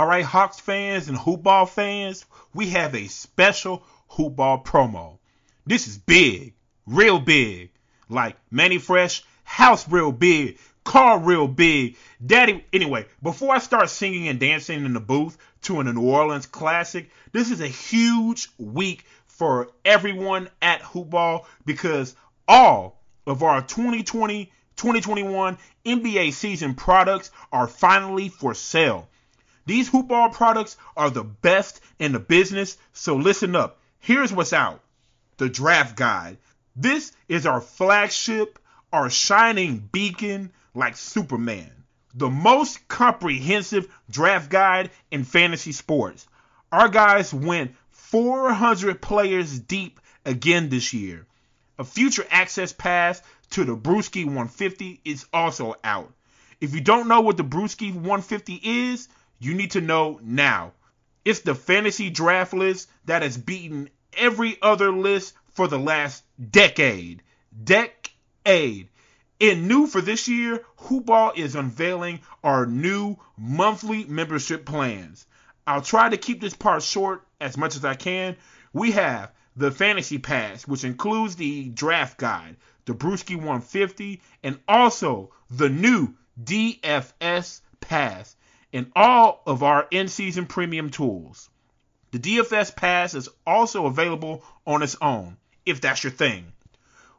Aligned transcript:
All 0.00 0.06
right, 0.06 0.24
Hawks 0.24 0.58
fans 0.58 1.10
and 1.10 1.18
hoopball 1.18 1.68
fans, 1.68 2.24
we 2.54 2.70
have 2.70 2.94
a 2.94 3.06
special 3.08 3.82
hoopball 4.10 4.64
promo. 4.64 5.18
This 5.66 5.86
is 5.88 5.98
big, 5.98 6.54
real 6.86 7.20
big. 7.20 7.70
Like 8.08 8.38
Mannie 8.50 8.78
Fresh, 8.78 9.22
house 9.44 9.86
real 9.90 10.10
big, 10.10 10.58
car 10.84 11.18
real 11.18 11.46
big. 11.46 11.98
Daddy, 12.24 12.64
anyway, 12.72 13.08
before 13.22 13.54
I 13.54 13.58
start 13.58 13.90
singing 13.90 14.26
and 14.28 14.40
dancing 14.40 14.86
in 14.86 14.94
the 14.94 15.00
booth 15.00 15.36
to 15.64 15.80
a 15.80 15.84
New 15.84 16.00
Orleans 16.00 16.46
classic, 16.46 17.10
this 17.32 17.50
is 17.50 17.60
a 17.60 17.68
huge 17.68 18.48
week 18.56 19.04
for 19.26 19.68
everyone 19.84 20.48
at 20.62 20.80
Hoopball 20.80 21.44
because 21.66 22.16
all 22.48 23.02
of 23.26 23.42
our 23.42 23.60
2020 23.60 24.46
2021 24.76 25.58
NBA 25.84 26.32
season 26.32 26.74
products 26.74 27.30
are 27.52 27.66
finally 27.66 28.30
for 28.30 28.54
sale. 28.54 29.10
These 29.66 29.90
hoopball 29.90 30.32
products 30.32 30.76
are 30.96 31.10
the 31.10 31.24
best 31.24 31.80
in 31.98 32.12
the 32.12 32.18
business, 32.18 32.78
so 32.92 33.16
listen 33.16 33.54
up. 33.54 33.78
Here's 33.98 34.32
what's 34.32 34.52
out 34.52 34.82
the 35.36 35.48
draft 35.48 35.96
guide. 35.96 36.38
This 36.76 37.12
is 37.28 37.46
our 37.46 37.60
flagship, 37.60 38.58
our 38.92 39.10
shining 39.10 39.78
beacon 39.92 40.52
like 40.74 40.96
Superman. 40.96 41.70
The 42.14 42.30
most 42.30 42.88
comprehensive 42.88 43.88
draft 44.10 44.50
guide 44.50 44.90
in 45.10 45.24
fantasy 45.24 45.72
sports. 45.72 46.26
Our 46.72 46.88
guys 46.88 47.32
went 47.32 47.74
400 47.90 49.00
players 49.00 49.58
deep 49.58 50.00
again 50.24 50.68
this 50.68 50.92
year. 50.92 51.26
A 51.78 51.84
future 51.84 52.26
access 52.30 52.72
pass 52.72 53.22
to 53.50 53.64
the 53.64 53.76
Brewski 53.76 54.24
150 54.24 55.00
is 55.04 55.26
also 55.32 55.74
out. 55.82 56.12
If 56.60 56.74
you 56.74 56.80
don't 56.80 57.08
know 57.08 57.20
what 57.20 57.36
the 57.36 57.44
Brewski 57.44 57.92
150 57.92 58.60
is, 58.62 59.08
you 59.40 59.54
need 59.54 59.72
to 59.72 59.80
know 59.80 60.20
now. 60.22 60.72
It's 61.24 61.40
the 61.40 61.54
fantasy 61.54 62.10
draft 62.10 62.52
list 62.52 62.88
that 63.06 63.22
has 63.22 63.36
beaten 63.36 63.88
every 64.16 64.58
other 64.62 64.92
list 64.92 65.34
for 65.48 65.66
the 65.66 65.78
last 65.78 66.22
decade. 66.50 67.22
Decade. 67.64 68.88
And 69.40 69.66
new 69.66 69.86
for 69.86 70.02
this 70.02 70.28
year, 70.28 70.64
Hoopball 70.80 71.36
is 71.36 71.54
unveiling 71.54 72.20
our 72.44 72.66
new 72.66 73.16
monthly 73.38 74.04
membership 74.04 74.66
plans. 74.66 75.26
I'll 75.66 75.82
try 75.82 76.10
to 76.10 76.16
keep 76.18 76.40
this 76.40 76.54
part 76.54 76.82
short 76.82 77.26
as 77.40 77.56
much 77.56 77.76
as 77.76 77.84
I 77.84 77.94
can. 77.94 78.36
We 78.72 78.92
have 78.92 79.32
the 79.56 79.70
Fantasy 79.70 80.18
Pass, 80.18 80.66
which 80.66 80.84
includes 80.84 81.36
the 81.36 81.70
draft 81.70 82.18
guide, 82.18 82.56
the 82.84 82.94
Brewski 82.94 83.36
150, 83.36 84.20
and 84.42 84.58
also 84.68 85.30
the 85.50 85.70
new 85.70 86.14
DFS 86.42 87.60
Pass 87.80 88.36
and 88.72 88.90
all 88.94 89.42
of 89.46 89.62
our 89.62 89.86
in-season 89.90 90.46
premium 90.46 90.90
tools. 90.90 91.48
The 92.12 92.18
DFS 92.18 92.74
Pass 92.74 93.14
is 93.14 93.28
also 93.46 93.86
available 93.86 94.44
on 94.66 94.82
its 94.82 94.96
own, 95.00 95.36
if 95.64 95.80
that's 95.80 96.04
your 96.04 96.12
thing. 96.12 96.52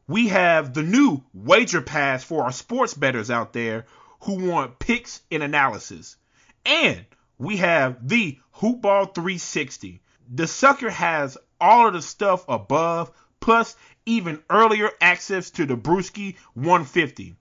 We 0.07 0.29
have 0.29 0.73
the 0.73 0.83
new 0.83 1.23
Wager 1.33 1.81
Pass 1.81 2.23
for 2.23 2.43
our 2.43 2.51
sports 2.51 2.93
bettors 2.93 3.31
out 3.31 3.53
there 3.53 3.85
who 4.21 4.49
want 4.49 4.79
picks 4.79 5.21
and 5.31 5.43
analysis. 5.43 6.17
And 6.65 7.05
we 7.37 7.57
have 7.57 8.07
the 8.07 8.39
Hoopball 8.57 9.13
360. 9.15 10.01
The 10.33 10.47
sucker 10.47 10.89
has 10.89 11.37
all 11.59 11.87
of 11.87 11.93
the 11.93 12.01
stuff 12.01 12.45
above, 12.47 13.11
plus 13.39 13.75
even 14.05 14.41
earlier 14.49 14.89
access 14.99 15.51
to 15.51 15.65
the 15.65 15.77
Brewski 15.77 16.35
150. 16.53 17.35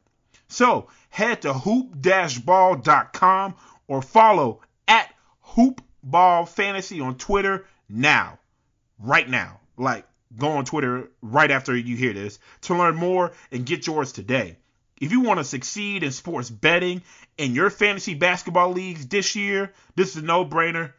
So 0.49 0.89
head 1.11 1.43
to 1.43 1.53
hoop-ball.com 1.53 3.55
or 3.91 4.01
follow 4.01 4.61
at 4.87 5.13
hoopball 5.45 6.49
fantasy 6.49 7.01
on 7.01 7.17
Twitter 7.17 7.67
now. 7.89 8.39
Right 9.01 9.29
now. 9.29 9.59
Like 9.77 10.07
go 10.37 10.53
on 10.53 10.65
Twitter 10.65 11.11
right 11.21 11.51
after 11.51 11.77
you 11.77 11.97
hear 11.97 12.13
this 12.13 12.39
to 12.63 12.77
learn 12.77 12.95
more 12.95 13.33
and 13.51 13.67
get 13.67 13.89
yours 13.89 14.13
today. 14.13 14.57
If 15.01 15.11
you 15.11 15.23
want 15.23 15.41
to 15.41 15.45
succeed 15.45 16.05
in 16.05 16.13
sports 16.13 16.49
betting 16.51 17.03
in 17.37 17.53
your 17.55 17.69
fantasy 17.69 18.15
basketball 18.15 18.71
leagues 18.71 19.09
this 19.09 19.35
year, 19.35 19.73
this 19.97 20.11
is 20.11 20.23
a 20.23 20.27
no-brainer. 20.27 20.93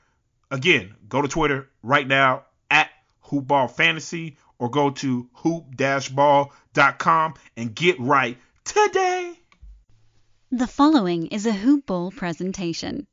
Again, 0.49 0.95
go 1.07 1.21
to 1.21 1.29
Twitter 1.29 1.69
right 1.81 2.07
now 2.07 2.43
at 2.69 2.89
hoopball 3.23 3.71
fantasy 3.71 4.37
or 4.59 4.69
go 4.69 4.89
to 4.89 5.29
hoop-ball.com 5.33 6.53
and 7.55 7.73
get 7.73 7.99
right 8.01 8.37
today. 8.65 9.40
The 10.53 10.67
following 10.67 11.27
is 11.27 11.45
a 11.45 11.53
Hoop 11.53 11.85
Ball 11.85 12.11
presentation. 12.11 13.07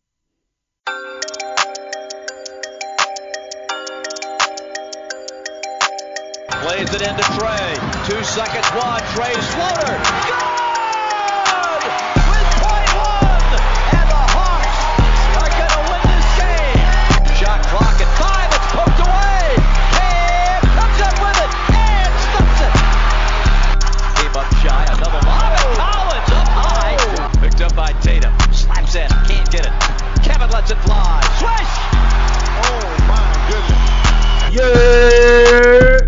Plays 6.51 6.93
it 6.93 7.03
into 7.03 7.23
Trae. 7.23 8.09
Two 8.09 8.25
seconds, 8.25 8.67
one. 8.75 9.01
Trae's 9.15 9.47
floater. 9.55 10.03
Good! 10.27 10.48
Lets 30.59 30.73
it 30.73 30.79
fly. 30.79 31.21
Swish! 31.39 31.75
Oh 32.67 32.83
my 33.07 33.31
goodness. 33.49 34.59
Yeah! 34.59 36.01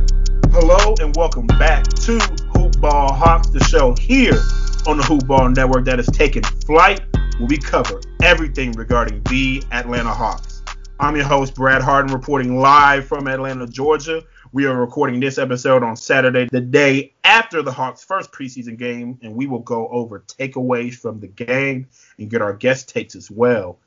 Hello 0.50 0.97
and 1.00 1.15
welcome 1.15 1.47
back 1.47 1.84
to 1.84 2.19
Hoopball 2.19 3.16
Hawks, 3.16 3.50
the 3.50 3.62
show 3.62 3.94
here 3.94 4.43
on 4.88 4.97
the 4.97 5.05
Hoopball 5.05 5.55
Network 5.55 5.84
that 5.84 6.00
has 6.00 6.09
taken 6.09 6.43
flight, 6.66 7.00
where 7.38 7.47
we 7.47 7.59
cover 7.59 8.00
everything 8.25 8.72
regarding 8.72 9.22
the 9.31 9.62
Atlanta 9.71 10.12
Hawks. 10.12 10.62
I'm 10.99 11.15
your 11.15 11.27
host, 11.27 11.55
Brad 11.55 11.81
Hardin, 11.81 12.12
reporting 12.12 12.59
live 12.59 13.06
from 13.06 13.28
Atlanta, 13.28 13.69
Georgia. 13.69 14.25
We 14.50 14.67
are 14.67 14.75
recording 14.75 15.21
this 15.21 15.38
episode 15.38 15.84
on 15.84 15.94
Saturday, 15.94 16.49
the 16.50 16.61
day 16.61 17.15
after 17.22 17.62
the 17.62 17.71
Hawks' 17.71 18.03
first 18.03 18.32
preseason 18.32 18.77
game, 18.77 19.17
and 19.22 19.37
we 19.37 19.47
will 19.47 19.61
go 19.61 19.87
over 19.91 20.25
takeaways 20.27 20.94
from 20.94 21.21
the 21.21 21.28
game 21.28 21.87
and 22.19 22.28
get 22.28 22.43
our 22.43 22.53
guest 22.53 22.88
takes 22.88 23.15
as 23.15 23.31
well. 23.31 23.78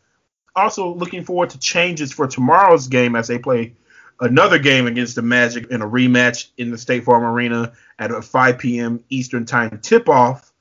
Also, 0.55 0.93
looking 0.93 1.23
forward 1.23 1.49
to 1.51 1.59
changes 1.59 2.11
for 2.11 2.27
tomorrow's 2.27 2.87
game 2.87 3.15
as 3.15 3.27
they 3.27 3.39
play 3.39 3.75
another 4.19 4.59
game 4.59 4.87
against 4.87 5.15
the 5.15 5.21
Magic 5.21 5.67
in 5.71 5.81
a 5.81 5.87
rematch 5.87 6.49
in 6.57 6.71
the 6.71 6.77
State 6.77 7.03
Farm 7.03 7.23
Arena 7.23 7.73
at 7.99 8.11
a 8.11 8.21
5 8.21 8.57
p.m. 8.57 9.03
Eastern 9.09 9.45
Time 9.45 9.79
tip-off. 9.81 10.51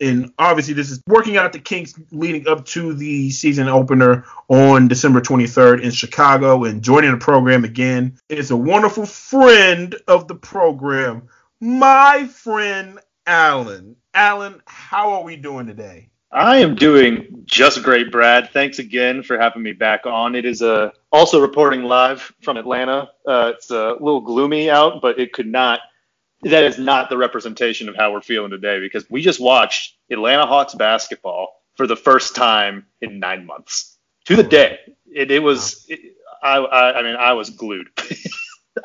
And 0.00 0.32
obviously, 0.36 0.74
this 0.74 0.90
is 0.90 1.00
working 1.06 1.36
out 1.36 1.52
the 1.52 1.60
kinks 1.60 1.94
leading 2.10 2.48
up 2.48 2.64
to 2.66 2.92
the 2.92 3.30
season 3.30 3.68
opener 3.68 4.24
on 4.48 4.88
December 4.88 5.20
23rd 5.20 5.82
in 5.82 5.92
Chicago. 5.92 6.64
And 6.64 6.82
joining 6.82 7.12
the 7.12 7.18
program 7.18 7.64
again 7.64 8.18
is 8.28 8.50
a 8.50 8.56
wonderful 8.56 9.06
friend 9.06 9.94
of 10.08 10.26
the 10.26 10.34
program, 10.34 11.28
my 11.60 12.26
friend 12.26 12.98
Alan. 13.26 13.96
Alan, 14.12 14.60
how 14.66 15.12
are 15.12 15.22
we 15.22 15.36
doing 15.36 15.66
today? 15.66 16.08
I 16.32 16.58
am 16.58 16.74
doing 16.74 17.42
just 17.44 17.82
great, 17.82 18.10
Brad. 18.10 18.50
Thanks 18.52 18.78
again 18.78 19.22
for 19.22 19.38
having 19.38 19.62
me 19.62 19.72
back 19.72 20.06
on. 20.06 20.34
It 20.34 20.44
is 20.46 20.62
uh, 20.62 20.90
also 21.10 21.40
reporting 21.40 21.82
live 21.82 22.32
from 22.42 22.56
Atlanta. 22.56 23.10
Uh, 23.26 23.52
it's 23.54 23.70
a 23.70 23.92
little 24.00 24.20
gloomy 24.22 24.70
out, 24.70 25.02
but 25.02 25.18
it 25.18 25.32
could 25.32 25.46
not. 25.46 25.80
That 26.42 26.64
is 26.64 26.76
not 26.78 27.08
the 27.10 27.16
representation 27.18 27.88
of 27.88 27.94
how 27.96 28.12
we're 28.12 28.20
feeling 28.22 28.50
today 28.50 28.80
because 28.80 29.08
we 29.08 29.22
just 29.22 29.38
watched 29.40 29.94
Atlanta 30.10 30.44
Hawks 30.46 30.74
basketball 30.74 31.60
for 31.76 31.86
the 31.86 31.94
first 31.96 32.34
time 32.34 32.86
in 33.00 33.20
nine 33.20 33.46
months 33.46 33.96
to 34.24 34.34
the 34.34 34.42
day. 34.42 34.78
It, 35.14 35.30
it 35.30 35.38
was. 35.40 35.84
It, 35.88 36.00
I, 36.42 36.56
I, 36.56 36.98
I 36.98 37.02
mean, 37.02 37.14
I 37.16 37.34
was 37.34 37.50
glued. 37.50 37.88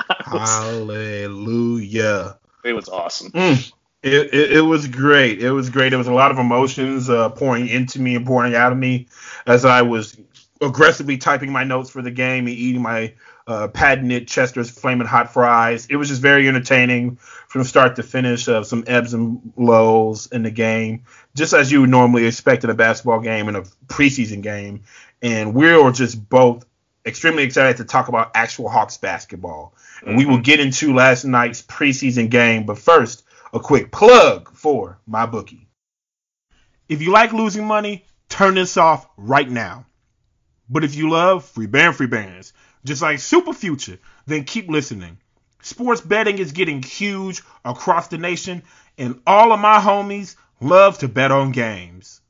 I 0.09 0.33
was- 0.33 0.49
Hallelujah. 0.49 2.37
it 2.63 2.73
was 2.73 2.89
awesome. 2.89 3.31
Mm. 3.31 3.71
It, 4.03 4.33
it, 4.33 4.51
it 4.57 4.61
was 4.61 4.87
great. 4.87 5.41
It 5.41 5.51
was 5.51 5.69
great. 5.69 5.89
There 5.89 5.97
was 5.97 6.07
a 6.07 6.13
lot 6.13 6.31
of 6.31 6.37
emotions 6.37 7.09
uh, 7.09 7.29
pouring 7.29 7.67
into 7.67 7.99
me 7.99 8.15
and 8.15 8.25
pouring 8.25 8.55
out 8.55 8.71
of 8.71 8.77
me 8.77 9.07
as 9.45 9.65
I 9.65 9.81
was 9.81 10.17
aggressively 10.61 11.17
typing 11.17 11.51
my 11.51 11.63
notes 11.63 11.89
for 11.89 12.01
the 12.01 12.11
game 12.11 12.47
and 12.47 12.55
eating 12.55 12.81
my 12.81 13.13
uh, 13.47 13.67
patented 13.69 14.27
Chester's 14.27 14.69
flaming 14.69 15.07
Hot 15.07 15.33
Fries. 15.33 15.87
It 15.89 15.95
was 15.95 16.09
just 16.09 16.21
very 16.21 16.47
entertaining 16.47 17.15
from 17.47 17.63
start 17.63 17.95
to 17.95 18.03
finish. 18.03 18.47
Uh, 18.47 18.63
some 18.63 18.83
ebbs 18.87 19.13
and 19.13 19.53
lows 19.55 20.27
in 20.27 20.43
the 20.43 20.51
game, 20.51 21.03
just 21.35 21.53
as 21.53 21.71
you 21.71 21.81
would 21.81 21.89
normally 21.89 22.25
expect 22.25 22.63
in 22.63 22.69
a 22.69 22.75
basketball 22.75 23.19
game 23.19 23.47
and 23.47 23.57
a 23.57 23.63
preseason 23.87 24.41
game. 24.41 24.83
And 25.21 25.53
we 25.53 25.75
were 25.75 25.91
just 25.91 26.29
both 26.29 26.65
extremely 27.05 27.43
excited 27.43 27.77
to 27.77 27.85
talk 27.85 28.09
about 28.09 28.31
actual 28.35 28.69
Hawks 28.69 28.97
basketball. 28.97 29.73
And 30.05 30.17
we 30.17 30.25
will 30.25 30.39
get 30.39 30.59
into 30.59 30.93
last 30.93 31.25
night's 31.25 31.61
preseason 31.61 32.29
game, 32.29 32.65
but 32.65 32.77
first, 32.77 33.23
a 33.53 33.59
quick 33.59 33.91
plug 33.91 34.53
for 34.53 34.99
MyBookie. 35.09 35.67
If 36.89 37.01
you 37.01 37.11
like 37.11 37.33
losing 37.33 37.65
money, 37.65 38.05
turn 38.29 38.55
this 38.55 38.77
off 38.77 39.07
right 39.17 39.49
now. 39.49 39.85
But 40.69 40.83
if 40.83 40.95
you 40.95 41.09
love 41.09 41.45
free 41.45 41.67
band 41.67 41.95
free 41.95 42.07
bands, 42.07 42.53
just 42.83 43.01
like 43.01 43.19
Super 43.19 43.53
Future, 43.53 43.99
then 44.25 44.43
keep 44.43 44.69
listening. 44.69 45.17
Sports 45.61 46.01
betting 46.01 46.37
is 46.37 46.51
getting 46.51 46.81
huge 46.81 47.41
across 47.65 48.07
the 48.07 48.17
nation, 48.17 48.63
and 48.97 49.21
all 49.25 49.51
of 49.51 49.59
my 49.59 49.79
homies 49.79 50.35
love 50.59 50.97
to 50.99 51.07
bet 51.07 51.31
on 51.31 51.51
games. 51.51 52.21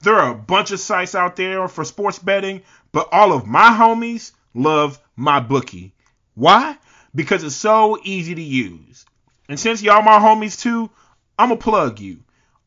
There 0.00 0.14
are 0.14 0.32
a 0.32 0.38
bunch 0.38 0.70
of 0.70 0.80
sites 0.80 1.14
out 1.14 1.36
there 1.36 1.66
for 1.68 1.84
sports 1.84 2.18
betting, 2.18 2.62
but 2.92 3.08
all 3.10 3.32
of 3.32 3.46
my 3.46 3.70
homies 3.70 4.32
love 4.54 5.00
MyBookie. 5.18 5.92
Why? 6.34 6.78
Because 7.14 7.42
it's 7.42 7.56
so 7.56 7.98
easy 8.04 8.34
to 8.34 8.42
use. 8.42 9.04
And 9.48 9.58
since 9.58 9.82
y'all 9.82 10.02
my 10.02 10.18
homies 10.18 10.60
too, 10.60 10.90
I'm 11.38 11.48
going 11.48 11.58
to 11.58 11.64
plug 11.64 12.00
you. 12.00 12.20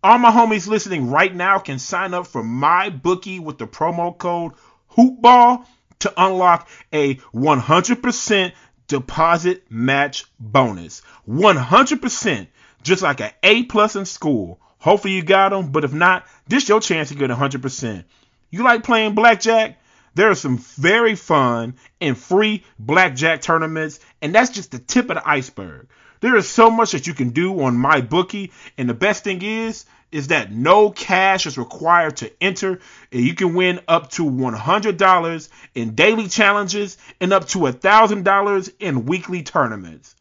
All 0.04 0.18
my 0.18 0.31
homies 0.31 0.68
listening 0.68 1.12
right 1.12 1.33
now 1.33 1.60
can 1.60 1.78
sign 1.78 2.16
up 2.16 2.25
for 2.25 2.44
MyBookie 2.44 3.39
with 3.39 3.60
the 3.60 3.68
promo 3.68 4.18
code 4.18 4.54
HoopBall 4.98 5.66
to 6.00 6.13
unlock 6.18 6.68
a 6.92 7.16
100% 7.16 8.54
deposit 8.88 9.63
match 9.69 10.25
bonus. 10.39 11.04
100%, 11.30 12.48
just 12.81 13.04
like 13.04 13.22
an 13.22 13.31
A 13.44 13.63
plus 13.63 13.95
in 13.95 14.06
school. 14.06 14.60
Hopefully 14.80 15.13
you 15.13 15.22
got 15.22 15.50
them, 15.50 15.72
but 15.72 15.83
if 15.83 15.94
not, 15.94 16.25
this 16.48 16.68
your 16.68 16.81
chance 16.81 17.10
to 17.10 17.16
get 17.16 17.30
100%. 17.30 18.04
You 18.50 18.63
like 18.63 18.83
playing 18.83 19.13
blackjack? 19.13 19.78
There 20.16 20.31
are 20.31 20.36
some 20.36 20.57
very 20.57 21.13
fun 21.13 21.75
and 22.01 22.18
free 22.18 22.63
blackjack 22.80 23.42
tournaments, 23.42 24.00
and 24.22 24.33
that's 24.33 24.50
just 24.50 24.72
the 24.72 24.80
tip 24.80 25.10
of 25.12 25.18
the 25.18 25.30
iceberg. 25.30 25.88
There 26.21 26.35
is 26.35 26.47
so 26.47 26.69
much 26.69 26.91
that 26.91 27.07
you 27.07 27.13
can 27.13 27.31
do 27.31 27.62
on 27.63 27.75
MyBookie, 27.75 28.51
and 28.77 28.88
the 28.88 28.94
best 28.94 29.23
thing 29.23 29.41
is 29.41 29.85
is 30.12 30.27
that 30.27 30.51
no 30.51 30.91
cash 30.91 31.45
is 31.45 31.57
required 31.57 32.18
to 32.18 32.31
enter, 32.44 32.79
and 33.12 33.23
you 33.23 33.33
can 33.33 33.53
win 33.53 33.79
up 33.88 34.12
to 34.12 34.25
$100 34.25 35.50
in 35.73 35.95
daily 35.95 36.27
challenges 36.27 36.97
and 37.21 37.31
up 37.31 37.47
to 37.47 37.59
$1,000 37.59 38.73
in 38.79 39.06
weekly 39.06 39.41
tournaments. 39.41 40.15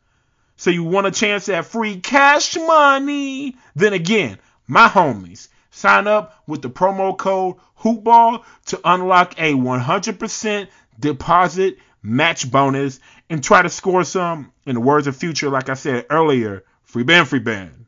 So 0.56 0.70
you 0.70 0.84
want 0.84 1.08
a 1.08 1.10
chance 1.10 1.48
at 1.48 1.66
free 1.66 1.98
cash 1.98 2.56
money? 2.56 3.56
Then 3.74 3.92
again, 3.92 4.38
my 4.68 4.88
homies, 4.88 5.48
sign 5.70 6.06
up 6.06 6.40
with 6.46 6.62
the 6.62 6.70
promo 6.70 7.18
code 7.18 7.56
HoopBall 7.80 8.44
to 8.66 8.80
unlock 8.84 9.34
a 9.38 9.54
100% 9.54 10.68
deposit 11.00 11.78
match 12.02 12.50
bonus 12.50 13.00
and 13.28 13.42
try 13.42 13.62
to 13.62 13.68
score 13.68 14.04
some, 14.04 14.52
in 14.66 14.74
the 14.74 14.80
words 14.80 15.06
of 15.06 15.16
Future, 15.16 15.50
like 15.50 15.68
I 15.68 15.74
said 15.74 16.06
earlier, 16.10 16.64
free 16.82 17.04
band, 17.04 17.28
free 17.28 17.38
band. 17.38 17.86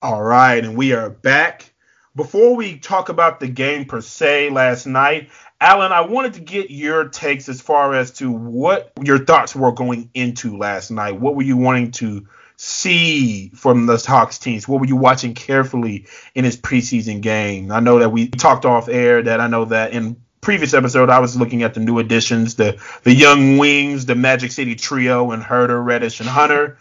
All 0.00 0.22
right, 0.22 0.64
and 0.64 0.76
we 0.76 0.92
are 0.92 1.10
back. 1.10 1.72
Before 2.14 2.56
we 2.56 2.78
talk 2.78 3.08
about 3.08 3.40
the 3.40 3.48
game 3.48 3.86
per 3.86 4.00
se 4.00 4.50
last 4.50 4.86
night, 4.86 5.30
Alan, 5.60 5.92
I 5.92 6.00
wanted 6.00 6.34
to 6.34 6.40
get 6.40 6.70
your 6.70 7.08
takes 7.08 7.48
as 7.48 7.60
far 7.60 7.94
as 7.94 8.10
to 8.14 8.30
what 8.30 8.92
your 9.02 9.24
thoughts 9.24 9.54
were 9.54 9.72
going 9.72 10.10
into 10.12 10.58
last 10.58 10.90
night. 10.90 11.20
What 11.20 11.36
were 11.36 11.44
you 11.44 11.56
wanting 11.56 11.92
to 11.92 12.26
see 12.56 13.50
from 13.50 13.86
the 13.86 13.96
Hawks 13.96 14.38
teams? 14.38 14.66
What 14.66 14.80
were 14.80 14.86
you 14.86 14.96
watching 14.96 15.34
carefully 15.34 16.06
in 16.34 16.44
his 16.44 16.56
preseason 16.56 17.20
game? 17.20 17.70
I 17.70 17.80
know 17.80 18.00
that 18.00 18.10
we 18.10 18.28
talked 18.28 18.64
off 18.64 18.88
air 18.88 19.22
that 19.22 19.40
I 19.40 19.46
know 19.46 19.66
that 19.66 19.92
in 19.92 20.16
previous 20.42 20.74
episode 20.74 21.08
I 21.08 21.20
was 21.20 21.36
looking 21.36 21.62
at 21.62 21.72
the 21.72 21.80
new 21.80 21.98
additions, 21.98 22.56
the 22.56 22.78
the 23.04 23.14
young 23.14 23.56
wings, 23.56 24.04
the 24.04 24.14
Magic 24.14 24.52
City 24.52 24.74
trio 24.74 25.30
and 25.30 25.42
Huerter, 25.42 25.82
Reddish, 25.82 26.20
and 26.20 26.28
Hunter 26.28 26.76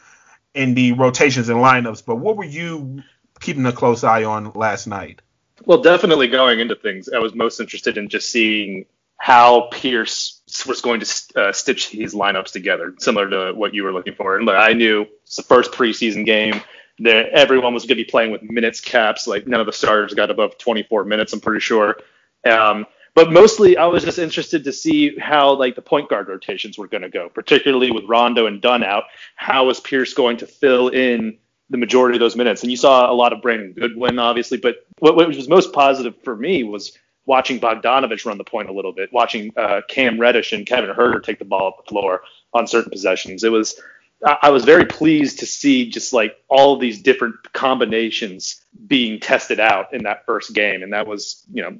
in 0.53 0.73
the 0.73 0.91
rotations 0.93 1.47
and 1.47 1.59
lineups. 1.59 2.03
But 2.05 2.17
what 2.17 2.35
were 2.35 2.43
you 2.43 3.03
keeping 3.39 3.65
a 3.65 3.71
close 3.71 4.03
eye 4.03 4.25
on 4.25 4.51
last 4.53 4.87
night? 4.87 5.21
Well, 5.63 5.81
definitely 5.81 6.27
going 6.27 6.59
into 6.59 6.75
things, 6.75 7.07
I 7.07 7.19
was 7.19 7.33
most 7.35 7.59
interested 7.59 7.97
in 7.97 8.09
just 8.09 8.29
seeing 8.29 8.85
how 9.17 9.69
Pierce 9.71 10.41
was 10.67 10.81
going 10.81 10.99
to 11.01 11.39
uh, 11.39 11.51
stitch 11.53 11.91
these 11.91 12.15
lineups 12.15 12.51
together, 12.51 12.95
similar 12.97 13.29
to 13.29 13.53
what 13.53 13.75
you 13.75 13.83
were 13.83 13.93
looking 13.93 14.15
for. 14.15 14.37
And 14.37 14.49
I 14.49 14.73
knew 14.73 15.05
it's 15.23 15.35
the 15.35 15.43
first 15.43 15.71
preseason 15.71 16.25
game 16.25 16.61
that 16.99 17.29
everyone 17.29 17.75
was 17.75 17.83
going 17.83 17.97
to 17.97 18.03
be 18.03 18.05
playing 18.05 18.31
with 18.31 18.41
minutes 18.41 18.81
caps. 18.81 19.27
Like 19.27 19.45
none 19.45 19.59
of 19.59 19.67
the 19.67 19.73
starters 19.73 20.15
got 20.15 20.31
above 20.31 20.57
24 20.57 21.05
minutes, 21.05 21.33
I'm 21.33 21.39
pretty 21.39 21.59
sure. 21.59 21.97
Um, 22.43 22.87
but 23.13 23.31
mostly, 23.31 23.77
I 23.77 23.85
was 23.87 24.03
just 24.03 24.19
interested 24.19 24.63
to 24.65 24.73
see 24.73 25.17
how 25.17 25.53
like 25.53 25.75
the 25.75 25.81
point 25.81 26.09
guard 26.09 26.27
rotations 26.27 26.77
were 26.77 26.87
going 26.87 27.03
to 27.03 27.09
go, 27.09 27.29
particularly 27.29 27.91
with 27.91 28.05
Rondo 28.05 28.47
and 28.47 28.61
Dunn 28.61 28.83
out. 28.83 29.05
How 29.35 29.65
was 29.65 29.79
Pierce 29.79 30.13
going 30.13 30.37
to 30.37 30.47
fill 30.47 30.89
in 30.89 31.37
the 31.71 31.77
majority 31.77 32.17
of 32.17 32.19
those 32.19 32.35
minutes. 32.35 32.61
And 32.61 32.69
you 32.69 32.77
saw 32.77 33.09
a 33.09 33.15
lot 33.15 33.33
of 33.33 33.41
Brandon 33.41 33.71
Goodwin, 33.71 34.19
obviously, 34.19 34.57
but 34.57 34.85
what, 34.99 35.15
what 35.15 35.27
was 35.29 35.47
most 35.47 35.73
positive 35.73 36.13
for 36.21 36.35
me 36.35 36.63
was 36.63 36.97
watching 37.25 37.59
Bogdanovich 37.59 38.25
run 38.25 38.37
the 38.37 38.43
point 38.43 38.69
a 38.69 38.73
little 38.73 38.91
bit, 38.91 39.11
watching 39.13 39.53
uh, 39.55 39.81
Cam 39.87 40.19
Reddish 40.19 40.51
and 40.51 40.65
Kevin 40.65 40.93
Huerter 40.93 41.23
take 41.23 41.39
the 41.39 41.45
ball 41.45 41.67
up 41.67 41.77
the 41.77 41.89
floor 41.89 42.23
on 42.53 42.67
certain 42.67 42.91
possessions. 42.91 43.43
It 43.43 43.51
was 43.51 43.79
I 44.23 44.51
was 44.51 44.65
very 44.65 44.85
pleased 44.85 45.39
to 45.39 45.47
see 45.47 45.89
just 45.89 46.13
like 46.13 46.35
all 46.47 46.77
these 46.77 47.01
different 47.01 47.35
combinations 47.53 48.63
being 48.85 49.19
tested 49.19 49.59
out 49.59 49.95
in 49.95 50.03
that 50.03 50.27
first 50.27 50.53
game, 50.53 50.83
and 50.83 50.93
that 50.93 51.07
was 51.07 51.43
you 51.51 51.63
know 51.63 51.75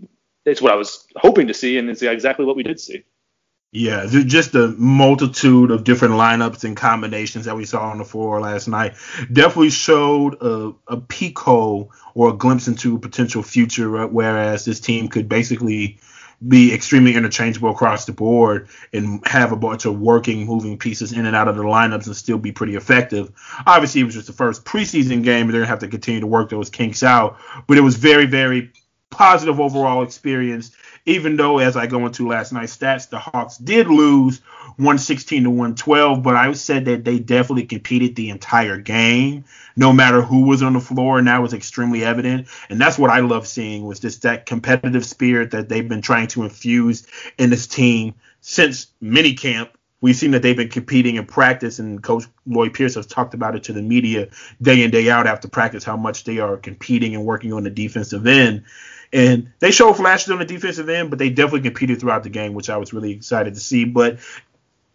it's 0.46 0.62
what 0.62 0.72
I 0.72 0.76
was 0.76 1.08
hoping 1.16 1.48
to 1.48 1.54
see, 1.54 1.78
and 1.78 1.90
it's 1.90 2.02
exactly 2.02 2.46
what 2.46 2.56
we 2.56 2.64
did 2.64 2.80
see. 2.80 3.04
Yeah, 3.74 4.06
just 4.06 4.52
the 4.52 4.76
multitude 4.78 5.72
of 5.72 5.86
different 5.86 6.16
lineups 6.16 6.66
and 6.66 6.76
combinations 6.76 7.46
that 7.46 7.56
we 7.56 7.64
saw 7.64 7.90
on 7.90 8.00
the 8.00 8.04
floor 8.04 8.42
last 8.42 8.68
night 8.68 8.96
definitely 9.32 9.70
showed 9.70 10.36
a, 10.42 10.74
a 10.90 11.02
or 12.14 12.30
a 12.30 12.34
glimpse 12.34 12.68
into 12.68 12.96
a 12.96 13.00
potential 13.00 13.42
future, 13.42 14.06
whereas 14.08 14.66
this 14.66 14.82
team 14.82 15.08
could 15.08 15.30
basically 15.30 16.00
be 16.46 16.74
extremely 16.74 17.16
interchangeable 17.16 17.70
across 17.70 18.06
the 18.06 18.12
board 18.12 18.68
and 18.92 19.26
have 19.26 19.54
a 19.54 19.56
bunch 19.56 19.86
of 19.86 20.00
working, 20.00 20.46
moving 20.46 20.78
pieces 20.78 21.14
in 21.14 21.26
and 21.26 21.36
out 21.36 21.48
of 21.48 21.56
the 21.56 21.64
lineups 21.64 22.08
and 22.08 22.16
still 22.16 22.40
be 22.40 22.52
pretty 22.52 22.76
effective. 22.76 23.32
Obviously, 23.66 24.02
it 24.02 24.06
was 24.06 24.16
just 24.16 24.28
the 24.28 24.34
first 24.34 24.66
preseason 24.66 25.24
game, 25.24 25.46
and 25.46 25.54
they're 25.54 25.62
to 25.62 25.68
have 25.68 25.80
to 25.80 25.88
continue 25.88 26.20
to 26.20 26.28
work 26.28 26.50
those 26.50 26.70
kinks 26.70 27.04
out, 27.04 27.38
but 27.68 27.78
it 27.78 27.82
was 27.82 27.96
very, 27.96 28.26
very 28.26 28.72
positive 29.12 29.60
overall 29.60 30.04
experience 30.04 30.72
even 31.06 31.36
though 31.36 31.58
as 31.58 31.76
I 31.76 31.88
go 31.88 32.06
into 32.06 32.28
last 32.28 32.54
night's 32.54 32.76
stats, 32.76 33.10
the 33.10 33.20
Hawks 33.20 33.58
did 33.58 33.88
lose 33.88 34.40
116 34.78 35.44
to 35.44 35.50
112, 35.50 36.22
but 36.22 36.36
I 36.36 36.52
said 36.54 36.86
that 36.86 37.04
they 37.04 37.20
definitely 37.20 37.66
competed 37.66 38.16
the 38.16 38.30
entire 38.30 38.78
game, 38.78 39.46
no 39.76 39.92
matter 39.92 40.22
who 40.22 40.46
was 40.46 40.62
on 40.62 40.74
the 40.74 40.80
floor, 40.80 41.18
and 41.18 41.28
that 41.28 41.42
was 41.42 41.54
extremely 41.54 42.04
evident. 42.04 42.48
And 42.70 42.80
that's 42.80 43.00
what 43.00 43.10
I 43.10 43.20
love 43.22 43.48
seeing 43.48 43.86
was 43.86 44.00
just 44.00 44.22
that 44.22 44.46
competitive 44.46 45.06
spirit 45.06 45.52
that 45.52 45.70
they've 45.70 45.88
been 45.88 46.02
trying 46.02 46.28
to 46.28 46.44
infuse 46.44 47.08
in 47.38 47.50
this 47.50 47.68
team 47.68 48.16
since 48.42 48.88
minicamp. 49.02 49.70
We've 50.02 50.16
seen 50.16 50.32
that 50.32 50.42
they've 50.42 50.58
been 50.58 50.70
competing 50.70 51.16
in 51.16 51.26
practice, 51.28 51.78
and 51.78 52.02
Coach 52.02 52.26
Lloyd 52.48 52.74
Pierce 52.74 52.96
has 52.96 53.06
talked 53.06 53.36
about 53.36 53.56
it 53.56 53.64
to 53.64 53.74
the 53.74 53.84
media 53.84 54.30
day 54.62 54.84
in, 54.84 54.90
day 54.90 55.10
out 55.12 55.28
after 55.28 55.48
practice, 55.48 55.84
how 55.84 55.96
much 55.96 56.24
they 56.24 56.40
are 56.40 56.58
competing 56.58 57.14
and 57.14 57.24
working 57.24 57.54
on 57.54 57.64
the 57.64 57.70
defensive 57.70 58.26
end. 58.26 58.64
And 59.14 59.52
they 59.60 59.72
showed 59.72 59.94
flashes 59.94 60.32
on 60.32 60.40
the 60.40 60.46
defensive 60.46 60.90
end, 60.90 61.12
but 61.12 61.20
they 61.20 61.30
definitely 61.30 61.62
competed 61.62 62.00
throughout 62.00 62.24
the 62.24 62.30
game, 62.30 62.54
which 62.54 62.70
I 62.70 62.78
was 62.78 62.94
really 62.94 63.12
excited 63.12 63.54
to 63.54 63.60
see. 63.60 63.86
But 63.86 64.20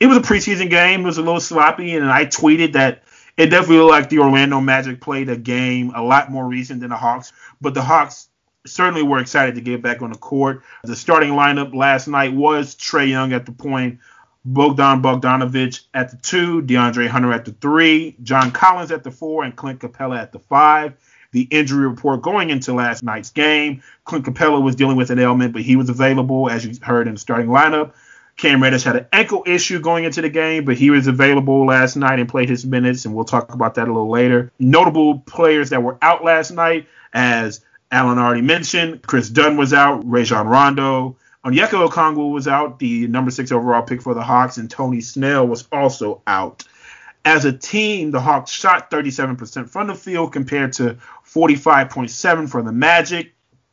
it 0.00 0.06
was 0.06 0.16
a 0.16 0.22
preseason 0.22 0.70
game. 0.70 1.02
It 1.02 1.04
was 1.04 1.18
a 1.18 1.22
little 1.22 1.40
sloppy, 1.40 1.94
and 1.94 2.10
I 2.10 2.26
tweeted 2.26 2.72
that 2.72 3.04
it 3.36 3.46
definitely 3.46 3.78
looked 3.78 3.90
like 3.90 4.08
the 4.08 4.18
Orlando 4.18 4.60
Magic 4.60 5.00
played 5.00 5.28
a 5.28 5.36
game 5.36 5.92
a 5.94 6.02
lot 6.02 6.32
more 6.32 6.46
recent 6.46 6.80
than 6.80 6.90
the 6.90 6.96
Hawks. 6.96 7.32
But 7.60 7.74
the 7.74 7.82
Hawks 7.82 8.28
certainly 8.66 9.02
were 9.02 9.18
excited 9.18 9.54
to 9.54 9.60
get 9.60 9.82
back 9.82 10.02
on 10.02 10.10
the 10.10 10.18
court. 10.18 10.62
The 10.82 10.96
starting 10.96 11.30
lineup 11.30 11.74
last 11.74 12.08
night 12.08 12.32
was 12.32 12.74
Trae 12.74 13.08
Young 13.08 13.32
at 13.32 13.46
the 13.46 13.52
point, 13.52 14.00
Bogdan 14.46 15.02
Bogdanovich 15.02 15.82
at 15.92 16.10
the 16.10 16.16
two, 16.16 16.62
DeAndre 16.62 17.08
Hunter 17.08 17.32
at 17.32 17.44
the 17.44 17.52
three, 17.52 18.16
John 18.22 18.52
Collins 18.52 18.92
at 18.92 19.04
the 19.04 19.10
four, 19.10 19.44
and 19.44 19.54
Clint 19.54 19.80
Capela 19.80 20.18
at 20.18 20.32
the 20.32 20.38
five 20.38 20.94
the 21.32 21.42
injury 21.50 21.86
report 21.86 22.22
going 22.22 22.48
into 22.48 22.72
last 22.72 23.02
night's 23.02 23.28
game. 23.30 23.82
Clint 24.04 24.24
Capela 24.24 24.62
was 24.62 24.74
dealing 24.74 24.96
with 24.96 25.10
an 25.10 25.18
ailment, 25.18 25.52
but 25.52 25.60
he 25.60 25.76
was 25.76 25.90
available, 25.90 26.48
as 26.48 26.64
you 26.64 26.72
heard 26.80 27.06
in 27.06 27.14
the 27.14 27.20
starting 27.20 27.48
lineup. 27.48 27.92
Cam 28.38 28.62
Reddish 28.62 28.84
had 28.84 28.96
an 28.96 29.06
ankle 29.12 29.42
issue 29.46 29.80
going 29.80 30.04
into 30.04 30.22
the 30.22 30.30
game, 30.30 30.64
but 30.64 30.76
he 30.76 30.88
was 30.88 31.06
available 31.06 31.66
last 31.66 31.96
night 31.96 32.20
and 32.20 32.28
played 32.28 32.48
his 32.48 32.64
minutes, 32.64 33.04
and 33.04 33.14
we'll 33.14 33.24
talk 33.24 33.52
about 33.52 33.74
that 33.74 33.88
a 33.88 33.92
little 33.92 34.10
later. 34.10 34.50
Notable 34.58 35.20
players 35.20 35.70
that 35.70 35.82
were 35.82 35.98
out 36.00 36.24
last 36.24 36.50
night, 36.50 36.86
as 37.12 37.64
Alan 37.90 38.18
already 38.18 38.42
mentioned, 38.42 39.02
Kris 39.02 39.28
Dunn 39.28 39.56
was 39.56 39.72
out, 39.72 40.02
Rajon 40.06 40.46
Rondo, 40.46 41.16
Onyeka 41.46 41.88
Okongwu 41.88 42.32
was 42.32 42.48
out, 42.48 42.80
the 42.80 43.06
number 43.06 43.30
six 43.30 43.52
overall 43.52 43.82
pick 43.82 44.02
for 44.02 44.14
the 44.14 44.22
Hawks, 44.22 44.56
and 44.56 44.68
Tony 44.68 45.00
Snell 45.00 45.46
was 45.46 45.68
also 45.70 46.20
out. 46.26 46.64
As 47.24 47.44
a 47.44 47.52
team, 47.52 48.10
the 48.10 48.20
Hawks 48.20 48.50
shot 48.50 48.90
37% 48.90 49.70
from 49.70 49.86
the 49.86 49.94
field 49.94 50.32
compared 50.32 50.72
to 50.74 50.98
45.7 51.24 52.50
for 52.50 52.62
the 52.62 52.72
Magic. 52.72 53.32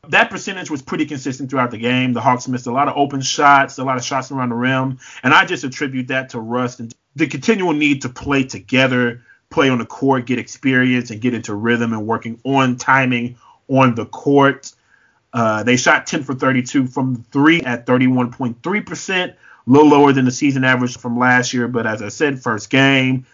That 0.10 0.30
percentage 0.30 0.70
was 0.70 0.84
pretty 0.84 1.08
consistent 1.08 1.50
throughout 1.50 1.72
the 1.72 1.80
game. 1.80 2.14
The 2.14 2.22
Hawks 2.22 2.48
missed 2.48 2.68
a 2.68 2.72
lot 2.72 2.90
of 2.90 2.96
open 2.96 3.22
shots, 3.22 3.80
a 3.80 3.84
lot 3.84 3.98
of 3.98 4.04
shots 4.04 4.32
around 4.32 4.50
the 4.50 4.56
rim, 4.56 5.00
and 5.24 5.34
I 5.34 5.46
just 5.46 5.64
attribute 5.64 6.10
that 6.10 6.30
to 6.30 6.40
rust 6.40 6.80
and 6.80 6.94
the 7.16 7.26
continual 7.26 7.74
need 7.74 8.04
to 8.04 8.10
play 8.10 8.44
together, 8.44 9.24
play 9.50 9.70
on 9.70 9.80
the 9.80 9.86
court, 9.86 10.28
get 10.28 10.38
experience, 10.38 11.10
and 11.10 11.22
get 11.22 11.34
into 11.34 11.56
rhythm 11.56 11.92
and 11.94 12.06
working 12.06 12.40
on 12.44 12.76
timing 12.76 13.38
on 13.68 13.96
the 13.96 14.06
court. 14.06 14.74
Uh, 15.34 15.64
they 15.64 15.76
shot 15.76 16.06
10 16.06 16.24
for 16.24 16.36
32 16.36 16.88
from 16.88 17.26
three 17.32 17.62
at 17.62 17.86
31.3%, 17.86 19.30
a 19.30 19.36
little 19.66 19.90
lower 19.90 20.14
than 20.14 20.26
the 20.26 20.32
season 20.32 20.64
average 20.64 20.98
from 20.98 21.18
last 21.18 21.54
year. 21.54 21.68
But 21.68 21.88
as 21.88 22.02
I 22.02 22.10
said, 22.10 22.42
first 22.42 22.70
game, 22.70 23.26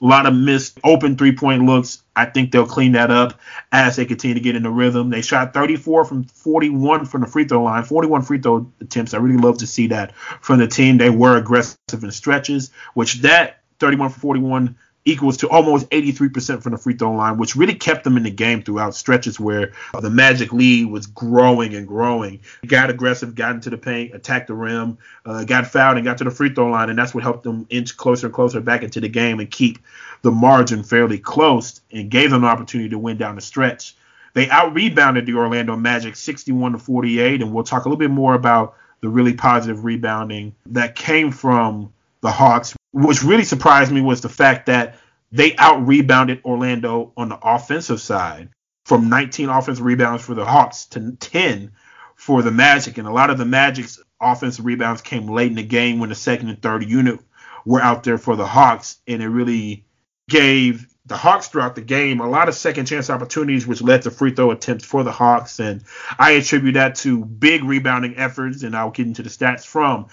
a 0.00 0.06
lot 0.06 0.26
of 0.26 0.34
missed 0.34 0.78
open 0.82 1.16
three 1.16 1.34
point 1.36 1.64
looks. 1.64 2.02
I 2.16 2.24
think 2.24 2.50
they'll 2.50 2.66
clean 2.66 2.92
that 2.92 3.10
up 3.10 3.40
as 3.72 3.96
they 3.96 4.04
continue 4.04 4.34
to 4.34 4.40
get 4.40 4.56
in 4.56 4.62
the 4.62 4.70
rhythm. 4.70 5.10
They 5.10 5.22
shot 5.22 5.54
34 5.54 6.04
from 6.04 6.24
41 6.24 7.06
from 7.06 7.20
the 7.20 7.26
free 7.26 7.44
throw 7.44 7.62
line, 7.62 7.84
41 7.84 8.22
free 8.22 8.38
throw 8.38 8.70
attempts. 8.80 9.14
I 9.14 9.18
really 9.18 9.40
love 9.40 9.58
to 9.58 9.66
see 9.66 9.88
that 9.88 10.14
from 10.40 10.58
the 10.58 10.66
team. 10.66 10.98
They 10.98 11.10
were 11.10 11.36
aggressive 11.36 11.78
in 12.02 12.10
stretches, 12.10 12.70
which 12.94 13.16
that 13.22 13.60
31 13.78 14.10
for 14.10 14.20
41 14.20 14.76
equals 15.04 15.36
to 15.38 15.48
almost 15.48 15.88
83% 15.90 16.62
from 16.62 16.72
the 16.72 16.78
free 16.78 16.94
throw 16.94 17.12
line, 17.12 17.36
which 17.36 17.56
really 17.56 17.74
kept 17.74 18.04
them 18.04 18.16
in 18.16 18.22
the 18.22 18.30
game 18.30 18.62
throughout 18.62 18.94
stretches 18.94 19.38
where 19.38 19.72
the 20.00 20.10
Magic 20.10 20.52
lead 20.52 20.86
was 20.86 21.06
growing 21.06 21.74
and 21.74 21.86
growing. 21.86 22.40
Got 22.66 22.90
aggressive, 22.90 23.34
got 23.34 23.54
into 23.54 23.70
the 23.70 23.76
paint, 23.76 24.14
attacked 24.14 24.46
the 24.46 24.54
rim, 24.54 24.98
uh, 25.26 25.44
got 25.44 25.66
fouled, 25.66 25.96
and 25.96 26.04
got 26.04 26.18
to 26.18 26.24
the 26.24 26.30
free 26.30 26.54
throw 26.54 26.68
line, 26.68 26.88
and 26.88 26.98
that's 26.98 27.14
what 27.14 27.22
helped 27.22 27.44
them 27.44 27.66
inch 27.68 27.96
closer 27.96 28.26
and 28.26 28.34
closer 28.34 28.60
back 28.60 28.82
into 28.82 29.00
the 29.00 29.08
game 29.08 29.40
and 29.40 29.50
keep 29.50 29.78
the 30.22 30.30
margin 30.30 30.82
fairly 30.82 31.18
close 31.18 31.80
and 31.92 32.10
gave 32.10 32.30
them 32.30 32.44
an 32.44 32.50
opportunity 32.50 32.88
to 32.90 32.98
win 32.98 33.18
down 33.18 33.34
the 33.34 33.42
stretch. 33.42 33.94
They 34.32 34.48
out 34.48 34.74
rebounded 34.74 35.26
the 35.26 35.34
Orlando 35.34 35.76
Magic 35.76 36.16
61 36.16 36.72
to 36.72 36.78
48, 36.78 37.42
and 37.42 37.52
we'll 37.52 37.62
talk 37.62 37.84
a 37.84 37.88
little 37.88 37.98
bit 37.98 38.10
more 38.10 38.34
about 38.34 38.74
the 39.00 39.08
really 39.08 39.34
positive 39.34 39.84
rebounding 39.84 40.54
that 40.66 40.96
came 40.96 41.30
from 41.30 41.92
the 42.22 42.30
Hawks 42.30 42.74
which 42.94 43.24
really 43.24 43.44
surprised 43.44 43.90
me 43.90 44.00
was 44.00 44.20
the 44.20 44.28
fact 44.28 44.66
that 44.66 44.94
they 45.32 45.56
out 45.56 45.84
rebounded 45.84 46.40
Orlando 46.44 47.12
on 47.16 47.28
the 47.28 47.38
offensive 47.42 48.00
side 48.00 48.50
from 48.84 49.08
19 49.08 49.48
offensive 49.48 49.84
rebounds 49.84 50.24
for 50.24 50.34
the 50.34 50.44
Hawks 50.44 50.86
to 50.86 51.10
10 51.18 51.72
for 52.14 52.42
the 52.42 52.52
Magic. 52.52 52.96
And 52.96 53.08
a 53.08 53.12
lot 53.12 53.30
of 53.30 53.38
the 53.38 53.44
Magic's 53.44 54.00
offensive 54.20 54.64
rebounds 54.64 55.02
came 55.02 55.26
late 55.26 55.48
in 55.48 55.56
the 55.56 55.64
game 55.64 55.98
when 55.98 56.10
the 56.10 56.14
second 56.14 56.50
and 56.50 56.62
third 56.62 56.88
unit 56.88 57.18
were 57.64 57.82
out 57.82 58.04
there 58.04 58.16
for 58.16 58.36
the 58.36 58.46
Hawks. 58.46 58.98
And 59.08 59.20
it 59.20 59.28
really 59.28 59.86
gave 60.28 60.86
the 61.04 61.16
Hawks 61.16 61.48
throughout 61.48 61.74
the 61.74 61.82
game 61.82 62.20
a 62.20 62.30
lot 62.30 62.48
of 62.48 62.54
second 62.54 62.86
chance 62.86 63.10
opportunities, 63.10 63.66
which 63.66 63.82
led 63.82 64.02
to 64.02 64.12
free 64.12 64.30
throw 64.30 64.52
attempts 64.52 64.84
for 64.84 65.02
the 65.02 65.10
Hawks. 65.10 65.58
And 65.58 65.82
I 66.16 66.32
attribute 66.32 66.74
that 66.74 66.94
to 66.96 67.24
big 67.24 67.64
rebounding 67.64 68.18
efforts. 68.18 68.62
And 68.62 68.76
I'll 68.76 68.92
get 68.92 69.08
into 69.08 69.24
the 69.24 69.30
stats 69.30 69.66
from 69.66 70.06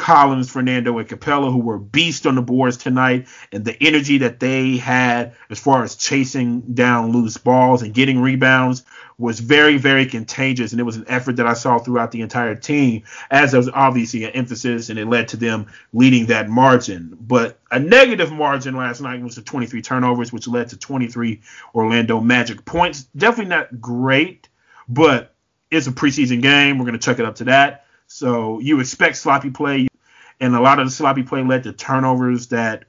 Collins, 0.00 0.50
Fernando, 0.50 0.96
and 0.96 1.06
Capela, 1.06 1.52
who 1.52 1.58
were 1.58 1.76
beasts 1.76 2.24
on 2.24 2.34
the 2.34 2.40
boards 2.40 2.78
tonight, 2.78 3.28
and 3.52 3.66
the 3.66 3.76
energy 3.82 4.16
that 4.18 4.40
they 4.40 4.78
had 4.78 5.34
as 5.50 5.58
far 5.58 5.84
as 5.84 5.94
chasing 5.94 6.62
down 6.62 7.12
loose 7.12 7.36
balls 7.36 7.82
and 7.82 7.92
getting 7.92 8.18
rebounds 8.18 8.82
was 9.18 9.40
very, 9.40 9.76
very 9.76 10.06
contagious. 10.06 10.72
And 10.72 10.80
it 10.80 10.84
was 10.84 10.96
an 10.96 11.04
effort 11.06 11.36
that 11.36 11.46
I 11.46 11.52
saw 11.52 11.78
throughout 11.78 12.12
the 12.12 12.22
entire 12.22 12.54
team, 12.54 13.02
as 13.30 13.50
there 13.50 13.60
was 13.60 13.68
obviously 13.68 14.24
an 14.24 14.30
emphasis, 14.30 14.88
and 14.88 14.98
it 14.98 15.04
led 15.04 15.28
to 15.28 15.36
them 15.36 15.66
leading 15.92 16.26
that 16.26 16.48
margin. 16.48 17.18
But 17.20 17.58
a 17.70 17.78
negative 17.78 18.32
margin 18.32 18.74
last 18.78 19.02
night 19.02 19.20
was 19.20 19.34
the 19.34 19.42
23 19.42 19.82
turnovers, 19.82 20.32
which 20.32 20.48
led 20.48 20.70
to 20.70 20.78
23 20.78 21.42
Orlando 21.74 22.20
Magic 22.20 22.64
points. 22.64 23.02
Definitely 23.14 23.50
not 23.50 23.82
great, 23.82 24.48
but 24.88 25.34
it's 25.70 25.86
a 25.86 25.92
preseason 25.92 26.40
game. 26.40 26.78
We're 26.78 26.86
going 26.86 26.98
to 26.98 27.04
chuck 27.04 27.18
it 27.18 27.26
up 27.26 27.34
to 27.34 27.44
that. 27.44 27.84
So 28.06 28.58
you 28.60 28.80
expect 28.80 29.18
sloppy 29.18 29.50
play 29.50 29.89
and 30.40 30.54
a 30.54 30.60
lot 30.60 30.78
of 30.78 30.86
the 30.86 30.90
sloppy 30.90 31.22
play 31.22 31.42
led 31.42 31.64
to 31.64 31.72
turnovers 31.72 32.48
that 32.48 32.84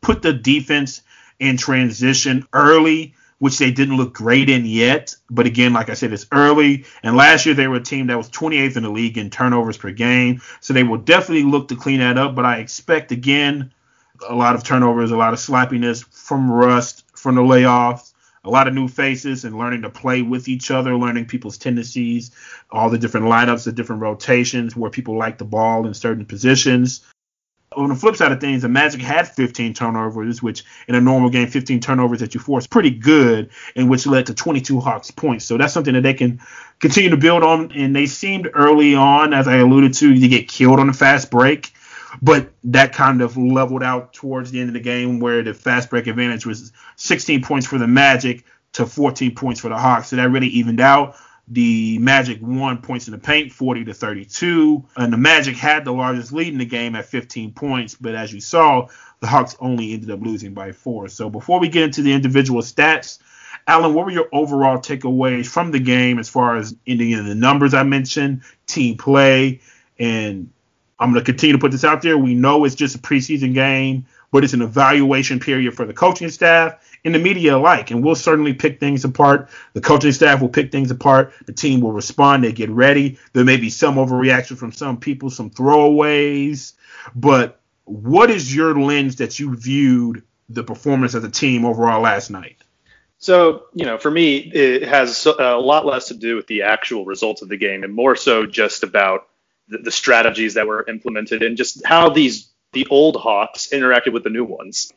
put 0.00 0.22
the 0.22 0.32
defense 0.32 1.02
in 1.38 1.56
transition 1.56 2.46
early, 2.52 3.14
which 3.38 3.58
they 3.58 3.70
didn't 3.70 3.96
look 3.96 4.12
great 4.12 4.50
in 4.50 4.66
yet. 4.66 5.16
But 5.30 5.46
again, 5.46 5.72
like 5.72 5.88
I 5.88 5.94
said, 5.94 6.12
it's 6.12 6.26
early. 6.30 6.84
And 7.02 7.16
last 7.16 7.46
year 7.46 7.54
they 7.54 7.68
were 7.68 7.76
a 7.76 7.82
team 7.82 8.08
that 8.08 8.18
was 8.18 8.28
28th 8.28 8.76
in 8.76 8.82
the 8.82 8.90
league 8.90 9.16
in 9.16 9.30
turnovers 9.30 9.78
per 9.78 9.90
game. 9.90 10.42
So 10.60 10.74
they 10.74 10.82
will 10.82 10.98
definitely 10.98 11.44
look 11.44 11.68
to 11.68 11.76
clean 11.76 12.00
that 12.00 12.18
up. 12.18 12.34
But 12.34 12.44
I 12.44 12.58
expect 12.58 13.12
again 13.12 13.72
a 14.28 14.34
lot 14.34 14.54
of 14.54 14.62
turnovers, 14.62 15.10
a 15.10 15.16
lot 15.16 15.32
of 15.32 15.38
sloppiness 15.38 16.02
from 16.02 16.50
rust, 16.50 17.04
from 17.14 17.36
the 17.36 17.42
layoffs 17.42 18.09
a 18.44 18.50
lot 18.50 18.68
of 18.68 18.74
new 18.74 18.88
faces 18.88 19.44
and 19.44 19.58
learning 19.58 19.82
to 19.82 19.90
play 19.90 20.22
with 20.22 20.48
each 20.48 20.70
other, 20.70 20.96
learning 20.96 21.26
people's 21.26 21.58
tendencies, 21.58 22.30
all 22.70 22.88
the 22.88 22.98
different 22.98 23.26
lineups, 23.26 23.64
the 23.64 23.72
different 23.72 24.02
rotations, 24.02 24.74
where 24.74 24.90
people 24.90 25.16
like 25.16 25.38
the 25.38 25.44
ball 25.44 25.86
in 25.86 25.94
certain 25.94 26.24
positions. 26.24 27.06
On 27.76 27.88
the 27.88 27.94
flip 27.94 28.16
side 28.16 28.32
of 28.32 28.40
things, 28.40 28.62
the 28.62 28.68
Magic 28.68 29.00
had 29.00 29.28
15 29.28 29.74
turnovers, 29.74 30.42
which 30.42 30.64
in 30.88 30.96
a 30.96 31.00
normal 31.00 31.30
game, 31.30 31.46
15 31.46 31.78
turnovers 31.80 32.18
that 32.18 32.34
you 32.34 32.40
force 32.40 32.66
pretty 32.66 32.90
good, 32.90 33.50
and 33.76 33.88
which 33.88 34.06
led 34.06 34.26
to 34.26 34.34
22 34.34 34.80
Hawks 34.80 35.12
points. 35.12 35.44
So 35.44 35.56
that's 35.56 35.72
something 35.72 35.94
that 35.94 36.02
they 36.02 36.14
can 36.14 36.40
continue 36.80 37.10
to 37.10 37.16
build 37.16 37.44
on. 37.44 37.70
And 37.72 37.94
they 37.94 38.06
seemed 38.06 38.48
early 38.54 38.96
on, 38.96 39.32
as 39.32 39.46
I 39.46 39.58
alluded 39.58 39.94
to, 39.94 40.18
to 40.18 40.28
get 40.28 40.48
killed 40.48 40.80
on 40.80 40.88
the 40.88 40.92
fast 40.92 41.30
break. 41.30 41.72
But 42.22 42.50
that 42.64 42.92
kind 42.92 43.22
of 43.22 43.36
leveled 43.36 43.82
out 43.82 44.12
towards 44.12 44.50
the 44.50 44.60
end 44.60 44.70
of 44.70 44.74
the 44.74 44.80
game 44.80 45.20
where 45.20 45.42
the 45.42 45.54
fast 45.54 45.90
break 45.90 46.06
advantage 46.06 46.46
was 46.46 46.72
16 46.96 47.42
points 47.42 47.66
for 47.66 47.78
the 47.78 47.86
Magic 47.86 48.44
to 48.72 48.86
14 48.86 49.34
points 49.34 49.60
for 49.60 49.68
the 49.68 49.78
Hawks. 49.78 50.08
So 50.08 50.16
that 50.16 50.30
really 50.30 50.48
evened 50.48 50.80
out. 50.80 51.16
The 51.48 51.98
Magic 51.98 52.38
won 52.40 52.78
points 52.78 53.08
in 53.08 53.12
the 53.12 53.18
paint, 53.18 53.50
40 53.52 53.84
to 53.86 53.94
32, 53.94 54.84
and 54.96 55.12
the 55.12 55.16
Magic 55.16 55.56
had 55.56 55.84
the 55.84 55.92
largest 55.92 56.32
lead 56.32 56.52
in 56.52 56.58
the 56.58 56.64
game 56.64 56.94
at 56.94 57.06
15 57.06 57.52
points. 57.52 57.96
But 57.96 58.14
as 58.14 58.32
you 58.32 58.40
saw, 58.40 58.86
the 59.18 59.26
Hawks 59.26 59.56
only 59.58 59.92
ended 59.92 60.12
up 60.12 60.20
losing 60.20 60.54
by 60.54 60.70
four. 60.70 61.08
So 61.08 61.28
before 61.28 61.58
we 61.58 61.68
get 61.68 61.84
into 61.84 62.02
the 62.02 62.12
individual 62.12 62.62
stats, 62.62 63.18
Alan, 63.66 63.94
what 63.94 64.06
were 64.06 64.12
your 64.12 64.28
overall 64.32 64.78
takeaways 64.78 65.46
from 65.46 65.72
the 65.72 65.80
game 65.80 66.18
as 66.18 66.28
far 66.28 66.56
as 66.56 66.74
ending 66.86 67.10
in 67.10 67.26
the 67.26 67.34
numbers 67.34 67.74
I 67.74 67.82
mentioned, 67.82 68.42
team 68.66 68.96
play, 68.96 69.60
and 69.98 70.50
I'm 71.00 71.12
going 71.12 71.24
to 71.24 71.32
continue 71.32 71.54
to 71.54 71.58
put 71.58 71.72
this 71.72 71.82
out 71.82 72.02
there. 72.02 72.18
We 72.18 72.34
know 72.34 72.64
it's 72.64 72.74
just 72.74 72.94
a 72.94 72.98
preseason 72.98 73.54
game, 73.54 74.06
but 74.30 74.44
it's 74.44 74.52
an 74.52 74.60
evaluation 74.60 75.40
period 75.40 75.74
for 75.74 75.86
the 75.86 75.94
coaching 75.94 76.28
staff 76.28 76.76
and 77.06 77.14
the 77.14 77.18
media 77.18 77.56
alike. 77.56 77.90
And 77.90 78.04
we'll 78.04 78.14
certainly 78.14 78.52
pick 78.52 78.78
things 78.78 79.04
apart. 79.04 79.48
The 79.72 79.80
coaching 79.80 80.12
staff 80.12 80.42
will 80.42 80.50
pick 80.50 80.70
things 80.70 80.90
apart. 80.90 81.32
The 81.46 81.54
team 81.54 81.80
will 81.80 81.92
respond. 81.92 82.44
They 82.44 82.52
get 82.52 82.68
ready. 82.68 83.18
There 83.32 83.44
may 83.44 83.56
be 83.56 83.70
some 83.70 83.94
overreaction 83.94 84.58
from 84.58 84.72
some 84.72 84.98
people, 84.98 85.30
some 85.30 85.50
throwaways. 85.50 86.74
But 87.14 87.58
what 87.84 88.30
is 88.30 88.54
your 88.54 88.78
lens 88.78 89.16
that 89.16 89.38
you 89.38 89.56
viewed 89.56 90.22
the 90.50 90.64
performance 90.64 91.14
of 91.14 91.22
the 91.22 91.30
team 91.30 91.64
overall 91.64 92.02
last 92.02 92.30
night? 92.30 92.58
So, 93.16 93.64
you 93.72 93.86
know, 93.86 93.96
for 93.96 94.10
me, 94.10 94.36
it 94.36 94.82
has 94.86 95.26
a 95.26 95.56
lot 95.56 95.86
less 95.86 96.08
to 96.08 96.14
do 96.14 96.36
with 96.36 96.46
the 96.46 96.62
actual 96.62 97.06
results 97.06 97.40
of 97.40 97.48
the 97.48 97.56
game 97.56 97.84
and 97.84 97.94
more 97.94 98.16
so 98.16 98.44
just 98.44 98.82
about 98.82 99.28
the, 99.70 99.78
the 99.78 99.90
strategies 99.90 100.54
that 100.54 100.66
were 100.66 100.84
implemented 100.88 101.42
and 101.42 101.56
just 101.56 101.84
how 101.86 102.10
these 102.10 102.50
the 102.72 102.86
old 102.90 103.16
Hawks 103.16 103.68
interacted 103.72 104.12
with 104.12 104.24
the 104.24 104.30
new 104.30 104.44
ones. 104.44 104.92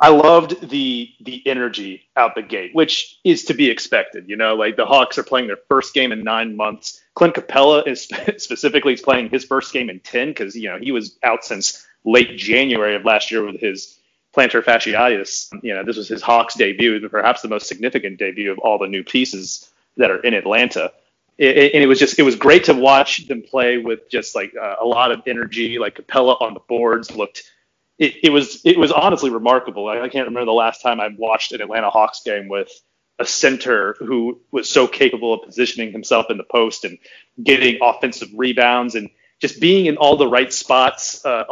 I 0.00 0.08
loved 0.08 0.68
the 0.68 1.10
the 1.20 1.46
energy 1.46 2.08
out 2.16 2.34
the 2.34 2.42
gate, 2.42 2.74
which 2.74 3.20
is 3.22 3.44
to 3.44 3.54
be 3.54 3.70
expected. 3.70 4.28
You 4.28 4.36
know, 4.36 4.54
like 4.54 4.76
the 4.76 4.86
Hawks 4.86 5.18
are 5.18 5.22
playing 5.22 5.46
their 5.46 5.58
first 5.68 5.94
game 5.94 6.10
in 6.10 6.24
nine 6.24 6.56
months. 6.56 7.00
Clint 7.14 7.34
Capela 7.34 7.86
is 7.86 8.08
specifically 8.42 8.94
is 8.94 9.02
playing 9.02 9.28
his 9.28 9.44
first 9.44 9.72
game 9.72 9.90
in 9.90 10.00
ten 10.00 10.28
because 10.28 10.56
you 10.56 10.68
know 10.68 10.78
he 10.78 10.90
was 10.90 11.18
out 11.22 11.44
since 11.44 11.86
late 12.04 12.36
January 12.36 12.96
of 12.96 13.04
last 13.04 13.30
year 13.30 13.44
with 13.44 13.60
his 13.60 13.98
plantar 14.34 14.64
fasciitis. 14.64 15.52
You 15.62 15.74
know, 15.74 15.84
this 15.84 15.96
was 15.96 16.08
his 16.08 16.22
Hawks 16.22 16.54
debut, 16.54 17.08
perhaps 17.08 17.42
the 17.42 17.48
most 17.48 17.68
significant 17.68 18.18
debut 18.18 18.50
of 18.50 18.58
all 18.58 18.78
the 18.78 18.88
new 18.88 19.04
pieces 19.04 19.70
that 19.98 20.10
are 20.10 20.20
in 20.20 20.34
Atlanta 20.34 20.92
it, 21.38 21.74
and 21.74 21.82
it 21.82 21.86
was 21.86 21.98
just 21.98 22.18
it 22.18 22.22
was 22.22 22.36
great 22.36 22.64
to 22.64 22.74
watch 22.74 23.26
them 23.28 23.42
play 23.42 23.78
with 23.78 24.08
just 24.10 24.34
like 24.34 24.52
uh, 24.60 24.76
a 24.80 24.84
lot 24.84 25.12
of 25.12 25.22
energy. 25.26 25.78
Like 25.78 25.96
Capela 25.96 26.40
on 26.40 26.54
the 26.54 26.60
boards 26.60 27.14
looked. 27.14 27.42
It, 27.98 28.16
it 28.24 28.30
was 28.30 28.60
it 28.64 28.78
was 28.78 28.92
honestly 28.92 29.30
remarkable. 29.30 29.88
I, 29.88 30.00
I 30.00 30.08
can't 30.08 30.26
remember 30.26 30.46
the 30.46 30.52
last 30.52 30.82
time 30.82 31.00
I 31.00 31.08
watched 31.16 31.52
an 31.52 31.60
Atlanta 31.60 31.90
Hawks 31.90 32.22
game 32.24 32.48
with 32.48 32.70
a 33.18 33.24
center 33.26 33.94
who 33.98 34.40
was 34.50 34.68
so 34.68 34.86
capable 34.86 35.34
of 35.34 35.42
positioning 35.42 35.92
himself 35.92 36.26
in 36.30 36.38
the 36.38 36.44
post 36.44 36.84
and 36.84 36.98
getting 37.42 37.78
offensive 37.82 38.28
rebounds 38.34 38.94
and 38.94 39.10
just 39.40 39.60
being 39.60 39.86
in 39.86 39.96
all 39.96 40.16
the 40.16 40.26
right 40.26 40.52
spots, 40.52 41.24
uh, 41.24 41.44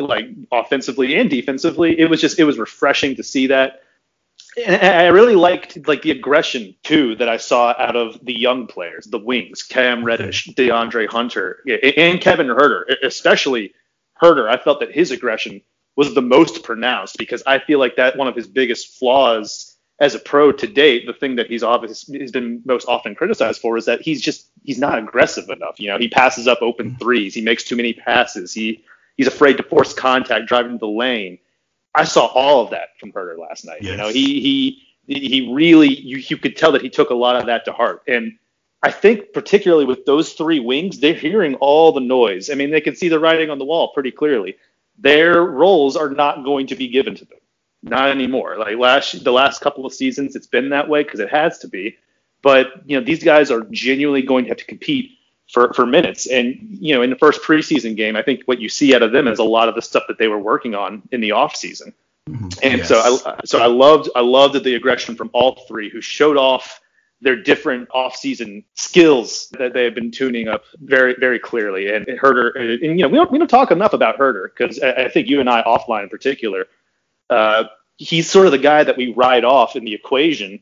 like 0.00 0.26
offensively 0.50 1.14
and 1.14 1.28
defensively. 1.30 1.98
It 1.98 2.08
was 2.10 2.20
just 2.20 2.38
it 2.38 2.44
was 2.44 2.58
refreshing 2.58 3.16
to 3.16 3.22
see 3.22 3.48
that. 3.48 3.83
And 4.56 4.76
I 4.76 5.06
really 5.08 5.34
liked 5.34 5.86
like 5.88 6.02
the 6.02 6.12
aggression 6.12 6.74
too 6.82 7.16
that 7.16 7.28
I 7.28 7.38
saw 7.38 7.74
out 7.76 7.96
of 7.96 8.18
the 8.24 8.32
young 8.32 8.66
players, 8.66 9.06
the 9.06 9.18
wings, 9.18 9.62
Cam 9.62 10.04
Reddish, 10.04 10.48
DeAndre 10.48 11.08
Hunter, 11.08 11.60
and 11.66 12.20
Kevin 12.20 12.46
Huerter, 12.46 12.84
especially 13.02 13.74
Huerter. 14.22 14.48
I 14.48 14.56
felt 14.56 14.80
that 14.80 14.92
his 14.92 15.10
aggression 15.10 15.60
was 15.96 16.14
the 16.14 16.22
most 16.22 16.62
pronounced 16.62 17.18
because 17.18 17.42
I 17.46 17.58
feel 17.58 17.78
like 17.78 17.96
that 17.96 18.16
one 18.16 18.28
of 18.28 18.36
his 18.36 18.46
biggest 18.46 18.98
flaws 18.98 19.74
as 20.00 20.14
a 20.14 20.18
pro 20.18 20.50
to 20.50 20.66
date, 20.66 21.06
the 21.06 21.12
thing 21.12 21.36
that 21.36 21.48
he's 21.48 21.62
obviously 21.62 22.18
he's 22.18 22.32
been 22.32 22.62
most 22.64 22.88
often 22.88 23.14
criticized 23.14 23.60
for 23.60 23.76
is 23.76 23.84
that 23.86 24.02
he's 24.02 24.20
just 24.20 24.48
he's 24.64 24.78
not 24.78 24.98
aggressive 24.98 25.48
enough. 25.48 25.78
You 25.78 25.88
know, 25.88 25.98
he 25.98 26.08
passes 26.08 26.48
up 26.48 26.62
open 26.62 26.92
mm. 26.92 26.98
threes, 26.98 27.34
he 27.34 27.42
makes 27.42 27.64
too 27.64 27.76
many 27.76 27.92
passes, 27.92 28.52
he 28.52 28.84
he's 29.16 29.28
afraid 29.28 29.56
to 29.58 29.62
force 29.62 29.94
contact 29.94 30.46
driving 30.46 30.78
the 30.78 30.88
lane. 30.88 31.38
I 31.94 32.04
saw 32.04 32.26
all 32.26 32.64
of 32.64 32.70
that 32.70 32.98
from 32.98 33.12
Huerter 33.12 33.38
last 33.38 33.64
night. 33.64 33.82
Yes. 33.82 33.92
You 33.92 33.96
know, 33.96 34.08
he 34.08 34.40
he 34.40 34.84
he 35.06 35.52
really 35.52 35.94
you 35.94 36.18
you 36.18 36.36
could 36.36 36.56
tell 36.56 36.72
that 36.72 36.82
he 36.82 36.90
took 36.90 37.10
a 37.10 37.14
lot 37.14 37.36
of 37.36 37.46
that 37.46 37.64
to 37.66 37.72
heart. 37.72 38.02
And 38.08 38.38
I 38.82 38.90
think 38.90 39.32
particularly 39.32 39.84
with 39.84 40.04
those 40.04 40.32
three 40.32 40.60
wings, 40.60 40.98
they're 40.98 41.14
hearing 41.14 41.54
all 41.56 41.92
the 41.92 42.00
noise. 42.00 42.50
I 42.50 42.54
mean, 42.54 42.70
they 42.70 42.80
can 42.80 42.96
see 42.96 43.08
the 43.08 43.20
writing 43.20 43.50
on 43.50 43.58
the 43.58 43.64
wall 43.64 43.92
pretty 43.92 44.10
clearly. 44.10 44.56
Their 44.98 45.42
roles 45.42 45.96
are 45.96 46.10
not 46.10 46.44
going 46.44 46.66
to 46.68 46.76
be 46.76 46.88
given 46.88 47.14
to 47.16 47.24
them, 47.24 47.38
not 47.82 48.10
anymore. 48.10 48.56
Like 48.58 48.76
last 48.76 49.24
the 49.24 49.32
last 49.32 49.60
couple 49.60 49.86
of 49.86 49.94
seasons, 49.94 50.36
it's 50.36 50.46
been 50.46 50.70
that 50.70 50.88
way 50.88 51.02
because 51.02 51.20
it 51.20 51.30
has 51.30 51.58
to 51.60 51.68
be. 51.68 51.96
But 52.42 52.68
you 52.86 52.98
know, 52.98 53.04
these 53.04 53.24
guys 53.24 53.50
are 53.50 53.62
genuinely 53.70 54.22
going 54.22 54.44
to 54.44 54.50
have 54.50 54.58
to 54.58 54.66
compete 54.66 55.12
for 55.50 55.72
for 55.72 55.86
minutes. 55.86 56.26
And 56.26 56.56
you 56.60 56.94
know, 56.94 57.02
in 57.02 57.10
the 57.10 57.16
first 57.16 57.42
preseason 57.42 57.96
game, 57.96 58.16
I 58.16 58.22
think 58.22 58.42
what 58.46 58.60
you 58.60 58.68
see 58.68 58.94
out 58.94 59.02
of 59.02 59.12
them 59.12 59.28
is 59.28 59.38
a 59.38 59.44
lot 59.44 59.68
of 59.68 59.74
the 59.74 59.82
stuff 59.82 60.04
that 60.08 60.18
they 60.18 60.28
were 60.28 60.38
working 60.38 60.74
on 60.74 61.02
in 61.12 61.20
the 61.20 61.32
off 61.32 61.56
season. 61.56 61.92
Mm-hmm. 62.28 62.48
And 62.62 62.78
yes. 62.78 62.88
so 62.88 63.20
I 63.26 63.40
so 63.44 63.60
I 63.60 63.66
loved 63.66 64.10
I 64.16 64.20
loved 64.20 64.62
the 64.62 64.74
aggression 64.74 65.14
from 65.16 65.30
all 65.32 65.64
three 65.68 65.90
who 65.90 66.00
showed 66.00 66.36
off 66.36 66.80
their 67.24 67.36
different 67.36 67.88
off-season 67.92 68.62
skills 68.74 69.48
that 69.58 69.72
they 69.72 69.84
have 69.84 69.94
been 69.94 70.10
tuning 70.10 70.46
up 70.46 70.64
very, 70.82 71.14
very 71.18 71.38
clearly. 71.38 71.92
And 71.92 72.06
Huerter, 72.06 72.54
and 72.54 72.82
you 72.82 72.96
know, 72.96 73.08
we 73.08 73.16
don't 73.16 73.32
we 73.32 73.38
don't 73.38 73.48
talk 73.48 73.70
enough 73.70 73.94
about 73.94 74.18
Huerter 74.18 74.48
because 74.54 74.80
I, 74.80 75.04
I, 75.04 75.08
think 75.08 75.28
you 75.28 75.40
and 75.40 75.48
I 75.48 75.62
offline 75.62 76.04
in 76.04 76.08
particular, 76.10 76.66
uh, 77.30 77.64
he's 77.96 78.30
sort 78.30 78.46
of 78.46 78.52
the 78.52 78.58
guy 78.58 78.84
that 78.84 78.96
we 78.96 79.12
ride 79.14 79.44
off 79.44 79.74
in 79.74 79.84
the 79.84 79.94
equation 79.94 80.60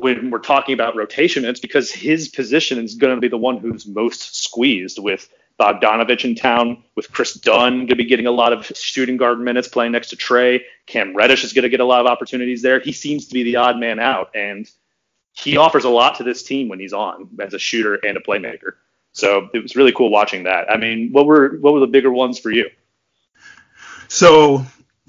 when 0.00 0.30
we're 0.30 0.38
talking 0.38 0.74
about 0.74 0.96
rotation. 0.96 1.44
It's 1.44 1.60
because 1.60 1.90
his 1.90 2.28
position 2.28 2.82
is 2.82 2.94
going 2.94 3.14
to 3.14 3.20
be 3.20 3.28
the 3.28 3.38
one 3.38 3.58
who's 3.58 3.86
most 3.86 4.42
squeezed 4.44 4.98
with 4.98 5.28
Bogdanovich 5.58 6.24
in 6.24 6.34
town, 6.36 6.84
with 6.94 7.10
Kris 7.10 7.34
Dunn 7.34 7.78
going 7.78 7.88
to 7.88 7.96
be 7.96 8.04
getting 8.04 8.26
a 8.26 8.30
lot 8.30 8.52
of 8.52 8.66
shooting 8.66 9.16
guard 9.16 9.40
minutes 9.40 9.66
playing 9.66 9.92
next 9.92 10.10
to 10.10 10.16
Trae. 10.16 10.60
Cam 10.86 11.16
Reddish 11.16 11.42
is 11.44 11.52
going 11.52 11.64
to 11.64 11.68
get 11.68 11.80
a 11.80 11.84
lot 11.84 12.00
of 12.00 12.06
opportunities 12.06 12.62
there. 12.62 12.78
He 12.80 12.92
seems 12.92 13.26
to 13.26 13.34
be 13.34 13.42
the 13.42 13.56
odd 13.56 13.78
man 13.78 13.98
out, 13.98 14.30
and 14.36 14.70
he 15.32 15.56
offers 15.56 15.84
a 15.84 15.88
lot 15.88 16.16
to 16.16 16.24
this 16.24 16.42
team 16.42 16.68
when 16.68 16.78
he's 16.78 16.92
on 16.92 17.28
as 17.40 17.54
a 17.54 17.58
shooter 17.58 17.94
and 17.94 18.16
a 18.16 18.20
playmaker. 18.20 18.74
So 19.12 19.48
it 19.52 19.62
was 19.62 19.74
really 19.74 19.92
cool 19.92 20.10
watching 20.10 20.44
that. 20.44 20.70
I 20.70 20.76
mean, 20.76 21.10
what 21.10 21.26
were 21.26 21.58
what 21.60 21.74
were 21.74 21.80
the 21.80 21.86
bigger 21.88 22.12
ones 22.12 22.38
for 22.38 22.50
you? 22.50 22.70
So 24.06 24.64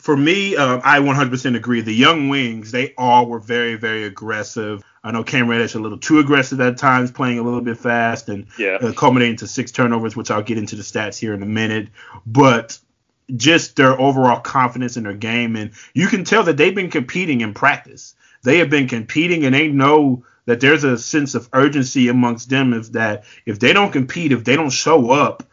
for 0.09 0.17
me, 0.17 0.55
uh, 0.55 0.81
I 0.83 0.99
100% 0.99 1.55
agree. 1.55 1.81
The 1.81 1.93
young 1.93 2.29
wings, 2.29 2.71
they 2.71 2.95
all 2.97 3.27
were 3.27 3.39
very, 3.39 3.75
very 3.75 4.05
aggressive. 4.05 4.83
I 5.03 5.11
know 5.11 5.23
Cam 5.23 5.47
Reddish 5.47 5.75
a 5.75 5.79
little 5.79 5.99
too 5.99 6.17
aggressive 6.17 6.59
at 6.61 6.77
times, 6.77 7.11
playing 7.11 7.37
a 7.37 7.43
little 7.43 7.61
bit 7.61 7.77
fast 7.77 8.27
and 8.27 8.47
yeah. 8.57 8.77
uh, 8.81 8.91
culminating 8.91 9.37
to 9.37 9.47
six 9.47 9.71
turnovers, 9.71 10.15
which 10.15 10.31
I'll 10.31 10.41
get 10.41 10.57
into 10.57 10.75
the 10.75 10.81
stats 10.81 11.19
here 11.19 11.35
in 11.35 11.43
a 11.43 11.45
minute. 11.45 11.89
But 12.25 12.79
just 13.35 13.75
their 13.75 14.01
overall 14.01 14.39
confidence 14.39 14.97
in 14.97 15.03
their 15.03 15.13
game, 15.13 15.55
and 15.55 15.71
you 15.93 16.07
can 16.07 16.23
tell 16.23 16.43
that 16.43 16.57
they've 16.57 16.73
been 16.73 16.89
competing 16.89 17.41
in 17.41 17.53
practice 17.53 18.15
they 18.43 18.59
have 18.59 18.69
been 18.69 18.87
competing 18.87 19.45
and 19.45 19.53
they 19.53 19.67
know 19.67 20.23
that 20.45 20.59
there's 20.59 20.83
a 20.83 20.97
sense 20.97 21.35
of 21.35 21.49
urgency 21.53 22.07
amongst 22.07 22.49
them 22.49 22.73
is 22.73 22.91
that 22.91 23.25
if 23.45 23.59
they 23.59 23.73
don't 23.73 23.91
compete, 23.91 24.31
if 24.31 24.43
they 24.43 24.55
don't 24.55 24.69
show 24.69 25.11
up 25.11 25.43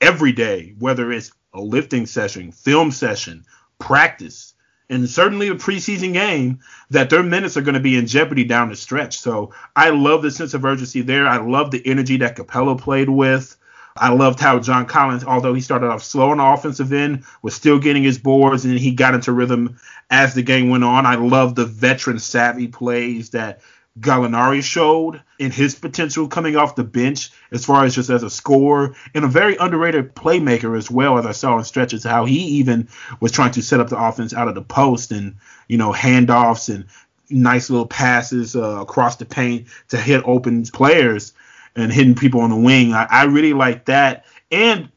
every 0.00 0.32
day, 0.32 0.74
whether 0.78 1.12
it's 1.12 1.32
a 1.52 1.60
lifting 1.60 2.06
session, 2.06 2.50
film 2.50 2.90
session, 2.90 3.44
practice, 3.78 4.54
and 4.90 5.08
certainly 5.08 5.48
a 5.48 5.54
preseason 5.54 6.12
game, 6.12 6.60
that 6.90 7.10
their 7.10 7.22
minutes 7.22 7.56
are 7.56 7.62
going 7.62 7.74
to 7.74 7.80
be 7.80 7.96
in 7.96 8.06
jeopardy 8.06 8.44
down 8.44 8.68
the 8.68 8.76
stretch. 8.76 9.18
So 9.18 9.52
I 9.74 9.90
love 9.90 10.22
the 10.22 10.30
sense 10.30 10.54
of 10.54 10.64
urgency 10.64 11.00
there. 11.00 11.26
I 11.26 11.38
love 11.38 11.70
the 11.70 11.86
energy 11.86 12.18
that 12.18 12.36
Capela 12.36 12.78
played 12.78 13.08
with. 13.08 13.56
I 13.96 14.12
loved 14.12 14.40
how 14.40 14.58
John 14.58 14.86
Collins, 14.86 15.22
although 15.24 15.54
he 15.54 15.60
started 15.60 15.86
off 15.86 16.02
slow 16.02 16.30
on 16.30 16.38
the 16.38 16.44
offensive 16.44 16.92
end, 16.92 17.22
was 17.42 17.54
still 17.54 17.78
getting 17.78 18.02
his 18.02 18.18
boards 18.18 18.64
and 18.64 18.76
he 18.76 18.92
got 18.92 19.14
into 19.14 19.30
rhythm 19.30 19.78
as 20.10 20.34
the 20.34 20.42
game 20.42 20.68
went 20.68 20.82
on. 20.82 21.06
I 21.06 21.14
love 21.14 21.54
the 21.54 21.64
veteran 21.64 22.18
savvy 22.18 22.66
plays 22.66 23.30
that 23.30 23.60
Gallinari 24.00 24.62
showed 24.62 25.22
in 25.38 25.52
his 25.52 25.76
potential 25.76 26.26
coming 26.26 26.56
off 26.56 26.74
the 26.74 26.82
bench 26.82 27.30
as 27.52 27.64
far 27.64 27.84
as 27.84 27.94
just 27.94 28.10
as 28.10 28.24
a 28.24 28.30
scorer 28.30 28.96
and 29.14 29.24
a 29.24 29.28
very 29.28 29.56
underrated 29.56 30.16
playmaker 30.16 30.76
as 30.76 30.90
well 30.90 31.16
as 31.16 31.26
I 31.26 31.32
saw 31.32 31.58
in 31.58 31.64
stretches 31.64 32.02
how 32.02 32.24
he 32.24 32.38
even 32.58 32.88
was 33.20 33.30
trying 33.30 33.52
to 33.52 33.62
set 33.62 33.78
up 33.78 33.88
the 33.88 33.98
offense 33.98 34.34
out 34.34 34.48
of 34.48 34.56
the 34.56 34.62
post 34.62 35.12
and 35.12 35.36
you 35.68 35.78
know 35.78 35.92
handoffs 35.92 36.74
and 36.74 36.86
nice 37.30 37.70
little 37.70 37.86
passes 37.86 38.56
uh, 38.56 38.80
across 38.80 39.16
the 39.16 39.24
paint 39.24 39.68
to 39.88 39.96
hit 39.96 40.22
open 40.24 40.64
players 40.64 41.32
and 41.76 41.92
hitting 41.92 42.14
people 42.16 42.40
on 42.40 42.50
the 42.50 42.56
wing. 42.56 42.92
I, 42.92 43.06
I 43.08 43.24
really 43.24 43.52
like 43.52 43.84
that 43.84 44.24
and 44.50 44.88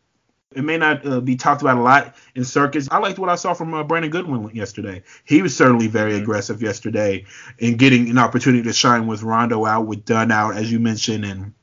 it 0.56 0.64
may 0.64 0.78
not 0.78 1.06
uh, 1.06 1.20
be 1.20 1.36
talked 1.36 1.62
about 1.62 1.78
a 1.78 1.82
lot 1.82 2.16
in 2.36 2.44
circus. 2.46 2.88
I 2.90 3.00
liked 3.00 3.20
what 3.20 3.30
I 3.30 3.36
saw 3.36 3.54
from 3.54 3.74
uh, 3.74 3.84
Brandon 3.84 4.10
Goodwin 4.10 4.56
yesterday. 4.56 5.04
He 5.26 5.42
was 5.42 5.56
certainly 5.56 5.88
very 5.88 6.14
mm-hmm. 6.14 6.24
aggressive 6.24 6.62
yesterday 6.62 7.26
in 7.60 7.76
getting 7.76 8.10
an 8.10 8.18
opportunity 8.18 8.64
to 8.64 8.74
shine 8.74 9.08
with 9.08 9.24
Rondo 9.24 9.66
out, 9.66 9.88
with 9.88 10.06
Dunn 10.06 10.32
out, 10.32 10.56
as 10.56 10.72
you 10.72 10.80
mentioned. 10.80 11.26
And 11.26 11.54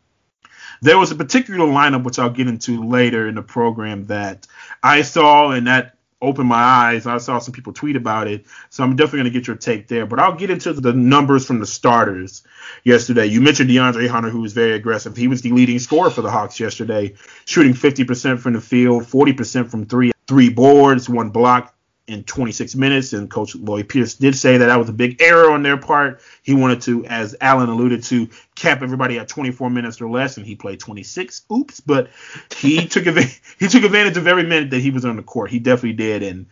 there 0.83 0.99
was 0.99 1.11
a 1.11 1.16
particular 1.16 1.66
lineup, 1.66 2.05
which 2.05 2.18
I'll 2.18 2.31
get 2.31 2.47
into 2.47 2.87
later 2.87 3.27
in 3.27 3.37
the 3.37 3.42
program, 3.42 4.05
that 4.07 4.47
I 4.83 5.03
saw 5.03 5.51
and 5.51 5.66
that 5.66 5.97
opened 6.25 6.49
my 6.49 6.63
eyes. 6.63 7.07
I 7.07 7.19
saw 7.19 7.39
some 7.39 7.53
people 7.53 7.73
tweet 7.73 7.97
about 7.97 8.27
it, 8.27 8.47
so 8.71 8.83
I'm 8.83 8.97
definitely 8.97 9.21
going 9.21 9.33
to 9.33 9.39
get 9.39 9.47
your 9.47 9.57
take 9.57 9.89
there. 9.89 10.07
But 10.07 10.19
I'll 10.19 10.35
get 10.35 10.51
into 10.51 10.73
the 10.73 10.93
numbers 10.93 11.47
from 11.47 11.61
the 11.61 11.67
starters 11.67 12.43
yesterday. 12.85 13.27
You 13.27 13.41
mentioned 13.41 13.71
DeAndre 13.71 14.09
Hunter, 14.09 14.31
who 14.31 14.41
was 14.41 14.53
very 14.53 14.73
aggressive. 14.73 15.17
He 15.17 15.29
was 15.29 15.43
the 15.43 15.53
leading 15.53 15.79
scorer 15.79 16.11
for 16.11 16.23
the 16.23 16.31
Hawks 16.31 16.59
yesterday, 16.59 17.15
shooting 17.45 17.75
50% 17.75 18.39
from 18.39 18.55
the 18.55 18.61
field, 18.61 19.05
40% 19.05 19.71
from 19.71 19.87
three, 19.87 20.13
three 20.27 20.49
boards, 20.49 21.09
one 21.09 21.31
block, 21.31 21.74
in 22.07 22.25
26 22.25 22.75
minutes. 22.75 23.12
And 23.12 23.31
Coach 23.31 23.55
Lloyd 23.55 23.88
Pierce 23.88 24.14
did 24.14 24.37
say 24.37 24.57
that 24.57 24.67
that 24.67 24.77
was 24.77 24.88
a 24.88 24.93
big 24.93 25.21
error 25.21 25.51
on 25.51 25.62
their 25.62 25.77
part. 25.77 26.21
He 26.43 26.55
wanted 26.55 26.83
to, 26.83 27.05
as 27.07 27.35
Alan 27.40 27.69
alluded 27.69 28.03
to, 28.05 28.29
cap 28.55 28.83
everybody 28.83 29.19
at 29.19 29.29
24 29.29 29.71
minutes 29.71 30.01
or 30.01 30.09
less, 30.09 30.37
and 30.37 30.47
he 30.47 30.55
played 30.55 30.81
26. 30.81 31.43
Oops, 31.53 31.81
but 31.81 32.11
he 32.57 32.87
took 32.87 33.07
adv- 33.07 33.40
he 33.59 33.69
took 33.69 33.85
advantage 33.85 34.17
of 34.17 34.27
every 34.27 34.45
minute 34.45 34.71
that 34.71 34.81
he 34.81 34.90
was 34.90 35.05
on 35.05 35.17
the 35.17 35.23
court. 35.23 35.51
He 35.51 35.59
definitely 35.59 35.95
did, 35.95 36.23
and 36.23 36.47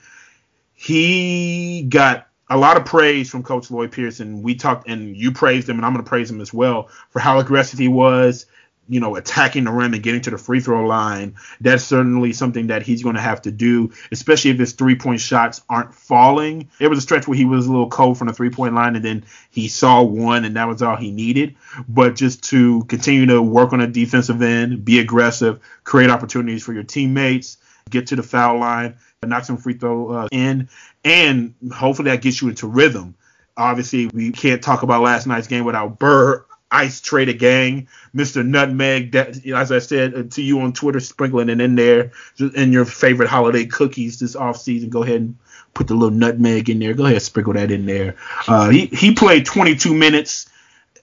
he 0.75 1.83
got 1.89 2.29
a 2.51 2.57
lot 2.57 2.77
of 2.77 2.85
praise 2.85 3.31
from 3.31 3.43
Coach 3.43 3.71
Lloyd 3.71 3.93
Pierce, 3.93 4.21
and 4.21 4.43
we 4.43 4.55
talked, 4.55 4.89
and 4.89 5.17
you 5.17 5.33
praised 5.33 5.69
him, 5.69 5.77
and 5.77 5.87
I'm 5.87 5.93
going 5.93 6.05
to 6.05 6.09
praise 6.09 6.31
him 6.31 6.41
as 6.41 6.53
well 6.53 6.89
for 7.11 7.19
how 7.19 7.39
aggressive 7.39 7.79
he 7.79 7.89
was 7.89 8.47
you 8.93 9.01
know, 9.01 9.17
attacking 9.17 9.65
the 9.65 9.71
rim 9.71 9.95
and 9.95 10.03
getting 10.03 10.21
to 10.21 10.29
the 10.29 10.37
free 10.37 10.61
throw 10.61 10.85
line, 10.85 11.35
that's 11.63 11.83
certainly 11.83 12.35
something 12.35 12.67
that 12.67 12.83
he's 12.83 13.03
going 13.03 13.15
to 13.15 13.23
have 13.23 13.41
to 13.41 13.51
do, 13.51 13.91
especially 14.13 14.51
if 14.51 14.59
his 14.59 14.75
three 14.75 14.95
point 14.95 15.19
shots 15.19 15.63
aren't 15.71 15.95
falling. 15.95 16.69
There 16.79 16.91
was 16.91 16.99
a 16.99 17.01
stretch 17.01 17.27
where 17.27 17.39
he 17.39 17.47
was 17.47 17.67
a 17.67 17.71
little 17.71 17.89
cold 17.89 18.19
from 18.19 18.27
the 18.27 18.35
three 18.35 18.51
point 18.51 18.75
line 18.75 18.95
and 18.95 19.03
then 19.03 19.25
he 19.51 19.69
saw 19.69 20.03
one 20.03 20.45
and 20.45 20.57
that 20.57 20.69
was 20.69 20.83
all 20.83 20.97
he 20.97 21.11
needed. 21.11 21.57
But 21.89 22.17
just 22.17 22.45
to 22.51 22.85
continue 22.85 23.25
to 23.25 23.41
work 23.41 23.73
on 23.73 23.79
the 23.79 23.87
defensive 23.87 24.43
end, 24.43 24.85
be 24.85 24.99
aggressive, 24.99 25.61
create 25.85 26.11
opportunities 26.11 26.63
for 26.63 26.75
your 26.75 26.83
teammates, 26.83 27.57
get 27.89 28.09
to 28.09 28.17
the 28.17 28.23
foul 28.23 28.59
line, 28.59 28.97
knock 29.25 29.47
some 29.47 29.57
free 29.57 29.73
throw 29.73 30.11
uh, 30.11 30.29
in, 30.31 30.69
and 31.03 31.55
hopefully 31.73 32.11
that 32.11 32.21
gets 32.21 32.43
you 32.43 32.51
into 32.51 32.67
rhythm. 32.67 33.15
Obviously, 33.57 34.09
we 34.09 34.33
can't 34.33 34.63
talk 34.63 34.83
about 34.83 35.01
last 35.01 35.27
night's 35.27 35.47
game 35.47 35.65
without 35.65 35.99
Burr 35.99 36.45
Ice 36.73 37.01
Trader 37.01 37.35
Gang, 37.35 37.89
Mr. 38.17 38.45
Nutmeg, 38.45 39.13
that 39.13 39.47
as 39.47 39.71
I 39.71 39.79
said 39.79 40.33
to 40.33 40.43
you 40.43 40.61
on 40.61 40.73
Twitter, 40.73 41.01
sprinkling 41.01 41.51
it 41.51 41.61
in 41.61 41.75
there 41.75 42.13
in 42.55 42.73
your 42.73 42.85
favorite 42.85 43.29
holiday 43.29 43.67
cookies 43.67 44.19
this 44.19 44.35
off 44.35 44.57
season. 44.57 44.89
Go 44.89 45.03
ahead 45.03 45.21
and 45.21 45.37
put 45.75 45.87
the 45.87 45.95
little 45.95 46.17
nutmeg 46.17 46.71
in 46.71 46.79
there. 46.79 46.95
Go 46.95 47.05
ahead, 47.05 47.17
and 47.17 47.23
sprinkle 47.23 47.53
that 47.53 47.71
in 47.71 47.87
there. 47.87 48.17
Uh, 48.49 48.71
he 48.71 48.87
he 48.87 49.15
played 49.15 49.45
22 49.45 49.95
minutes, 49.95 50.49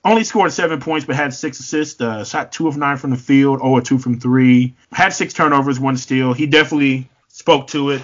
only 0.03 0.23
scored 0.23 0.51
seven 0.51 0.79
points, 0.79 1.05
but 1.05 1.15
had 1.15 1.33
six 1.33 1.59
assists. 1.59 2.01
Uh, 2.01 2.25
shot 2.25 2.51
two 2.51 2.67
of 2.67 2.75
nine 2.75 2.97
from 2.97 3.11
the 3.11 3.17
field, 3.17 3.59
0 3.59 3.79
two 3.81 3.99
from 3.99 4.19
three. 4.19 4.73
Had 4.91 5.13
six 5.13 5.33
turnovers, 5.33 5.79
one 5.79 5.97
steal. 5.97 6.33
He 6.33 6.47
definitely 6.47 7.07
spoke 7.27 7.67
to 7.67 7.91
it 7.91 8.01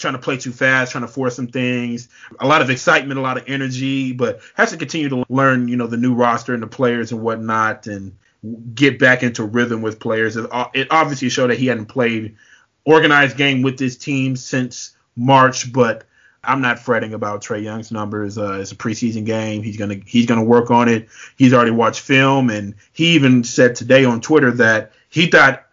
trying 0.00 0.14
to 0.14 0.18
play 0.18 0.36
too 0.36 0.52
fast, 0.52 0.92
trying 0.92 1.06
to 1.06 1.08
force 1.08 1.36
some 1.36 1.46
things. 1.46 2.08
A 2.40 2.46
lot 2.46 2.62
of 2.62 2.70
excitement, 2.70 3.18
a 3.18 3.22
lot 3.22 3.36
of 3.36 3.44
energy, 3.46 4.12
but 4.12 4.40
has 4.54 4.70
to 4.70 4.76
continue 4.76 5.08
to 5.10 5.24
learn, 5.28 5.68
you 5.68 5.76
know, 5.76 5.86
the 5.86 5.96
new 5.96 6.14
roster 6.14 6.54
and 6.54 6.62
the 6.62 6.66
players 6.66 7.12
and 7.12 7.20
whatnot, 7.20 7.86
and 7.86 8.16
get 8.74 8.98
back 8.98 9.22
into 9.22 9.44
rhythm 9.44 9.82
with 9.82 10.00
players. 10.00 10.36
It, 10.36 10.48
it 10.74 10.88
obviously 10.90 11.28
showed 11.28 11.50
that 11.50 11.58
he 11.58 11.66
hadn't 11.66 11.86
played 11.86 12.36
organized 12.84 13.36
game 13.36 13.62
with 13.62 13.78
this 13.78 13.96
team 13.96 14.36
since 14.36 14.96
March, 15.14 15.72
but 15.72 16.04
I'm 16.42 16.62
not 16.62 16.78
fretting 16.78 17.12
about 17.12 17.42
Trae 17.42 17.62
Young's 17.62 17.92
numbers. 17.92 18.38
Uh, 18.38 18.60
it's 18.60 18.72
a 18.72 18.76
preseason 18.76 19.26
game. 19.26 19.62
He's 19.62 19.76
gonna 19.76 19.96
he's 20.06 20.26
gonna 20.26 20.42
work 20.42 20.70
on 20.70 20.88
it. 20.88 21.08
He's 21.36 21.52
already 21.52 21.70
watched 21.70 22.00
film, 22.00 22.48
and 22.48 22.74
he 22.92 23.14
even 23.14 23.44
said 23.44 23.74
today 23.74 24.04
on 24.04 24.20
Twitter 24.20 24.50
that 24.52 24.92
he 25.10 25.26
thought 25.26 25.66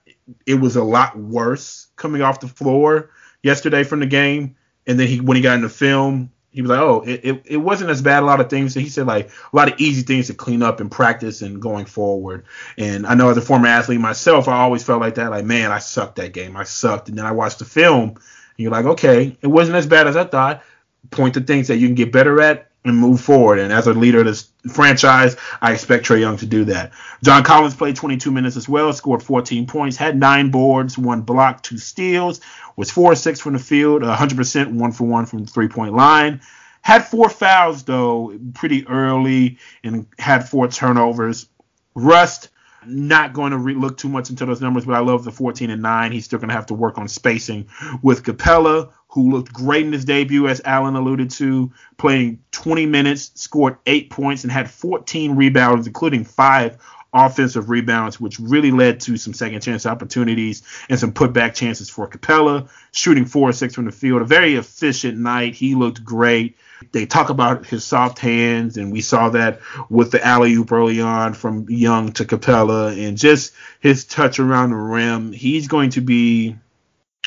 it 0.45 0.55
was 0.55 0.75
a 0.75 0.83
lot 0.83 1.17
worse 1.17 1.87
coming 1.95 2.21
off 2.21 2.41
the 2.41 2.49
floor 2.49 3.11
yesterday 3.47 3.83
from 3.83 4.01
the 4.01 4.05
game, 4.05 4.55
and 4.85 4.99
then 4.99 5.07
he 5.07 5.19
when 5.19 5.35
he 5.35 5.41
got 5.41 5.55
in 5.55 5.61
the 5.61 5.69
film, 5.69 6.31
he 6.51 6.61
was 6.61 6.69
like, 6.69 6.79
"Oh, 6.79 7.03
it, 7.05 7.21
it, 7.23 7.41
it 7.45 7.57
wasn't 7.57 7.89
as 7.89 8.01
bad. 8.01 8.21
A 8.21 8.25
lot 8.25 8.39
of 8.39 8.49
things." 8.49 8.73
He 8.73 8.89
said 8.89 9.07
like 9.07 9.29
a 9.29 9.55
lot 9.55 9.71
of 9.71 9.79
easy 9.79 10.03
things 10.03 10.27
to 10.27 10.33
clean 10.33 10.61
up 10.61 10.79
and 10.79 10.91
practice 10.91 11.41
and 11.41 11.61
going 11.61 11.85
forward. 11.85 12.45
And 12.77 13.07
I 13.07 13.15
know 13.15 13.29
as 13.29 13.37
a 13.37 13.41
former 13.41 13.67
athlete 13.67 13.99
myself, 13.99 14.47
I 14.47 14.59
always 14.59 14.83
felt 14.83 15.01
like 15.01 15.15
that. 15.15 15.31
Like, 15.31 15.45
man, 15.45 15.71
I 15.71 15.79
sucked 15.79 16.17
that 16.17 16.33
game. 16.33 16.55
I 16.55 16.63
sucked. 16.63 17.09
And 17.09 17.17
then 17.17 17.25
I 17.25 17.31
watched 17.31 17.59
the 17.59 17.65
film, 17.65 18.09
and 18.09 18.17
you're 18.57 18.71
like, 18.71 18.85
okay, 18.85 19.37
it 19.41 19.47
wasn't 19.47 19.77
as 19.77 19.87
bad 19.87 20.07
as 20.07 20.15
I 20.15 20.25
thought. 20.25 20.63
Point 21.09 21.35
to 21.35 21.41
things 21.41 21.69
that 21.69 21.77
you 21.77 21.87
can 21.87 21.95
get 21.95 22.11
better 22.11 22.41
at. 22.41 22.69
And 22.85 22.95
move 22.95 23.19
forward. 23.19 23.59
And 23.59 23.73
as 23.73 23.87
a 23.87 23.93
leader 23.93 24.19
of 24.19 24.25
this 24.25 24.49
franchise, 24.71 25.35
I 25.61 25.73
expect 25.73 26.05
Trae 26.05 26.21
Young 26.21 26.37
to 26.37 26.45
do 26.45 26.65
that. 26.65 26.93
John 27.23 27.43
Collins 27.43 27.75
played 27.75 27.97
22 27.97 28.31
minutes 28.31 28.55
as 28.55 28.69
well, 28.69 28.93
scored 28.93 29.21
14 29.21 29.67
points, 29.67 29.97
had 29.97 30.17
nine 30.17 30.51
boards, 30.51 30.97
one 30.97 31.21
block, 31.21 31.63
two 31.63 31.77
steals, 31.77 32.39
was 32.77 32.89
four 32.89 33.15
six 33.15 33.41
from 33.41 33.53
the 33.53 33.59
field, 33.59 34.03
100% 34.03 34.71
one 34.73 34.91
for 34.93 35.05
one 35.05 35.25
from 35.25 35.43
the 35.43 35.51
three 35.51 35.67
point 35.67 35.93
line. 35.93 36.39
Had 36.81 37.05
four 37.05 37.29
fouls 37.29 37.83
though, 37.83 38.39
pretty 38.53 38.87
early, 38.87 39.57
and 39.83 40.07
had 40.17 40.47
four 40.47 40.69
turnovers. 40.69 41.49
Rust 41.95 42.49
not 42.85 43.33
going 43.33 43.51
to 43.51 43.57
re- 43.57 43.73
look 43.73 43.97
too 43.97 44.09
much 44.09 44.29
into 44.29 44.45
those 44.45 44.61
numbers, 44.61 44.85
but 44.85 44.95
I 44.95 44.99
love 44.99 45.23
the 45.23 45.31
14 45.31 45.69
and 45.69 45.81
9. 45.81 46.11
He's 46.11 46.25
still 46.25 46.39
going 46.39 46.49
to 46.49 46.55
have 46.55 46.67
to 46.67 46.73
work 46.73 46.97
on 46.97 47.07
spacing 47.07 47.67
with 48.01 48.23
Capela, 48.23 48.91
who 49.09 49.31
looked 49.31 49.53
great 49.53 49.85
in 49.85 49.93
his 49.93 50.05
debut, 50.05 50.47
as 50.47 50.61
Alan 50.63 50.95
alluded 50.95 51.29
to, 51.31 51.71
playing 51.97 52.39
20 52.51 52.85
minutes, 52.85 53.31
scored 53.35 53.77
eight 53.85 54.09
points, 54.09 54.43
and 54.43 54.51
had 54.51 54.69
14 54.69 55.35
rebounds, 55.35 55.87
including 55.87 56.23
five 56.23 56.77
offensive 57.25 57.69
rebounds, 57.69 58.19
which 58.19 58.39
really 58.39 58.71
led 58.71 58.99
to 59.01 59.17
some 59.17 59.33
second 59.33 59.61
chance 59.61 59.85
opportunities 59.85 60.63
and 60.89 60.99
some 60.99 61.13
putback 61.13 61.55
chances 61.55 61.89
for 61.89 62.07
Capela, 62.07 62.69
shooting 62.91 63.25
four 63.25 63.49
or 63.49 63.53
six 63.53 63.75
from 63.75 63.85
the 63.85 63.91
field. 63.91 64.21
A 64.21 64.25
very 64.25 64.55
efficient 64.55 65.17
night. 65.17 65.55
He 65.55 65.75
looked 65.75 66.03
great. 66.03 66.57
They 66.91 67.05
talk 67.05 67.29
about 67.29 67.65
his 67.65 67.83
soft 67.83 68.19
hands, 68.19 68.77
and 68.77 68.91
we 68.91 69.01
saw 69.01 69.29
that 69.29 69.61
with 69.89 70.11
the 70.11 70.23
alley 70.23 70.53
oop 70.53 70.71
early 70.71 71.01
on 71.01 71.33
from 71.33 71.65
Young 71.69 72.11
to 72.13 72.25
Capela, 72.25 72.95
and 73.07 73.17
just 73.17 73.53
his 73.79 74.05
touch 74.05 74.39
around 74.39 74.69
the 74.69 74.75
rim. 74.75 75.31
He's 75.31 75.67
going 75.67 75.89
to 75.91 76.01
be 76.01 76.55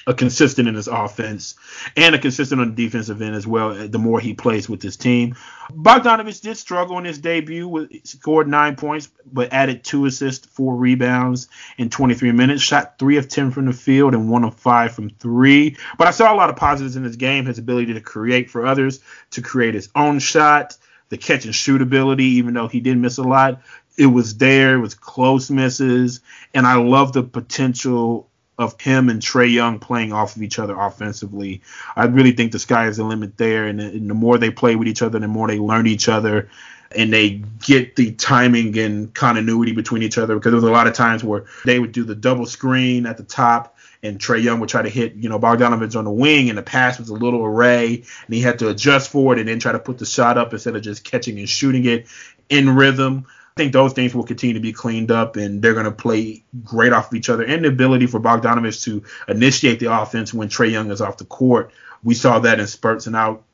a 0.07 0.15
consistent 0.15 0.69
in 0.69 0.75
his 0.75 0.89
offense 0.89 1.55
and 1.97 2.15
a 2.15 2.19
consistent 2.19 2.61
on 2.61 2.75
the 2.75 2.85
defensive 2.85 3.21
end 3.21 3.35
as 3.35 3.47
well. 3.47 3.89
The 3.89 3.99
more 3.99 4.21
he 4.21 4.35
plays 4.35 4.69
with 4.69 4.83
his 4.83 4.97
team, 4.97 5.37
Bogdanovich 5.71 6.41
did 6.41 6.57
struggle 6.57 6.99
in 6.99 7.05
his 7.05 7.19
debut. 7.19 7.69
With, 7.69 8.07
scored 8.07 8.49
nine 8.49 8.77
points, 8.77 9.09
but 9.33 9.53
added 9.53 9.85
two 9.85 10.07
assists, 10.07 10.47
four 10.47 10.75
rebounds 10.75 11.49
in 11.79 11.91
23 11.91 12.33
minutes. 12.33 12.63
Shot 12.63 12.99
three 12.99 13.17
of 13.17 13.29
10 13.29 13.51
from 13.51 13.67
the 13.67 13.73
field 13.73 14.15
and 14.15 14.31
one 14.31 14.45
of 14.45 14.55
five 14.57 14.93
from 14.93 15.11
three. 15.11 15.77
But 15.99 16.09
I 16.09 16.13
saw 16.13 16.33
a 16.33 16.37
lot 16.37 16.51
of 16.51 16.57
positives 16.57 16.97
in 16.97 17.05
his 17.05 17.17
game. 17.17 17.47
His 17.47 17.59
ability 17.59 17.95
to 17.95 18.01
create 18.01 18.51
for 18.51 18.67
others, 18.67 19.01
to 19.33 19.43
create 19.43 19.75
his 19.75 19.91
own 19.95 20.19
shot, 20.19 20.77
the 21.11 21.19
catch 21.19 21.45
and 21.45 21.55
shoot 21.55 21.83
ability. 21.83 22.25
Even 22.25 22.55
though 22.55 22.69
he 22.69 22.81
did 22.81 22.97
miss 22.97 23.19
a 23.19 23.23
lot, 23.23 23.61
it 23.97 24.07
was 24.07 24.39
there. 24.39 24.77
It 24.77 24.81
was 24.81 24.95
close 24.95 25.51
misses, 25.51 26.21
and 26.55 26.67
I 26.67 26.77
love 26.77 27.13
the 27.13 27.23
potential 27.23 28.30
of 28.61 28.79
him 28.79 29.09
and 29.09 29.23
Trae 29.23 29.51
Young 29.51 29.79
playing 29.79 30.13
off 30.13 30.37
of 30.37 30.43
each 30.43 30.59
other 30.59 30.79
offensively. 30.79 31.63
I 31.97 32.05
really 32.05 32.33
think 32.33 32.53
the 32.53 32.59
sky 32.59 32.89
is 32.89 32.99
the 32.99 33.05
limit 33.05 33.39
there, 33.39 33.65
and, 33.65 33.81
and 33.81 34.09
the 34.09 34.15
more 34.15 34.37
they 34.37 34.51
play 34.51 34.77
with 34.77 34.87
each 34.87 35.01
other, 35.01 35.19
the 35.19 35.27
more 35.29 35.49
they 35.49 35.59
learn 35.59 35.87
each 35.87 36.11
other, 36.11 36.51
and 36.95 37.11
they 37.11 37.43
get 37.61 37.97
the 37.97 38.13
timing 38.13 38.79
and 38.79 39.15
continuity 39.15 39.73
between 39.73 40.03
each 40.03 40.19
other. 40.19 40.35
Because 40.35 40.51
there 40.51 40.61
was 40.61 40.65
a 40.65 40.73
lot 40.73 40.87
of 40.87 40.93
times 40.93 41.25
where 41.25 41.47
they 41.65 41.79
would 41.79 41.93
do 41.93 42.05
the 42.05 42.15
double 42.15 42.45
screen 42.45 43.07
at 43.07 43.17
the 43.17 43.23
top. 43.23 43.79
And 44.03 44.19
Trae 44.19 44.43
Young 44.43 44.61
would 44.61 44.69
try 44.69 44.83
to 44.83 44.89
hit, 44.89 45.15
you 45.15 45.29
know, 45.29 45.39
Bogdanovich 45.39 45.97
on 45.97 46.05
the 46.05 46.11
wing, 46.11 46.51
and 46.51 46.59
the 46.59 46.63
pass 46.63 46.99
was 46.99 47.09
a 47.09 47.15
little 47.15 47.43
array, 47.45 48.05
and 48.27 48.35
he 48.35 48.43
had 48.43 48.59
to 48.59 48.69
adjust 48.69 49.11
for 49.11 49.33
it 49.33 49.39
and 49.39 49.49
then 49.49 49.59
try 49.59 49.73
to 49.73 49.79
put 49.79 49.99
the 49.99 50.07
shot 50.07 50.37
up 50.37 50.53
instead 50.53 50.77
of 50.77 50.83
just 50.83 51.05
catching 51.05 51.39
and 51.39 51.49
shooting 51.49 51.87
it 51.87 52.07
in 52.51 52.77
rhythm. 52.77 53.27
I 53.57 53.61
think 53.61 53.73
those 53.73 53.93
things 53.93 54.15
will 54.15 54.25
continue 54.25 54.55
to 54.55 54.61
be 54.61 54.73
cleaned 54.73 55.11
up 55.11 55.37
and 55.37 55.61
they're 55.61 55.75
going 55.75 55.85
to 55.85 55.91
play 55.91 56.45
great 56.65 56.93
off 56.93 57.09
of 57.09 57.15
each 57.15 57.29
other. 57.29 57.45
And 57.45 57.65
the 57.65 57.69
ability 57.69 58.07
for 58.07 58.21
Bogdanovich 58.21 58.85
to 58.85 59.03
initiate 59.29 59.81
the 59.81 59.93
offense 59.93 60.33
when 60.33 60.49
Trae 60.49 60.71
Young 60.71 60.91
is 60.91 61.01
off 61.01 61.17
the 61.17 61.25
court. 61.25 61.73
We 62.03 62.15
saw 62.15 62.39
that 62.39 62.61
in 62.61 62.67
spurts, 62.67 63.07
and 63.07 63.17
I'll, 63.17 63.45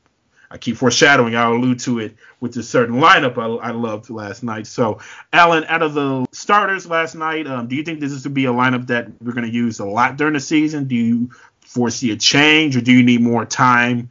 I 0.49 0.57
keep 0.57 0.77
foreshadowing. 0.77 1.35
I'll 1.35 1.53
allude 1.53 1.79
to 1.79 1.99
it 1.99 2.15
with 2.39 2.55
a 2.57 2.63
certain 2.63 2.95
lineup 2.97 3.37
I, 3.37 3.69
I 3.69 3.71
loved 3.71 4.09
last 4.09 4.43
night. 4.43 4.67
So, 4.67 4.99
Alan, 5.33 5.65
out 5.65 5.81
of 5.81 5.93
the 5.93 6.25
starters 6.31 6.85
last 6.85 7.15
night, 7.15 7.47
um, 7.47 7.67
do 7.67 7.75
you 7.75 7.83
think 7.83 7.99
this 7.99 8.11
is 8.11 8.23
to 8.23 8.29
be 8.29 8.45
a 8.45 8.53
lineup 8.53 8.87
that 8.87 9.09
we're 9.21 9.33
going 9.33 9.47
to 9.47 9.53
use 9.53 9.79
a 9.79 9.85
lot 9.85 10.15
during 10.15 10.35
the 10.35 10.39
season? 10.39 10.85
Do 10.85 10.95
you 10.95 11.31
foresee 11.61 12.11
a 12.11 12.15
change, 12.15 12.77
or 12.77 12.81
do 12.81 12.93
you 12.93 13.03
need 13.03 13.19
more 13.21 13.45
time 13.45 14.09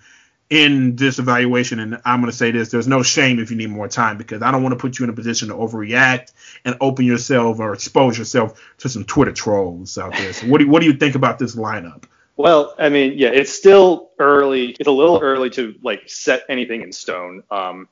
in 0.49 0.95
this 0.97 1.19
evaluation, 1.19 1.81
and 1.81 2.01
I'm 2.05 2.21
going 2.21 2.31
to 2.31 2.37
say 2.37 2.51
this: 2.51 2.71
there's 2.71 2.87
no 2.87 3.03
shame 3.03 3.39
if 3.39 3.51
you 3.51 3.57
need 3.57 3.71
more 3.71 3.89
time 3.89 4.17
because 4.17 4.43
I 4.43 4.51
don't 4.51 4.63
want 4.63 4.75
to 4.75 4.79
put 4.79 4.99
you 4.99 5.05
in 5.05 5.11
a 5.11 5.13
position 5.13 5.49
to 5.49 5.55
overreact 5.55 6.33
and 6.65 6.77
open 6.81 7.05
yourself 7.05 7.59
or 7.59 7.73
expose 7.73 8.17
yourself 8.17 8.61
to 8.79 8.89
some 8.89 9.05
Twitter 9.05 9.33
trolls 9.33 9.99
out 9.99 10.13
there. 10.13 10.33
So, 10.33 10.47
what 10.47 10.59
do 10.59 10.69
what 10.69 10.81
do 10.81 10.87
you 10.87 10.95
think 10.95 11.15
about 11.15 11.39
this 11.39 11.57
lineup? 11.57 12.05
Well, 12.37 12.75
I 12.79 12.91
mean, 12.91 13.15
yeah, 13.17 13.31
it's 13.31 13.53
still 13.53 14.11
early. 14.19 14.77
It's 14.79 14.87
a 14.87 14.93
little 14.93 15.21
early 15.21 15.51
to 15.51 15.75
like 15.83 16.03
set 16.07 16.45
anything 16.49 16.83
in 16.83 16.93
stone. 16.93 17.43
Um, 17.51 17.89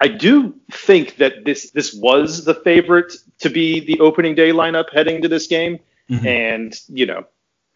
I 0.00 0.08
do 0.08 0.56
think 0.72 1.16
that 1.16 1.44
this 1.44 1.70
this 1.70 1.94
was 1.94 2.44
the 2.44 2.54
favorite 2.54 3.14
to 3.38 3.48
be 3.48 3.80
the 3.80 4.00
opening 4.00 4.34
day 4.34 4.50
lineup 4.50 4.92
heading 4.92 5.22
to 5.22 5.28
this 5.28 5.46
game, 5.46 5.78
mm-hmm. 6.10 6.26
and 6.26 6.80
you 6.88 7.06
know, 7.06 7.24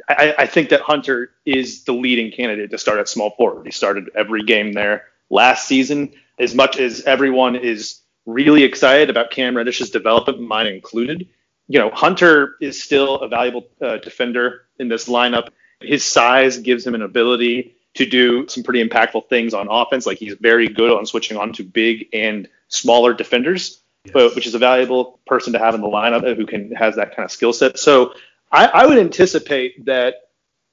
I, 0.09 0.35
I, 0.39 0.47
think 0.47 0.71
that 0.71 0.81
Hunter 0.81 1.31
is 1.45 1.85
the 1.85 1.93
leading 1.93 2.33
candidate 2.33 2.71
to 2.71 2.79
start 2.79 2.99
at 2.99 3.09
small 3.09 3.31
forward. 3.33 3.67
He 3.67 3.73
started 3.73 4.11
every 4.15 4.43
game 4.43 4.73
there 4.73 5.05
last 5.29 5.69
season. 5.69 6.13
As 6.39 6.55
much 6.55 6.79
as 6.79 7.03
everyone 7.03 7.57
is 7.57 8.01
really 8.25 8.63
excited 8.63 9.11
about 9.11 9.31
Cam 9.31 9.55
Reddish's 9.55 9.91
development, 9.91 10.41
mine 10.41 10.67
included, 10.67 11.29
you 11.69 11.79
know, 11.79 11.91
Hunter 11.91 12.57
is 12.61 12.83
still 12.83 13.17
a 13.17 13.29
valuable 13.29 13.69
uh, 13.81 13.99
defender 13.99 14.63
in 14.79 14.89
this 14.89 15.09
lineup. 15.09 15.49
His 15.81 16.05
size 16.05 16.59
gives 16.59 16.87
him 16.87 16.95
an 16.95 17.03
ability 17.03 17.77
to 17.95 18.07
do 18.07 18.49
some 18.49 18.63
pretty 18.63 18.87
impactful 18.87 19.29
things 19.29 19.55
on 19.55 19.69
offense. 19.69 20.07
Like 20.07 20.19
he's 20.19 20.35
very 20.35 20.69
good 20.69 20.97
on 20.97 21.05
switching 21.05 21.37
on 21.37 21.53
to 21.55 21.65
big 21.65 22.07
and 22.13 22.49
smaller 22.69 23.13
defenders, 23.13 23.83
yes. 24.05 24.13
but, 24.15 24.35
which 24.35 24.47
is 24.47 24.55
a 24.55 24.59
valuable 24.59 25.21
person 25.27 25.53
to 25.53 25.59
have 25.59 25.75
in 25.75 25.81
the 25.81 25.89
lineup 25.89 26.37
who 26.37 26.47
can 26.47 26.73
has 26.73 26.97
that 26.97 27.15
kind 27.15 27.25
of 27.25 27.33
skill 27.33 27.53
set. 27.53 27.79
So 27.79 28.15
I, 28.51 28.67
I 28.67 28.87
would 28.87 28.99
anticipate 28.99 29.85
that 29.87 30.15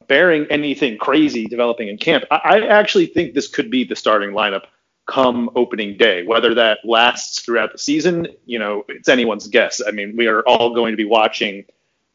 bearing 0.07 0.45
anything 0.49 0.97
crazy 0.97 1.45
developing 1.45 1.88
in 1.88 1.97
camp, 1.97 2.25
I, 2.31 2.35
I 2.43 2.67
actually 2.67 3.07
think 3.07 3.33
this 3.33 3.47
could 3.47 3.71
be 3.71 3.83
the 3.83 3.95
starting 3.95 4.31
lineup 4.31 4.63
come 5.07 5.49
opening 5.55 5.97
day. 5.97 6.23
Whether 6.23 6.55
that 6.55 6.79
lasts 6.83 7.41
throughout 7.41 7.71
the 7.71 7.77
season, 7.77 8.27
you 8.45 8.59
know, 8.59 8.83
it's 8.88 9.09
anyone's 9.09 9.47
guess. 9.47 9.81
I 9.85 9.91
mean, 9.91 10.15
we 10.17 10.27
are 10.27 10.41
all 10.41 10.73
going 10.73 10.93
to 10.93 10.97
be 10.97 11.05
watching 11.05 11.65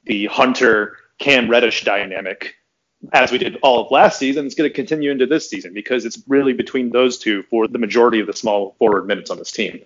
the 0.04 0.26
Hunter 0.26 0.96
Cam 1.18 1.50
Reddish 1.50 1.84
dynamic 1.84 2.54
as 3.12 3.32
we 3.32 3.38
did 3.38 3.56
all 3.62 3.84
of 3.84 3.90
last 3.90 4.18
season. 4.18 4.46
It's 4.46 4.54
going 4.54 4.68
to 4.68 4.74
continue 4.74 5.10
into 5.10 5.26
this 5.26 5.48
season 5.48 5.72
because 5.72 6.04
it's 6.04 6.22
really 6.26 6.52
between 6.52 6.90
those 6.90 7.18
two 7.18 7.42
for 7.44 7.68
the 7.68 7.78
majority 7.78 8.20
of 8.20 8.26
the 8.26 8.32
small 8.32 8.74
forward 8.78 9.06
minutes 9.06 9.30
on 9.30 9.38
this 9.38 9.52
team. 9.52 9.80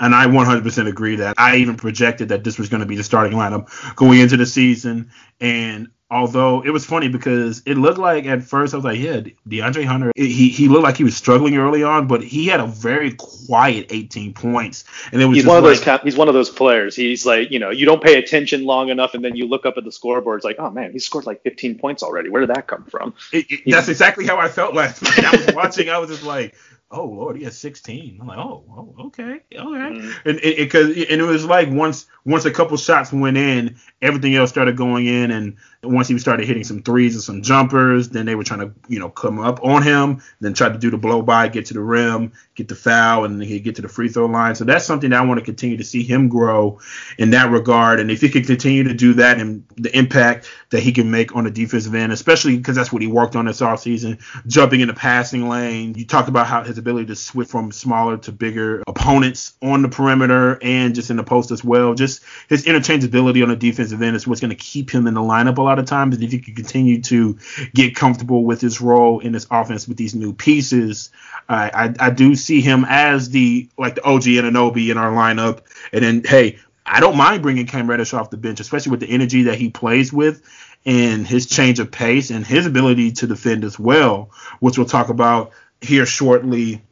And 0.00 0.14
I 0.14 0.26
100% 0.26 0.88
agree 0.88 1.16
that 1.16 1.34
I 1.38 1.56
even 1.56 1.76
projected 1.76 2.30
that 2.30 2.42
this 2.42 2.58
was 2.58 2.68
going 2.68 2.80
to 2.80 2.86
be 2.86 2.96
the 2.96 3.04
starting 3.04 3.34
lineup 3.34 3.94
going 3.96 4.18
into 4.20 4.36
the 4.36 4.46
season. 4.46 5.10
And 5.40 5.88
although 6.10 6.62
it 6.62 6.70
was 6.70 6.84
funny 6.84 7.08
because 7.08 7.62
it 7.66 7.76
looked 7.76 7.98
like 7.98 8.26
at 8.26 8.42
first 8.42 8.74
I 8.74 8.78
was 8.78 8.84
like, 8.84 8.98
yeah, 8.98 9.20
DeAndre 9.48 9.84
Hunter, 9.84 10.10
he, 10.16 10.48
he 10.48 10.68
looked 10.68 10.82
like 10.82 10.96
he 10.96 11.04
was 11.04 11.16
struggling 11.16 11.56
early 11.56 11.82
on, 11.82 12.08
but 12.08 12.22
he 12.22 12.46
had 12.46 12.60
a 12.60 12.66
very 12.66 13.12
quiet 13.12 13.86
18 13.90 14.34
points. 14.34 14.84
And 15.12 15.22
it 15.22 15.26
was 15.26 15.38
he's 15.38 15.46
one 15.46 15.58
of 15.58 15.64
like, 15.64 15.80
those 15.80 16.00
he's 16.02 16.16
one 16.16 16.28
of 16.28 16.34
those 16.34 16.50
players. 16.50 16.96
He's 16.96 17.24
like, 17.24 17.50
you 17.50 17.58
know, 17.58 17.70
you 17.70 17.86
don't 17.86 18.02
pay 18.02 18.18
attention 18.18 18.64
long 18.64 18.88
enough, 18.88 19.14
and 19.14 19.24
then 19.24 19.36
you 19.36 19.46
look 19.46 19.66
up 19.66 19.74
at 19.76 19.84
the 19.84 19.92
scoreboard. 19.92 20.38
It's 20.38 20.44
like, 20.44 20.56
oh 20.58 20.70
man, 20.70 20.92
he 20.92 20.98
scored 20.98 21.26
like 21.26 21.42
15 21.42 21.78
points 21.78 22.02
already. 22.02 22.28
Where 22.28 22.40
did 22.40 22.50
that 22.50 22.66
come 22.66 22.84
from? 22.84 23.14
It, 23.32 23.46
it, 23.50 23.60
that's 23.66 23.86
know? 23.86 23.92
exactly 23.92 24.26
how 24.26 24.38
I 24.38 24.48
felt 24.48 24.74
last 24.74 25.02
night. 25.02 25.24
I 25.24 25.36
was 25.36 25.54
watching. 25.54 25.88
I 25.90 25.98
was 25.98 26.10
just 26.10 26.24
like 26.24 26.54
oh 26.90 27.04
lord, 27.04 27.36
he 27.36 27.44
has 27.44 27.56
16. 27.56 28.18
I'm 28.20 28.26
like, 28.26 28.38
oh, 28.38 28.64
oh 28.70 28.94
okay, 29.06 29.22
okay. 29.32 29.40
Mm-hmm. 29.52 30.28
And 30.28 30.38
it, 30.40 30.74
it, 30.74 31.10
and 31.10 31.20
it 31.20 31.24
was 31.24 31.44
like 31.44 31.70
once 31.70 32.06
once 32.24 32.44
a 32.44 32.50
couple 32.50 32.76
shots 32.76 33.12
went 33.12 33.36
in, 33.36 33.76
everything 34.02 34.34
else 34.34 34.50
started 34.50 34.76
going 34.76 35.06
in, 35.06 35.30
and 35.30 35.56
once 35.82 36.08
he 36.08 36.18
started 36.18 36.46
hitting 36.46 36.64
some 36.64 36.82
threes 36.82 37.14
and 37.14 37.22
some 37.22 37.42
jumpers, 37.42 38.10
then 38.10 38.26
they 38.26 38.34
were 38.34 38.44
trying 38.44 38.60
to 38.60 38.72
you 38.88 38.98
know 38.98 39.08
come 39.08 39.38
up 39.38 39.62
on 39.64 39.82
him, 39.82 40.22
then 40.40 40.52
try 40.52 40.68
to 40.68 40.78
do 40.78 40.90
the 40.90 40.98
blow 40.98 41.22
by, 41.22 41.48
get 41.48 41.66
to 41.66 41.74
the 41.74 41.80
rim, 41.80 42.32
get 42.54 42.68
the 42.68 42.74
foul, 42.74 43.24
and 43.24 43.42
he 43.42 43.60
get 43.60 43.76
to 43.76 43.82
the 43.82 43.88
free 43.88 44.08
throw 44.08 44.26
line. 44.26 44.54
So 44.54 44.64
that's 44.64 44.84
something 44.84 45.10
that 45.10 45.20
I 45.20 45.24
want 45.24 45.38
to 45.38 45.44
continue 45.44 45.76
to 45.76 45.84
see 45.84 46.02
him 46.02 46.28
grow 46.28 46.80
in 47.18 47.30
that 47.30 47.50
regard. 47.50 48.00
And 48.00 48.10
if 48.10 48.20
he 48.20 48.28
can 48.28 48.44
continue 48.44 48.84
to 48.84 48.94
do 48.94 49.14
that 49.14 49.38
and 49.38 49.64
the 49.76 49.96
impact 49.96 50.48
that 50.70 50.80
he 50.80 50.92
can 50.92 51.10
make 51.10 51.34
on 51.34 51.44
the 51.44 51.50
defensive 51.50 51.94
end, 51.94 52.12
especially 52.12 52.56
because 52.56 52.76
that's 52.76 52.92
what 52.92 53.02
he 53.02 53.08
worked 53.08 53.36
on 53.36 53.46
this 53.46 53.60
offseason, 53.60 54.20
jumping 54.46 54.80
in 54.80 54.88
the 54.88 54.94
passing 54.94 55.48
lane. 55.48 55.94
You 55.94 56.04
talked 56.04 56.28
about 56.28 56.46
how 56.46 56.64
his 56.64 56.78
ability 56.80 57.06
to 57.06 57.16
switch 57.16 57.48
from 57.48 57.70
smaller 57.70 58.16
to 58.18 58.32
bigger 58.32 58.82
opponents 58.86 59.54
on 59.62 59.82
the 59.82 59.88
perimeter 59.88 60.58
and 60.62 60.94
just 60.94 61.10
in 61.10 61.16
the 61.16 61.22
post 61.22 61.50
as 61.50 61.62
well. 61.62 61.94
Just 61.94 62.22
his 62.48 62.64
interchangeability 62.64 63.42
on 63.42 63.50
the 63.50 63.56
defensive 63.56 64.02
end 64.02 64.16
is 64.16 64.26
what's 64.26 64.40
going 64.40 64.50
to 64.50 64.56
keep 64.56 64.90
him 64.90 65.06
in 65.06 65.14
the 65.14 65.20
lineup 65.20 65.58
a 65.58 65.62
lot 65.62 65.78
of 65.78 65.84
times. 65.84 66.14
And 66.14 66.24
if 66.24 66.32
he 66.32 66.40
can 66.40 66.54
continue 66.54 67.00
to 67.02 67.38
get 67.74 67.94
comfortable 67.94 68.44
with 68.44 68.60
his 68.60 68.80
role 68.80 69.20
in 69.20 69.32
this 69.32 69.46
offense 69.50 69.86
with 69.86 69.96
these 69.96 70.14
new 70.14 70.32
pieces, 70.32 71.10
I, 71.48 71.94
I, 71.98 72.10
do 72.10 72.34
see 72.34 72.60
him 72.60 72.84
as 72.88 73.30
the 73.30 73.68
like 73.76 73.96
the 73.96 74.04
OG 74.04 74.22
Anunoby 74.22 74.90
in 74.90 74.98
our 74.98 75.10
lineup. 75.10 75.62
And 75.92 76.04
then 76.04 76.22
hey, 76.24 76.58
I 76.86 77.00
don't 77.00 77.16
mind 77.16 77.42
bringing 77.42 77.66
Cam 77.66 77.88
Reddish 77.88 78.14
off 78.14 78.30
the 78.30 78.36
bench, 78.36 78.60
especially 78.60 78.90
with 78.90 79.00
the 79.00 79.10
energy 79.10 79.44
that 79.44 79.58
he 79.58 79.70
plays 79.70 80.12
with 80.12 80.42
and 80.86 81.26
his 81.26 81.46
change 81.46 81.78
of 81.78 81.90
pace 81.90 82.30
and 82.30 82.46
his 82.46 82.66
ability 82.66 83.12
to 83.12 83.26
defend 83.26 83.64
as 83.64 83.78
well, 83.78 84.30
which 84.60 84.78
we'll 84.78 84.86
talk 84.86 85.08
about 85.08 85.52
here 85.80 86.06
shortly. 86.06 86.82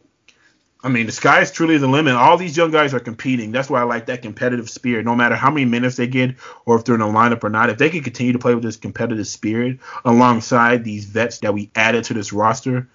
I 0.82 0.88
mean, 0.88 1.06
the 1.06 1.12
sky 1.12 1.40
is 1.40 1.50
truly 1.50 1.76
the 1.78 1.88
limit. 1.88 2.14
All 2.14 2.36
these 2.36 2.56
young 2.56 2.70
guys 2.70 2.94
are 2.94 3.00
competing. 3.00 3.50
That's 3.50 3.68
why 3.68 3.80
I 3.80 3.84
like 3.84 4.06
that 4.06 4.22
competitive 4.22 4.70
spirit. 4.70 5.04
No 5.04 5.16
matter 5.16 5.34
how 5.34 5.50
many 5.50 5.64
minutes 5.64 5.96
they 5.96 6.06
get 6.06 6.36
or 6.66 6.76
if 6.76 6.84
they're 6.84 6.94
in 6.94 7.00
a 7.00 7.06
lineup 7.06 7.42
or 7.42 7.50
not, 7.50 7.68
if 7.68 7.78
they 7.78 7.90
can 7.90 8.02
continue 8.02 8.32
to 8.32 8.38
play 8.38 8.54
with 8.54 8.62
this 8.62 8.76
competitive 8.76 9.26
spirit 9.26 9.80
alongside 10.04 10.84
these 10.84 11.04
vets 11.04 11.38
that 11.38 11.52
we 11.52 11.70
added 11.74 12.04
to 12.04 12.14
this 12.14 12.32
roster, 12.32 12.88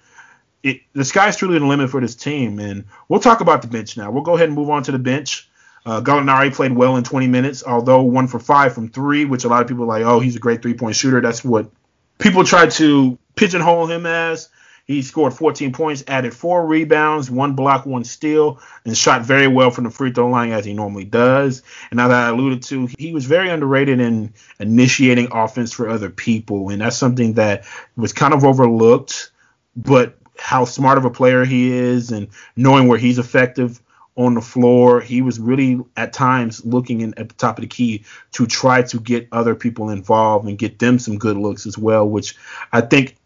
it, 0.62 0.80
the 0.94 1.04
sky's 1.04 1.36
truly 1.36 1.58
the 1.58 1.66
limit 1.66 1.90
for 1.90 2.00
this 2.00 2.14
team. 2.14 2.58
And 2.58 2.84
we'll 3.08 3.20
talk 3.20 3.40
about 3.40 3.60
the 3.60 3.68
bench 3.68 3.98
now. 3.98 4.10
We'll 4.10 4.22
go 4.22 4.34
ahead 4.34 4.48
and 4.48 4.56
move 4.56 4.70
on 4.70 4.82
to 4.84 4.92
the 4.92 4.98
bench. 4.98 5.48
Uh, 5.86 6.00
Gallinari 6.00 6.54
played 6.54 6.72
well 6.72 6.96
in 6.96 7.04
20 7.04 7.26
minutes, 7.26 7.62
although 7.66 8.00
one 8.02 8.26
for 8.26 8.38
five 8.38 8.72
from 8.72 8.88
three, 8.88 9.26
which 9.26 9.44
a 9.44 9.48
lot 9.48 9.60
of 9.60 9.68
people 9.68 9.84
are 9.84 9.98
like, 9.98 10.02
oh, 10.04 10.20
he's 10.20 10.36
a 10.36 10.38
great 10.38 10.62
three 10.62 10.72
point 10.72 10.96
shooter. 10.96 11.20
That's 11.20 11.44
what 11.44 11.70
people 12.18 12.44
try 12.44 12.66
to 12.66 13.18
pigeonhole 13.36 13.86
him 13.86 14.06
as. 14.06 14.48
He 14.86 15.00
scored 15.00 15.32
14 15.32 15.72
points, 15.72 16.04
added 16.06 16.34
four 16.34 16.66
rebounds, 16.66 17.30
one 17.30 17.54
block, 17.54 17.86
one 17.86 18.04
steal, 18.04 18.60
and 18.84 18.96
shot 18.96 19.22
very 19.22 19.48
well 19.48 19.70
from 19.70 19.84
the 19.84 19.90
free 19.90 20.12
throw 20.12 20.28
line 20.28 20.52
as 20.52 20.66
he 20.66 20.74
normally 20.74 21.04
does. 21.04 21.62
And 21.90 21.98
as 21.98 22.10
I 22.10 22.28
alluded 22.28 22.62
to, 22.64 22.88
he 22.98 23.12
was 23.12 23.24
very 23.24 23.48
underrated 23.48 23.98
in 23.98 24.34
initiating 24.60 25.28
offense 25.32 25.72
for 25.72 25.88
other 25.88 26.10
people, 26.10 26.68
and 26.68 26.82
that's 26.82 26.98
something 26.98 27.34
that 27.34 27.64
was 27.96 28.12
kind 28.12 28.34
of 28.34 28.44
overlooked. 28.44 29.30
But 29.74 30.18
how 30.38 30.66
smart 30.66 30.98
of 30.98 31.06
a 31.06 31.10
player 31.10 31.46
he 31.46 31.72
is, 31.72 32.10
and 32.10 32.28
knowing 32.54 32.86
where 32.86 32.98
he's 32.98 33.18
effective 33.18 33.80
on 34.16 34.34
the 34.34 34.40
floor. 34.40 35.00
He 35.00 35.22
was 35.22 35.40
really 35.40 35.80
at 35.96 36.12
times 36.12 36.64
looking 36.64 37.00
in, 37.00 37.14
at 37.18 37.28
the 37.28 37.34
top 37.34 37.58
of 37.58 37.62
the 37.62 37.68
key 37.68 38.04
to 38.32 38.46
try 38.46 38.82
to 38.82 39.00
get 39.00 39.28
other 39.32 39.54
people 39.54 39.90
involved 39.90 40.46
and 40.46 40.58
get 40.58 40.78
them 40.78 40.98
some 40.98 41.18
good 41.18 41.36
looks 41.36 41.66
as 41.66 41.76
well, 41.76 42.08
which 42.08 42.36
I 42.72 42.80
think 42.80 43.16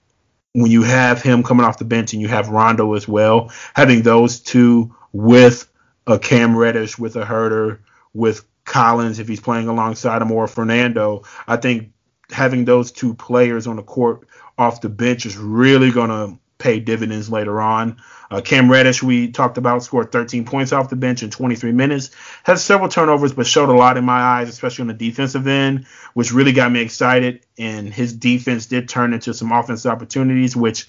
when 0.52 0.70
you 0.70 0.82
have 0.82 1.22
him 1.22 1.42
coming 1.42 1.64
off 1.64 1.78
the 1.78 1.84
bench 1.84 2.12
and 2.12 2.22
you 2.22 2.28
have 2.28 2.48
Rondo 2.48 2.94
as 2.94 3.06
well, 3.06 3.52
having 3.74 4.02
those 4.02 4.40
two 4.40 4.94
with 5.12 5.70
a 6.06 6.18
Cam 6.18 6.56
Reddish, 6.56 6.98
with 6.98 7.16
a 7.16 7.24
Huerter, 7.24 7.80
with 8.14 8.44
Collins 8.64 9.18
if 9.18 9.28
he's 9.28 9.40
playing 9.40 9.68
alongside 9.68 10.22
him, 10.22 10.32
or 10.32 10.46
Fernando, 10.46 11.24
I 11.46 11.56
think 11.56 11.92
having 12.30 12.64
those 12.64 12.92
two 12.92 13.14
players 13.14 13.66
on 13.66 13.76
the 13.76 13.82
court 13.82 14.26
off 14.56 14.80
the 14.80 14.88
bench 14.88 15.24
is 15.26 15.37
really 15.37 15.90
going 15.90 16.11
to 16.11 16.38
pay 16.59 16.81
dividends 16.81 17.31
later 17.31 17.61
on. 17.61 17.97
Uh, 18.31 18.40
Cam 18.40 18.71
Reddish, 18.71 19.03
we 19.03 19.31
talked 19.31 19.57
about, 19.57 19.83
scored 19.83 20.12
13 20.12 20.44
points 20.44 20.73
off 20.73 20.90
the 20.90 20.97
bench 20.97 21.23
in 21.23 21.31
23 21.31 21.73
minutes. 21.73 22.11
Had 22.42 22.59
several 22.59 22.88
turnovers, 22.88 23.33
but 23.33 23.47
showed 23.47 23.68
a 23.68 23.73
lot 23.73 23.97
in 23.97 24.05
my 24.05 24.21
eyes, 24.21 24.49
especially 24.49 24.83
on 24.83 24.88
the 24.88 24.94
defensive 24.94 25.47
end, 25.47 25.87
which 26.14 26.33
really 26.33 26.53
got 26.53 26.71
me 26.71 26.81
excited. 26.81 27.47
And 27.59 27.92
his 27.92 28.12
defense 28.12 28.66
did 28.66 28.88
turn 28.88 29.14
into 29.14 29.33
some 29.33 29.53
offensive 29.53 29.90
opportunities, 29.90 30.55
which 30.55 30.87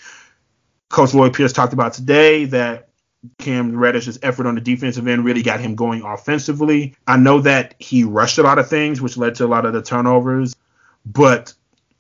Coach 0.90 1.14
Lloyd 1.14 1.34
Pierce 1.34 1.54
talked 1.54 1.74
about 1.74 1.94
today. 1.94 2.46
That 2.46 2.90
Cam 3.38 3.76
Reddish's 3.76 4.20
effort 4.22 4.48
on 4.48 4.56
the 4.56 4.62
defensive 4.62 5.08
end 5.08 5.26
really 5.26 5.44
got 5.44 5.60
him 5.60 5.76
going 5.76 6.04
offensively. 6.04 6.96
I 7.08 7.18
know 7.18 7.42
that 7.42 7.76
he 7.80 8.04
rushed 8.04 8.38
a 8.38 8.44
lot 8.44 8.60
of 8.60 8.70
things, 8.70 9.02
which 9.02 9.18
led 9.18 9.36
to 9.36 9.46
a 9.46 9.48
lot 9.48 9.66
of 9.66 9.74
the 9.74 9.82
turnovers, 9.82 10.56
but 11.06 11.54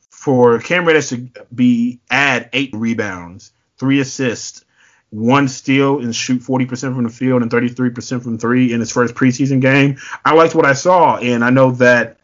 for 0.09 0.59
Cam 0.59 0.85
Reddish 0.85 1.09
to 1.09 1.29
be 1.53 1.99
add 2.09 2.49
eight 2.53 2.71
rebounds, 2.73 3.51
three 3.79 3.99
assists, 3.99 4.63
one 5.09 5.47
steal 5.47 5.99
and 5.99 6.15
shoot 6.15 6.41
40% 6.41 6.93
from 6.93 7.03
the 7.03 7.09
field 7.09 7.41
and 7.41 7.49
33% 7.49 8.23
from 8.23 8.37
three 8.37 8.73
in 8.73 8.79
his 8.79 8.91
first 8.91 9.15
preseason 9.15 9.61
game. 9.61 9.97
I 10.23 10.33
liked 10.33 10.53
what 10.53 10.65
I 10.65 10.73
saw, 10.73 11.17
and 11.17 11.43
I 11.43 11.49
know 11.49 11.71
that 11.71 12.19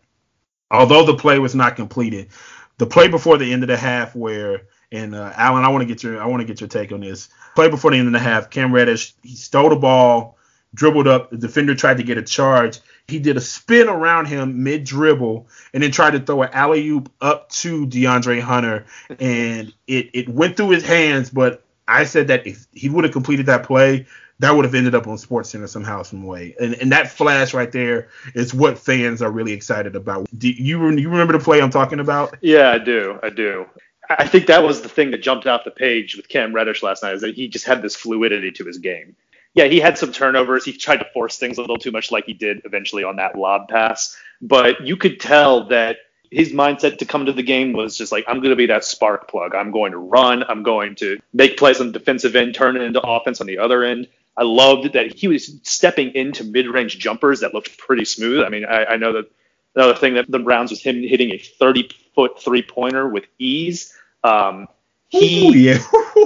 although 0.69 1.05
the 1.05 1.15
play 1.15 1.39
was 1.39 1.55
not 1.55 1.75
completed, 1.75 2.29
the 2.77 2.85
play 2.85 3.07
before 3.07 3.37
the 3.37 3.51
end 3.51 3.63
of 3.63 3.67
the 3.69 3.77
half 3.77 4.15
where 4.15 4.67
and 4.91 5.15
uh, 5.15 5.31
Alan, 5.35 5.63
I 5.63 5.69
want 5.69 5.81
to 5.81 5.87
get 5.87 6.03
your 6.03 6.21
I 6.21 6.25
want 6.25 6.41
to 6.41 6.45
get 6.45 6.61
your 6.61 6.67
take 6.67 6.91
on 6.91 7.01
this. 7.01 7.29
Play 7.55 7.69
before 7.69 7.91
the 7.91 7.97
end 7.97 8.07
of 8.07 8.13
the 8.13 8.19
half, 8.19 8.49
Cam 8.49 8.73
Reddish 8.73 9.13
he 9.23 9.35
stole 9.35 9.69
the 9.69 9.75
ball, 9.75 10.37
dribbled 10.73 11.07
up. 11.07 11.31
The 11.31 11.37
defender 11.37 11.75
tried 11.75 11.97
to 11.97 12.03
get 12.03 12.17
a 12.17 12.21
charge. 12.21 12.79
He 13.07 13.19
did 13.19 13.37
a 13.37 13.41
spin 13.41 13.87
around 13.87 14.25
him 14.25 14.63
mid 14.63 14.83
dribble 14.83 15.47
and 15.73 15.83
then 15.83 15.91
tried 15.91 16.11
to 16.11 16.19
throw 16.19 16.41
an 16.41 16.49
alley 16.53 16.87
oop 16.87 17.11
up 17.21 17.49
to 17.49 17.85
DeAndre 17.85 18.41
Hunter, 18.41 18.85
and 19.19 19.73
it 19.87 20.09
it 20.13 20.29
went 20.29 20.57
through 20.57 20.69
his 20.69 20.85
hands, 20.85 21.29
but 21.29 21.63
I 21.87 22.05
said 22.05 22.27
that 22.27 22.47
if 22.47 22.65
he 22.73 22.89
would 22.89 23.03
have 23.03 23.13
completed 23.13 23.45
that 23.45 23.63
play, 23.63 24.07
that 24.39 24.55
would 24.55 24.65
have 24.65 24.75
ended 24.75 24.95
up 24.95 25.07
on 25.07 25.17
Sports 25.17 25.49
Center 25.49 25.67
somehow, 25.67 26.01
some 26.01 26.23
way. 26.23 26.55
And 26.59 26.73
and 26.75 26.91
that 26.91 27.11
flash 27.11 27.53
right 27.53 27.71
there 27.71 28.09
is 28.33 28.53
what 28.53 28.77
fans 28.77 29.21
are 29.21 29.31
really 29.31 29.53
excited 29.53 29.95
about. 29.95 30.27
Do 30.37 30.49
you 30.49 30.89
you 30.89 31.09
remember 31.09 31.33
the 31.33 31.43
play 31.43 31.61
I'm 31.61 31.69
talking 31.69 31.99
about? 31.99 32.35
Yeah, 32.41 32.71
I 32.71 32.79
do. 32.79 33.19
I 33.21 33.29
do. 33.29 33.67
I 34.09 34.27
think 34.27 34.47
that 34.47 34.63
was 34.63 34.81
the 34.81 34.89
thing 34.89 35.11
that 35.11 35.21
jumped 35.21 35.47
off 35.47 35.63
the 35.63 35.71
page 35.71 36.15
with 36.15 36.27
Cam 36.27 36.53
Reddish 36.53 36.83
last 36.83 37.01
night 37.01 37.15
is 37.15 37.21
that 37.21 37.35
he 37.35 37.47
just 37.47 37.65
had 37.65 37.81
this 37.81 37.95
fluidity 37.95 38.51
to 38.51 38.65
his 38.65 38.77
game. 38.77 39.15
Yeah, 39.55 39.65
he 39.65 39.79
had 39.79 39.97
some 39.97 40.11
turnovers. 40.11 40.65
He 40.65 40.73
tried 40.73 40.97
to 40.97 41.07
force 41.13 41.37
things 41.37 41.57
a 41.57 41.61
little 41.61 41.77
too 41.77 41.91
much, 41.91 42.11
like 42.11 42.25
he 42.25 42.33
did 42.33 42.61
eventually 42.65 43.03
on 43.03 43.15
that 43.15 43.37
lob 43.37 43.69
pass. 43.69 44.15
But 44.41 44.85
you 44.85 44.97
could 44.97 45.19
tell 45.19 45.67
that 45.69 45.97
his 46.29 46.51
mindset 46.51 46.97
to 46.97 47.05
come 47.05 47.25
to 47.25 47.31
the 47.31 47.43
game 47.43 47.71
was 47.73 47.97
just 47.97 48.11
like, 48.11 48.25
I'm 48.27 48.37
going 48.37 48.49
to 48.49 48.57
be 48.57 48.65
that 48.67 48.83
spark 48.83 49.29
plug. 49.29 49.55
I'm 49.55 49.71
going 49.71 49.93
to 49.93 49.97
run. 49.97 50.43
I'm 50.43 50.63
going 50.63 50.95
to 50.95 51.19
make 51.33 51.57
plays 51.57 51.79
on 51.79 51.87
the 51.87 51.99
defensive 51.99 52.35
end, 52.35 52.53
turn 52.53 52.75
it 52.75 52.81
into 52.81 52.99
offense 53.01 53.39
on 53.39 53.47
the 53.47 53.57
other 53.57 53.83
end. 53.83 54.07
I 54.37 54.43
loved 54.43 54.93
that 54.93 55.13
he 55.15 55.29
was 55.29 55.59
stepping 55.63 56.13
into 56.13 56.43
mid-range 56.43 56.99
jumpers 56.99 57.39
that 57.39 57.53
looked 57.53 57.77
pretty 57.77 58.03
smooth. 58.03 58.43
I 58.43 58.49
mean, 58.49 58.65
I, 58.65 58.85
I 58.85 58.97
know 58.97 59.13
that 59.13 59.31
another 59.75 59.95
thing 59.95 60.15
that 60.15 60.29
the 60.29 60.39
Browns 60.39 60.71
was 60.71 60.81
him 60.81 61.01
hitting 61.01 61.31
a 61.31 61.39
30-foot 61.39 62.41
three-pointer 62.41 63.07
with 63.07 63.23
ease. 63.39 63.93
Um, 64.23 64.67
he, 65.07 65.47
Ooh, 65.47 65.57
yeah, 65.57 65.77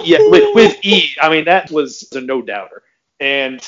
yeah, 0.03 0.17
with, 0.21 0.55
with 0.55 0.77
ease. 0.83 1.15
I 1.21 1.29
mean, 1.29 1.45
that 1.45 1.69
was 1.69 2.09
a 2.13 2.21
no-doubter, 2.21 2.81
and 3.19 3.67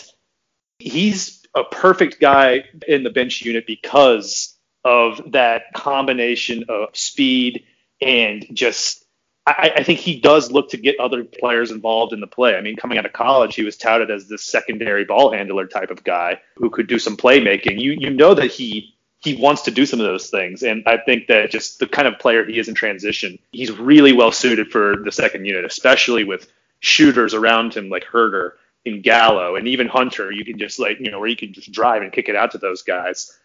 he's 0.79 1.43
a 1.55 1.63
perfect 1.63 2.19
guy 2.19 2.63
in 2.87 3.03
the 3.03 3.09
bench 3.09 3.41
unit 3.41 3.65
because 3.67 4.57
of 4.83 5.31
that 5.31 5.73
combination 5.73 6.65
of 6.69 6.89
speed 6.95 7.65
and 8.01 8.45
just 8.53 9.05
I, 9.45 9.71
I, 9.77 9.83
think 9.83 9.99
he 9.99 10.19
does 10.19 10.51
look 10.51 10.69
to 10.69 10.77
get 10.77 10.99
other 10.99 11.23
players 11.23 11.71
involved 11.71 12.13
in 12.13 12.19
the 12.19 12.27
play. 12.27 12.55
I 12.55 12.61
mean, 12.61 12.75
coming 12.75 12.99
out 12.99 13.07
of 13.07 13.13
college, 13.13 13.55
he 13.55 13.63
was 13.63 13.75
touted 13.75 14.11
as 14.11 14.27
this 14.27 14.43
secondary 14.43 15.03
ball 15.03 15.31
handler 15.31 15.65
type 15.65 15.89
of 15.89 16.03
guy 16.03 16.39
who 16.55 16.69
could 16.69 16.87
do 16.87 16.99
some 16.99 17.17
playmaking. 17.17 17.79
You 17.79 17.93
you 17.93 18.11
know 18.11 18.35
that 18.35 18.51
he 18.51 18.95
he 19.19 19.35
wants 19.35 19.63
to 19.63 19.71
do 19.71 19.85
some 19.85 19.99
of 19.99 20.05
those 20.05 20.29
things, 20.29 20.61
and 20.61 20.83
I 20.85 20.97
think 20.97 21.27
that 21.27 21.49
just 21.49 21.79
the 21.79 21.87
kind 21.87 22.07
of 22.07 22.19
player 22.19 22.45
he 22.45 22.59
is 22.59 22.67
in 22.67 22.75
transition, 22.75 23.39
he's 23.51 23.71
really 23.71 24.13
well 24.13 24.31
suited 24.31 24.71
for 24.71 24.97
the 25.03 25.11
second 25.11 25.45
unit, 25.45 25.65
especially 25.65 26.23
with 26.23 26.47
shooters 26.79 27.33
around 27.33 27.73
him 27.73 27.89
like 27.89 28.05
Huerter 28.05 28.53
and 28.85 29.03
Gallo 29.03 29.55
and 29.55 29.67
even 29.67 29.87
Hunter. 29.87 30.31
You 30.31 30.45
can 30.45 30.57
just 30.57 30.79
like 30.79 30.99
you 30.99 31.11
know 31.11 31.19
where 31.19 31.29
you 31.29 31.35
can 31.35 31.53
just 31.53 31.71
drive 31.71 32.01
and 32.01 32.11
kick 32.11 32.29
it 32.29 32.35
out 32.35 32.51
to 32.51 32.57
those 32.57 32.81
guys 32.81 33.37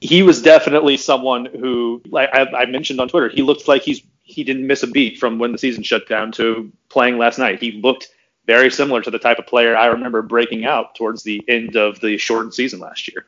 he 0.00 0.22
was 0.22 0.42
definitely 0.42 0.96
someone 0.96 1.46
who, 1.46 2.02
like 2.08 2.28
I, 2.32 2.42
I, 2.42 2.66
mentioned 2.66 3.00
on 3.00 3.08
Twitter, 3.08 3.28
he 3.28 3.42
looked 3.42 3.66
like 3.66 3.82
he's 3.82 4.02
he 4.22 4.44
didn't 4.44 4.66
miss 4.66 4.82
a 4.82 4.88
beat 4.88 5.18
from 5.18 5.38
when 5.38 5.52
the 5.52 5.58
season 5.58 5.82
shut 5.82 6.08
down 6.08 6.32
to 6.32 6.72
playing 6.88 7.16
last 7.16 7.38
night. 7.38 7.62
He 7.62 7.72
looked 7.72 8.08
very 8.44 8.70
similar 8.70 9.00
to 9.02 9.10
the 9.10 9.18
type 9.18 9.38
of 9.38 9.46
player 9.46 9.76
I 9.76 9.86
remember 9.86 10.20
breaking 10.22 10.64
out 10.64 10.96
towards 10.96 11.22
the 11.22 11.42
end 11.48 11.76
of 11.76 12.00
the 12.00 12.18
shortened 12.18 12.52
season 12.52 12.80
last 12.80 13.08
year. 13.08 13.24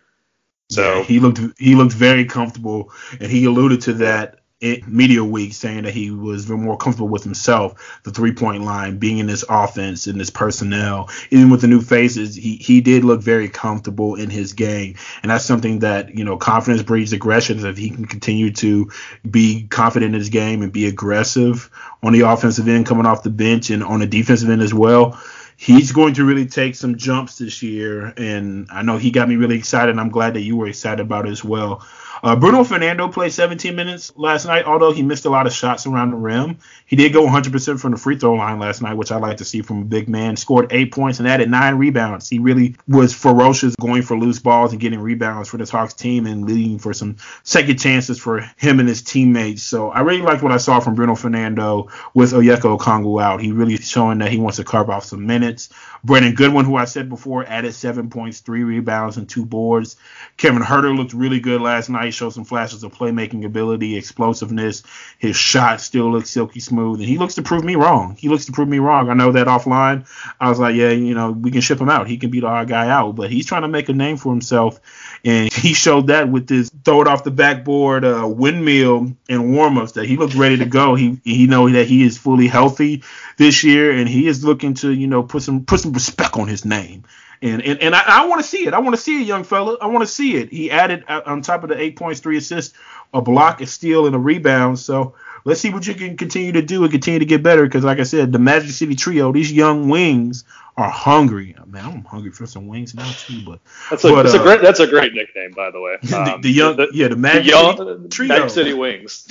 So 0.71 0.99
yeah, 0.99 1.03
he 1.05 1.21
looked 1.21 1.41
he 1.59 1.75
looked 1.75 1.95
very 1.95 2.25
comfortable, 2.25 2.93
and 3.21 3.31
he 3.31 3.45
alluded 3.45 3.81
to 3.83 3.95
that 3.95 4.41
media 4.61 5.23
week 5.23 5.53
saying 5.53 5.85
that 5.85 5.95
he 5.95 6.11
was 6.11 6.49
more 6.49 6.77
comfortable 6.77 7.09
with 7.09 7.23
himself, 7.23 8.01
the 8.03 8.11
three 8.11 8.33
point 8.33 8.65
line, 8.65 8.99
being 8.99 9.19
in 9.19 9.27
this 9.27 9.45
offense 9.49 10.07
and 10.07 10.21
this 10.21 10.31
personnel. 10.31 11.09
Even 11.31 11.51
with 11.51 11.61
the 11.61 11.69
new 11.69 11.81
faces, 11.81 12.35
he, 12.35 12.57
he 12.57 12.81
did 12.81 13.05
look 13.05 13.21
very 13.21 13.49
comfortable 13.49 14.17
in 14.17 14.31
his 14.31 14.53
game. 14.53 14.97
And 15.23 15.31
that's 15.31 15.45
something 15.45 15.79
that, 15.81 16.15
you 16.15 16.25
know, 16.25 16.37
confidence 16.37 16.83
breeds 16.83 17.13
aggression. 17.13 17.65
If 17.65 17.77
he 17.77 17.91
can 17.91 18.07
continue 18.07 18.53
to 18.55 18.91
be 19.31 19.69
confident 19.69 20.15
in 20.15 20.19
his 20.19 20.29
game 20.29 20.63
and 20.63 20.73
be 20.73 20.87
aggressive 20.87 21.71
on 22.03 22.13
the 22.13 22.21
offensive 22.23 22.67
end 22.67 22.87
coming 22.87 23.07
off 23.07 23.23
the 23.23 23.31
bench 23.31 23.71
and 23.71 23.85
on 23.85 24.01
the 24.01 24.07
defensive 24.07 24.51
end 24.51 24.63
as 24.63 24.75
well, 24.75 25.21
he's 25.57 25.93
going 25.93 26.15
to 26.15 26.25
really 26.25 26.47
take 26.47 26.75
some 26.75 26.97
jumps 26.97 27.39
this 27.39 27.63
year. 27.63 28.13
And 28.17 28.67
I 28.71 28.83
know 28.83 28.97
he 28.97 29.11
got 29.11 29.29
me 29.29 29.37
really 29.37 29.57
excited. 29.57 29.99
I'm 29.99 30.11
glad 30.11 30.35
that 30.35 30.43
you 30.43 30.57
were 30.57 30.69
excited 30.69 31.01
about 31.01 31.27
it 31.27 31.31
as 31.31 31.45
well. 31.45 31.87
Uh, 32.23 32.37
Bruno 32.37 32.65
Fernando 32.65 33.09
played 33.09 33.33
17 33.33 33.75
minutes 33.75 34.13
last 34.17 34.47
night, 34.47 34.65
although 34.65 34.93
he 34.93 35.03
missed 35.03 35.25
a 35.25 35.31
lot 35.31 35.47
of 35.47 35.53
shots 35.53 35.87
around 35.87 36.11
the 36.11 36.17
rim. 36.17 36.59
He 36.87 36.97
did 36.97 37.13
go 37.13 37.27
100% 37.27 37.79
from 37.81 37.93
the 37.93 37.97
free 37.99 38.17
throw 38.19 38.35
line 38.35 38.59
last 38.59 38.83
night, 38.83 38.95
which 38.95 39.13
I 39.13 39.17
like 39.19 39.39
to 39.39 39.45
see 39.45 39.63
from 39.63 39.83
a 39.83 39.85
big 39.85 40.09
man. 40.09 40.37
Scored 40.37 40.73
eight 40.73 40.93
points 40.93 41.19
and 41.19 41.29
added 41.29 41.51
nine 41.51 41.77
rebounds. 41.77 42.29
He 42.29 42.39
really 42.39 42.77
was 42.87 43.15
ferocious 43.15 43.77
going 43.77 44.03
for 44.03 44.19
loose 44.19 44.39
balls 44.39 44.73
and 44.73 44.81
getting 44.81 45.01
rebounds 45.01 45.49
for 45.49 45.59
this 45.59 45.71
Hawks 45.71 45.95
team 45.95 46.27
and 46.27 46.45
leading 46.45 46.79
for 46.79 46.93
some 46.93 47.17
second 47.43 47.79
chances 47.79 48.19
for 48.19 48.41
him 48.57 48.81
and 48.81 48.89
his 48.89 49.03
teammates. 49.03 49.63
So 49.63 49.91
I 49.91 50.01
really 50.01 50.23
liked 50.23 50.43
what 50.43 50.53
I 50.53 50.57
saw 50.57 50.81
from 50.81 50.95
Bruno 50.95 51.15
Fernando 51.15 51.89
with 52.15 52.33
Onyeka 52.33 52.79
Okongwu 52.79 53.23
out. 53.23 53.41
He 53.41 53.53
really 53.53 53.77
showing 53.77 54.19
that 54.19 54.31
he 54.31 54.39
wants 54.39 54.57
to 54.57 54.65
carve 54.65 54.91
off 54.91 55.05
some 55.05 55.27
minutes. 55.27 55.69
Brandon 56.05 56.35
Goodwin, 56.35 56.65
who 56.65 56.77
I 56.77 56.85
said 56.85 57.09
before, 57.09 57.45
added 57.45 57.75
seven 57.75 58.11
points, 58.11 58.41
three 58.41 58.63
rebounds, 58.63 59.17
and 59.17 59.29
two 59.29 59.45
boards. 59.45 59.97
Kevin 60.37 60.63
Huerter 60.63 60.97
looked 60.97 61.13
really 61.13 61.41
good 61.41 61.61
last 61.61 61.89
night, 61.89 62.15
showed 62.15 62.31
some 62.31 62.45
flashes 62.45 62.85
of 62.85 62.95
playmaking 62.95 63.45
ability, 63.45 63.97
explosiveness. 63.97 64.83
His 65.19 65.37
shot 65.37 65.81
still 65.81 66.11
looks 66.11 66.31
silky 66.31 66.61
smooth, 66.61 67.01
and 67.01 67.09
he 67.09 67.19
looks 67.19 67.35
to 67.35 67.43
prove 67.43 67.65
me 67.65 67.77
wrong. 67.77 68.17
He 68.19 68.29
looks 68.29 68.47
to 68.47 68.53
prove 68.53 68.69
me 68.69 68.79
wrong. 68.79 69.09
I 69.09 69.15
know 69.15 69.33
that 69.33 69.47
offline, 69.47 70.07
I 70.41 70.49
was 70.49 70.59
like, 70.59 70.75
yeah, 70.75 70.91
you 70.91 71.15
know, 71.15 71.33
we 71.33 71.51
can 71.51 71.61
ship 71.61 71.81
him 71.81 71.89
out. 71.89 72.09
He 72.09 72.17
can 72.17 72.31
beat 72.31 72.45
our 72.45 72.65
guy 72.65 72.89
out, 72.89 73.17
but 73.17 73.31
he's 73.31 73.47
trying 73.47 73.63
to 73.63 73.69
make 73.69 73.89
a 73.89 73.93
name 73.93 74.17
for 74.17 74.33
himself, 74.33 74.81
and 75.25 75.53
he 75.59 75.75
showed 75.75 76.09
that 76.09 76.29
with 76.29 76.47
this 76.47 76.71
throw 76.85 77.03
it 77.03 77.09
off 77.09 77.25
the 77.25 77.31
backboard 77.31 78.05
uh, 78.05 78.27
windmill 78.27 79.13
and 79.29 79.43
warmups 79.43 79.95
that 79.95 80.07
he 80.07 80.17
looked 80.17 80.35
ready 80.35 80.57
to 80.59 80.67
go. 80.67 80.95
He 80.95 81.21
he 81.25 81.47
know 81.47 81.69
that 81.69 81.87
he 81.87 82.05
is 82.05 82.17
fully 82.17 82.47
healthy 82.47 83.03
this 83.37 83.65
year, 83.65 83.93
and 83.93 84.09
he 84.09 84.27
is 84.27 84.45
looking 84.45 84.75
to 84.75 84.93
you 84.93 85.07
know 85.07 85.23
put 85.23 85.43
some 85.43 85.65
put 85.65 85.81
some 85.81 85.88
respect 85.93 86.37
on 86.37 86.49
his 86.49 86.65
name. 86.65 87.05
And 87.41 87.63
and, 87.63 87.81
and 87.81 87.95
I, 87.95 88.03
I 88.07 88.27
want 88.27 88.43
to 88.43 88.49
see 88.49 88.67
it. 88.67 88.75
I 88.75 88.81
want 88.81 88.97
to 88.97 89.01
see 89.01 89.23
it, 89.23 89.27
young 89.27 89.45
fella. 89.45 89.77
I 89.81 89.87
want 89.87 90.03
to 90.03 90.13
see 90.13 90.37
it. 90.37 90.51
He 90.51 90.71
added 90.71 91.05
uh, 91.09 91.23
on 91.27 91.43
top 91.43 91.63
of 91.63 91.69
the 91.69 91.81
eight 91.81 91.97
points, 91.97 92.21
three 92.21 92.37
assists, 92.37 92.77
a 93.15 93.23
block, 93.23 93.61
a 93.61 93.67
steal, 93.67 94.07
and 94.07 94.15
a 94.15 94.19
rebound. 94.19 94.79
So 94.79 95.15
let's 95.45 95.61
see 95.61 95.71
what 95.71 95.87
you 95.87 95.95
can 95.95 96.17
continue 96.17 96.53
to 96.53 96.63
do 96.63 96.83
and 96.83 96.91
continue 96.91 97.21
to 97.21 97.25
get 97.25 97.43
better. 97.43 97.65
Because 97.65 97.85
like 97.85 98.01
I 98.01 98.05
said, 98.05 98.33
the 98.33 98.41
Magic 98.41 98.71
City 98.71 98.97
Trio, 98.97 99.31
these 99.33 99.53
young 99.53 99.89
wings 99.89 100.45
are 100.77 100.91
hungry. 100.91 101.55
Man, 101.67 101.85
I'm 101.85 102.05
hungry 102.05 102.31
for 102.31 102.47
some 102.47 102.67
wings 102.67 102.95
now 102.95 103.11
too. 103.13 103.43
But 103.45 103.61
that's 103.91 104.05
a, 104.05 104.09
but, 104.11 104.23
that's 104.25 104.35
uh, 104.35 104.41
a 104.41 104.43
great 104.43 104.63
that's 104.63 104.81
a 104.81 104.87
great 104.87 105.15
nickname 105.15 105.53
by 105.53 105.71
the 105.71 105.81
way. 105.81 105.97
the, 106.03 106.17
Um, 106.17 106.41
the 106.41 106.51
young, 106.51 106.77
the, 106.77 106.89
yeah, 106.93 107.09
the 107.09 107.15
the 107.15 107.21
Magic 107.21 107.47
young 107.47 107.77
City 107.77 108.09
Trio. 108.09 108.29
Magic 108.29 108.51
City 108.51 108.75
Wings. 108.75 109.29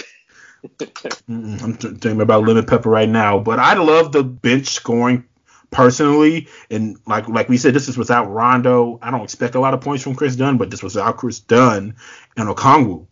I'm 1.30 1.78
th- 1.78 1.94
thinking 1.96 2.22
about 2.22 2.44
lemon 2.44 2.66
pepper 2.66 2.90
right 2.90 3.08
now, 3.08 3.40
but 3.40 3.60
I 3.60 3.76
love 3.76 4.12
the 4.12 4.24
bench 4.24 4.68
scoring 4.68 5.26
personally, 5.72 6.48
and 6.70 6.98
like 7.06 7.28
like 7.28 7.50
we 7.50 7.58
said, 7.58 7.74
this 7.74 7.88
is 7.88 7.98
without 7.98 8.32
Rondo. 8.32 9.00
I 9.02 9.12
don't 9.12 9.24
expect 9.24 9.56
a 9.56 9.60
lot 9.60 9.74
of 9.74 9.82
points 9.82 10.04
from 10.04 10.16
Kris 10.16 10.36
Dunn, 10.36 10.58
but 10.58 10.70
this 10.70 10.84
was 10.84 10.96
without 10.96 11.18
Kris 11.18 11.40
Dunn 11.40 11.96
and 12.36 12.50
Okongwu, 12.50 13.08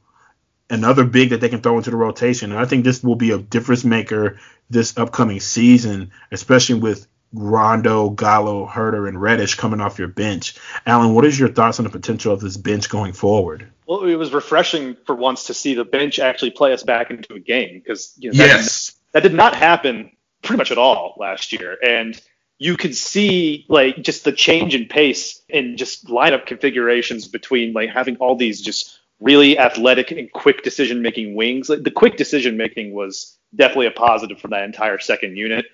another 0.69 1.05
big 1.05 1.29
that 1.29 1.41
they 1.41 1.49
can 1.49 1.61
throw 1.61 1.77
into 1.77 1.91
the 1.91 1.97
rotation. 1.97 2.51
And 2.51 2.59
I 2.59 2.65
think 2.65 2.83
this 2.83 3.03
will 3.03 3.15
be 3.15 3.31
a 3.31 3.37
difference 3.37 3.83
maker 3.83 4.39
this 4.69 4.97
upcoming 4.97 5.39
season, 5.39 6.11
especially 6.31 6.79
with 6.79 7.07
Rondo, 7.33 8.09
Gallo, 8.09 8.65
Huerter, 8.65 9.07
and 9.07 9.21
Reddish 9.21 9.55
coming 9.55 9.81
off 9.81 9.99
your 9.99 10.07
bench. 10.07 10.55
Alan, 10.85 11.13
what 11.13 11.25
is 11.25 11.37
your 11.37 11.49
thoughts 11.49 11.79
on 11.79 11.83
the 11.83 11.91
potential 11.91 12.33
of 12.33 12.39
this 12.39 12.57
bench 12.57 12.89
going 12.89 13.13
forward? 13.13 13.67
Well, 13.87 14.05
it 14.05 14.15
was 14.15 14.33
refreshing 14.33 14.95
for 15.05 15.15
once 15.15 15.47
to 15.47 15.53
see 15.53 15.75
the 15.75 15.85
bench 15.85 16.17
actually 16.19 16.51
play 16.51 16.73
us 16.73 16.83
back 16.83 17.11
into 17.11 17.33
a 17.33 17.39
game 17.39 17.81
because 17.83 18.13
you 18.17 18.31
know, 18.31 18.37
that, 18.37 18.91
that 19.11 19.23
did 19.23 19.33
not 19.33 19.53
happen 19.53 20.11
pretty 20.41 20.57
much 20.57 20.71
at 20.71 20.77
all 20.77 21.15
last 21.19 21.51
year. 21.51 21.77
And 21.83 22.19
you 22.57 22.77
could 22.77 22.95
see 22.95 23.65
like 23.67 24.01
just 24.01 24.23
the 24.23 24.31
change 24.31 24.75
in 24.75 24.85
pace 24.85 25.41
and 25.49 25.77
just 25.77 26.07
lineup 26.07 26.45
configurations 26.45 27.27
between 27.27 27.73
like 27.73 27.89
having 27.89 28.15
all 28.17 28.35
these 28.35 28.61
just 28.61 28.99
really 29.19 29.57
athletic 29.57 30.11
and 30.11 30.31
quick 30.31 30.63
decision 30.63 31.01
making 31.01 31.35
wings. 31.35 31.69
Like 31.69 31.83
the 31.83 31.91
quick 31.91 32.17
decision 32.17 32.57
making 32.57 32.93
was 32.93 33.37
definitely 33.55 33.87
a 33.87 33.91
positive 33.91 34.39
for 34.39 34.49
that 34.49 34.63
entire 34.63 34.99
second 34.99 35.37
unit. 35.37 35.65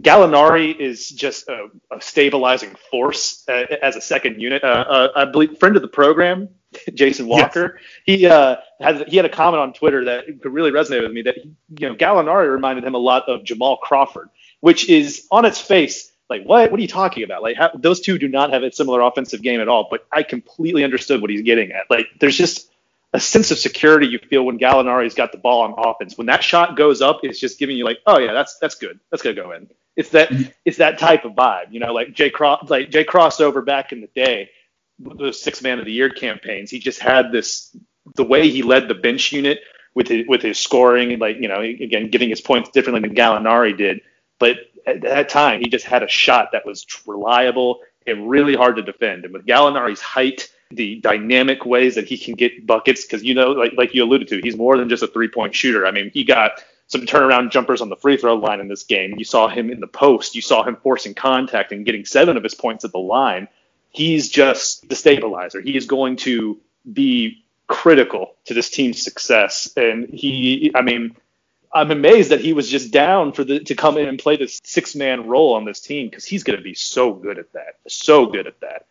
Gallinari 0.00 0.76
is 0.76 1.08
just 1.08 1.48
a, 1.48 1.68
a 1.92 2.00
stabilizing 2.00 2.74
force 2.90 3.44
uh, 3.48 3.66
as 3.82 3.96
a 3.96 4.00
second 4.00 4.40
unit. 4.40 4.64
Uh, 4.64 4.84
uh, 4.88 5.08
I 5.14 5.24
believe 5.26 5.58
friend 5.58 5.76
of 5.76 5.82
the 5.82 5.88
program, 5.88 6.48
Jason 6.94 7.26
Walker. 7.26 7.78
Yes. 8.06 8.18
He 8.18 8.26
uh, 8.26 8.56
had 8.80 9.08
he 9.08 9.16
had 9.16 9.26
a 9.26 9.28
comment 9.28 9.60
on 9.60 9.72
Twitter 9.72 10.04
that 10.06 10.26
could 10.42 10.52
really 10.52 10.72
resonate 10.72 11.02
with 11.02 11.12
me. 11.12 11.22
That 11.22 11.36
you 11.44 11.88
know 11.88 11.94
Gallinari 11.94 12.50
reminded 12.50 12.84
him 12.84 12.94
a 12.94 12.98
lot 12.98 13.28
of 13.28 13.44
Jamal 13.44 13.76
Crawford, 13.76 14.30
which 14.60 14.88
is 14.88 15.28
on 15.30 15.44
its 15.44 15.60
face 15.60 16.10
like 16.30 16.44
what? 16.44 16.70
What 16.70 16.78
are 16.78 16.82
you 16.82 16.88
talking 16.88 17.24
about? 17.24 17.42
Like 17.42 17.56
how, 17.56 17.70
those 17.74 18.00
two 18.00 18.18
do 18.18 18.28
not 18.28 18.52
have 18.52 18.62
a 18.62 18.72
similar 18.72 19.00
offensive 19.00 19.42
game 19.42 19.60
at 19.60 19.68
all. 19.68 19.88
But 19.90 20.06
I 20.10 20.22
completely 20.22 20.84
understood 20.84 21.20
what 21.20 21.30
he's 21.30 21.42
getting 21.42 21.72
at. 21.72 21.90
Like 21.90 22.06
there's 22.18 22.36
just 22.36 22.70
a 23.12 23.20
sense 23.20 23.50
of 23.50 23.58
security 23.58 24.08
you 24.08 24.18
feel 24.18 24.44
when 24.44 24.58
Gallinari's 24.58 25.14
got 25.14 25.32
the 25.32 25.38
ball 25.38 25.62
on 25.62 25.74
offense. 25.76 26.18
When 26.18 26.26
that 26.26 26.42
shot 26.42 26.76
goes 26.76 27.00
up, 27.00 27.20
it's 27.22 27.38
just 27.38 27.58
giving 27.58 27.76
you 27.76 27.84
like, 27.84 27.98
oh 28.06 28.18
yeah, 28.18 28.32
that's 28.32 28.58
that's 28.58 28.74
good. 28.74 28.98
That's 29.10 29.22
gonna 29.22 29.36
go 29.36 29.52
in. 29.52 29.68
It's 29.96 30.10
that 30.10 30.30
mm-hmm. 30.30 30.50
it's 30.64 30.78
that 30.78 30.98
type 30.98 31.24
of 31.24 31.32
vibe, 31.32 31.72
you 31.72 31.80
know, 31.80 31.92
like 31.92 32.12
Jay 32.12 32.30
Cross 32.30 32.68
like 32.70 32.90
Jay 32.90 33.04
Crossover 33.04 33.64
back 33.64 33.92
in 33.92 34.00
the 34.00 34.08
day, 34.14 34.50
the 34.98 35.32
six 35.32 35.62
man 35.62 35.78
of 35.78 35.84
the 35.84 35.92
year 35.92 36.10
campaigns. 36.10 36.70
He 36.70 36.80
just 36.80 37.00
had 37.00 37.30
this 37.30 37.76
the 38.16 38.24
way 38.24 38.48
he 38.48 38.62
led 38.62 38.88
the 38.88 38.94
bench 38.94 39.32
unit 39.32 39.60
with 39.94 40.08
his, 40.08 40.26
with 40.26 40.42
his 40.42 40.58
scoring 40.58 41.18
like 41.20 41.36
you 41.36 41.48
know 41.48 41.60
again 41.60 42.10
giving 42.10 42.30
his 42.30 42.40
points 42.40 42.70
differently 42.70 43.06
than 43.06 43.16
Gallinari 43.16 43.76
did, 43.76 44.00
but 44.38 44.58
at 44.86 45.00
that 45.02 45.28
time 45.28 45.60
he 45.60 45.68
just 45.68 45.86
had 45.86 46.02
a 46.02 46.08
shot 46.08 46.50
that 46.52 46.66
was 46.66 46.86
reliable 47.06 47.80
and 48.06 48.28
really 48.28 48.54
hard 48.54 48.76
to 48.76 48.82
defend. 48.82 49.24
And 49.24 49.32
with 49.32 49.46
Gallinari's 49.46 50.00
height 50.00 50.50
the 50.70 50.96
dynamic 51.00 51.64
ways 51.64 51.94
that 51.94 52.06
he 52.06 52.18
can 52.18 52.34
get 52.34 52.66
buckets 52.66 53.04
because 53.04 53.22
you 53.22 53.34
know 53.34 53.52
like 53.52 53.72
like 53.76 53.94
you 53.94 54.02
alluded 54.02 54.28
to 54.28 54.40
he's 54.42 54.56
more 54.56 54.76
than 54.76 54.88
just 54.88 55.02
a 55.02 55.06
three 55.06 55.28
point 55.28 55.54
shooter. 55.54 55.86
I 55.86 55.90
mean 55.90 56.10
he 56.12 56.24
got 56.24 56.62
some 56.86 57.02
turnaround 57.02 57.50
jumpers 57.50 57.80
on 57.80 57.88
the 57.88 57.96
free 57.96 58.16
throw 58.16 58.34
line 58.34 58.60
in 58.60 58.68
this 58.68 58.84
game. 58.84 59.14
You 59.16 59.24
saw 59.24 59.48
him 59.48 59.70
in 59.70 59.80
the 59.80 59.86
post. 59.86 60.34
You 60.34 60.42
saw 60.42 60.62
him 60.62 60.76
forcing 60.82 61.14
contact 61.14 61.72
and 61.72 61.84
getting 61.84 62.04
seven 62.04 62.36
of 62.36 62.42
his 62.42 62.54
points 62.54 62.84
at 62.84 62.92
the 62.92 62.98
line. 62.98 63.48
He's 63.90 64.28
just 64.28 64.88
the 64.88 64.96
stabilizer. 64.96 65.60
He 65.60 65.76
is 65.76 65.86
going 65.86 66.16
to 66.16 66.60
be 66.92 67.44
critical 67.66 68.34
to 68.44 68.54
this 68.54 68.68
team's 68.68 69.02
success. 69.02 69.70
And 69.76 70.08
he 70.08 70.72
i 70.74 70.82
mean 70.82 71.16
i'm 71.74 71.90
amazed 71.90 72.30
that 72.30 72.40
he 72.40 72.52
was 72.52 72.70
just 72.70 72.92
down 72.92 73.32
for 73.32 73.44
the 73.44 73.60
to 73.60 73.74
come 73.74 73.98
in 73.98 74.08
and 74.08 74.18
play 74.18 74.36
this 74.36 74.60
six 74.64 74.94
man 74.94 75.26
role 75.26 75.54
on 75.54 75.64
this 75.64 75.80
team 75.80 76.08
because 76.08 76.24
he's 76.24 76.44
going 76.44 76.56
to 76.58 76.62
be 76.62 76.74
so 76.74 77.12
good 77.12 77.38
at 77.38 77.52
that 77.52 77.74
so 77.88 78.26
good 78.26 78.46
at 78.46 78.60
that. 78.60 78.86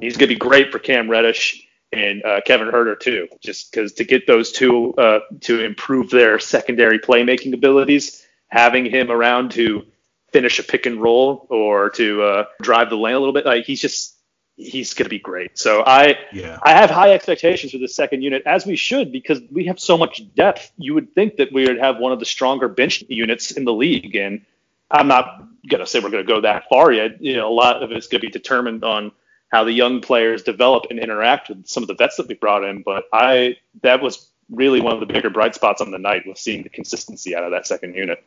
He's 0.00 0.16
going 0.16 0.28
to 0.28 0.34
be 0.34 0.38
great 0.38 0.72
for 0.72 0.78
Cam 0.78 1.10
Reddish 1.10 1.66
and 1.92 2.22
uh, 2.24 2.40
Kevin 2.44 2.68
Huerter 2.68 2.98
too, 2.98 3.28
just 3.42 3.70
because 3.70 3.94
to 3.94 4.04
get 4.04 4.26
those 4.26 4.52
two 4.52 4.92
uh, 4.94 5.20
to 5.42 5.64
improve 5.64 6.10
their 6.10 6.38
secondary 6.38 6.98
playmaking 6.98 7.54
abilities, 7.54 8.24
having 8.48 8.84
him 8.84 9.10
around 9.10 9.52
to 9.52 9.86
finish 10.32 10.58
a 10.58 10.62
pick 10.62 10.86
and 10.86 11.00
roll 11.00 11.46
or 11.48 11.90
to 11.90 12.22
uh, 12.22 12.44
drive 12.60 12.90
the 12.90 12.96
lane 12.96 13.14
a 13.14 13.18
little 13.18 13.32
bit, 13.32 13.46
like 13.46 13.64
he's 13.64 13.80
just 13.80 14.15
he's 14.56 14.94
going 14.94 15.04
to 15.04 15.10
be 15.10 15.18
great. 15.18 15.58
So 15.58 15.82
I 15.86 16.16
yeah. 16.32 16.58
I 16.62 16.72
have 16.72 16.90
high 16.90 17.12
expectations 17.12 17.72
for 17.72 17.78
the 17.78 17.88
second 17.88 18.22
unit 18.22 18.42
as 18.46 18.66
we 18.66 18.76
should 18.76 19.12
because 19.12 19.40
we 19.50 19.66
have 19.66 19.78
so 19.78 19.96
much 19.96 20.22
depth. 20.34 20.72
You 20.78 20.94
would 20.94 21.14
think 21.14 21.36
that 21.36 21.52
we 21.52 21.66
would 21.66 21.78
have 21.78 21.98
one 21.98 22.12
of 22.12 22.18
the 22.18 22.24
stronger 22.24 22.68
bench 22.68 23.04
units 23.08 23.50
in 23.52 23.64
the 23.64 23.72
league, 23.72 24.16
and 24.16 24.44
I'm 24.90 25.08
not 25.08 25.44
going 25.68 25.80
to 25.80 25.86
say 25.86 26.00
we're 26.00 26.10
going 26.10 26.26
to 26.26 26.32
go 26.32 26.40
that 26.40 26.68
far 26.68 26.92
yet. 26.92 27.22
You 27.22 27.36
know, 27.36 27.48
a 27.48 27.52
lot 27.52 27.82
of 27.82 27.92
it's 27.92 28.06
going 28.06 28.20
to 28.20 28.26
be 28.26 28.32
determined 28.32 28.84
on 28.84 29.12
how 29.48 29.64
the 29.64 29.72
young 29.72 30.00
players 30.00 30.42
develop 30.42 30.84
and 30.90 30.98
interact 30.98 31.48
with 31.48 31.66
some 31.66 31.82
of 31.82 31.88
the 31.88 31.94
vets 31.94 32.16
that 32.16 32.28
we 32.28 32.34
brought 32.34 32.64
in. 32.64 32.82
But 32.82 33.04
I 33.12 33.56
that 33.82 34.02
was 34.02 34.28
really 34.50 34.80
one 34.80 34.94
of 34.94 35.00
the 35.00 35.06
bigger 35.06 35.30
bright 35.30 35.54
spots 35.54 35.80
on 35.80 35.90
the 35.90 35.98
night 35.98 36.26
was 36.26 36.40
seeing 36.40 36.62
the 36.62 36.68
consistency 36.68 37.34
out 37.34 37.44
of 37.44 37.50
that 37.50 37.66
second 37.66 37.94
unit. 37.94 38.24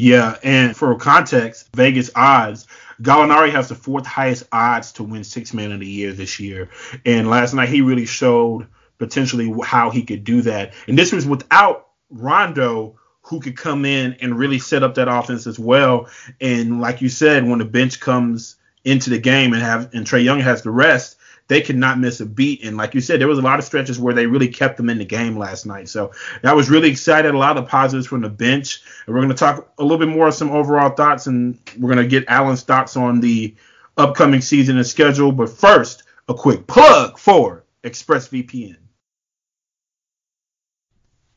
Yeah, 0.00 0.36
and 0.44 0.76
for 0.76 0.94
context, 0.94 1.70
Vegas 1.74 2.08
odds, 2.14 2.68
Gallinari 3.02 3.50
has 3.50 3.68
the 3.68 3.74
fourth 3.74 4.06
highest 4.06 4.44
odds 4.52 4.92
to 4.92 5.02
win 5.02 5.24
six 5.24 5.52
man 5.52 5.72
of 5.72 5.80
the 5.80 5.88
year 5.88 6.12
this 6.12 6.38
year. 6.38 6.70
And 7.04 7.28
last 7.28 7.52
night 7.52 7.68
he 7.68 7.80
really 7.80 8.06
showed 8.06 8.68
potentially 8.98 9.52
how 9.64 9.90
he 9.90 10.04
could 10.04 10.22
do 10.22 10.42
that. 10.42 10.74
And 10.86 10.96
this 10.96 11.10
was 11.10 11.26
without 11.26 11.88
Rondo 12.10 12.96
who 13.22 13.40
could 13.40 13.56
come 13.56 13.84
in 13.84 14.12
and 14.20 14.38
really 14.38 14.60
set 14.60 14.84
up 14.84 14.94
that 14.94 15.08
offense 15.08 15.48
as 15.48 15.58
well. 15.58 16.08
And 16.40 16.80
like 16.80 17.02
you 17.02 17.08
said, 17.08 17.44
when 17.44 17.58
the 17.58 17.64
bench 17.64 17.98
comes 17.98 18.54
into 18.84 19.10
the 19.10 19.18
game 19.18 19.52
and 19.52 19.62
have 19.62 19.92
and 19.94 20.06
Trae 20.06 20.22
Young 20.22 20.38
has 20.38 20.62
the 20.62 20.70
rest, 20.70 21.17
they 21.48 21.62
could 21.62 21.76
not 21.76 21.98
miss 21.98 22.20
a 22.20 22.26
beat. 22.26 22.62
And 22.62 22.76
like 22.76 22.94
you 22.94 23.00
said, 23.00 23.20
there 23.20 23.28
was 23.28 23.38
a 23.38 23.42
lot 23.42 23.58
of 23.58 23.64
stretches 23.64 23.98
where 23.98 24.14
they 24.14 24.26
really 24.26 24.48
kept 24.48 24.76
them 24.76 24.90
in 24.90 24.98
the 24.98 25.04
game 25.04 25.36
last 25.36 25.66
night. 25.66 25.88
So 25.88 26.12
I 26.44 26.52
was 26.52 26.70
really 26.70 26.90
excited. 26.90 27.34
A 27.34 27.38
lot 27.38 27.56
of 27.56 27.66
positives 27.66 28.06
from 28.06 28.20
the 28.20 28.28
bench. 28.28 28.82
And 29.06 29.14
we're 29.14 29.22
going 29.22 29.30
to 29.30 29.34
talk 29.34 29.72
a 29.78 29.82
little 29.82 29.98
bit 29.98 30.08
more 30.08 30.28
of 30.28 30.34
some 30.34 30.50
overall 30.50 30.90
thoughts, 30.90 31.26
and 31.26 31.58
we're 31.78 31.94
going 31.94 32.04
to 32.04 32.08
get 32.08 32.28
Alan's 32.28 32.62
thoughts 32.62 32.96
on 32.96 33.20
the 33.20 33.56
upcoming 33.96 34.42
season 34.42 34.76
and 34.76 34.86
schedule. 34.86 35.32
But 35.32 35.48
first, 35.48 36.04
a 36.28 36.34
quick 36.34 36.66
plug 36.66 37.18
for 37.18 37.64
ExpressVPN. 37.82 38.76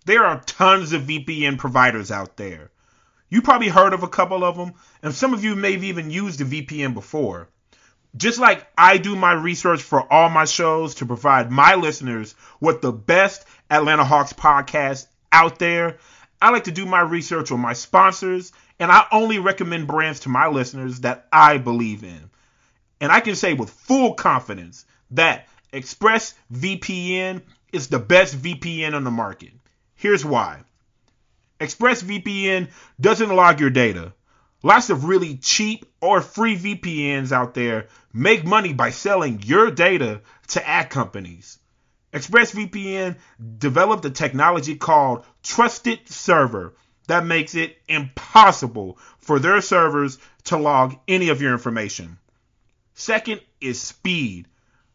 There 0.06 0.26
are 0.26 0.41
tons 0.41 0.93
of 0.93 1.04
VPN 1.04 1.58
providers 1.58 2.12
out 2.12 2.36
there. 2.36 2.71
You 3.30 3.41
probably 3.41 3.69
heard 3.69 3.93
of 3.93 4.04
a 4.04 4.10
couple 4.10 4.43
of 4.43 4.58
them, 4.58 4.74
and 5.02 5.13
some 5.13 5.34
of 5.34 5.43
you 5.43 5.56
may 5.56 5.71
have 5.74 5.86
even 5.86 6.12
used 6.12 6.41
a 6.41 6.45
VPN 6.45 6.93
before. 6.93 7.47
Just 8.15 8.39
like 8.39 8.67
I 8.78 8.97
do 8.97 9.15
my 9.15 9.32
research 9.32 9.82
for 9.82 10.12
all 10.12 10.30
my 10.30 10.45
shows 10.45 10.95
to 10.95 11.06
provide 11.06 11.52
my 11.52 11.75
listeners 11.75 12.35
with 12.60 12.81
the 12.81 12.92
best 12.92 13.46
Atlanta 13.69 14.04
Hawks 14.04 14.33
podcast 14.33 15.08
out 15.31 15.60
there, 15.60 15.98
I 16.42 16.50
like 16.50 16.65
to 16.65 16.71
do 16.71 16.85
my 16.85 17.02
research 17.02 17.52
on 17.52 17.60
my 17.60 17.73
sponsors, 17.73 18.52
and 18.79 18.92
I 18.92 19.06
only 19.12 19.40
recommend 19.40 19.88
brands 19.88 20.21
to 20.21 20.29
my 20.29 20.48
listeners 20.48 21.02
that 21.02 21.27
I 21.31 21.58
believe 21.58 22.04
in. 22.04 22.29
And 23.00 23.12
I 23.12 23.19
can 23.19 23.35
say 23.35 23.54
with 23.54 23.69
full 23.69 24.15
confidence 24.15 24.85
that 25.12 25.48
ExpressVPN 25.71 27.42
is 27.71 27.88
the 27.88 28.00
best 28.00 28.35
VPN 28.35 28.94
on 28.94 29.04
the 29.04 29.12
market. 29.12 29.54
Here's 29.96 30.25
why. 30.25 30.62
ExpressVPN 31.60 32.69
doesn't 33.00 33.35
log 33.35 33.60
your 33.60 33.69
data. 33.69 34.13
Lots 34.63 34.91
of 34.91 35.05
really 35.05 35.37
cheap 35.37 35.85
or 36.01 36.21
free 36.21 36.55
VPNs 36.55 37.31
out 37.31 37.55
there 37.55 37.87
make 38.13 38.45
money 38.45 38.73
by 38.73 38.91
selling 38.91 39.41
your 39.43 39.71
data 39.71 40.21
to 40.49 40.67
ad 40.67 40.91
companies. 40.91 41.57
ExpressVPN 42.13 43.15
developed 43.57 44.05
a 44.05 44.12
technology 44.12 44.75
called 44.75 45.25
Trusted 45.41 46.07
Server 46.07 46.75
that 47.07 47.25
makes 47.25 47.55
it 47.55 47.81
impossible 47.87 48.99
for 49.17 49.39
their 49.39 49.62
servers 49.62 50.19
to 50.43 50.57
log 50.57 50.95
any 51.07 51.29
of 51.29 51.41
your 51.41 51.53
information. 51.53 52.19
Second 52.93 53.41
is 53.62 53.81
speed. 53.81 54.47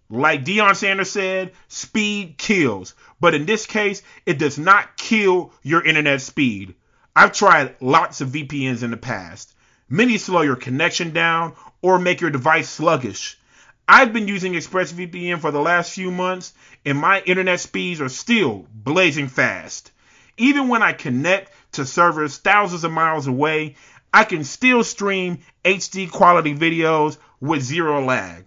Like 0.09 0.45
Deion 0.45 0.77
Sanders 0.77 1.11
said, 1.11 1.53
speed 1.67 2.39
kills. 2.39 2.95
But 3.19 3.35
in 3.35 3.47
this 3.47 3.67
case, 3.67 4.03
it 4.25 4.39
does 4.39 4.59
not 4.59 4.97
kill 4.97 5.53
your 5.63 5.85
internet 5.85 6.21
speed. 6.21 6.77
I've 7.17 7.33
tried 7.33 7.75
lots 7.81 8.21
of 8.21 8.29
VPNs 8.29 8.85
in 8.85 8.93
the 8.93 8.97
past. 8.97 9.55
Many 9.89 10.19
slow 10.19 10.41
your 10.43 10.57
connection 10.57 11.13
down 11.13 11.55
or 11.81 12.01
make 12.01 12.21
your 12.21 12.31
device 12.31 12.69
sluggish. 12.69 13.39
I've 13.87 14.13
been 14.13 14.27
using 14.27 14.55
ExpressVPN 14.55 15.41
for 15.41 15.53
the 15.53 15.61
last 15.61 15.93
few 15.93 16.11
months 16.11 16.55
and 16.85 16.99
my 16.99 17.21
internet 17.21 17.61
speeds 17.61 18.01
are 18.01 18.09
still 18.09 18.67
blazing 18.75 19.29
fast. 19.29 19.93
Even 20.37 20.67
when 20.67 20.83
I 20.83 20.93
connect 20.93 21.53
to 21.73 21.87
servers 21.87 22.39
thousands 22.39 22.83
of 22.83 22.91
miles 22.91 23.29
away, 23.29 23.77
I 24.13 24.25
can 24.25 24.43
still 24.43 24.83
stream 24.83 25.39
HD 25.65 26.11
quality 26.11 26.53
videos 26.53 27.17
with 27.41 27.63
zero 27.63 28.05
lag. 28.05 28.45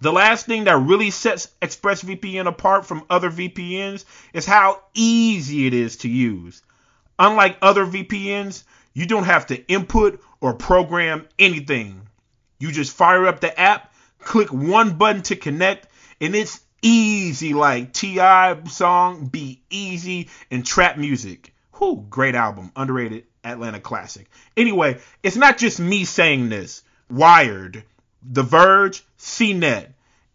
The 0.00 0.12
last 0.12 0.46
thing 0.46 0.64
that 0.64 0.76
really 0.76 1.10
sets 1.10 1.52
ExpressVPN 1.62 2.48
apart 2.48 2.84
from 2.84 3.04
other 3.08 3.30
VPNs 3.30 4.04
is 4.32 4.44
how 4.44 4.82
easy 4.92 5.68
it 5.68 5.74
is 5.74 5.98
to 5.98 6.08
use. 6.08 6.62
Unlike 7.16 7.58
other 7.62 7.86
VPNs, 7.86 8.64
you 8.94 9.06
don't 9.06 9.24
have 9.24 9.46
to 9.46 9.66
input 9.66 10.20
or 10.40 10.54
program 10.54 11.26
anything. 11.38 12.08
You 12.58 12.72
just 12.72 12.92
fire 12.92 13.26
up 13.26 13.40
the 13.40 13.58
app, 13.58 13.92
click 14.18 14.52
one 14.52 14.96
button 14.96 15.22
to 15.22 15.36
connect, 15.36 15.88
and 16.20 16.34
it's 16.34 16.60
easy 16.82 17.54
like 17.54 17.92
T.I. 17.92 18.64
song 18.64 19.26
Be 19.26 19.62
Easy 19.70 20.28
and 20.50 20.64
trap 20.66 20.96
music. 20.98 21.54
Whew, 21.78 22.06
great 22.10 22.34
album, 22.34 22.70
underrated 22.76 23.24
Atlanta 23.44 23.80
classic. 23.80 24.28
Anyway, 24.56 24.98
it's 25.22 25.36
not 25.36 25.58
just 25.58 25.80
me 25.80 26.04
saying 26.04 26.48
this. 26.48 26.82
Wired, 27.10 27.84
The 28.22 28.42
Verge, 28.42 29.04
CNET, 29.18 29.88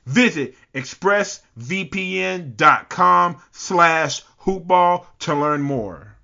Visit 0.07 0.55
expressvpn.com 0.75 3.43
slash 3.53 4.23
hoopball 4.43 5.07
to 5.21 5.35
learn 5.35 5.63
more. 5.63 6.17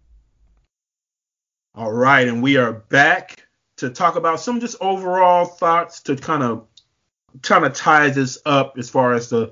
All 1.75 1.93
right, 1.93 2.27
and 2.27 2.43
we 2.43 2.57
are 2.57 2.73
back 2.73 3.47
to 3.77 3.91
talk 3.91 4.17
about 4.17 4.41
some 4.41 4.61
just 4.61 4.77
overall 4.81 5.45
thoughts 5.45 6.03
to 6.03 6.17
kind 6.17 6.43
of 6.43 6.67
kind 7.43 7.65
of 7.65 7.75
tie 7.75 8.09
this 8.09 8.39
up 8.47 8.79
as 8.79 8.89
far 8.89 9.13
as 9.13 9.29
the 9.29 9.51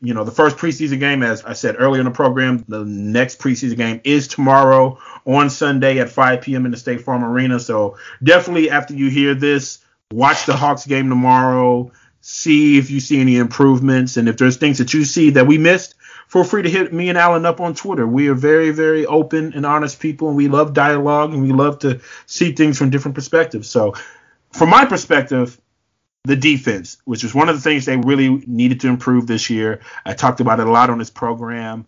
you 0.00 0.14
know 0.14 0.24
the 0.24 0.30
first 0.30 0.56
preseason 0.56 1.00
game 1.00 1.22
as 1.22 1.44
I 1.44 1.52
said 1.52 1.76
earlier 1.78 2.00
in 2.00 2.06
the 2.06 2.10
program 2.10 2.64
the 2.68 2.84
next 2.84 3.38
preseason 3.38 3.76
game 3.76 4.00
is 4.04 4.28
tomorrow 4.28 4.98
on 5.26 5.50
Sunday 5.50 5.98
at 5.98 6.10
5 6.10 6.42
p.m. 6.42 6.64
in 6.64 6.70
the 6.70 6.76
State 6.76 7.02
Farm 7.02 7.24
Arena 7.24 7.60
so 7.60 7.98
definitely 8.22 8.70
after 8.70 8.94
you 8.94 9.10
hear 9.10 9.34
this 9.34 9.78
watch 10.12 10.46
the 10.46 10.56
Hawks 10.56 10.86
game 10.86 11.08
tomorrow 11.08 11.90
see 12.28 12.76
if 12.76 12.90
you 12.90 12.98
see 12.98 13.20
any 13.20 13.36
improvements 13.36 14.16
and 14.16 14.28
if 14.28 14.36
there's 14.36 14.56
things 14.56 14.78
that 14.78 14.92
you 14.92 15.04
see 15.04 15.30
that 15.30 15.46
we 15.46 15.58
missed 15.58 15.94
feel 16.26 16.42
free 16.42 16.62
to 16.62 16.68
hit 16.68 16.92
me 16.92 17.08
and 17.08 17.16
Alan 17.16 17.46
up 17.46 17.60
on 17.60 17.74
Twitter. 17.74 18.06
We 18.06 18.28
are 18.28 18.34
very, 18.34 18.70
very 18.70 19.06
open 19.06 19.52
and 19.54 19.64
honest 19.64 20.00
people, 20.00 20.28
and 20.28 20.36
we 20.36 20.48
love 20.48 20.72
dialogue 20.72 21.32
and 21.32 21.42
we 21.42 21.52
love 21.52 21.78
to 21.80 22.00
see 22.26 22.52
things 22.52 22.78
from 22.78 22.90
different 22.90 23.14
perspectives. 23.14 23.68
So, 23.68 23.94
from 24.52 24.70
my 24.70 24.84
perspective, 24.84 25.60
the 26.24 26.36
defense, 26.36 26.98
which 27.04 27.22
was 27.22 27.32
one 27.32 27.48
of 27.48 27.54
the 27.54 27.62
things 27.62 27.84
they 27.84 27.96
really 27.96 28.42
needed 28.46 28.80
to 28.80 28.88
improve 28.88 29.28
this 29.28 29.48
year. 29.48 29.80
I 30.04 30.14
talked 30.14 30.40
about 30.40 30.58
it 30.58 30.66
a 30.66 30.70
lot 30.70 30.90
on 30.90 30.98
this 30.98 31.10
program. 31.10 31.86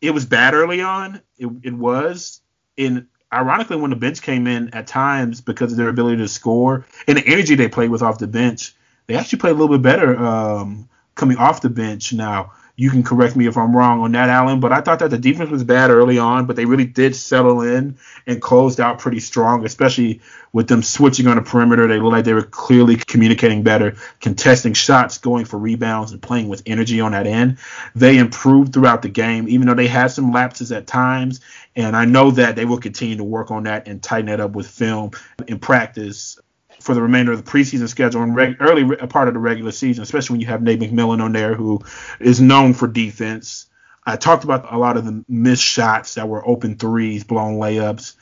It 0.00 0.10
was 0.10 0.26
bad 0.26 0.54
early 0.54 0.80
on. 0.80 1.20
It, 1.38 1.48
it 1.62 1.72
was. 1.72 2.40
And 2.76 3.06
ironically, 3.32 3.76
when 3.76 3.90
the 3.90 3.96
bench 3.96 4.22
came 4.22 4.48
in 4.48 4.74
at 4.74 4.88
times 4.88 5.40
because 5.40 5.70
of 5.70 5.78
their 5.78 5.88
ability 5.88 6.16
to 6.16 6.28
score 6.28 6.84
and 7.06 7.18
the 7.18 7.26
energy 7.26 7.54
they 7.54 7.68
played 7.68 7.90
with 7.90 8.02
off 8.02 8.18
the 8.18 8.26
bench, 8.26 8.74
they 9.06 9.14
actually 9.14 9.38
played 9.38 9.52
a 9.52 9.58
little 9.58 9.76
bit 9.76 9.82
better 9.82 10.16
um, 10.18 10.88
coming 11.14 11.36
off 11.36 11.60
the 11.60 11.70
bench. 11.70 12.12
Now, 12.12 12.52
you 12.74 12.90
can 12.90 13.02
correct 13.02 13.36
me 13.36 13.46
if 13.46 13.56
I'm 13.58 13.76
wrong 13.76 14.00
on 14.00 14.12
that, 14.12 14.30
Alan, 14.30 14.60
But 14.60 14.72
I 14.72 14.80
thought 14.80 15.00
that 15.00 15.10
the 15.10 15.18
defense 15.18 15.50
was 15.50 15.62
bad 15.62 15.90
early 15.90 16.18
on, 16.18 16.46
but 16.46 16.56
they 16.56 16.64
really 16.64 16.86
did 16.86 17.14
settle 17.14 17.60
in 17.60 17.98
and 18.26 18.40
closed 18.40 18.80
out 18.80 18.98
pretty 18.98 19.20
strong, 19.20 19.64
especially 19.66 20.22
with 20.54 20.68
them 20.68 20.82
switching 20.82 21.26
on 21.26 21.36
the 21.36 21.42
perimeter. 21.42 21.86
They 21.86 21.98
looked 21.98 22.12
like 22.12 22.24
they 22.24 22.32
were 22.32 22.42
clearly 22.42 22.96
communicating 22.96 23.62
better, 23.62 23.96
contesting 24.20 24.72
shots, 24.72 25.18
going 25.18 25.44
for 25.44 25.58
rebounds, 25.58 26.12
and 26.12 26.22
playing 26.22 26.48
with 26.48 26.62
energy 26.64 27.00
on 27.00 27.12
that 27.12 27.26
end. 27.26 27.58
They 27.94 28.16
improved 28.16 28.72
throughout 28.72 29.02
the 29.02 29.10
game, 29.10 29.48
even 29.48 29.66
though 29.66 29.74
they 29.74 29.88
had 29.88 30.08
some 30.08 30.32
lapses 30.32 30.72
at 30.72 30.86
times. 30.86 31.40
And 31.76 31.94
I 31.94 32.06
know 32.06 32.30
that 32.32 32.56
they 32.56 32.64
will 32.64 32.78
continue 32.78 33.16
to 33.16 33.24
work 33.24 33.50
on 33.50 33.64
that 33.64 33.86
and 33.86 34.02
tighten 34.02 34.26
that 34.26 34.40
up 34.40 34.52
with 34.52 34.66
film 34.66 35.10
in 35.46 35.58
practice 35.58 36.38
for 36.82 36.94
the 36.94 37.02
remainder 37.02 37.32
of 37.32 37.44
the 37.44 37.50
preseason 37.50 37.88
schedule 37.88 38.22
and 38.22 38.34
reg- 38.34 38.56
early 38.60 38.84
re- 38.84 38.96
part 38.96 39.28
of 39.28 39.34
the 39.34 39.40
regular 39.40 39.72
season, 39.72 40.02
especially 40.02 40.34
when 40.34 40.40
you 40.40 40.46
have 40.48 40.62
Nate 40.62 40.80
McMillan 40.80 41.22
on 41.22 41.32
there, 41.32 41.54
who 41.54 41.80
is 42.20 42.40
known 42.40 42.74
for 42.74 42.86
defense. 42.86 43.66
I 44.04 44.16
talked 44.16 44.44
about 44.44 44.72
a 44.72 44.78
lot 44.78 44.96
of 44.96 45.04
the 45.04 45.24
missed 45.28 45.62
shots 45.62 46.14
that 46.14 46.28
were 46.28 46.46
open 46.46 46.76
threes, 46.76 47.24
blown 47.24 47.54
layups, 47.54 48.14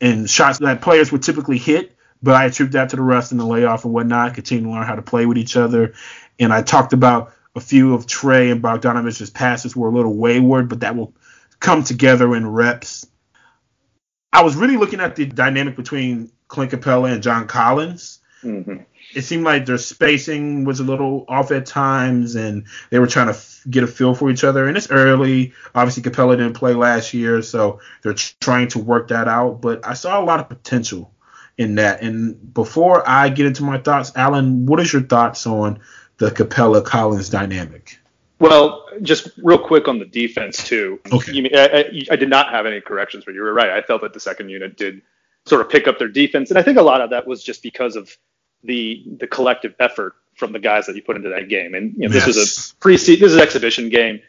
and 0.00 0.28
shots 0.28 0.58
that 0.58 0.82
players 0.82 1.12
would 1.12 1.22
typically 1.22 1.58
hit, 1.58 1.96
but 2.22 2.34
I 2.34 2.46
attribute 2.46 2.72
that 2.72 2.90
to 2.90 2.96
the 2.96 3.02
rust 3.02 3.30
and 3.30 3.40
the 3.40 3.46
layoff 3.46 3.84
and 3.84 3.94
whatnot, 3.94 4.34
continue 4.34 4.64
to 4.64 4.70
learn 4.70 4.86
how 4.86 4.96
to 4.96 5.02
play 5.02 5.26
with 5.26 5.38
each 5.38 5.56
other. 5.56 5.94
And 6.40 6.52
I 6.52 6.62
talked 6.62 6.92
about 6.92 7.32
a 7.54 7.60
few 7.60 7.94
of 7.94 8.06
Trae 8.06 8.50
and 8.50 8.62
Bogdanovich's 8.62 9.30
passes 9.30 9.76
were 9.76 9.88
a 9.88 9.92
little 9.92 10.14
wayward, 10.14 10.68
but 10.68 10.80
that 10.80 10.96
will 10.96 11.14
come 11.60 11.84
together 11.84 12.34
in 12.34 12.46
reps. 12.48 13.06
I 14.32 14.42
was 14.42 14.56
really 14.56 14.76
looking 14.76 15.00
at 15.00 15.14
the 15.14 15.26
dynamic 15.26 15.76
between 15.76 16.32
Clint 16.52 16.70
Capela 16.70 17.10
and 17.10 17.22
John 17.22 17.46
Collins. 17.46 18.20
Mm-hmm. 18.44 18.82
It 19.14 19.22
seemed 19.22 19.44
like 19.44 19.64
their 19.64 19.78
spacing 19.78 20.64
was 20.64 20.80
a 20.80 20.84
little 20.84 21.24
off 21.26 21.50
at 21.50 21.64
times, 21.64 22.34
and 22.34 22.64
they 22.90 22.98
were 22.98 23.06
trying 23.06 23.28
to 23.28 23.32
f- 23.32 23.64
get 23.70 23.84
a 23.84 23.86
feel 23.86 24.14
for 24.14 24.30
each 24.30 24.44
other. 24.44 24.68
And 24.68 24.76
it's 24.76 24.90
early. 24.90 25.54
Obviously, 25.74 26.02
Capela 26.02 26.36
didn't 26.36 26.52
play 26.52 26.74
last 26.74 27.14
year, 27.14 27.40
so 27.40 27.80
they're 28.02 28.12
trying 28.12 28.68
to 28.68 28.78
work 28.80 29.08
that 29.08 29.28
out. 29.28 29.62
But 29.62 29.86
I 29.86 29.94
saw 29.94 30.22
a 30.22 30.24
lot 30.24 30.40
of 30.40 30.48
potential 30.50 31.10
in 31.56 31.76
that. 31.76 32.02
And 32.02 32.52
before 32.52 33.02
I 33.08 33.30
get 33.30 33.46
into 33.46 33.64
my 33.64 33.78
thoughts, 33.78 34.12
Alan, 34.14 34.66
what 34.66 34.78
is 34.78 34.92
your 34.92 35.02
thoughts 35.02 35.46
on 35.46 35.80
the 36.18 36.30
Capela 36.30 36.84
Collins 36.84 37.30
dynamic? 37.30 37.98
Well, 38.40 38.84
just 39.00 39.30
real 39.42 39.58
quick 39.58 39.88
on 39.88 39.98
the 39.98 40.04
defense 40.04 40.62
too. 40.62 41.00
Okay. 41.10 41.32
You, 41.32 41.48
I, 41.54 41.64
I, 41.64 42.02
I, 42.10 42.16
did 42.16 42.28
not 42.28 42.50
have 42.50 42.66
any 42.66 42.80
corrections, 42.80 43.24
but 43.24 43.34
you 43.34 43.40
were 43.40 43.54
right. 43.54 43.70
I 43.70 43.80
felt 43.80 44.02
that 44.02 44.12
the 44.12 44.20
second 44.20 44.50
unit 44.50 44.76
did 44.76 45.00
sort 45.46 45.60
of 45.60 45.70
pick 45.70 45.88
up 45.88 45.98
their 45.98 46.08
defense. 46.08 46.50
And 46.50 46.58
I 46.58 46.62
think 46.62 46.78
a 46.78 46.82
lot 46.82 47.00
of 47.00 47.10
that 47.10 47.26
was 47.26 47.42
just 47.42 47.62
because 47.62 47.96
of 47.96 48.16
the 48.62 49.04
the 49.18 49.26
collective 49.26 49.74
effort 49.80 50.14
from 50.36 50.52
the 50.52 50.58
guys 50.58 50.86
that 50.86 50.96
you 50.96 51.02
put 51.02 51.16
into 51.16 51.30
that 51.30 51.48
game. 51.48 51.74
And 51.74 51.94
you 51.94 52.08
know, 52.08 52.14
yes. 52.14 52.26
this 52.26 52.36
is 52.36 52.70
a 52.72 52.76
pre 52.76 52.96
season 52.96 53.20
this 53.20 53.32
is 53.32 53.36
an 53.36 53.42
exhibition 53.42 53.88
game. 53.88 54.20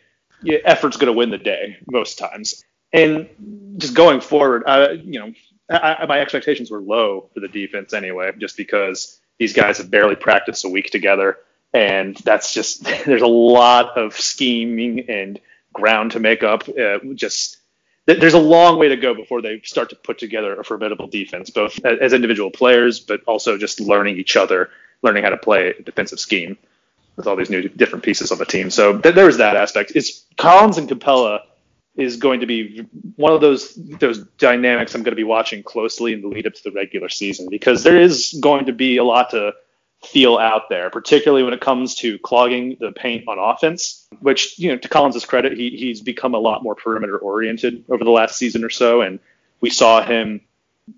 Yeah, 0.41 0.57
effort's 0.65 0.97
going 0.97 1.07
to 1.07 1.17
win 1.17 1.29
the 1.29 1.37
day 1.37 1.77
most 1.89 2.17
times. 2.17 2.63
And 2.91 3.29
just 3.77 3.95
going 3.95 4.21
forward, 4.21 4.63
uh, 4.67 4.89
you 5.01 5.19
know, 5.19 5.33
I, 5.69 5.97
I, 6.01 6.05
my 6.05 6.19
expectations 6.19 6.69
were 6.69 6.81
low 6.81 7.29
for 7.33 7.39
the 7.39 7.47
defense 7.47 7.93
anyway, 7.93 8.31
just 8.37 8.57
because 8.57 9.19
these 9.39 9.53
guys 9.53 9.77
have 9.77 9.89
barely 9.89 10.15
practiced 10.15 10.65
a 10.65 10.69
week 10.69 10.89
together, 10.91 11.37
and 11.73 12.15
that's 12.17 12.53
just 12.53 12.83
there's 13.05 13.21
a 13.21 13.27
lot 13.27 13.97
of 13.97 14.19
scheming 14.19 15.09
and 15.09 15.39
ground 15.71 16.11
to 16.11 16.19
make 16.19 16.43
up. 16.43 16.67
Uh, 16.69 16.99
just 17.15 17.57
there's 18.05 18.33
a 18.33 18.39
long 18.39 18.77
way 18.77 18.89
to 18.89 18.97
go 18.97 19.13
before 19.13 19.41
they 19.41 19.61
start 19.63 19.89
to 19.91 19.95
put 19.95 20.19
together 20.19 20.59
a 20.59 20.63
formidable 20.63 21.07
defense, 21.07 21.49
both 21.49 21.83
as 21.85 22.13
individual 22.13 22.51
players, 22.51 22.99
but 22.99 23.23
also 23.25 23.57
just 23.57 23.79
learning 23.79 24.17
each 24.17 24.35
other, 24.35 24.69
learning 25.01 25.23
how 25.23 25.29
to 25.29 25.37
play 25.37 25.69
a 25.69 25.81
defensive 25.81 26.19
scheme 26.19 26.57
with 27.15 27.27
all 27.27 27.35
these 27.35 27.49
new 27.49 27.69
different 27.69 28.03
pieces 28.03 28.31
on 28.31 28.37
the 28.37 28.45
team. 28.45 28.69
So 28.69 28.97
th- 28.97 29.15
there 29.15 29.25
was 29.25 29.37
that 29.37 29.55
aspect. 29.55 29.93
It's 29.95 30.25
Collins 30.37 30.77
and 30.77 30.89
Capela 30.89 31.41
is 31.95 32.17
going 32.17 32.39
to 32.39 32.47
be 32.47 32.85
one 33.15 33.33
of 33.33 33.41
those 33.41 33.73
those 33.75 34.19
dynamics 34.39 34.95
I'm 34.95 35.03
going 35.03 35.11
to 35.11 35.15
be 35.15 35.23
watching 35.23 35.61
closely 35.61 36.13
in 36.13 36.21
the 36.21 36.27
lead 36.27 36.47
up 36.47 36.53
to 36.55 36.63
the 36.63 36.71
regular 36.71 37.09
season 37.09 37.49
because 37.49 37.83
there 37.83 37.99
is 37.99 38.37
going 38.41 38.65
to 38.65 38.73
be 38.73 38.97
a 38.97 39.03
lot 39.03 39.29
to 39.31 39.53
feel 40.05 40.37
out 40.37 40.69
there, 40.69 40.89
particularly 40.89 41.43
when 41.43 41.53
it 41.53 41.61
comes 41.61 41.95
to 41.95 42.19
clogging 42.19 42.77
the 42.79 42.91
paint 42.91 43.27
on 43.27 43.39
offense. 43.39 44.07
Which 44.19 44.57
you 44.59 44.71
know, 44.71 44.77
to 44.77 44.89
Collins' 44.89 45.25
credit, 45.25 45.53
he, 45.57 45.71
he's 45.71 46.01
become 46.01 46.33
a 46.33 46.39
lot 46.39 46.63
more 46.63 46.75
perimeter 46.75 47.17
oriented 47.17 47.85
over 47.89 48.03
the 48.03 48.11
last 48.11 48.37
season 48.37 48.63
or 48.63 48.69
so, 48.69 49.01
and 49.01 49.19
we 49.61 49.69
saw 49.69 50.03
him. 50.03 50.41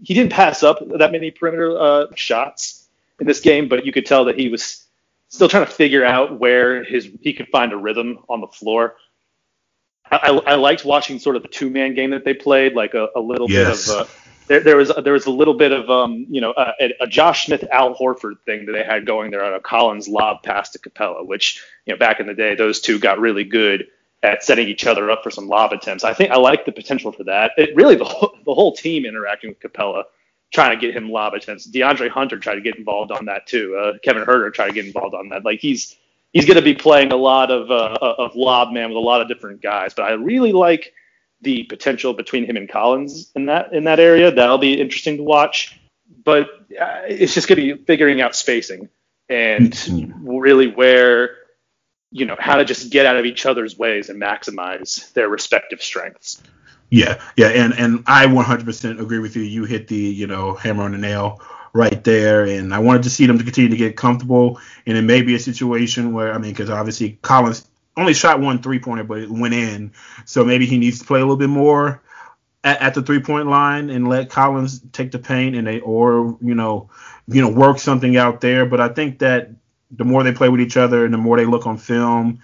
He 0.04 0.14
didn't 0.14 0.32
pass 0.32 0.64
up 0.64 0.80
that 0.98 1.12
many 1.12 1.32
perimeter 1.32 1.78
uh, 1.78 2.06
shots 2.16 2.88
in 3.20 3.28
this 3.28 3.40
game, 3.40 3.68
but 3.68 3.86
you 3.86 3.92
could 3.92 4.06
tell 4.06 4.26
that 4.26 4.38
he 4.38 4.50
was 4.50 4.86
still 5.30 5.48
trying 5.48 5.66
to 5.66 5.72
figure 5.72 6.04
out 6.04 6.40
where 6.40 6.84
his 6.84 7.10
he 7.22 7.34
could 7.34 7.48
find 7.50 7.72
a 7.74 7.78
rhythm 7.78 8.20
on 8.30 8.42
the 8.42 8.48
floor. 8.48 8.96
I, 10.12 10.30
I 10.46 10.56
liked 10.56 10.86
watching 10.86 11.18
sort 11.20 11.36
of 11.36 11.42
the 11.42 11.48
two 11.48 11.70
man 11.70 11.96
game 11.96 12.12
that 12.12 12.26
they 12.26 12.34
played, 12.34 12.74
like 12.74 12.94
a, 12.94 13.08
a 13.16 13.20
little 13.20 13.50
yes. 13.50 13.88
bit 13.88 13.96
of. 13.96 14.08
Uh, 14.08 14.12
there, 14.48 14.60
there 14.60 14.78
was 14.78 14.92
there 15.04 15.14
was 15.14 15.26
a 15.26 15.32
little 15.32 15.54
bit 15.54 15.72
of 15.72 15.90
um, 15.90 16.26
you 16.30 16.42
know 16.42 16.54
a, 16.56 16.94
a 17.02 17.08
Josh 17.08 17.46
Smith 17.46 17.64
Al 17.72 17.96
Horford 17.96 18.40
thing 18.46 18.66
that 18.66 18.74
they 18.74 18.84
had 18.84 19.06
going 19.06 19.32
there 19.32 19.44
on 19.44 19.54
a 19.54 19.60
Collins 19.60 20.08
lob 20.08 20.44
pass 20.44 20.70
to 20.72 20.80
Capela, 20.80 21.26
which 21.26 21.64
you 21.86 21.94
know 21.94 21.98
back 21.98 22.20
in 22.20 22.28
the 22.28 22.34
day 22.34 22.56
those 22.56 22.80
two 22.80 23.00
got 23.00 23.20
really 23.20 23.44
good 23.44 23.88
at 24.24 24.44
setting 24.44 24.68
each 24.68 24.88
other 24.88 25.12
up 25.12 25.24
for 25.24 25.32
some 25.32 25.48
lob 25.48 25.72
attempts. 25.72 26.04
I 26.04 26.14
think 26.14 26.32
I 26.32 26.38
like 26.38 26.66
the 26.66 26.72
potential 26.72 27.12
for 27.12 27.24
that. 27.26 27.52
It 27.58 27.76
really 27.76 27.96
the 27.96 28.06
whole, 28.06 28.38
the 28.46 28.54
whole 28.54 28.76
team 28.76 29.06
interacting 29.06 29.50
with 29.50 29.60
Capela, 29.60 30.04
trying 30.54 30.72
to 30.72 30.78
get 30.78 30.96
him 30.96 31.10
lob 31.10 31.34
attempts. 31.34 31.68
DeAndre 31.68 32.10
Hunter 32.10 32.38
tried 32.38 32.56
to 32.56 32.62
get 32.62 32.76
involved 32.78 33.12
on 33.12 33.26
that 33.26 33.48
too. 33.48 33.76
Uh, 33.76 33.98
Kevin 34.04 34.24
Huerter 34.24 34.54
tried 34.54 34.68
to 34.68 34.74
get 34.74 34.86
involved 34.86 35.16
on 35.16 35.30
that. 35.30 35.44
Like 35.46 35.60
he's 35.60 35.96
he's 36.34 36.46
going 36.46 36.58
to 36.58 36.64
be 36.64 36.76
playing 36.76 37.12
a 37.12 37.16
lot 37.16 37.50
of 37.50 37.72
uh, 37.72 37.98
of 38.02 38.36
lob 38.36 38.72
man 38.72 38.90
with 38.90 38.98
a 38.98 39.00
lot 39.00 39.22
of 39.22 39.28
different 39.28 39.62
guys. 39.62 39.94
But 39.94 40.04
I 40.04 40.12
really 40.12 40.54
like 40.54 40.94
the 41.46 41.64
potential 41.64 42.14
between 42.14 42.46
him 42.46 42.58
and 42.58 42.68
Collins 42.68 43.32
in 43.36 43.46
that 43.46 43.72
in 43.72 43.86
that 43.86 44.02
area. 44.02 44.32
That'll 44.32 44.58
be 44.58 44.82
interesting 44.82 45.18
to 45.18 45.24
watch. 45.24 45.80
But 46.24 46.48
uh, 46.80 47.04
it's 47.08 47.34
just 47.34 47.48
going 47.48 47.62
to 47.62 47.76
be 47.78 47.84
figuring 47.86 48.20
out 48.20 48.36
spacing 48.36 48.90
and 49.30 49.72
Mm-hmm. 49.72 50.28
really 50.28 50.68
where 50.68 51.38
you 52.12 52.26
know 52.26 52.36
how 52.40 52.58
to 52.58 52.66
just 52.66 52.92
get 52.92 53.06
out 53.06 53.18
of 53.18 53.26
each 53.26 53.46
other's 53.46 53.78
ways 53.78 54.10
and 54.10 54.22
maximize 54.22 55.12
their 55.14 55.30
respective 55.30 55.82
strengths. 55.82 56.42
Yeah, 56.90 57.22
yeah, 57.36 57.48
and 57.48 57.74
and 57.74 58.04
I 58.08 58.28
100% 58.28 59.02
agree 59.02 59.20
with 59.20 59.36
you. 59.36 59.44
You 59.44 59.66
hit 59.66 59.88
the 59.88 59.96
you 59.96 60.28
know 60.28 60.54
hammer 60.54 60.84
on 60.84 60.92
the 60.92 60.98
nail 60.98 61.42
right 61.74 62.04
there, 62.04 62.46
and 62.46 62.74
I 62.74 62.80
wanted 62.80 63.04
to 63.04 63.10
see 63.10 63.26
them 63.26 63.38
to 63.38 63.44
continue 63.44 63.70
to 63.70 63.78
get 63.78 63.98
comfortable, 63.98 64.60
and 64.86 64.98
it 64.98 65.02
may 65.02 65.22
be 65.22 65.36
a 65.36 65.40
situation 65.40 66.14
where 66.14 66.34
I 66.34 66.38
mean, 66.38 66.52
because 66.52 66.70
obviously 66.70 67.18
Collins 67.22 67.68
only 67.98 68.14
shot 68.14 68.40
one 68.40 68.62
three 68.62 68.80
pointer, 68.80 69.04
but 69.04 69.20
it 69.20 69.30
went 69.30 69.54
in, 69.54 69.94
so 70.26 70.44
maybe 70.44 70.66
he 70.66 70.78
needs 70.78 71.00
to 71.00 71.06
play 71.06 71.20
a 71.20 71.24
little 71.24 71.38
bit 71.38 71.50
more 71.50 72.02
at, 72.66 72.82
at 72.82 72.94
the 72.94 73.02
three 73.02 73.22
point 73.22 73.48
line 73.48 73.90
and 73.90 74.10
let 74.10 74.30
Collins 74.30 74.82
take 74.92 75.12
the 75.12 75.20
paint, 75.20 75.56
and 75.56 75.66
they 75.66 75.80
or 75.80 76.38
you 76.42 76.56
know 76.56 76.90
you 77.28 77.42
know 77.42 77.50
work 77.50 77.80
something 77.80 78.18
out 78.18 78.42
there. 78.42 78.66
But 78.66 78.82
I 78.82 78.90
think 78.90 79.20
that 79.20 79.52
the 79.92 80.04
more 80.04 80.24
they 80.24 80.34
play 80.34 80.50
with 80.50 80.60
each 80.60 80.76
other 80.76 81.06
and 81.06 81.14
the 81.14 81.18
more 81.18 81.38
they 81.38 81.46
look 81.46 81.68
on 81.68 81.78
film 81.78 82.42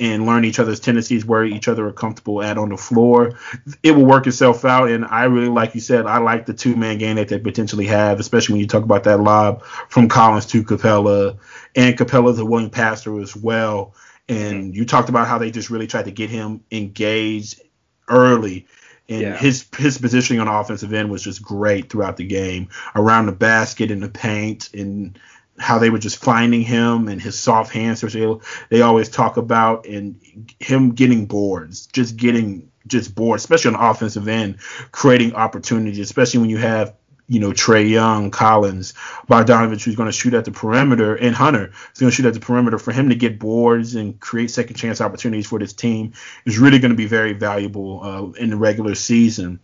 and 0.00 0.26
learn 0.26 0.44
each 0.44 0.58
other's 0.58 0.80
tendencies 0.80 1.24
where 1.24 1.44
each 1.44 1.68
other 1.68 1.86
are 1.86 1.92
comfortable 1.92 2.42
at 2.42 2.58
on 2.58 2.70
the 2.70 2.76
floor, 2.76 3.38
it 3.82 3.92
will 3.92 4.04
work 4.04 4.26
itself 4.26 4.64
out. 4.64 4.88
And 4.88 5.04
I 5.04 5.24
really, 5.24 5.48
like 5.48 5.74
you 5.74 5.80
said, 5.80 6.06
I 6.06 6.18
like 6.18 6.46
the 6.46 6.54
two 6.54 6.74
man 6.74 6.98
game 6.98 7.16
that 7.16 7.28
they 7.28 7.38
potentially 7.38 7.86
have, 7.86 8.18
especially 8.18 8.54
when 8.54 8.60
you 8.60 8.66
talk 8.66 8.82
about 8.82 9.04
that 9.04 9.20
lob 9.20 9.62
from 9.88 10.08
Collins 10.08 10.46
to 10.46 10.64
Capela, 10.64 11.38
and 11.76 11.96
Capela's 11.96 12.38
a 12.38 12.44
willing 12.44 12.70
passer 12.70 13.20
as 13.20 13.36
well. 13.36 13.94
And 14.28 14.74
you 14.74 14.84
talked 14.86 15.08
about 15.08 15.26
how 15.26 15.38
they 15.38 15.50
just 15.50 15.70
really 15.70 15.86
tried 15.86 16.06
to 16.06 16.10
get 16.10 16.30
him 16.30 16.62
engaged 16.70 17.60
early. 18.08 18.66
And 19.08 19.20
Yeah. 19.20 19.36
his 19.36 19.66
his 19.76 19.98
positioning 19.98 20.40
on 20.40 20.46
the 20.46 20.52
offensive 20.52 20.92
end 20.92 21.10
was 21.10 21.22
just 21.22 21.42
great 21.42 21.90
throughout 21.90 22.16
the 22.16 22.24
game, 22.24 22.68
around 22.96 23.26
the 23.26 23.32
basket, 23.32 23.90
in 23.90 24.00
the 24.00 24.08
paint, 24.08 24.70
and 24.72 25.18
how 25.58 25.78
they 25.78 25.90
were 25.90 25.98
just 25.98 26.16
finding 26.16 26.62
him 26.62 27.08
and 27.08 27.20
his 27.20 27.38
soft 27.38 27.72
hands, 27.72 28.02
which 28.02 28.14
they, 28.14 28.26
they 28.70 28.80
always 28.80 29.08
talk 29.08 29.36
about, 29.36 29.86
and 29.86 30.16
him 30.58 30.90
getting 30.92 31.26
boards, 31.26 31.86
just 31.86 32.16
getting 32.16 32.70
just 32.86 33.14
bored, 33.14 33.38
especially 33.38 33.74
on 33.74 33.80
the 33.80 33.86
offensive 33.86 34.26
end, 34.26 34.56
creating 34.90 35.34
opportunities, 35.34 35.98
especially 35.98 36.40
when 36.40 36.50
you 36.50 36.58
have 36.58 36.94
you 37.26 37.40
know 37.40 37.50
Trae 37.50 37.88
Young, 37.88 38.30
Collins, 38.30 38.92
Bogdanovich, 39.28 39.84
who's 39.84 39.96
going 39.96 40.08
to 40.08 40.12
shoot 40.12 40.34
at 40.34 40.44
the 40.44 40.50
perimeter, 40.50 41.14
and 41.14 41.34
Hunter 41.34 41.72
is 41.92 42.00
going 42.00 42.10
to 42.10 42.14
shoot 42.14 42.26
at 42.26 42.34
the 42.34 42.40
perimeter. 42.40 42.78
For 42.78 42.92
him 42.92 43.08
to 43.08 43.14
get 43.14 43.38
boards 43.38 43.94
and 43.94 44.18
create 44.20 44.50
second 44.50 44.76
chance 44.76 45.00
opportunities 45.00 45.46
for 45.46 45.58
this 45.58 45.72
team 45.72 46.12
is 46.44 46.58
really 46.58 46.78
going 46.78 46.92
to 46.92 46.96
be 46.96 47.06
very 47.06 47.32
valuable 47.32 48.00
uh, 48.02 48.40
in 48.40 48.50
the 48.50 48.56
regular 48.56 48.94
season. 48.94 49.60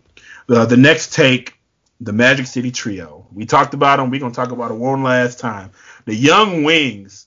Uh, 0.49 0.67
the 0.67 0.77
next 0.77 1.13
take 1.13 1.61
the 2.01 2.13
Magic 2.13 2.47
City 2.47 2.71
Trio. 2.71 3.27
We 3.33 3.45
talked 3.45 3.75
about 3.75 3.99
them. 3.99 4.11
We're 4.11 4.21
gonna 4.21 4.35
talk 4.35 4.51
about 4.51 4.71
it 4.71 4.75
one 4.75 5.03
last 5.03 5.39
time. 5.39 5.71
The 6.07 6.15
young 6.15 6.65
wings, 6.65 7.27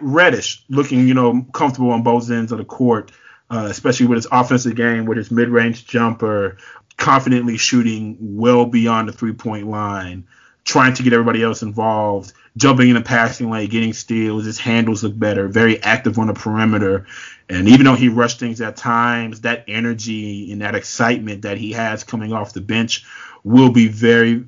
Reddish, 0.00 0.64
looking 0.68 1.08
you 1.08 1.14
know 1.14 1.44
comfortable 1.52 1.90
on 1.90 2.02
both 2.02 2.30
ends 2.30 2.52
of 2.52 2.58
the 2.58 2.64
court, 2.64 3.10
uh, 3.50 3.66
especially 3.68 4.06
with 4.06 4.16
his 4.16 4.28
offensive 4.30 4.76
game, 4.76 5.06
with 5.06 5.18
his 5.18 5.30
mid-range 5.30 5.86
jumper, 5.86 6.56
confidently 6.96 7.56
shooting 7.56 8.16
well 8.20 8.66
beyond 8.66 9.08
the 9.08 9.12
three-point 9.12 9.66
line, 9.66 10.26
trying 10.64 10.94
to 10.94 11.02
get 11.02 11.12
everybody 11.12 11.42
else 11.42 11.62
involved, 11.62 12.32
jumping 12.56 12.88
in 12.88 12.94
the 12.94 13.00
passing 13.00 13.50
lane, 13.50 13.68
getting 13.68 13.92
steals. 13.92 14.44
His 14.44 14.58
handles 14.58 15.02
look 15.02 15.18
better. 15.18 15.48
Very 15.48 15.82
active 15.82 16.18
on 16.18 16.28
the 16.28 16.34
perimeter. 16.34 17.06
And 17.48 17.68
even 17.68 17.84
though 17.84 17.94
he 17.94 18.08
rushed 18.08 18.38
things 18.38 18.60
at 18.60 18.76
times, 18.76 19.40
that 19.42 19.64
energy 19.68 20.52
and 20.52 20.62
that 20.62 20.74
excitement 20.74 21.42
that 21.42 21.58
he 21.58 21.72
has 21.72 22.04
coming 22.04 22.32
off 22.32 22.52
the 22.52 22.60
bench 22.60 23.04
will 23.44 23.70
be 23.70 23.88
very, 23.88 24.44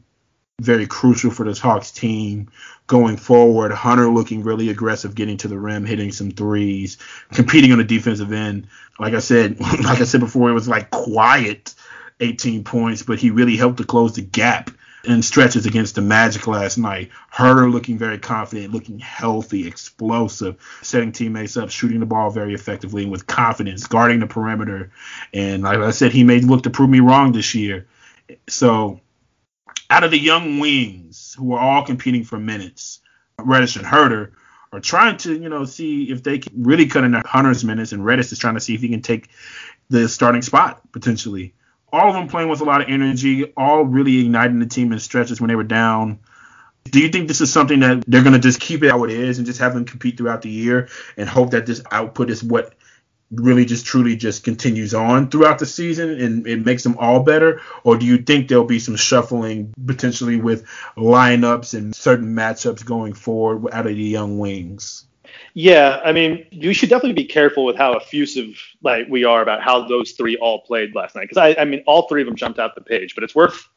very 0.61 0.87
crucial 0.87 1.31
for 1.31 1.45
this 1.45 1.59
Hawks 1.59 1.91
team 1.91 2.51
going 2.87 3.17
forward. 3.17 3.73
Hunter 3.73 4.09
looking 4.09 4.43
really 4.43 4.69
aggressive, 4.69 5.15
getting 5.15 5.37
to 5.39 5.49
the 5.49 5.59
rim, 5.59 5.85
hitting 5.85 6.13
some 6.13 6.31
threes, 6.31 6.99
competing 7.33 7.73
on 7.73 7.79
the 7.79 7.85
defensive 7.85 8.33
end. 8.33 8.69
Like 8.99 9.15
I 9.15 9.21
said, 9.21 9.59
like 9.61 10.01
I 10.01 10.05
said 10.05 10.21
before, 10.21 10.51
it 10.51 10.55
was 10.55 10.69
like 10.69 10.91
quiet 10.91 11.75
18 12.21 12.65
points, 12.65 13.03
but 13.03 13.19
he 13.19 13.31
really 13.31 13.57
helped 13.57 13.79
to 13.79 13.85
close 13.85 14.15
the 14.15 14.23
gap 14.23 14.71
in 15.05 15.23
stretches 15.23 15.67
against 15.67 15.95
the 15.95 16.01
Magic 16.01 16.47
last 16.47 16.79
night. 16.79 17.11
Huerter 17.33 17.71
looking 17.71 17.99
very 17.99 18.19
confident, 18.19 18.73
looking 18.73 18.99
healthy, 18.99 19.67
explosive, 19.67 20.57
setting 20.83 21.13
teammates 21.13 21.57
up, 21.57 21.71
shooting 21.71 22.01
the 22.01 22.07
ball 22.07 22.31
very 22.31 22.55
effectively 22.55 23.03
and 23.03 23.13
with 23.13 23.27
confidence, 23.27 23.87
guarding 23.87 24.21
the 24.21 24.27
perimeter. 24.27 24.93
And 25.33 25.63
like 25.63 25.79
I 25.79 25.91
said, 25.91 26.13
he 26.13 26.25
may 26.25 26.41
look 26.41 26.63
to 26.63 26.71
prove 26.71 26.91
me 26.91 27.01
wrong 27.01 27.33
this 27.33 27.55
year. 27.55 27.87
So, 28.49 29.01
out 29.91 30.05
of 30.05 30.11
the 30.11 30.19
young 30.19 30.59
wings 30.59 31.35
who 31.39 31.53
are 31.53 31.61
all 31.61 31.85
competing 31.85 32.25
for 32.25 32.39
minutes, 32.39 33.01
Reddish 33.39 33.77
and 33.77 33.85
Huerter 33.85 34.33
are 34.73 34.81
trying 34.81 35.19
to, 35.19 35.33
you 35.33 35.49
know, 35.49 35.65
see 35.65 36.11
if 36.11 36.23
they 36.23 36.39
can 36.39 36.65
really 36.65 36.87
cut 36.87 37.05
into 37.05 37.21
Hunter's 37.21 37.65
minutes, 37.65 37.93
and 37.93 38.05
Reddish 38.05 38.33
is 38.33 38.39
trying 38.39 38.55
to 38.55 38.61
see 38.61 38.75
if 38.75 38.81
he 38.81 38.89
can 38.89 39.03
take 39.03 39.29
the 39.91 40.09
starting 40.09 40.43
spot 40.43 40.81
potentially. 40.93 41.55
All 41.95 42.09
of 42.09 42.15
them 42.15 42.27
playing 42.27 42.49
with 42.49 42.61
a 42.61 42.65
lot 42.65 42.81
of 42.81 42.89
energy, 42.89 43.53
all 43.57 43.85
really 43.85 44.19
igniting 44.19 44.59
the 44.59 44.67
team 44.67 44.91
in 44.91 44.99
stretches 44.99 45.41
when 45.41 45.47
they 45.47 45.55
were 45.55 45.63
down. 45.63 46.19
Do 46.83 46.99
you 46.99 47.09
think 47.09 47.29
this 47.29 47.41
is 47.41 47.53
something 47.53 47.79
that 47.81 48.03
they're 48.09 48.25
going 48.25 48.33
to 48.33 48.41
just 48.41 48.59
keep 48.59 48.83
it 48.83 48.91
how 48.91 49.05
it 49.05 49.13
is 49.13 49.39
and 49.39 49.47
just 49.47 49.61
have 49.61 49.75
them 49.75 49.85
compete 49.85 50.17
throughout 50.19 50.43
the 50.43 50.51
year 50.51 50.89
and 51.17 51.29
hope 51.29 51.53
that 51.53 51.67
this 51.67 51.85
output 51.93 52.31
is 52.31 52.43
what 52.43 52.75
really 53.31 53.65
just 53.65 53.87
truly 53.87 54.17
just 54.17 54.43
continues 54.43 54.93
on 54.93 55.31
throughout 55.31 55.61
the 55.61 55.67
season 55.67 56.11
and 56.21 56.49
it 56.49 56.67
makes 56.67 56.83
them 56.83 56.97
all 56.99 57.21
better? 57.23 57.61
Or 57.85 57.97
do 57.97 58.05
you 58.05 58.19
think 58.19 58.49
there'll 58.49 58.65
be 58.65 58.81
some 58.81 58.97
shuffling 58.97 59.73
potentially 59.87 60.41
with 60.41 60.67
lineups 60.97 61.75
and 61.75 61.95
certain 61.95 62.35
matchups 62.35 62.85
going 62.85 63.13
forward 63.13 63.73
out 63.73 63.87
of 63.87 63.95
the 63.95 64.03
young 64.03 64.39
wings? 64.39 65.07
Yeah, 65.55 66.01
I 66.05 66.13
mean, 66.13 66.47
you 66.51 66.73
should 66.75 66.89
definitely 66.89 67.15
be 67.15 67.27
careful 67.27 67.65
with 67.65 67.77
how 67.77 67.95
effusive 67.95 68.61
like 68.83 69.07
we 69.09 69.25
are 69.25 69.41
about 69.43 69.63
how 69.63 69.87
those 69.87 70.13
three 70.13 70.37
all 70.37 70.61
played 70.61 70.95
last 70.95 71.15
night. 71.15 71.23
Because 71.23 71.39
I, 71.39 71.61
I 71.61 71.65
mean, 71.65 71.83
all 71.87 72.09
three 72.09 72.23
of 72.23 72.27
them 72.27 72.37
jumped 72.37 72.59
out 72.59 72.75
the 72.75 72.81
page. 72.81 73.15
But 73.15 73.25
it's 73.25 73.35
worth, 73.35 73.69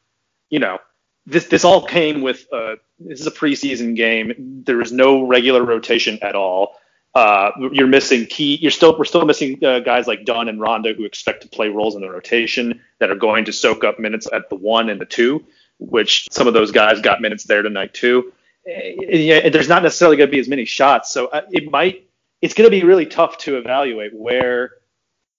you 0.50 0.58
know, 0.58 0.78
this 1.26 1.46
this 1.46 1.64
all 1.64 1.86
came 1.86 2.22
with 2.22 2.46
uh, 2.52 2.76
this 2.98 3.20
is 3.20 3.26
a 3.26 3.30
preseason 3.30 3.94
game. 3.94 4.62
There 4.66 4.80
is 4.80 4.92
no 4.92 5.22
regular 5.24 5.62
rotation 5.64 6.18
at 6.22 6.34
all. 6.34 6.76
Uh, 7.14 7.50
you're 7.72 7.86
missing 7.86 8.26
key. 8.26 8.56
You're 8.56 8.70
still 8.70 8.96
we're 8.98 9.04
still 9.04 9.24
missing 9.24 9.62
uh, 9.64 9.80
guys 9.80 10.06
like 10.06 10.24
Dunn 10.24 10.48
and 10.48 10.60
Rondo 10.60 10.94
who 10.94 11.04
expect 11.04 11.42
to 11.42 11.48
play 11.48 11.68
roles 11.68 11.94
in 11.94 12.00
the 12.00 12.10
rotation 12.10 12.80
that 12.98 13.10
are 13.10 13.16
going 13.16 13.44
to 13.46 13.52
soak 13.52 13.84
up 13.84 13.98
minutes 13.98 14.28
at 14.32 14.48
the 14.50 14.56
one 14.56 14.88
and 14.88 15.00
the 15.00 15.06
two, 15.06 15.44
which 15.78 16.26
some 16.30 16.46
of 16.46 16.54
those 16.54 16.70
guys 16.70 17.00
got 17.00 17.20
minutes 17.20 17.44
there 17.44 17.62
tonight 17.62 17.94
too. 17.94 18.32
Yeah, 18.68 19.48
there's 19.48 19.68
not 19.68 19.82
necessarily 19.82 20.18
going 20.18 20.28
to 20.28 20.32
be 20.32 20.40
as 20.40 20.48
many 20.48 20.66
shots, 20.66 21.10
so 21.10 21.28
uh, 21.28 21.42
it 21.50 21.70
might. 21.70 22.08
It's 22.42 22.54
going 22.54 22.70
to 22.70 22.70
be 22.70 22.84
really 22.84 23.06
tough 23.06 23.38
to 23.38 23.56
evaluate 23.56 24.14
where 24.14 24.72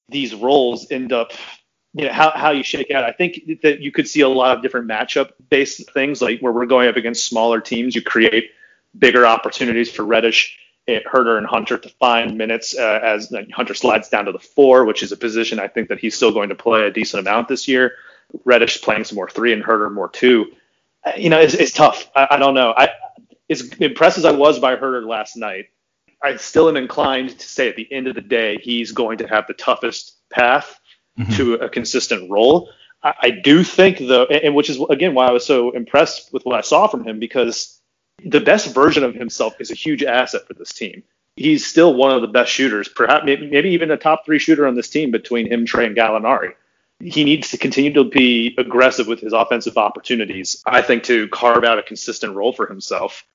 these 0.10 0.34
roles 0.34 0.92
end 0.92 1.14
up. 1.14 1.34
You 1.94 2.06
know 2.06 2.14
how 2.14 2.32
how 2.32 2.52
you 2.52 2.64
shake 2.64 2.92
out. 2.92 3.04
I 3.04 3.12
think 3.12 3.62
that 3.62 3.82
you 3.82 3.92
could 3.92 4.08
see 4.08 4.22
a 4.22 4.30
lot 4.30 4.58
of 4.58 4.64
different 4.64 4.88
matchup 4.88 5.32
based 5.50 5.92
things, 5.92 6.22
like 6.22 6.40
where 6.40 6.52
we're 6.52 6.66
going 6.66 6.88
up 6.90 6.96
against 6.98 7.26
smaller 7.26 7.62
teams. 7.62 7.96
You 7.96 8.02
create 8.02 8.52
bigger 8.98 9.28
opportunities 9.28 9.92
for 9.92 10.04
Reddish 10.04 10.58
Huerter 10.88 11.38
and 11.38 11.46
Hunter 11.46 11.78
to 11.78 11.90
find 12.00 12.38
minutes 12.38 12.76
uh, 12.76 13.00
as 13.04 13.32
Hunter 13.54 13.76
slides 13.76 14.10
down 14.10 14.26
to 14.26 14.32
the 14.32 14.40
four, 14.40 14.86
which 14.86 15.04
is 15.04 15.12
a 15.12 15.18
position 15.18 15.60
I 15.60 15.68
think 15.68 15.90
that 15.90 16.00
he's 16.00 16.16
still 16.16 16.32
going 16.32 16.50
to 16.50 16.56
play 16.56 16.88
a 16.88 16.92
decent 16.92 17.22
amount 17.22 17.48
this 17.48 17.68
year. 17.68 17.94
Reddish 18.44 18.82
playing 18.82 19.04
some 19.04 19.16
more 19.18 19.30
three 19.30 19.54
and 19.54 19.64
Huerter 19.64 19.92
more 19.92 20.10
two. 20.10 20.52
You 21.18 21.30
know, 21.30 21.40
it's, 21.40 21.54
it's 21.54 21.72
tough. 21.72 22.10
I, 22.16 22.28
I, 22.32 22.38
don't 22.38 22.54
know. 22.54 22.74
I 22.76 22.90
as 23.50 23.62
impressed 23.80 24.18
as 24.18 24.26
I 24.26 24.32
was 24.32 24.60
by 24.60 24.76
Huerter 24.76 25.06
last 25.06 25.36
night, 25.36 25.68
I 26.22 26.36
still 26.36 26.70
am 26.70 26.78
inclined 26.78 27.38
to 27.40 27.48
say 27.48 27.70
at 27.70 27.76
the 27.76 27.92
end 27.92 28.08
of 28.08 28.16
the 28.16 28.22
day 28.22 28.58
he's 28.62 28.92
going 28.92 29.20
to 29.20 29.28
have 29.28 29.48
the 29.48 29.54
toughest 29.54 30.18
path 30.30 30.80
mm-hmm. 31.18 31.32
to 31.34 31.54
a 31.56 31.70
consistent 31.70 32.30
role. 32.30 32.70
I, 33.02 33.14
I 33.22 33.30
do 33.32 33.64
think 33.64 34.00
though, 34.00 34.26
and, 34.26 34.44
and 34.44 34.56
which 34.56 34.70
is 34.70 34.80
again 34.90 35.14
why 35.14 35.28
I 35.28 35.32
was 35.32 35.46
so 35.46 35.72
impressed 35.72 36.34
with 36.34 36.46
what 36.46 36.56
I 36.56 36.62
saw 36.62 36.88
from 36.88 37.04
him 37.06 37.20
because 37.20 37.80
the 38.24 38.42
best 38.42 38.74
version 38.74 39.04
of 39.04 39.16
himself 39.16 39.56
is 39.60 39.72
a 39.72 39.76
huge 39.76 40.04
asset 40.04 40.48
for 40.48 40.54
this 40.54 40.74
team. 40.74 41.04
He's 41.36 41.66
still 41.66 41.94
one 41.94 42.12
of 42.12 42.22
the 42.22 42.28
best 42.28 42.52
shooters, 42.52 42.90
perhaps 42.90 43.26
maybe, 43.26 43.50
maybe 43.50 43.70
even 43.70 43.92
a 43.92 43.98
top 43.98 44.26
three 44.26 44.40
shooter 44.40 44.68
on 44.68 44.76
this 44.76 44.90
team 44.90 45.10
between 45.12 45.48
him, 45.48 45.66
Trae, 45.66 45.86
and 45.86 45.96
Gallinari. 45.96 46.54
He 47.00 47.24
needs 47.24 47.52
to 47.52 47.58
continue 47.58 47.94
to 47.94 48.04
be 48.04 48.56
aggressive 48.58 49.08
with 49.08 49.22
his 49.22 49.34
offensive 49.34 49.78
opportunities, 49.78 50.62
I 50.66 50.82
think, 50.82 51.04
to 51.04 51.28
carve 51.30 51.64
out 51.64 51.80
a 51.80 51.84
consistent 51.84 52.36
role 52.36 52.52
for 52.52 52.68
himself. 52.68 53.26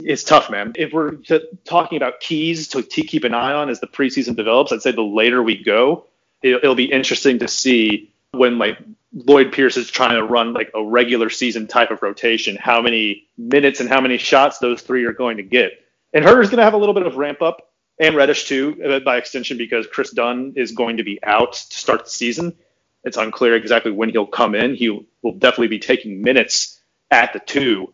It's 0.00 0.24
tough, 0.24 0.50
man. 0.50 0.72
If 0.76 0.92
we're 0.92 1.18
talking 1.64 1.96
about 1.96 2.20
keys 2.20 2.68
to 2.68 2.82
keep 2.82 3.24
an 3.24 3.34
eye 3.34 3.52
on 3.52 3.68
as 3.68 3.80
the 3.80 3.86
preseason 3.86 4.36
develops, 4.36 4.72
I'd 4.72 4.82
say 4.82 4.92
the 4.92 5.02
later 5.02 5.42
we 5.42 5.62
go, 5.62 6.06
it'll 6.42 6.74
be 6.74 6.90
interesting 6.90 7.38
to 7.40 7.48
see 7.48 8.12
when 8.32 8.58
like 8.58 8.78
Lloyd 9.12 9.52
Pierce 9.52 9.76
is 9.76 9.90
trying 9.90 10.16
to 10.16 10.24
run 10.24 10.52
like 10.52 10.70
a 10.74 10.82
regular 10.82 11.30
season 11.30 11.66
type 11.66 11.90
of 11.90 12.02
rotation, 12.02 12.56
how 12.56 12.82
many 12.82 13.28
minutes 13.38 13.80
and 13.80 13.88
how 13.88 14.00
many 14.00 14.18
shots 14.18 14.58
those 14.58 14.82
three 14.82 15.04
are 15.04 15.12
going 15.12 15.36
to 15.36 15.42
get. 15.42 15.72
And 16.12 16.24
Huerter's 16.24 16.50
going 16.50 16.58
to 16.58 16.64
have 16.64 16.74
a 16.74 16.78
little 16.78 16.94
bit 16.94 17.06
of 17.06 17.16
ramp 17.16 17.42
up, 17.42 17.70
and 17.98 18.16
Reddish 18.16 18.46
too, 18.46 18.80
uh, 18.84 18.98
by 19.00 19.18
extension, 19.18 19.56
because 19.56 19.86
Kris 19.86 20.10
Dunn 20.10 20.54
is 20.56 20.72
going 20.72 20.96
to 20.96 21.04
be 21.04 21.22
out 21.22 21.52
to 21.52 21.76
start 21.76 22.04
the 22.04 22.10
season. 22.10 22.56
It's 23.04 23.16
unclear 23.16 23.54
exactly 23.54 23.92
when 23.92 24.08
he'll 24.08 24.26
come 24.26 24.54
in. 24.54 24.74
He 24.74 25.06
will 25.22 25.32
definitely 25.32 25.68
be 25.68 25.78
taking 25.78 26.22
minutes 26.22 26.80
at 27.10 27.32
the 27.32 27.38
two 27.38 27.92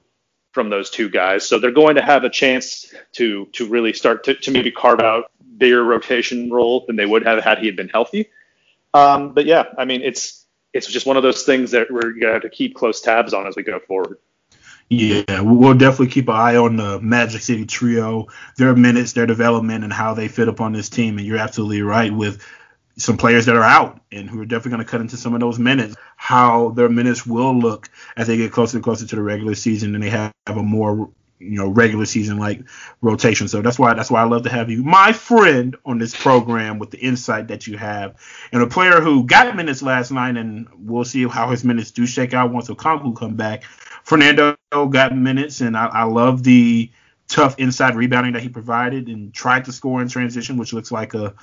from 0.52 0.70
those 0.70 0.90
two 0.90 1.08
guys. 1.08 1.46
So 1.46 1.58
they're 1.58 1.70
going 1.70 1.96
to 1.96 2.02
have 2.02 2.24
a 2.24 2.30
chance 2.30 2.92
to 3.12 3.46
to 3.52 3.68
really 3.68 3.92
start 3.92 4.24
to, 4.24 4.34
to 4.34 4.50
maybe 4.50 4.70
carve 4.70 5.00
out 5.00 5.30
bigger 5.56 5.84
rotation 5.84 6.50
role 6.50 6.84
than 6.86 6.96
they 6.96 7.06
would 7.06 7.24
have 7.24 7.42
had 7.42 7.58
he 7.58 7.66
had 7.66 7.76
been 7.76 7.88
healthy. 7.88 8.30
Um, 8.94 9.34
but 9.34 9.46
yeah, 9.46 9.64
I 9.78 9.84
mean, 9.84 10.02
it's 10.02 10.46
it's 10.72 10.86
just 10.86 11.06
one 11.06 11.16
of 11.16 11.22
those 11.22 11.42
things 11.44 11.72
that 11.72 11.90
we're 11.90 12.12
gonna 12.12 12.32
have 12.32 12.42
to 12.42 12.50
keep 12.50 12.74
close 12.74 13.00
tabs 13.00 13.34
on 13.34 13.46
as 13.46 13.56
we 13.56 13.62
go 13.62 13.78
forward. 13.78 14.18
Yeah, 14.88 15.42
we'll 15.42 15.74
definitely 15.74 16.08
keep 16.08 16.28
an 16.28 16.34
eye 16.34 16.56
on 16.56 16.74
the 16.74 16.98
Magic 17.00 17.42
City 17.42 17.64
trio, 17.64 18.26
their 18.56 18.74
minutes, 18.74 19.12
their 19.12 19.26
development, 19.26 19.84
and 19.84 19.92
how 19.92 20.14
they 20.14 20.26
fit 20.26 20.48
up 20.48 20.61
on 20.61 20.72
this 20.72 20.88
team. 20.88 21.16
And 21.18 21.26
you're 21.26 21.38
absolutely 21.38 21.82
right 21.82 22.12
with 22.12 22.44
some 23.01 23.16
players 23.16 23.46
that 23.46 23.57
are 23.57 23.62
out 23.62 24.01
and 24.12 24.28
who 24.28 24.40
are 24.40 24.44
definitely 24.44 24.72
going 24.72 24.84
to 24.84 24.90
cut 24.90 25.01
into 25.01 25.16
some 25.16 25.34
of 25.34 25.40
those 25.40 25.59
minutes, 25.59 25.96
how 26.16 26.70
their 26.70 26.88
minutes 26.88 27.26
will 27.26 27.59
look 27.59 27.88
as 28.16 28.26
they 28.26 28.36
get 28.36 28.53
closer 28.53 28.76
and 28.76 28.84
closer 28.84 29.07
to 29.07 29.16
the 29.16 29.22
regular 29.22 29.55
season 29.55 29.94
and 29.94 30.05
they 30.05 30.11
have 30.11 30.32
a 30.46 30.62
more 30.62 31.11
you 31.40 31.57
know 31.57 31.68
regular 31.68 32.05
season 32.05 32.38
like 32.38 32.62
rotation. 33.01 33.48
So 33.48 33.62
that's 33.62 33.78
why 33.78 33.94
that's 33.94 34.11
why 34.11 34.20
I 34.20 34.24
love 34.24 34.42
to 34.42 34.51
have 34.51 34.70
you, 34.70 34.84
my 34.84 35.12
friend, 35.12 35.74
on 35.84 35.98
this 35.98 36.14
program 36.14 36.78
with 36.78 36.90
the 36.90 36.98
insight 36.98 37.48
that 37.48 37.66
you 37.66 37.78
have, 37.78 38.20
and 38.53 38.62
a 38.62 38.66
player 38.66 39.01
who 39.01 39.24
got 39.24 39.57
minutes 39.57 39.82
last 39.82 40.11
night, 40.11 40.36
and 40.36 40.68
we'll 40.78 41.05
see 41.05 41.26
how 41.26 41.51
his 41.51 41.64
minutes 41.64 41.90
do 41.90 42.07
shake 42.07 42.34
out 42.34 42.53
once 42.53 42.68
Okongwu 42.68 43.16
come 43.16 43.34
back. 43.34 43.64
Fernando 44.05 44.57
got 44.70 45.16
minutes, 45.16 45.62
and 45.62 45.76
I, 45.76 45.86
I 45.86 46.03
love 46.05 46.42
the 46.42 46.90
tough 47.26 47.59
inside 47.59 47.94
rebounding 47.94 48.32
that 48.34 48.42
he 48.42 48.48
provided 48.48 49.09
and 49.09 49.32
tried 49.32 49.64
to 49.64 49.72
score 49.72 50.03
in 50.03 50.09
transition, 50.09 50.59
which 50.59 50.72
looks 50.72 50.92
like 50.92 51.14
a 51.14 51.34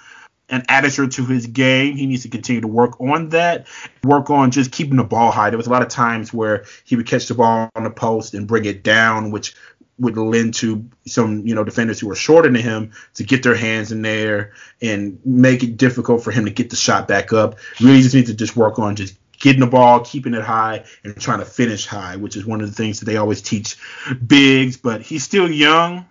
an 0.50 0.64
addition 0.70 1.10
to 1.10 1.26
his 1.26 1.48
game. 1.48 1.96
He 1.96 2.06
needs 2.06 2.24
to 2.24 2.30
continue 2.30 2.62
to 2.62 2.68
work 2.68 3.00
on 3.02 3.30
that, 3.30 3.68
work 4.04 4.30
on 4.30 4.52
just 4.52 4.72
keeping 4.72 4.98
the 4.98 5.04
ball 5.04 5.32
high. 5.32 5.50
There 5.50 5.58
was 5.58 5.68
a 5.68 5.72
lot 5.72 5.82
of 5.82 5.90
times 5.90 6.34
where 6.34 6.66
he 6.86 6.96
would 6.96 7.08
catch 7.08 7.28
the 7.28 7.36
ball 7.36 7.70
on 7.76 7.84
the 7.84 7.90
post 7.90 8.34
and 8.34 8.48
bring 8.48 8.66
it 8.66 8.84
down, 8.84 9.32
which 9.32 9.56
would 10.00 10.16
lend 10.16 10.54
to 10.54 10.88
some 11.08 11.46
you 11.48 11.56
know 11.56 11.64
defenders 11.64 12.00
who 12.00 12.10
are 12.12 12.16
shorter 12.16 12.50
than 12.50 12.62
him 12.62 12.92
to 13.16 13.24
get 13.24 13.44
their 13.44 13.56
hands 13.56 13.92
in 13.92 14.02
there 14.02 14.54
and 14.82 15.20
make 15.26 15.64
it 15.64 15.78
difficult 15.78 16.24
for 16.24 16.32
him 16.32 16.46
to 16.46 16.52
get 16.52 16.70
the 16.70 16.76
shot 16.76 17.08
back 17.08 17.34
up. 17.34 17.58
Really 17.82 18.02
just 18.02 18.16
need 18.16 18.28
to 18.28 18.34
just 18.34 18.56
work 18.56 18.80
on 18.80 18.96
just 18.96 19.18
getting 19.40 19.60
the 19.60 19.68
ball, 19.68 20.00
keeping 20.02 20.34
it 20.34 20.44
high, 20.44 20.84
and 21.04 21.20
trying 21.20 21.40
to 21.40 21.46
finish 21.46 21.86
high, 21.86 22.16
which 22.16 22.36
is 22.36 22.46
one 22.46 22.62
of 22.62 22.68
the 22.68 22.76
things 22.76 23.00
that 23.00 23.06
they 23.06 23.18
always 23.18 23.42
teach 23.42 23.78
bigs. 24.26 24.78
But 24.78 25.02
he's 25.02 25.24
still 25.24 25.50
young. 25.50 26.06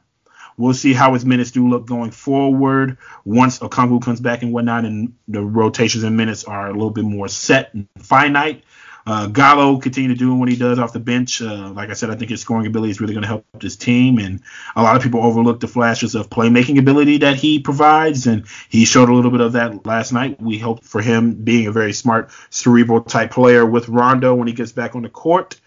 We'll 0.57 0.75
see 0.75 0.95
how 0.95 1.15
his 1.15 1.25
minutes 1.25 1.51
do 1.51 1.69
look 1.69 1.87
going 1.87 2.11
forward 2.11 2.99
once 3.25 3.59
Okongwu 3.59 4.03
comes 4.03 4.21
back 4.21 4.43
and 4.43 4.53
whatnot, 4.53 4.85
and 4.85 5.15
the 5.29 5.43
rotations 5.43 6.05
and 6.05 6.17
minutes 6.17 6.45
are 6.45 6.69
a 6.69 6.73
little 6.73 6.91
bit 6.91 7.05
more 7.05 7.29
set 7.29 7.75
and 7.75 7.89
finite. 7.99 8.65
Uh, 9.09 9.29
Gallo 9.29 9.79
continue 9.79 10.09
to 10.09 10.17
do 10.17 10.35
what 10.35 10.49
he 10.49 10.57
does 10.57 10.81
off 10.81 10.93
the 10.93 10.99
bench. 10.99 11.41
Uh, 11.41 11.71
like 11.71 11.91
I 11.91 11.93
said, 11.93 12.11
I 12.11 12.17
think 12.17 12.31
his 12.31 12.41
scoring 12.41 12.67
ability 12.67 12.91
is 12.91 13.01
really 13.01 13.15
going 13.15 13.23
to 13.23 13.29
help 13.29 13.47
this 13.61 13.77
team, 13.77 14.19
and 14.19 14.41
a 14.75 14.83
lot 14.83 14.97
of 14.97 15.03
people 15.03 15.23
overlook 15.23 15.61
the 15.61 15.69
flashes 15.69 16.17
of 16.17 16.29
playmaking 16.29 16.79
ability 16.79 17.19
that 17.19 17.37
he 17.37 17.61
provides, 17.61 18.27
and 18.27 18.47
he 18.69 18.85
showed 18.85 19.09
a 19.09 19.15
little 19.15 19.31
bit 19.31 19.41
of 19.41 19.53
that 19.53 19.87
last 19.87 20.13
night. 20.13 20.43
We 20.43 20.59
hope 20.59 20.83
for 20.83 21.01
him 21.01 21.35
being 21.35 21.69
a 21.69 21.73
very 21.73 21.93
smart, 21.93 22.31
cerebral 22.51 23.03
type 23.03 23.31
player 23.31 23.65
with 23.65 23.89
Rondo 23.89 24.35
when 24.35 24.49
he 24.49 24.55
gets 24.55 24.73
back 24.73 24.97
on 24.97 25.03
the 25.03 25.09
court 25.09 25.61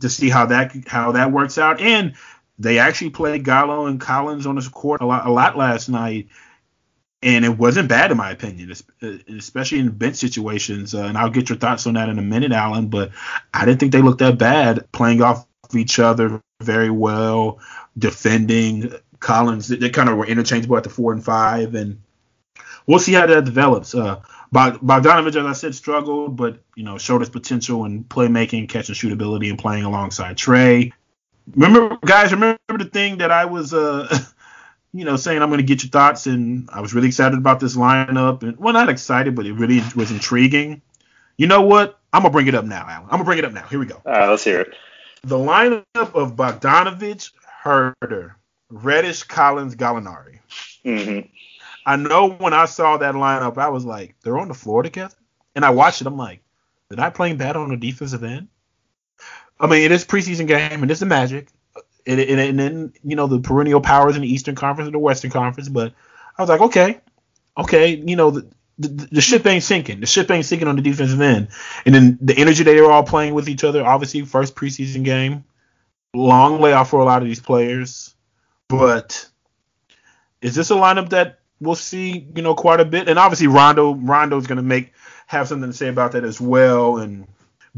to 0.00 0.08
see 0.08 0.28
how 0.28 0.46
that 0.46 0.74
how 0.86 1.12
that 1.12 1.30
works 1.30 1.58
out. 1.58 1.80
And 1.80 2.14
they 2.58 2.78
actually 2.78 3.10
played 3.10 3.44
Gallo 3.44 3.86
and 3.86 4.00
Collins 4.00 4.46
on 4.46 4.56
the 4.56 4.70
court 4.72 5.00
a 5.00 5.06
lot 5.06 5.26
a 5.26 5.30
lot 5.30 5.56
last 5.56 5.88
night 5.88 6.28
and 7.22 7.44
it 7.44 7.58
wasn't 7.58 7.88
bad 7.88 8.10
in 8.10 8.16
my 8.16 8.30
opinion, 8.30 8.72
uh, 9.02 9.08
especially 9.36 9.80
in 9.80 9.90
bench 9.90 10.16
situations. 10.16 10.94
Uh, 10.94 11.02
and 11.02 11.18
I'll 11.18 11.30
get 11.30 11.48
your 11.48 11.58
thoughts 11.58 11.86
on 11.86 11.94
that 11.94 12.08
in 12.08 12.18
a 12.18 12.22
minute, 12.22 12.52
Alan. 12.52 12.88
But 12.88 13.10
I 13.52 13.64
didn't 13.64 13.80
think 13.80 13.92
they 13.92 14.02
looked 14.02 14.20
that 14.20 14.38
bad 14.38 14.90
playing 14.92 15.22
off 15.22 15.46
each 15.74 15.98
other 15.98 16.40
very 16.62 16.90
well, 16.90 17.58
defending. 17.96 18.92
Collins, 19.20 19.68
they, 19.68 19.76
they 19.76 19.90
kind 19.90 20.08
of 20.08 20.16
were 20.16 20.26
interchangeable 20.26 20.76
at 20.76 20.84
the 20.84 20.90
four 20.90 21.12
and 21.12 21.24
five, 21.24 21.74
and 21.74 22.00
we'll 22.86 23.00
see 23.00 23.14
how 23.14 23.26
that 23.26 23.44
develops. 23.44 23.94
Uh, 23.94 24.20
Bogdanovich, 24.54 25.36
as 25.36 25.44
I 25.44 25.52
said, 25.52 25.74
struggled, 25.74 26.36
but 26.36 26.62
you 26.76 26.84
know 26.84 26.98
showed 26.98 27.20
his 27.20 27.28
potential 27.28 27.84
in 27.84 28.04
playmaking, 28.04 28.68
catch 28.68 28.88
and 28.88 28.96
shoot 28.96 29.12
ability, 29.12 29.50
and 29.50 29.58
playing 29.58 29.84
alongside 29.84 30.36
Trae. 30.36 30.92
Remember, 31.54 31.96
guys, 32.04 32.32
remember 32.32 32.58
the 32.70 32.84
thing 32.84 33.18
that 33.18 33.30
I 33.30 33.44
was 33.44 33.72
uh, 33.72 34.08
you 34.92 35.04
know, 35.04 35.16
saying 35.16 35.42
I'm 35.42 35.48
going 35.48 35.58
to 35.58 35.66
get 35.66 35.82
your 35.82 35.90
thoughts, 35.90 36.26
and 36.26 36.68
I 36.72 36.80
was 36.80 36.94
really 36.94 37.08
excited 37.08 37.38
about 37.38 37.60
this 37.60 37.76
lineup, 37.76 38.42
and 38.42 38.56
well, 38.58 38.72
not 38.72 38.88
excited, 38.88 39.34
but 39.34 39.46
it 39.46 39.52
really 39.52 39.82
was 39.94 40.10
intriguing. 40.10 40.82
You 41.36 41.46
know 41.46 41.62
what? 41.62 41.98
I'm 42.12 42.22
gonna 42.22 42.32
bring 42.32 42.46
it 42.46 42.54
up 42.54 42.64
now, 42.64 42.86
Alan. 42.88 43.04
I'm 43.04 43.10
gonna 43.10 43.24
bring 43.24 43.38
it 43.38 43.44
up 43.44 43.52
now. 43.52 43.66
Here 43.68 43.78
we 43.78 43.86
go. 43.86 44.00
All 44.04 44.12
right, 44.12 44.28
let's 44.28 44.44
hear 44.44 44.60
it. 44.60 44.74
The 45.22 45.36
lineup 45.36 45.84
of 45.94 46.36
Bogdanovich, 46.36 47.32
Huerter, 47.62 48.34
Reddish, 48.70 49.24
Collins, 49.24 49.76
Gallinari. 49.76 50.40
Mm-hmm. 50.84 51.28
I 51.84 51.96
know 51.96 52.30
when 52.30 52.54
I 52.54 52.64
saw 52.64 52.96
that 52.96 53.14
lineup, 53.14 53.58
I 53.58 53.68
was 53.68 53.84
like, 53.84 54.16
they're 54.22 54.38
on 54.38 54.48
the 54.48 54.54
floor 54.54 54.82
together, 54.82 55.14
and 55.54 55.64
I 55.64 55.70
watched 55.70 56.00
it. 56.00 56.06
I'm 56.06 56.16
like, 56.16 56.42
they're 56.88 56.96
not 56.96 57.14
playing 57.14 57.36
bad 57.36 57.56
on 57.56 57.68
the 57.68 57.76
defensive 57.76 58.24
end. 58.24 58.48
I 59.60 59.66
mean, 59.66 59.82
it 59.82 59.92
is 59.92 60.04
preseason 60.04 60.46
game, 60.46 60.82
and 60.82 60.90
it's 60.90 61.00
the 61.00 61.06
Magic 61.06 61.48
and, 62.08 62.20
and, 62.20 62.40
and 62.40 62.58
then 62.58 62.92
you 63.04 63.14
know 63.14 63.26
the 63.26 63.38
perennial 63.38 63.80
powers 63.80 64.16
in 64.16 64.22
the 64.22 64.32
Eastern 64.32 64.54
Conference 64.54 64.86
and 64.86 64.94
the 64.94 64.98
Western 64.98 65.30
Conference. 65.30 65.68
But 65.68 65.92
I 66.36 66.42
was 66.42 66.48
like, 66.48 66.62
okay, 66.62 67.00
okay, 67.56 67.94
you 67.94 68.16
know 68.16 68.30
the, 68.30 68.48
the, 68.78 68.88
the 68.88 69.20
ship 69.20 69.46
ain't 69.46 69.62
sinking. 69.62 70.00
The 70.00 70.06
ship 70.06 70.30
ain't 70.30 70.46
sinking 70.46 70.66
on 70.66 70.76
the 70.76 70.82
defensive 70.82 71.20
end. 71.20 71.48
And 71.84 71.94
then 71.94 72.18
the 72.20 72.36
energy 72.36 72.64
they 72.64 72.80
were 72.80 72.90
all 72.90 73.02
playing 73.02 73.34
with 73.34 73.48
each 73.48 73.62
other. 73.62 73.84
Obviously, 73.84 74.22
first 74.22 74.54
preseason 74.54 75.04
game, 75.04 75.44
long 76.14 76.60
layoff 76.60 76.88
for 76.90 77.00
a 77.00 77.04
lot 77.04 77.20
of 77.20 77.28
these 77.28 77.40
players. 77.40 78.14
But 78.68 79.28
is 80.40 80.54
this 80.54 80.70
a 80.70 80.74
lineup 80.74 81.10
that 81.10 81.40
we'll 81.60 81.74
see, 81.74 82.26
you 82.34 82.42
know, 82.42 82.54
quite 82.54 82.80
a 82.80 82.84
bit? 82.86 83.08
And 83.08 83.18
obviously, 83.18 83.48
Rondo 83.48 83.94
Rondo's 83.94 84.46
going 84.46 84.56
to 84.56 84.62
make 84.62 84.92
have 85.26 85.46
something 85.46 85.70
to 85.70 85.76
say 85.76 85.88
about 85.88 86.12
that 86.12 86.24
as 86.24 86.40
well, 86.40 86.96
and 86.96 87.26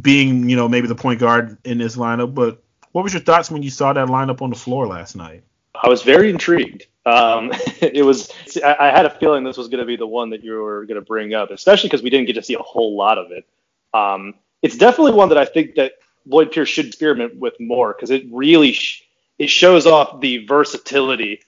being, 0.01 0.49
you 0.49 0.57
know, 0.57 0.69
maybe 0.69 0.87
the 0.87 0.95
point 0.95 1.21
guard 1.21 1.59
in 1.65 1.79
this 1.79 1.97
lineup. 1.97 2.35
But 2.35 2.63
what 2.93 3.03
was 3.05 3.13
your 3.13 3.23
thoughts 3.23 3.51
when 3.51 3.63
you 3.63 3.71
saw 3.71 3.93
that 3.93 4.09
lineup 4.09 4.43
on 4.43 4.51
the 4.51 4.57
floor 4.57 4.87
last 4.87 5.17
night? 5.17 5.43
I 5.83 5.89
was 5.89 6.03
very 6.03 6.31
intrigued. 6.31 6.87
Um, 7.07 7.53
it 7.81 8.05
was 8.05 8.31
I, 8.65 8.91
had 8.91 9.07
a 9.07 9.11
feeling 9.11 9.45
this 9.45 9.57
was 9.57 9.69
going 9.69 9.81
to 9.81 9.87
be 9.87 9.97
the 9.97 10.07
one 10.07 10.31
that 10.31 10.45
you 10.45 10.53
were 10.53 10.85
going 10.85 11.01
to 11.01 11.07
bring 11.07 11.35
up, 11.35 11.51
especially 11.51 11.89
because 11.89 12.03
we 12.03 12.11
didn't 12.11 12.27
get 12.27 12.35
to 12.35 12.43
see 12.43 12.55
a 12.55 12.63
whole 12.63 12.97
lot 12.97 13.19
of 13.19 13.31
it. 13.33 13.47
Um, 13.95 14.35
it's 14.63 14.77
definitely 14.77 15.13
one 15.13 15.31
that 15.31 15.39
I 15.39 15.45
think 15.45 15.77
that 15.77 15.93
Lloyd 16.27 16.53
Pierce 16.53 16.69
should 16.69 16.87
experiment 16.87 17.37
with 17.37 17.55
more 17.59 17.95
because 17.95 18.11
it 18.11 18.25
really 18.31 18.73
sh- 18.73 19.05
it 19.39 19.49
shows 19.49 19.87
off 19.87 20.21
the 20.21 20.47
versatility, 20.47 21.41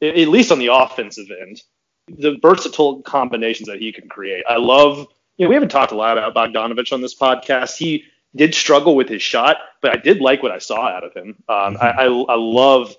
at 0.00 0.28
least 0.28 0.50
on 0.50 0.58
the 0.58 0.68
offensive 0.68 1.26
end, 1.42 1.62
the 2.08 2.38
versatile 2.40 3.02
combinations 3.02 3.68
that 3.68 3.80
he 3.80 3.92
can 3.92 4.08
create. 4.08 4.44
I 4.48 4.56
love. 4.56 5.06
You 5.36 5.44
know, 5.44 5.48
we 5.48 5.54
haven't 5.54 5.70
talked 5.70 5.92
a 5.92 5.96
lot 5.96 6.18
about 6.18 6.34
Bogdanovich 6.34 6.92
on 6.92 7.00
this 7.00 7.14
podcast. 7.14 7.76
He 7.76 8.04
did 8.36 8.54
struggle 8.54 8.96
with 8.96 9.08
his 9.08 9.22
shot, 9.22 9.56
but 9.80 9.92
I 9.92 9.96
did 9.96 10.20
like 10.20 10.42
what 10.42 10.52
I 10.52 10.58
saw 10.58 10.86
out 10.86 11.04
of 11.04 11.12
him. 11.12 11.36
Um, 11.48 11.74
mm-hmm. 11.74 11.82
I, 11.82 11.90
I, 11.90 12.06
I 12.06 12.36
love 12.36 12.94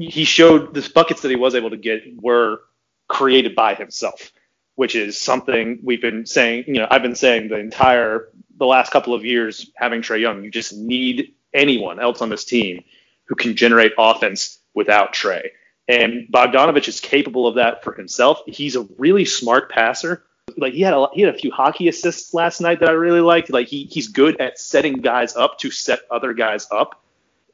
he 0.00 0.24
showed 0.24 0.74
the 0.74 0.88
buckets 0.94 1.22
that 1.22 1.30
he 1.30 1.36
was 1.36 1.54
able 1.54 1.70
to 1.70 1.76
get 1.76 2.02
were 2.20 2.62
created 3.08 3.54
by 3.54 3.74
himself, 3.74 4.32
which 4.74 4.96
is 4.96 5.20
something 5.20 5.78
we've 5.82 6.02
been 6.02 6.26
saying. 6.26 6.64
You 6.66 6.74
know, 6.74 6.88
I've 6.90 7.02
been 7.02 7.14
saying 7.14 7.48
the 7.48 7.58
entire 7.58 8.28
the 8.58 8.66
last 8.66 8.90
couple 8.90 9.14
of 9.14 9.24
years 9.24 9.70
having 9.76 10.02
Trae 10.02 10.20
Young. 10.20 10.42
You 10.42 10.50
just 10.50 10.74
need 10.74 11.34
anyone 11.54 12.00
else 12.00 12.20
on 12.20 12.28
this 12.28 12.44
team 12.44 12.84
who 13.26 13.34
can 13.34 13.56
generate 13.56 13.92
offense 13.98 14.58
without 14.74 15.12
Trae. 15.12 15.50
And 15.88 16.28
Bogdanovich 16.32 16.88
is 16.88 17.00
capable 17.00 17.46
of 17.46 17.56
that 17.56 17.84
for 17.84 17.92
himself. 17.92 18.40
He's 18.46 18.76
a 18.76 18.86
really 18.98 19.24
smart 19.24 19.70
passer. 19.70 20.24
Like 20.56 20.74
he 20.74 20.80
had 20.82 20.94
a 20.94 21.08
he 21.12 21.22
had 21.22 21.34
a 21.34 21.38
few 21.38 21.50
hockey 21.50 21.88
assists 21.88 22.32
last 22.32 22.60
night 22.60 22.80
that 22.80 22.88
I 22.88 22.92
really 22.92 23.20
liked. 23.20 23.50
Like 23.50 23.66
he 23.66 23.84
he's 23.84 24.08
good 24.08 24.40
at 24.40 24.58
setting 24.58 24.94
guys 24.94 25.34
up 25.34 25.58
to 25.58 25.70
set 25.70 26.00
other 26.10 26.32
guys 26.34 26.68
up. 26.70 27.02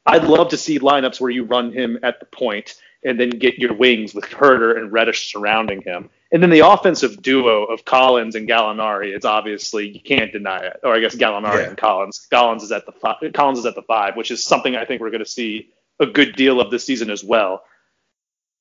I'd 0.05 0.25
love 0.25 0.49
to 0.49 0.57
see 0.57 0.79
lineups 0.79 1.19
where 1.19 1.31
you 1.31 1.45
run 1.45 1.71
him 1.71 1.97
at 2.03 2.19
the 2.19 2.25
point 2.25 2.75
and 3.05 3.19
then 3.19 3.29
get 3.29 3.57
your 3.57 3.73
wings 3.73 4.13
with 4.13 4.25
Huerter 4.25 4.77
and 4.77 4.91
Reddish 4.91 5.31
surrounding 5.31 5.81
him. 5.81 6.09
And 6.31 6.41
then 6.41 6.49
the 6.49 6.59
offensive 6.67 7.21
duo 7.21 7.63
of 7.65 7.85
Collins 7.85 8.35
and 8.35 8.47
Gallinari, 8.47 9.07
it's 9.15 9.25
obviously 9.25 9.89
you 9.89 10.01
can't 10.01 10.31
deny 10.31 10.59
it. 10.59 10.79
Or 10.83 10.93
I 10.93 10.99
guess 10.99 11.15
Gallinari 11.15 11.63
Yeah. 11.63 11.67
and 11.69 11.77
Collins. 11.77 12.27
Collins 12.29 12.63
is 12.63 12.71
at 12.71 12.85
the 12.85 12.91
five, 12.91 13.17
Collins 13.33 13.59
is 13.59 13.65
at 13.65 13.75
the 13.75 13.81
five, 13.83 14.15
which 14.15 14.31
is 14.31 14.43
something 14.43 14.75
I 14.75 14.85
think 14.85 15.01
we're 15.01 15.09
going 15.09 15.23
to 15.23 15.29
see 15.29 15.69
a 15.99 16.05
good 16.05 16.35
deal 16.35 16.59
of 16.59 16.69
this 16.71 16.83
season 16.83 17.09
as 17.09 17.23
well. 17.23 17.63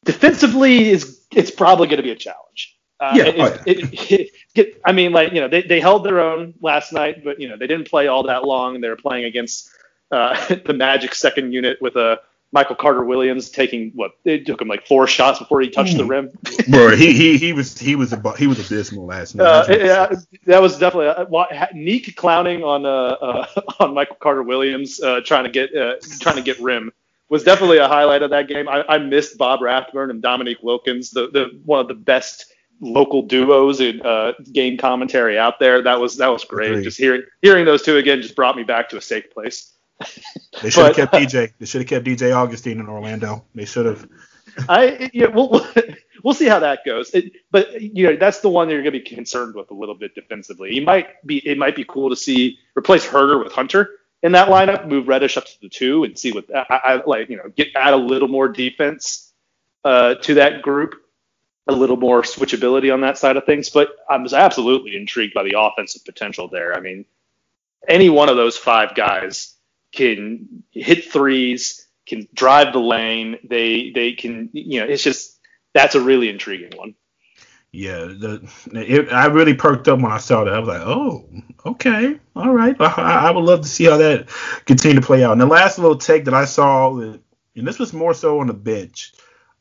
Defensively 0.04 0.90
is 0.90 1.20
it's 1.32 1.50
probably 1.50 1.86
going 1.86 1.98
to 1.98 2.02
be 2.02 2.10
a 2.10 2.16
challenge. 2.16 2.76
Uh, 3.02 3.14
Yeah, 3.16 3.24
it- 3.26 3.34
oh, 3.40 3.46
yeah. 3.46 3.62
it- 3.66 4.10
it- 4.20 4.30
get- 4.54 4.80
I 4.84 4.92
mean, 4.92 5.12
like 5.12 5.32
you 5.32 5.40
know, 5.40 5.48
they, 5.48 5.62
they 5.62 5.80
held 5.80 6.04
their 6.04 6.20
own 6.20 6.54
last 6.60 6.92
night, 6.92 7.24
but 7.24 7.40
you 7.40 7.48
know 7.48 7.56
they 7.56 7.66
didn't 7.66 7.88
play 7.90 8.06
all 8.06 8.22
that 8.24 8.44
long. 8.44 8.80
They 8.80 8.88
were 8.88 8.96
playing 8.96 9.24
against 9.24 9.70
uh, 10.10 10.36
the 10.66 10.72
Magic 10.74 11.14
second 11.14 11.52
unit 11.52 11.82
with 11.82 11.96
a 11.96 12.20
Michael 12.54 12.76
Carter 12.76 13.02
Williams 13.02 13.50
taking 13.50 13.92
what 13.94 14.12
it 14.24 14.44
took 14.46 14.60
him 14.60 14.68
like 14.68 14.86
four 14.86 15.06
shots 15.06 15.38
before 15.38 15.62
he 15.62 15.70
touched 15.70 15.96
the 15.96 16.04
rim. 16.04 16.30
Bro, 16.68 16.96
he 16.96 17.12
he 17.12 17.38
he 17.38 17.52
was 17.54 17.78
he 17.78 17.96
was 17.96 18.12
abo- 18.12 18.36
he 18.36 18.46
was 18.46 18.60
abysmal 18.60 19.06
last 19.06 19.34
night. 19.34 19.46
Uh, 19.46 19.64
yeah, 19.70 20.14
that 20.46 20.60
was 20.62 20.78
definitely 20.78 21.08
uh, 21.08 21.24
ha- 21.50 21.68
Neek 21.74 22.14
clowning 22.14 22.62
on 22.62 22.84
uh, 22.86 22.88
uh, 22.88 23.46
on 23.80 23.94
Michael 23.94 24.16
Carter 24.20 24.42
Williams 24.42 25.00
uh, 25.02 25.20
trying 25.24 25.44
to 25.44 25.50
get 25.50 25.74
uh, 25.74 25.94
trying 26.20 26.36
to 26.36 26.42
get 26.42 26.60
rim 26.60 26.92
was 27.30 27.42
definitely 27.44 27.78
a 27.78 27.88
highlight 27.88 28.22
of 28.22 28.28
that 28.30 28.46
game. 28.48 28.68
I, 28.68 28.84
I 28.86 28.98
missed 28.98 29.38
Bob 29.38 29.62
Rathbun 29.62 30.10
and 30.10 30.20
Dominique 30.20 30.62
Wilkins, 30.62 31.10
the, 31.12 31.30
the 31.30 31.58
one 31.64 31.80
of 31.80 31.88
the 31.88 31.94
best 31.94 32.51
local 32.82 33.22
duos 33.22 33.80
in 33.80 34.02
uh, 34.02 34.32
game 34.52 34.76
commentary 34.76 35.38
out 35.38 35.58
there. 35.58 35.82
That 35.82 36.00
was 36.00 36.16
that 36.16 36.28
was 36.28 36.44
great. 36.44 36.70
Agreed. 36.70 36.84
Just 36.84 36.98
hearing 36.98 37.22
hearing 37.40 37.64
those 37.64 37.82
two 37.82 37.96
again 37.96 38.20
just 38.20 38.36
brought 38.36 38.56
me 38.56 38.64
back 38.64 38.90
to 38.90 38.98
a 38.98 39.00
safe 39.00 39.30
place. 39.30 39.72
They 40.62 40.68
should 40.68 40.84
have 40.84 40.96
kept 40.96 41.14
DJ. 41.14 41.52
They 41.58 41.66
should 41.66 41.80
have 41.80 41.88
kept 41.88 42.06
DJ 42.06 42.32
Augustin 42.36 42.78
in 42.78 42.86
Orlando. 42.86 43.44
They 43.54 43.64
should 43.64 43.86
have. 43.86 44.06
I 44.68 45.10
yeah, 45.12 45.26
we'll 45.26 45.66
we'll 46.22 46.34
see 46.34 46.46
how 46.46 46.58
that 46.58 46.80
goes. 46.84 47.10
It, 47.14 47.32
but 47.50 47.80
you 47.80 48.06
know, 48.06 48.16
that's 48.16 48.40
the 48.40 48.50
one 48.50 48.68
that 48.68 48.74
you're 48.74 48.82
going 48.82 48.92
to 48.92 48.98
be 48.98 49.16
concerned 49.16 49.54
with 49.54 49.70
a 49.70 49.74
little 49.74 49.94
bit 49.94 50.14
defensively. 50.14 50.74
You 50.74 50.82
might 50.82 51.24
be 51.26 51.38
it 51.38 51.56
might 51.56 51.74
be 51.74 51.84
cool 51.84 52.10
to 52.10 52.16
see 52.16 52.58
replace 52.76 53.06
Huerter 53.06 53.42
with 53.42 53.52
Hunter 53.52 53.88
in 54.22 54.32
that 54.32 54.48
lineup, 54.48 54.86
move 54.86 55.08
Reddish 55.08 55.36
up 55.36 55.46
to 55.46 55.60
the 55.60 55.68
two, 55.68 56.04
and 56.04 56.18
see 56.18 56.32
what 56.32 56.44
I, 56.54 56.80
I 56.84 57.02
like. 57.06 57.28
You 57.28 57.38
know, 57.38 57.48
get 57.56 57.68
add 57.74 57.94
a 57.94 57.96
little 57.96 58.28
more 58.28 58.48
defense 58.48 59.32
uh, 59.84 60.14
to 60.16 60.34
that 60.34 60.62
group, 60.62 60.94
a 61.68 61.72
little 61.72 61.96
more 61.96 62.22
switchability 62.22 62.92
on 62.92 63.00
that 63.02 63.18
side 63.18 63.36
of 63.36 63.44
things. 63.44 63.70
But 63.70 63.90
I'm 64.08 64.26
absolutely 64.26 64.96
intrigued 64.96 65.34
by 65.34 65.44
the 65.44 65.58
offensive 65.58 66.04
potential 66.04 66.48
there. 66.48 66.74
I 66.74 66.80
mean, 66.80 67.04
any 67.88 68.08
one 68.08 68.28
of 68.28 68.36
those 68.36 68.56
five 68.56 68.94
guys 68.94 69.54
can 69.92 70.64
hit 70.70 71.12
threes, 71.12 71.86
can 72.06 72.26
drive 72.34 72.72
the 72.72 72.80
lane. 72.80 73.38
They 73.44 73.90
they 73.90 74.12
can 74.12 74.50
you 74.52 74.80
know 74.80 74.86
it's 74.86 75.02
just 75.02 75.38
that's 75.72 75.94
a 75.94 76.00
really 76.00 76.28
intriguing 76.28 76.76
one. 76.76 76.94
Yeah, 77.72 78.04
the 78.04 78.46
it, 78.72 79.10
I 79.12 79.26
really 79.26 79.54
perked 79.54 79.88
up 79.88 80.00
when 80.00 80.12
I 80.12 80.18
saw 80.18 80.44
that. 80.44 80.52
I 80.52 80.58
was 80.58 80.68
like, 80.68 80.82
oh, 80.82 81.26
okay, 81.64 82.20
all 82.36 82.52
right. 82.52 82.76
I, 82.78 83.28
I 83.28 83.30
would 83.30 83.44
love 83.44 83.62
to 83.62 83.68
see 83.68 83.84
how 83.84 83.96
that 83.96 84.28
continue 84.66 85.00
to 85.00 85.06
play 85.06 85.24
out. 85.24 85.32
And 85.32 85.40
the 85.40 85.46
last 85.46 85.78
little 85.78 85.96
take 85.96 86.26
that 86.26 86.34
I 86.34 86.44
saw, 86.44 86.94
and 86.98 87.20
this 87.54 87.78
was 87.78 87.94
more 87.94 88.12
so 88.12 88.40
on 88.40 88.48
the 88.48 88.52
bench. 88.52 89.14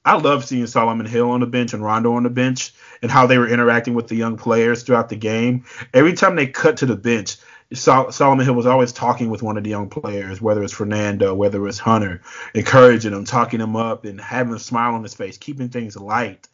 I 0.04 0.18
love 0.18 0.46
seeing 0.46 0.66
Solomon 0.66 1.06
Hill 1.06 1.30
on 1.30 1.42
the 1.42 1.46
bench 1.46 1.74
and 1.74 1.84
Rondo 1.84 2.14
on 2.14 2.24
the 2.24 2.30
bench 2.30 2.74
and 3.02 3.12
how 3.12 3.28
they 3.28 3.38
were 3.38 3.48
interacting 3.48 3.94
with 3.94 4.08
the 4.08 4.16
young 4.16 4.36
players 4.36 4.82
throughout 4.82 5.10
the 5.10 5.16
game. 5.16 5.66
Every 5.94 6.14
time 6.14 6.36
they 6.36 6.48
cut 6.48 6.78
to 6.78 6.88
the 6.88 6.96
bench, 6.96 7.38
Sol- 7.74 8.12
Solomon 8.12 8.46
Hill 8.46 8.56
was 8.56 8.66
always 8.66 8.92
talking 8.92 9.30
with 9.30 9.44
one 9.44 9.58
of 9.58 9.64
the 9.64 9.70
young 9.70 9.90
players, 9.90 10.42
whether 10.42 10.64
it's 10.64 10.74
Fernando, 10.74 11.34
whether 11.36 11.66
it's 11.68 11.78
Hunter, 11.78 12.22
encouraging 12.54 13.12
them, 13.12 13.26
talking 13.26 13.60
them 13.60 13.76
up, 13.76 14.04
and 14.06 14.20
having 14.20 14.54
a 14.54 14.60
smile 14.60 14.96
on 14.96 15.04
his 15.04 15.14
face, 15.14 15.38
keeping 15.38 15.70
things 15.70 15.96
light 15.96 16.48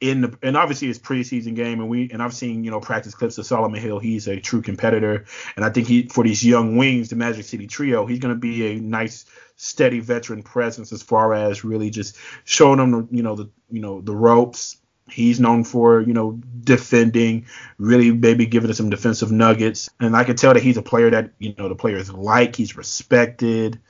in 0.00 0.22
the 0.22 0.38
and 0.42 0.56
obviously 0.56 0.88
it's 0.88 0.98
preseason 0.98 1.54
game 1.54 1.80
and 1.80 1.88
we 1.88 2.10
and 2.10 2.22
I've 2.22 2.32
seen 2.32 2.64
you 2.64 2.70
know 2.70 2.80
practice 2.80 3.14
clips 3.14 3.36
of 3.38 3.46
Solomon 3.46 3.80
Hill. 3.80 3.98
He's 3.98 4.26
a 4.28 4.40
true 4.40 4.62
competitor, 4.62 5.26
and 5.56 5.64
I 5.64 5.70
think 5.70 5.86
he 5.86 6.08
for 6.08 6.24
these 6.24 6.44
young 6.44 6.76
wings, 6.76 7.10
the 7.10 7.16
Magic 7.16 7.44
City 7.44 7.66
trio, 7.66 8.06
he's 8.06 8.18
going 8.18 8.34
to 8.34 8.40
be 8.40 8.66
a 8.68 8.80
nice 8.80 9.26
steady 9.56 10.00
veteran 10.00 10.42
presence 10.42 10.90
as 10.92 11.02
far 11.02 11.34
as 11.34 11.64
really 11.64 11.90
just 11.90 12.16
showing 12.44 12.78
them 12.78 13.08
you 13.10 13.22
know 13.22 13.36
the 13.36 13.50
you 13.70 13.80
know 13.80 14.00
the 14.00 14.16
ropes. 14.16 14.78
He's 15.10 15.40
known 15.40 15.64
for 15.64 16.00
you 16.00 16.14
know 16.14 16.40
defending, 16.62 17.46
really 17.76 18.10
maybe 18.10 18.46
giving 18.46 18.70
us 18.70 18.78
some 18.78 18.90
defensive 18.90 19.30
nuggets, 19.30 19.90
and 20.00 20.16
I 20.16 20.24
can 20.24 20.36
tell 20.36 20.54
that 20.54 20.62
he's 20.62 20.78
a 20.78 20.82
player 20.82 21.10
that 21.10 21.32
you 21.38 21.54
know 21.58 21.68
the 21.68 21.74
players 21.74 22.10
like. 22.10 22.56
He's 22.56 22.76
respected 22.76 23.80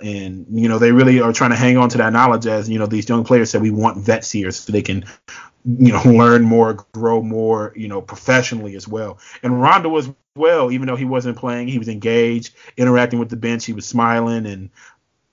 and 0.00 0.46
you 0.50 0.68
know 0.68 0.78
they 0.78 0.92
really 0.92 1.20
are 1.20 1.32
trying 1.32 1.50
to 1.50 1.56
hang 1.56 1.76
on 1.76 1.88
to 1.90 1.98
that 1.98 2.12
knowledge 2.12 2.46
as 2.46 2.68
you 2.68 2.78
know 2.78 2.86
these 2.86 3.08
young 3.08 3.24
players 3.24 3.50
said 3.50 3.60
we 3.60 3.70
want 3.70 3.98
vets 3.98 4.30
here 4.30 4.50
so 4.50 4.72
they 4.72 4.82
can 4.82 5.04
you 5.64 5.92
know 5.92 6.02
learn 6.06 6.42
more 6.42 6.74
grow 6.92 7.22
more 7.22 7.72
you 7.76 7.88
know 7.88 8.00
professionally 8.00 8.76
as 8.76 8.88
well 8.88 9.18
and 9.42 9.60
Rondo 9.60 9.96
as 9.96 10.10
well 10.36 10.70
even 10.70 10.86
though 10.86 10.96
he 10.96 11.04
wasn't 11.04 11.36
playing 11.36 11.68
he 11.68 11.78
was 11.78 11.88
engaged 11.88 12.54
interacting 12.76 13.18
with 13.18 13.30
the 13.30 13.36
bench 13.36 13.64
he 13.64 13.72
was 13.72 13.86
smiling 13.86 14.46
and 14.46 14.70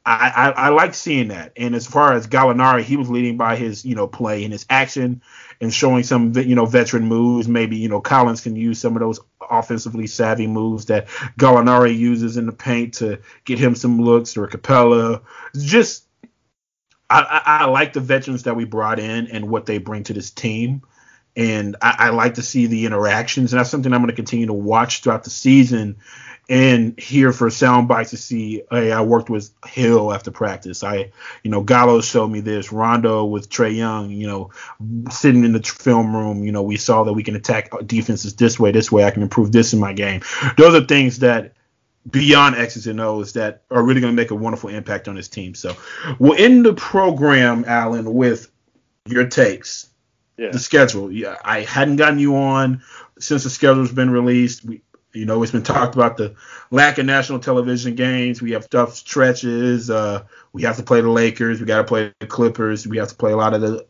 I, 0.08 0.32
I, 0.34 0.50
I 0.52 0.70
like 0.70 0.94
seeing 0.94 1.28
that. 1.28 1.52
And 1.58 1.76
as 1.76 1.86
far 1.86 2.14
as 2.14 2.28
Gallinari, 2.28 2.84
he 2.84 2.96
was 2.96 3.10
leading 3.10 3.36
by 3.36 3.58
his, 3.58 3.84
you 3.84 3.94
know, 3.94 4.08
play 4.08 4.46
and 4.46 4.54
his 4.54 4.66
action 4.70 5.22
and 5.60 5.74
showing 5.74 6.04
some, 6.04 6.34
you 6.34 6.56
know, 6.56 6.66
veteran 6.66 7.04
moves. 7.04 7.50
Maybe, 7.50 7.76
you 7.76 7.90
know, 7.90 8.00
Collins 8.00 8.40
can 8.40 8.56
use 8.56 8.80
some 8.80 8.96
of 8.96 9.02
those 9.02 9.20
offensively 9.52 10.08
savvy 10.08 10.48
moves 10.48 10.86
that 10.86 11.08
Gallinari 11.38 11.98
uses 11.98 12.38
in 12.38 12.46
the 12.46 12.54
paint 12.54 12.94
to 12.96 13.20
get 13.44 13.60
him 13.60 13.76
some 13.76 14.00
looks 14.00 14.38
or 14.38 14.48
Capela. 14.48 15.24
Just, 15.58 16.07
I, 17.10 17.22
I, 17.22 17.64
I 17.64 17.66
like 17.66 17.94
the 17.94 18.00
veterans 18.00 18.44
that 18.44 18.56
we 18.56 18.66
brought 18.66 19.00
in 19.00 19.28
and 19.28 19.50
what 19.50 19.66
they 19.66 19.78
bring 19.78 20.04
to 20.04 20.14
this 20.14 20.32
team. 20.32 20.82
And 21.36 21.76
I, 21.82 21.96
I 22.00 22.10
like 22.10 22.36
to 22.36 22.42
see 22.42 22.66
the 22.68 22.86
interactions. 22.86 23.54
And 23.54 23.60
that's 23.60 23.70
something 23.70 23.94
I'm 23.94 24.02
going 24.02 24.10
to 24.10 24.16
continue 24.16 24.48
to 24.48 24.54
watch 24.54 25.02
throughout 25.02 25.24
the 25.24 25.30
season 25.30 25.98
and 26.50 26.98
here 26.98 27.34
for 27.34 27.50
sound 27.50 27.88
bites 27.88 28.12
to 28.12 28.18
see, 28.18 28.64
hey, 28.72 28.92
I 28.92 29.02
worked 29.02 29.30
with 29.30 29.52
Hill 29.66 30.14
after 30.14 30.32
practice. 30.32 30.82
I, 30.84 31.12
you 31.44 31.52
know, 31.52 31.62
Gallo 31.62 32.00
showed 32.00 32.30
me 32.30 32.40
this. 32.40 32.72
Rondo 32.72 33.26
with 33.26 33.50
Trae 33.50 33.76
Young, 33.76 34.12
you 34.12 34.28
know, 34.28 34.52
sitting 35.12 35.44
in 35.44 35.52
the 35.52 35.62
film 35.62 36.16
room, 36.16 36.44
you 36.44 36.54
know, 36.54 36.64
we 36.64 36.78
saw 36.78 37.04
that 37.04 37.14
we 37.14 37.24
can 37.24 37.36
attack 37.36 37.70
defenses 37.86 38.36
this 38.36 38.58
way, 38.58 38.72
this 38.72 38.92
way. 38.92 39.04
I 39.04 39.12
can 39.12 39.24
improve 39.24 39.52
this 39.52 39.74
in 39.74 39.80
my 39.80 39.92
game. 39.92 40.22
Those 40.58 40.74
are 40.74 40.86
things 40.86 41.20
that 41.20 41.54
beyond 42.10 42.56
X's 42.56 42.88
and 42.88 43.00
O's 43.00 43.34
that 43.34 43.64
are 43.70 43.84
really 43.84 44.02
going 44.02 44.14
to 44.14 44.22
make 44.22 44.32
a 44.32 44.36
wonderful 44.36 44.70
impact 44.70 45.08
on 45.08 45.16
this 45.16 45.28
team. 45.28 45.56
So 45.56 45.76
we'll 46.20 46.38
end 46.42 46.66
the 46.66 46.74
program, 46.74 47.66
Alan, 47.68 48.14
with 48.14 48.50
your 49.06 49.28
takes 49.28 49.90
Yeah. 50.38 50.52
the 50.52 50.60
schedule. 50.60 51.12
Yeah, 51.12 51.38
I 51.44 51.62
hadn't 51.62 51.98
gotten 51.98 52.20
you 52.20 52.36
on 52.38 52.82
since 53.20 53.44
the 53.44 53.50
schedule's 53.50 53.92
been 53.92 54.10
released. 54.12 54.64
We, 54.64 54.82
you 55.14 55.26
know, 55.26 55.42
it's 55.42 55.52
been 55.52 55.64
talked 55.64 55.96
about 55.96 56.18
the 56.18 56.36
lack 56.70 56.98
of 57.00 57.06
national 57.06 57.40
television 57.40 57.96
games. 57.96 58.42
We 58.42 58.52
have 58.52 58.70
tough 58.70 58.96
stretches. 58.96 59.90
Uh, 59.90 60.24
we 60.54 60.62
have 60.64 60.78
to 60.78 60.84
play 60.84 61.02
the 61.02 61.10
Lakers. 61.10 61.60
We 61.60 61.66
got 61.66 61.78
to 61.78 61.84
play 61.86 62.14
the 62.20 62.28
Clippers. 62.28 62.86
We 62.88 62.98
have 62.98 63.08
to 63.10 63.16
play 63.16 63.32
a 63.32 63.38
lot 63.38 63.54
of 63.54 63.62
the 63.62 63.86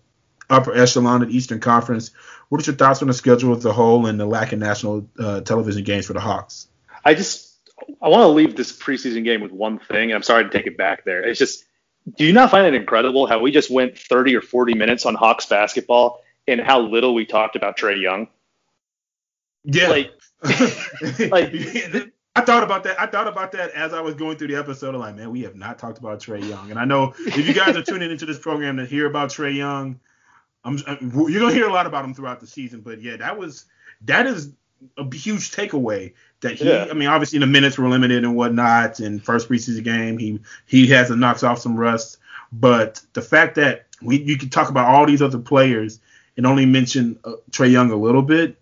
upper 0.49 0.73
echelon 0.73 1.21
of 1.21 1.29
the 1.29 1.35
Eastern 1.35 1.59
Conference. 1.59 2.11
What 2.49 2.61
are 2.61 2.71
your 2.71 2.77
thoughts 2.77 3.01
on 3.01 3.09
the 3.09 3.13
schedule 3.13 3.55
as 3.57 3.65
a 3.65 3.73
whole 3.73 4.05
and 4.05 4.17
the 4.17 4.25
lack 4.25 4.53
of 4.53 4.59
national 4.59 5.09
uh, 5.19 5.41
television 5.41 5.83
games 5.83 6.05
for 6.05 6.13
the 6.13 6.21
Hawks? 6.21 6.67
I 7.03 7.13
just 7.13 7.46
I 8.01 8.09
want 8.09 8.23
to 8.23 8.27
leave 8.27 8.55
this 8.55 8.77
preseason 8.77 9.23
game 9.23 9.41
with 9.41 9.51
one 9.51 9.79
thing, 9.79 10.11
and 10.11 10.13
I'm 10.13 10.23
sorry 10.23 10.43
to 10.43 10.49
take 10.49 10.67
it 10.67 10.77
back 10.77 11.05
there. 11.05 11.21
It's 11.21 11.39
just, 11.39 11.65
do 12.15 12.25
you 12.25 12.33
not 12.33 12.51
find 12.51 12.65
it 12.65 12.73
incredible 12.73 13.27
how 13.27 13.39
we 13.39 13.51
just 13.51 13.69
went 13.69 13.97
30 13.97 14.35
or 14.35 14.41
40 14.41 14.73
minutes 14.73 15.05
on 15.05 15.15
Hawks 15.15 15.45
basketball 15.45 16.21
and 16.47 16.61
how 16.61 16.79
little 16.79 17.13
we 17.13 17.25
talked 17.25 17.55
about 17.55 17.77
Trae 17.77 18.01
Young? 18.01 18.27
Yeah, 19.63 19.89
Like, 19.89 20.11
like 21.31 21.53
I 22.37 22.41
thought 22.41 22.61
about 22.61 22.83
that. 22.83 22.99
I 22.99 23.07
thought 23.07 23.27
about 23.27 23.51
that 23.53 23.71
as 23.71 23.93
I 23.93 24.01
was 24.01 24.13
going 24.13 24.37
through 24.37 24.49
the 24.49 24.55
episode. 24.55 24.93
I'm 24.93 25.01
like, 25.01 25.15
man, 25.15 25.31
we 25.31 25.41
have 25.41 25.55
not 25.55 25.79
talked 25.79 25.97
about 25.97 26.19
Trae 26.19 26.47
Young. 26.47 26.69
And 26.69 26.79
I 26.79 26.85
know 26.85 27.15
if 27.17 27.47
you 27.47 27.53
guys 27.53 27.75
are 27.75 27.81
tuning 27.81 28.11
into 28.11 28.27
this 28.27 28.37
program 28.37 28.77
to 28.77 28.85
hear 28.85 29.07
about 29.07 29.29
Trae 29.29 29.55
Young, 29.55 29.99
I'm, 30.63 30.77
you're 31.01 31.39
gonna 31.39 31.53
hear 31.53 31.67
a 31.67 31.73
lot 31.73 31.87
about 31.87 32.05
him 32.05 32.13
throughout 32.13 32.39
the 32.39 32.45
season. 32.45 32.81
But 32.81 33.01
yeah, 33.01 33.17
that 33.17 33.39
was 33.39 33.65
that 34.01 34.27
is 34.27 34.53
a 34.97 35.15
huge 35.15 35.51
takeaway. 35.51 36.13
That 36.41 36.55
he, 36.55 36.67
Yeah. 36.67 36.87
I 36.89 36.93
mean, 36.93 37.07
obviously 37.07 37.39
the 37.39 37.47
minutes 37.47 37.77
were 37.77 37.89
limited 37.89 38.23
and 38.23 38.35
whatnot. 38.35 38.99
And 38.99 39.23
first 39.23 39.49
preseason 39.49 39.83
game, 39.83 40.17
he 40.17 40.39
he 40.65 40.87
has 40.87 41.07
to 41.07 41.15
knocks 41.15 41.43
off 41.43 41.59
some 41.59 41.75
rust. 41.75 42.17
But 42.51 43.01
the 43.13 43.21
fact 43.21 43.55
that 43.55 43.87
we 44.01 44.21
you 44.21 44.37
can 44.37 44.49
talk 44.49 44.69
about 44.69 44.87
all 44.87 45.05
these 45.05 45.21
other 45.21 45.39
players 45.39 45.99
and 46.35 46.45
only 46.45 46.65
mention 46.65 47.19
uh, 47.23 47.33
Trae 47.51 47.71
Young 47.71 47.91
a 47.91 47.95
little 47.95 48.21
bit 48.21 48.57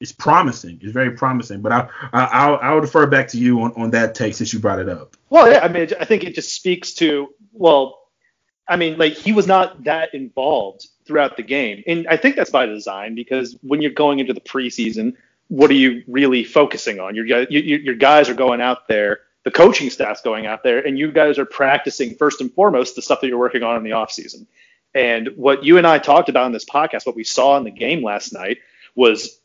is 0.00 0.12
promising. 0.12 0.80
It's 0.82 0.92
very 0.92 1.12
promising. 1.12 1.62
But 1.62 1.72
I 1.72 1.88
I 2.12 2.24
I'll, 2.24 2.58
I'll 2.60 2.80
defer 2.80 3.06
back 3.06 3.28
to 3.28 3.38
you 3.38 3.62
on, 3.62 3.72
on 3.76 3.90
that 3.90 4.14
take 4.14 4.34
since 4.34 4.52
you 4.52 4.58
brought 4.58 4.80
it 4.80 4.88
up. 4.88 5.16
Well, 5.30 5.50
yeah, 5.50 5.60
I 5.60 5.68
mean, 5.68 5.88
I 5.98 6.04
think 6.04 6.24
it 6.24 6.34
just 6.34 6.52
speaks 6.52 6.94
to 6.94 7.32
well, 7.52 8.00
I 8.68 8.76
mean, 8.76 8.98
like 8.98 9.12
he 9.12 9.32
was 9.32 9.46
not 9.46 9.84
that 9.84 10.14
involved 10.14 10.88
throughout 11.06 11.36
the 11.36 11.42
game, 11.42 11.82
and 11.86 12.06
I 12.08 12.16
think 12.16 12.36
that's 12.36 12.50
by 12.50 12.66
design 12.66 13.14
because 13.14 13.56
when 13.62 13.80
you're 13.80 13.92
going 13.92 14.18
into 14.18 14.32
the 14.32 14.40
preseason, 14.40 15.14
what 15.48 15.70
are 15.70 15.74
you 15.74 16.02
really 16.06 16.44
focusing 16.44 17.00
on? 17.00 17.14
Your 17.14 17.26
your 17.26 17.94
guys 17.94 18.28
are 18.28 18.34
going 18.34 18.60
out 18.60 18.88
there, 18.88 19.20
the 19.44 19.50
coaching 19.50 19.90
staff's 19.90 20.22
going 20.22 20.46
out 20.46 20.62
there, 20.62 20.84
and 20.84 20.98
you 20.98 21.12
guys 21.12 21.38
are 21.38 21.44
practicing 21.44 22.14
first 22.14 22.40
and 22.40 22.52
foremost 22.52 22.96
the 22.96 23.02
stuff 23.02 23.20
that 23.20 23.28
you're 23.28 23.38
working 23.38 23.62
on 23.62 23.76
in 23.76 23.82
the 23.82 23.92
off 23.92 24.10
season. 24.10 24.46
And 24.94 25.30
what 25.36 25.64
you 25.64 25.78
and 25.78 25.86
I 25.86 25.98
talked 25.98 26.28
about 26.28 26.46
in 26.46 26.52
this 26.52 26.64
podcast, 26.64 27.04
what 27.04 27.16
we 27.16 27.24
saw 27.24 27.56
in 27.56 27.64
the 27.64 27.70
game 27.70 28.02
last 28.02 28.32
night 28.32 28.58
was 28.94 29.40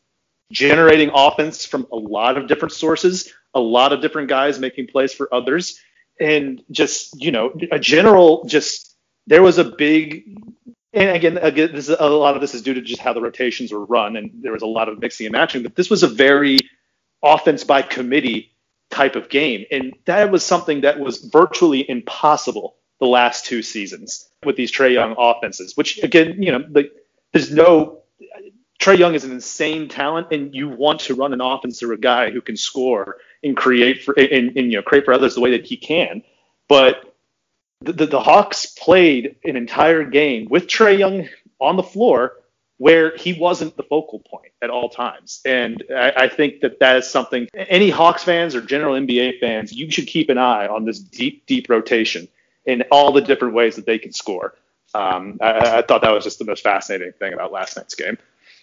generating 0.52 1.10
offense 1.12 1.64
from 1.64 1.86
a 1.92 1.96
lot 1.96 2.36
of 2.38 2.46
different 2.46 2.72
sources, 2.72 3.32
a 3.54 3.60
lot 3.60 3.92
of 3.92 4.00
different 4.00 4.28
guys 4.28 4.58
making 4.58 4.86
plays 4.86 5.12
for 5.12 5.32
others, 5.32 5.80
and 6.18 6.62
just 6.70 7.20
you 7.20 7.32
know 7.32 7.52
a 7.72 7.78
general 7.78 8.44
just 8.44 8.96
there 9.26 9.42
was 9.42 9.58
a 9.58 9.64
big 9.64 10.36
and 10.92 11.10
again, 11.10 11.38
again 11.38 11.70
this 11.72 11.88
is, 11.88 11.96
a 11.98 12.08
lot 12.08 12.34
of 12.34 12.40
this 12.40 12.54
is 12.54 12.62
due 12.62 12.74
to 12.74 12.80
just 12.80 13.00
how 13.00 13.12
the 13.12 13.20
rotations 13.20 13.72
were 13.72 13.84
run, 13.84 14.16
and 14.16 14.30
there 14.42 14.52
was 14.52 14.62
a 14.62 14.66
lot 14.66 14.88
of 14.88 15.00
mixing 15.00 15.26
and 15.26 15.32
matching. 15.32 15.62
But 15.62 15.76
this 15.76 15.90
was 15.90 16.02
a 16.02 16.08
very 16.08 16.58
offense 17.22 17.64
by 17.64 17.82
committee 17.82 18.52
type 18.90 19.16
of 19.16 19.28
game, 19.28 19.64
and 19.70 19.94
that 20.06 20.30
was 20.30 20.44
something 20.44 20.82
that 20.82 20.98
was 20.98 21.18
virtually 21.18 21.88
impossible 21.88 22.76
the 22.98 23.06
last 23.06 23.46
two 23.46 23.62
seasons 23.62 24.28
with 24.44 24.56
these 24.56 24.70
Trae 24.70 24.92
Young 24.92 25.14
offenses. 25.18 25.76
Which 25.76 26.02
again, 26.02 26.42
you 26.42 26.52
know, 26.52 26.64
the, 26.68 26.90
there's 27.32 27.52
no 27.52 28.00
Trae 28.80 28.98
Young 28.98 29.14
is 29.14 29.24
an 29.24 29.32
insane 29.32 29.88
talent, 29.88 30.28
and 30.32 30.54
you 30.54 30.68
want 30.68 31.00
to 31.00 31.14
run 31.14 31.32
an 31.32 31.40
offense 31.40 31.78
through 31.78 31.94
a 31.94 31.98
guy 31.98 32.30
who 32.30 32.40
can 32.40 32.56
score 32.56 33.18
and 33.44 33.56
create 33.56 34.02
for 34.02 34.18
and, 34.18 34.56
and 34.56 34.72
you 34.72 34.78
know 34.78 34.82
create 34.82 35.04
for 35.04 35.12
others 35.12 35.34
the 35.34 35.40
way 35.40 35.50
that 35.52 35.66
he 35.66 35.76
can. 35.76 36.22
But 36.68 37.09
the, 37.80 37.92
the, 37.92 38.06
the 38.06 38.20
Hawks 38.20 38.66
played 38.66 39.36
an 39.44 39.56
entire 39.56 40.04
game 40.04 40.48
with 40.48 40.66
Trae 40.66 40.98
Young 40.98 41.28
on 41.58 41.76
the 41.76 41.82
floor 41.82 42.34
where 42.78 43.14
he 43.16 43.34
wasn't 43.34 43.76
the 43.76 43.82
focal 43.82 44.20
point 44.20 44.52
at 44.62 44.70
all 44.70 44.88
times. 44.88 45.42
And 45.44 45.84
I, 45.94 46.12
I, 46.16 46.28
think 46.28 46.62
that 46.62 46.80
that 46.80 46.96
is 46.96 47.10
something 47.10 47.46
any 47.54 47.90
Hawks 47.90 48.24
fans 48.24 48.54
or 48.54 48.62
general 48.62 48.94
NBA 48.94 49.38
fans, 49.38 49.70
you 49.70 49.90
should 49.90 50.06
keep 50.06 50.30
an 50.30 50.38
eye 50.38 50.66
on 50.66 50.86
this 50.86 50.98
deep, 50.98 51.44
deep 51.44 51.68
rotation 51.68 52.26
in 52.64 52.84
all 52.90 53.12
the 53.12 53.20
different 53.20 53.52
ways 53.52 53.76
that 53.76 53.84
they 53.84 53.98
can 53.98 54.12
score. 54.12 54.54
Um, 54.94 55.38
I, 55.42 55.78
I, 55.78 55.82
thought 55.82 56.00
that 56.02 56.10
was 56.10 56.24
just 56.24 56.38
the 56.38 56.46
most 56.46 56.62
fascinating 56.62 57.12
thing 57.12 57.34
about 57.34 57.52
last 57.52 57.76
night's 57.76 57.94
game. 57.94 58.16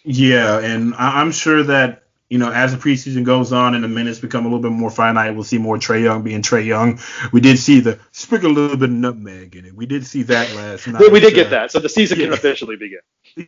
Yeah, 0.04 0.60
and 0.60 0.96
I'm 0.96 1.32
sure 1.32 1.64
that 1.64 2.04
you 2.30 2.38
know, 2.38 2.52
as 2.52 2.74
the 2.74 2.78
preseason 2.78 3.24
goes 3.24 3.54
on 3.54 3.74
and 3.74 3.84
the 3.84 3.88
minutes 3.88 4.20
become 4.20 4.46
a 4.46 4.50
little 4.50 4.62
bit 4.62 4.72
more 4.72 4.90
finite, 4.90 5.34
we'll 5.34 5.46
see 5.46 5.58
more 5.58 5.78
Trae 5.78 6.04
Young 6.04 6.24
being 6.24 6.42
Trae 6.42 6.66
Young. 6.66 7.00
We 7.32 7.40
did 7.40 7.58
see 7.58 7.80
the 7.80 8.00
sprinkle 8.12 8.52
a 8.52 8.54
little 8.54 8.78
bit 8.78 8.90
of 8.90 8.96
nutmeg 8.96 9.56
in 9.56 9.66
it. 9.66 9.76
We 9.76 9.86
did 9.86 10.06
see 10.06 10.24
that 10.24 10.54
last 10.54 10.88
night. 10.88 11.12
we 11.12 11.20
did 11.20 11.34
get 11.34 11.48
uh, 11.48 11.52
that, 11.52 11.72
so 11.72 11.80
the 11.80 11.90
season 11.90 12.20
yeah. 12.20 12.26
can 12.26 12.34
officially 12.34 12.76
begin. 12.76 13.00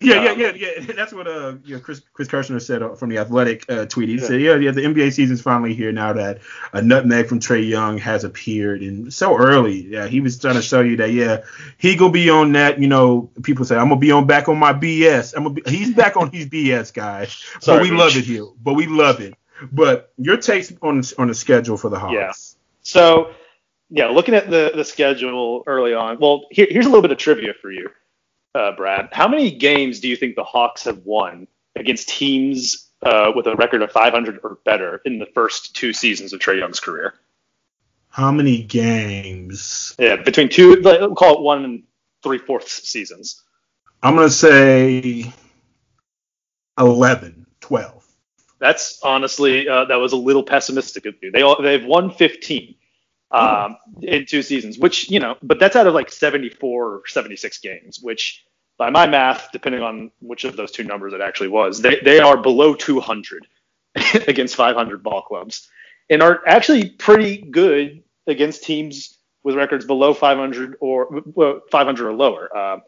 Yeah, 0.02 0.24
yeah, 0.24 0.32
yeah, 0.34 0.52
yeah. 0.56 0.86
That's 0.96 1.12
what 1.12 1.28
uh, 1.28 1.56
you 1.64 1.76
know, 1.76 1.82
Chris 1.82 2.02
Chris 2.14 2.28
Kirschner 2.28 2.60
said 2.60 2.84
uh, 2.84 2.94
from 2.94 3.10
the 3.10 3.18
Athletic 3.18 3.66
uh, 3.70 3.86
tweet. 3.88 4.10
He 4.10 4.16
yeah. 4.16 4.24
said, 4.24 4.42
yeah, 4.42 4.56
yeah, 4.56 4.72
the 4.72 4.82
NBA 4.82 5.12
season's 5.14 5.42
finally 5.42 5.74
here 5.74 5.92
now 5.92 6.14
that 6.14 6.40
a 6.74 6.82
nutmeg 6.82 7.26
from 7.26 7.40
Trae 7.40 7.68
Young 7.68 7.98
has 7.98 8.24
appeared 8.24 8.82
and 8.82 9.12
so 9.12 9.36
early. 9.36 9.88
Yeah, 9.88 10.08
he 10.08 10.22
was 10.22 10.38
trying 10.38 10.56
to 10.56 10.62
show 10.62 10.82
you 10.82 10.98
that 10.98 11.12
yeah, 11.12 11.44
he 11.80 11.96
gonna 11.96 12.12
be 12.12 12.30
on 12.30 12.52
that. 12.52 12.80
You 12.80 12.88
know, 12.88 13.32
people 13.42 13.66
say 13.66 13.78
I'm 13.78 13.90
gonna 13.90 14.00
be 14.00 14.12
on 14.12 14.28
back 14.28 14.48
on 14.48 14.60
my 14.60 14.74
BS. 14.74 15.34
I'm 15.36 15.44
gonna 15.44 15.56
be, 15.56 15.64
he's 15.66 15.94
back 15.96 16.16
on 16.18 16.32
his 16.32 16.46
BS, 16.46 16.94
guys. 16.94 17.44
Sorry, 17.60 17.80
but 17.80 17.90
we 17.90 17.98
love 17.98 18.16
it 18.16 18.26
here. 18.26 18.46
But 18.62 18.76
we 18.76 18.86
love 18.86 19.22
it. 19.22 19.34
But 19.72 20.14
your 20.18 20.38
takes 20.38 20.72
on 20.84 21.02
on 21.18 21.30
the 21.30 21.36
schedule 21.36 21.78
for 21.78 21.90
the 21.90 21.98
Hawks? 21.98 22.14
Yeah. 22.14 22.32
So 22.84 23.32
yeah, 23.90 24.08
looking 24.10 24.36
at 24.36 24.52
the 24.52 24.72
the 24.76 24.86
schedule 24.86 25.64
early 25.66 25.96
on. 25.96 26.20
Well, 26.20 26.46
here, 26.52 26.68
here's 26.70 26.86
a 26.86 26.90
little 26.90 27.02
bit 27.02 27.12
of 27.12 27.18
trivia 27.18 27.54
for 27.60 27.72
you 27.72 27.90
uh, 28.56 28.72
Brad, 28.76 29.10
how 29.12 29.28
many 29.28 29.52
games 29.52 30.00
do 30.00 30.08
you 30.08 30.16
think 30.16 30.36
the 30.36 30.44
Hawks 30.44 30.86
have 30.86 31.00
won 31.06 31.48
against 31.76 32.10
teams 32.10 32.90
uh, 33.02 33.32
with 33.36 33.48
a 33.48 33.56
record 33.56 33.82
of 33.82 33.92
500 33.92 34.40
or 34.44 34.58
better 34.66 35.02
in 35.06 35.20
the 35.20 35.28
first 35.28 35.76
two 35.76 35.94
seasons 35.94 36.34
of 36.34 36.40
Trae 36.40 36.60
Young's 36.60 36.80
career? 36.80 37.14
How 38.10 38.32
many 38.32 38.64
games? 38.64 39.96
Yeah, 40.00 40.16
between 40.18 40.50
two, 40.50 40.82
we'll 40.84 41.16
call 41.16 41.36
it 41.36 41.42
one 41.42 41.64
and 41.64 41.84
three 42.24 42.40
fourths 42.40 42.88
seasons. 42.90 43.44
I'm 44.02 44.16
going 44.16 44.28
to 44.28 44.34
say 44.34 45.32
11, 46.80 47.46
12. 47.62 48.06
That's 48.60 49.00
honestly, 49.04 49.70
uh, 49.70 49.86
that 49.86 49.96
was 49.96 50.12
a 50.12 50.18
little 50.18 50.44
pessimistic 50.44 51.06
of 51.06 51.16
you. 51.22 51.32
They 51.32 51.44
all, 51.44 51.62
they've 51.62 51.86
won 51.86 52.12
15 52.12 52.76
um, 53.32 53.78
in 54.02 54.26
two 54.26 54.42
seasons, 54.42 54.78
which, 54.78 55.10
you 55.10 55.20
know, 55.20 55.36
but 55.44 55.60
that's 55.60 55.76
out 55.76 55.88
of 55.88 55.94
like 55.94 56.12
74 56.12 56.86
or 56.86 57.02
76 57.08 57.58
games, 57.60 58.00
which 58.02 58.44
by 58.78 58.90
my 58.90 59.08
math, 59.08 59.50
depending 59.52 59.82
on 59.82 60.12
which 60.20 60.46
of 60.46 60.56
those 60.56 60.72
two 60.72 60.84
numbers 60.84 61.14
it 61.14 61.22
actually 61.22 61.50
was, 61.50 61.82
they, 61.82 62.00
they 62.04 62.20
are 62.20 62.38
below 62.38 62.74
200 62.74 63.48
against 64.28 64.56
500 64.56 65.04
ball 65.04 65.22
clubs 65.22 65.70
and 66.10 66.24
are 66.24 66.42
actually 66.48 66.90
pretty 66.90 67.38
good 67.38 68.04
against 68.28 68.64
teams 68.64 69.18
with 69.44 69.56
records 69.56 69.86
below 69.86 70.14
500 70.14 70.78
or 70.80 71.22
well, 71.34 71.62
500 71.72 72.08
or 72.08 72.14
lower. 72.14 72.56
Uh, 72.56 72.80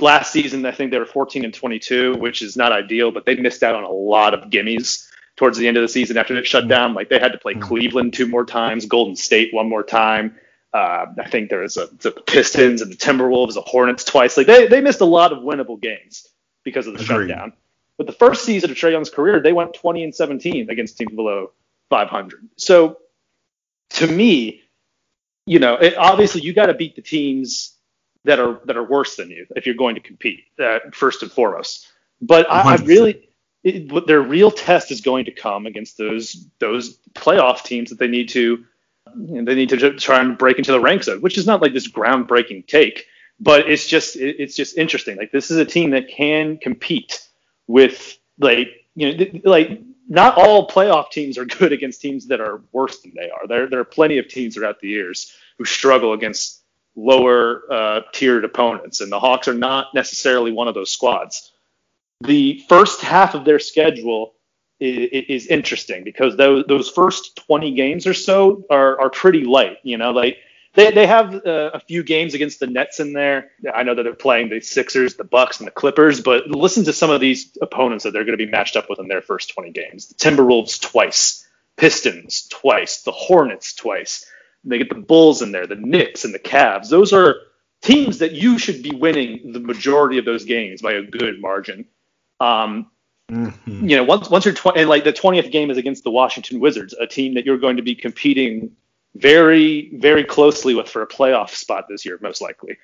last 0.00 0.32
season, 0.32 0.64
I 0.66 0.72
think 0.72 0.90
they 0.90 0.98
were 0.98 1.06
14 1.06 1.44
and 1.44 1.54
22, 1.54 2.16
which 2.16 2.42
is 2.42 2.56
not 2.56 2.72
ideal, 2.72 3.10
but 3.10 3.26
they 3.26 3.36
missed 3.36 3.62
out 3.62 3.74
on 3.74 3.84
a 3.84 3.90
lot 3.90 4.34
of 4.34 4.50
gimmies 4.50 5.07
towards 5.38 5.56
the 5.56 5.68
end 5.68 5.76
of 5.76 5.82
the 5.82 5.88
season 5.88 6.18
after 6.18 6.36
it 6.36 6.46
shut 6.46 6.68
down. 6.68 6.92
Like 6.92 7.08
they 7.08 7.18
had 7.18 7.32
to 7.32 7.38
play 7.38 7.54
mm-hmm. 7.54 7.62
Cleveland 7.62 8.12
two 8.12 8.26
more 8.26 8.44
times, 8.44 8.84
Golden 8.84 9.16
State 9.16 9.54
one 9.54 9.68
more 9.68 9.84
time. 9.84 10.36
Uh, 10.74 11.06
I 11.18 11.30
think 11.30 11.48
there 11.48 11.60
was 11.60 11.78
a, 11.78 11.86
the 12.00 12.10
Pistons 12.10 12.82
and 12.82 12.92
the 12.92 12.96
Timberwolves, 12.96 13.54
the 13.54 13.62
Hornets 13.62 14.04
twice. 14.04 14.36
Like 14.36 14.46
they, 14.46 14.66
they 14.66 14.82
missed 14.82 15.00
a 15.00 15.06
lot 15.06 15.32
of 15.32 15.38
winnable 15.38 15.80
games 15.80 16.28
because 16.64 16.86
of 16.86 16.94
the 16.94 17.02
Agreed. 17.02 17.28
shutdown. 17.28 17.54
But 17.96 18.06
the 18.06 18.12
first 18.12 18.44
season 18.44 18.70
of 18.70 18.76
Trae 18.76 18.92
Young's 18.92 19.10
career, 19.10 19.40
they 19.40 19.52
went 19.52 19.74
20 19.74 20.04
and 20.04 20.14
17 20.14 20.68
against 20.68 20.98
teams 20.98 21.12
below 21.12 21.52
500. 21.88 22.48
So 22.56 22.98
to 23.90 24.06
me, 24.06 24.62
you 25.46 25.58
know, 25.58 25.76
it, 25.76 25.96
obviously 25.96 26.42
you 26.42 26.52
got 26.52 26.66
to 26.66 26.74
beat 26.74 26.96
the 26.96 27.02
teams 27.02 27.74
that 28.24 28.38
are 28.38 28.60
that 28.66 28.76
are 28.76 28.84
worse 28.84 29.16
than 29.16 29.30
you 29.30 29.46
if 29.56 29.64
you're 29.64 29.74
going 29.74 29.94
to 29.94 30.00
compete 30.00 30.44
uh, 30.62 30.80
first 30.92 31.22
and 31.22 31.32
foremost. 31.32 31.88
But 32.20 32.50
I, 32.50 32.74
I 32.74 32.76
really 32.76 33.27
it, 33.64 34.06
their 34.06 34.20
real 34.20 34.50
test 34.50 34.90
is 34.90 35.00
going 35.00 35.24
to 35.24 35.32
come 35.32 35.66
against 35.66 35.98
those 35.98 36.46
those 36.58 36.98
playoff 37.14 37.62
teams 37.62 37.90
that 37.90 37.98
they 37.98 38.08
need 38.08 38.28
to 38.30 38.64
you 39.16 39.42
know, 39.42 39.44
they 39.44 39.54
need 39.54 39.70
to 39.70 39.96
try 39.98 40.20
and 40.20 40.38
break 40.38 40.58
into 40.58 40.72
the 40.72 40.80
ranks 40.80 41.08
of, 41.08 41.22
which 41.22 41.38
is 41.38 41.46
not 41.46 41.62
like 41.62 41.72
this 41.72 41.90
groundbreaking 41.90 42.66
take, 42.66 43.06
but 43.40 43.68
it's 43.68 43.86
just 43.86 44.16
it, 44.16 44.36
it's 44.38 44.56
just 44.56 44.76
interesting. 44.76 45.16
Like 45.16 45.32
this 45.32 45.50
is 45.50 45.58
a 45.58 45.64
team 45.64 45.90
that 45.90 46.08
can 46.08 46.58
compete 46.58 47.26
with 47.66 48.18
like 48.38 48.68
you 48.94 49.16
know 49.16 49.40
like 49.44 49.80
not 50.08 50.36
all 50.36 50.68
playoff 50.68 51.10
teams 51.10 51.38
are 51.38 51.44
good 51.44 51.72
against 51.72 52.00
teams 52.00 52.28
that 52.28 52.40
are 52.40 52.62
worse 52.72 53.00
than 53.00 53.12
they 53.14 53.30
are. 53.30 53.46
There 53.46 53.68
there 53.68 53.80
are 53.80 53.84
plenty 53.84 54.18
of 54.18 54.28
teams 54.28 54.54
throughout 54.54 54.80
the 54.80 54.88
years 54.88 55.32
who 55.58 55.64
struggle 55.64 56.12
against 56.12 56.62
lower 56.94 57.62
uh, 57.70 58.00
tiered 58.12 58.44
opponents, 58.44 59.00
and 59.00 59.10
the 59.10 59.20
Hawks 59.20 59.48
are 59.48 59.54
not 59.54 59.94
necessarily 59.94 60.52
one 60.52 60.68
of 60.68 60.74
those 60.74 60.90
squads 60.90 61.52
the 62.20 62.64
first 62.68 63.00
half 63.00 63.34
of 63.34 63.44
their 63.44 63.58
schedule 63.58 64.34
is, 64.80 65.24
is, 65.28 65.46
interesting 65.48 66.04
because 66.04 66.36
those 66.36 66.64
those 66.68 66.88
first 66.88 67.36
20 67.46 67.74
games 67.74 68.06
or 68.06 68.14
so 68.14 68.64
are 68.70 69.00
are 69.00 69.10
pretty 69.10 69.44
light. 69.44 69.78
You 69.82 69.98
know, 69.98 70.10
like 70.10 70.38
they 70.74 70.90
they 70.90 71.06
have 71.06 71.34
uh, 71.34 71.70
a 71.74 71.80
few 71.80 72.02
games 72.02 72.34
against 72.34 72.60
the 72.60 72.66
Nets 72.66 73.00
in 73.00 73.12
there. 73.12 73.50
I 73.72 73.82
know 73.82 73.94
that 73.94 74.02
they're 74.02 74.14
playing 74.14 74.50
the 74.50 74.60
Sixers, 74.60 75.14
the 75.14 75.24
Bucks, 75.24 75.58
and 75.58 75.66
the 75.66 75.72
Clippers, 75.72 76.20
but 76.20 76.46
listen 76.48 76.84
to 76.84 76.92
some 76.92 77.10
of 77.10 77.20
these 77.20 77.56
opponents 77.60 78.04
that 78.04 78.12
they're 78.12 78.24
going 78.24 78.38
to 78.38 78.44
be 78.44 78.50
matched 78.50 78.76
up 78.76 78.88
with 78.88 79.00
in 79.00 79.08
their 79.08 79.22
first 79.22 79.52
20 79.54 79.70
games. 79.70 80.08
The 80.08 80.14
Timberwolves 80.14 80.80
twice, 80.80 81.46
Pistons 81.76 82.48
twice, 82.48 83.02
the 83.02 83.12
Hornets 83.12 83.74
twice. 83.74 84.24
They 84.64 84.78
get 84.78 84.88
the 84.88 84.96
Bulls 84.96 85.40
in 85.40 85.52
there, 85.52 85.66
the 85.66 85.76
Knicks 85.76 86.24
and 86.24 86.34
the 86.34 86.38
Cavs. 86.38 86.88
Those 86.88 87.12
are 87.12 87.36
teams 87.80 88.18
that 88.18 88.32
you 88.32 88.58
should 88.58 88.82
be 88.82 88.90
winning 88.90 89.52
the 89.52 89.60
majority 89.60 90.18
of 90.18 90.24
those 90.24 90.44
games 90.44 90.82
by 90.82 90.92
a 90.92 91.02
good 91.02 91.40
margin. 91.40 91.86
Um, 92.40 92.90
mm-hmm. 93.30 93.88
You 93.88 93.96
know, 93.96 94.04
once 94.04 94.30
once 94.30 94.44
you're 94.44 94.54
20, 94.54 94.84
like 94.84 95.04
the 95.04 95.12
20th 95.12 95.50
game 95.50 95.70
is 95.70 95.76
against 95.76 96.04
the 96.04 96.10
Washington 96.10 96.60
Wizards, 96.60 96.94
a 96.94 97.06
team 97.06 97.34
that 97.34 97.44
you're 97.44 97.58
going 97.58 97.76
to 97.76 97.82
be 97.82 97.94
competing 97.94 98.72
very 99.14 99.90
very 99.96 100.24
closely 100.24 100.74
with 100.74 100.88
for 100.88 101.02
a 101.02 101.06
playoff 101.06 101.50
spot 101.50 101.86
this 101.88 102.04
year, 102.04 102.18
most 102.22 102.40
likely. 102.40 102.76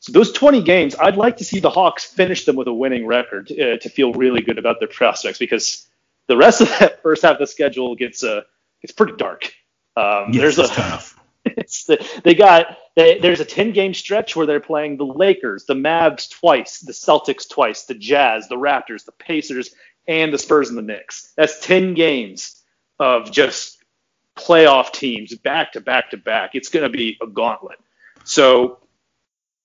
So 0.00 0.12
those 0.12 0.32
20 0.32 0.62
games, 0.62 0.94
I'd 0.94 1.16
like 1.16 1.38
to 1.38 1.44
see 1.44 1.58
the 1.58 1.70
Hawks 1.70 2.04
finish 2.04 2.44
them 2.44 2.56
with 2.56 2.68
a 2.68 2.72
winning 2.72 3.06
record 3.06 3.50
uh, 3.50 3.78
to 3.78 3.88
feel 3.88 4.12
really 4.12 4.42
good 4.42 4.58
about 4.58 4.78
their 4.78 4.88
prospects 4.88 5.38
because 5.38 5.88
the 6.26 6.36
rest 6.36 6.60
of 6.60 6.68
that 6.78 7.02
first 7.02 7.22
half 7.22 7.34
of 7.34 7.38
the 7.38 7.46
schedule 7.46 7.94
gets 7.94 8.22
uh, 8.22 8.42
it's 8.82 8.92
pretty 8.92 9.14
dark. 9.16 9.52
Um, 9.96 10.32
there's 10.32 10.58
a 10.58 10.68
tough. 10.68 11.15
It's 11.56 11.84
the, 11.84 12.20
they 12.24 12.34
got 12.34 12.78
they, 12.94 13.18
there's 13.18 13.40
a 13.40 13.44
10 13.44 13.72
game 13.72 13.94
stretch 13.94 14.34
where 14.34 14.46
they're 14.46 14.60
playing 14.60 14.96
the 14.96 15.06
Lakers, 15.06 15.64
the 15.64 15.74
Mavs 15.74 16.30
twice, 16.30 16.80
the 16.80 16.92
Celtics 16.92 17.48
twice, 17.48 17.84
the 17.84 17.94
Jazz, 17.94 18.48
the 18.48 18.56
Raptors, 18.56 19.04
the 19.04 19.12
Pacers, 19.12 19.74
and 20.08 20.32
the 20.32 20.38
Spurs 20.38 20.68
and 20.68 20.78
the 20.78 20.82
Knicks. 20.82 21.32
That's 21.36 21.60
10 21.60 21.94
games 21.94 22.62
of 22.98 23.30
just 23.30 23.82
playoff 24.36 24.92
teams 24.92 25.34
back 25.34 25.72
to 25.72 25.80
back 25.80 26.10
to 26.10 26.16
back. 26.16 26.54
It's 26.54 26.68
going 26.68 26.84
to 26.84 26.96
be 26.96 27.18
a 27.20 27.26
gauntlet. 27.26 27.78
So 28.24 28.78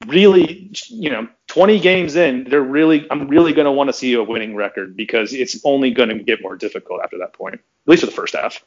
really, 0.07 0.71
you 0.87 1.09
know, 1.09 1.27
20 1.47 1.79
games 1.79 2.15
in, 2.15 2.45
they're 2.45 2.61
really 2.61 3.07
I'm 3.09 3.27
really 3.27 3.53
going 3.53 3.65
to 3.65 3.71
want 3.71 3.89
to 3.89 3.93
see 3.93 4.13
a 4.13 4.23
winning 4.23 4.55
record 4.55 4.95
because 4.95 5.33
it's 5.33 5.59
only 5.63 5.91
going 5.91 6.09
to 6.09 6.19
get 6.23 6.41
more 6.41 6.55
difficult 6.55 7.01
after 7.03 7.19
that 7.19 7.33
point, 7.33 7.55
at 7.55 7.61
least 7.85 8.01
for 8.01 8.07
the 8.07 8.11
first 8.11 8.35
half. 8.35 8.63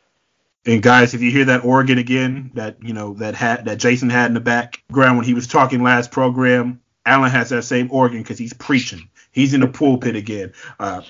And 0.67 0.83
guys, 0.83 1.12
if 1.12 1.21
you 1.21 1.31
hear 1.31 1.45
that 1.47 1.65
organ 1.65 1.99
again, 1.99 2.51
that 2.55 2.83
you 2.83 2.95
know 2.95 3.15
that 3.15 3.35
hat 3.35 3.67
that 3.67 3.79
Jason 3.79 4.11
had 4.11 4.27
in 4.27 4.35
the 4.35 4.41
background 4.41 5.19
when 5.19 5.27
he 5.27 5.35
was 5.35 5.47
talking 5.47 5.83
last 5.83 6.11
program, 6.11 6.81
Alan 7.05 7.31
has 7.31 7.51
that 7.51 7.65
same 7.65 7.91
organ 7.91 8.23
because 8.23 8.39
he's 8.39 8.55
preaching. 8.55 9.09
He's 9.31 9.53
in 9.53 9.61
the 9.61 9.69
pulpit 9.69 10.17
again. 10.17 10.53
Uh, 10.79 11.03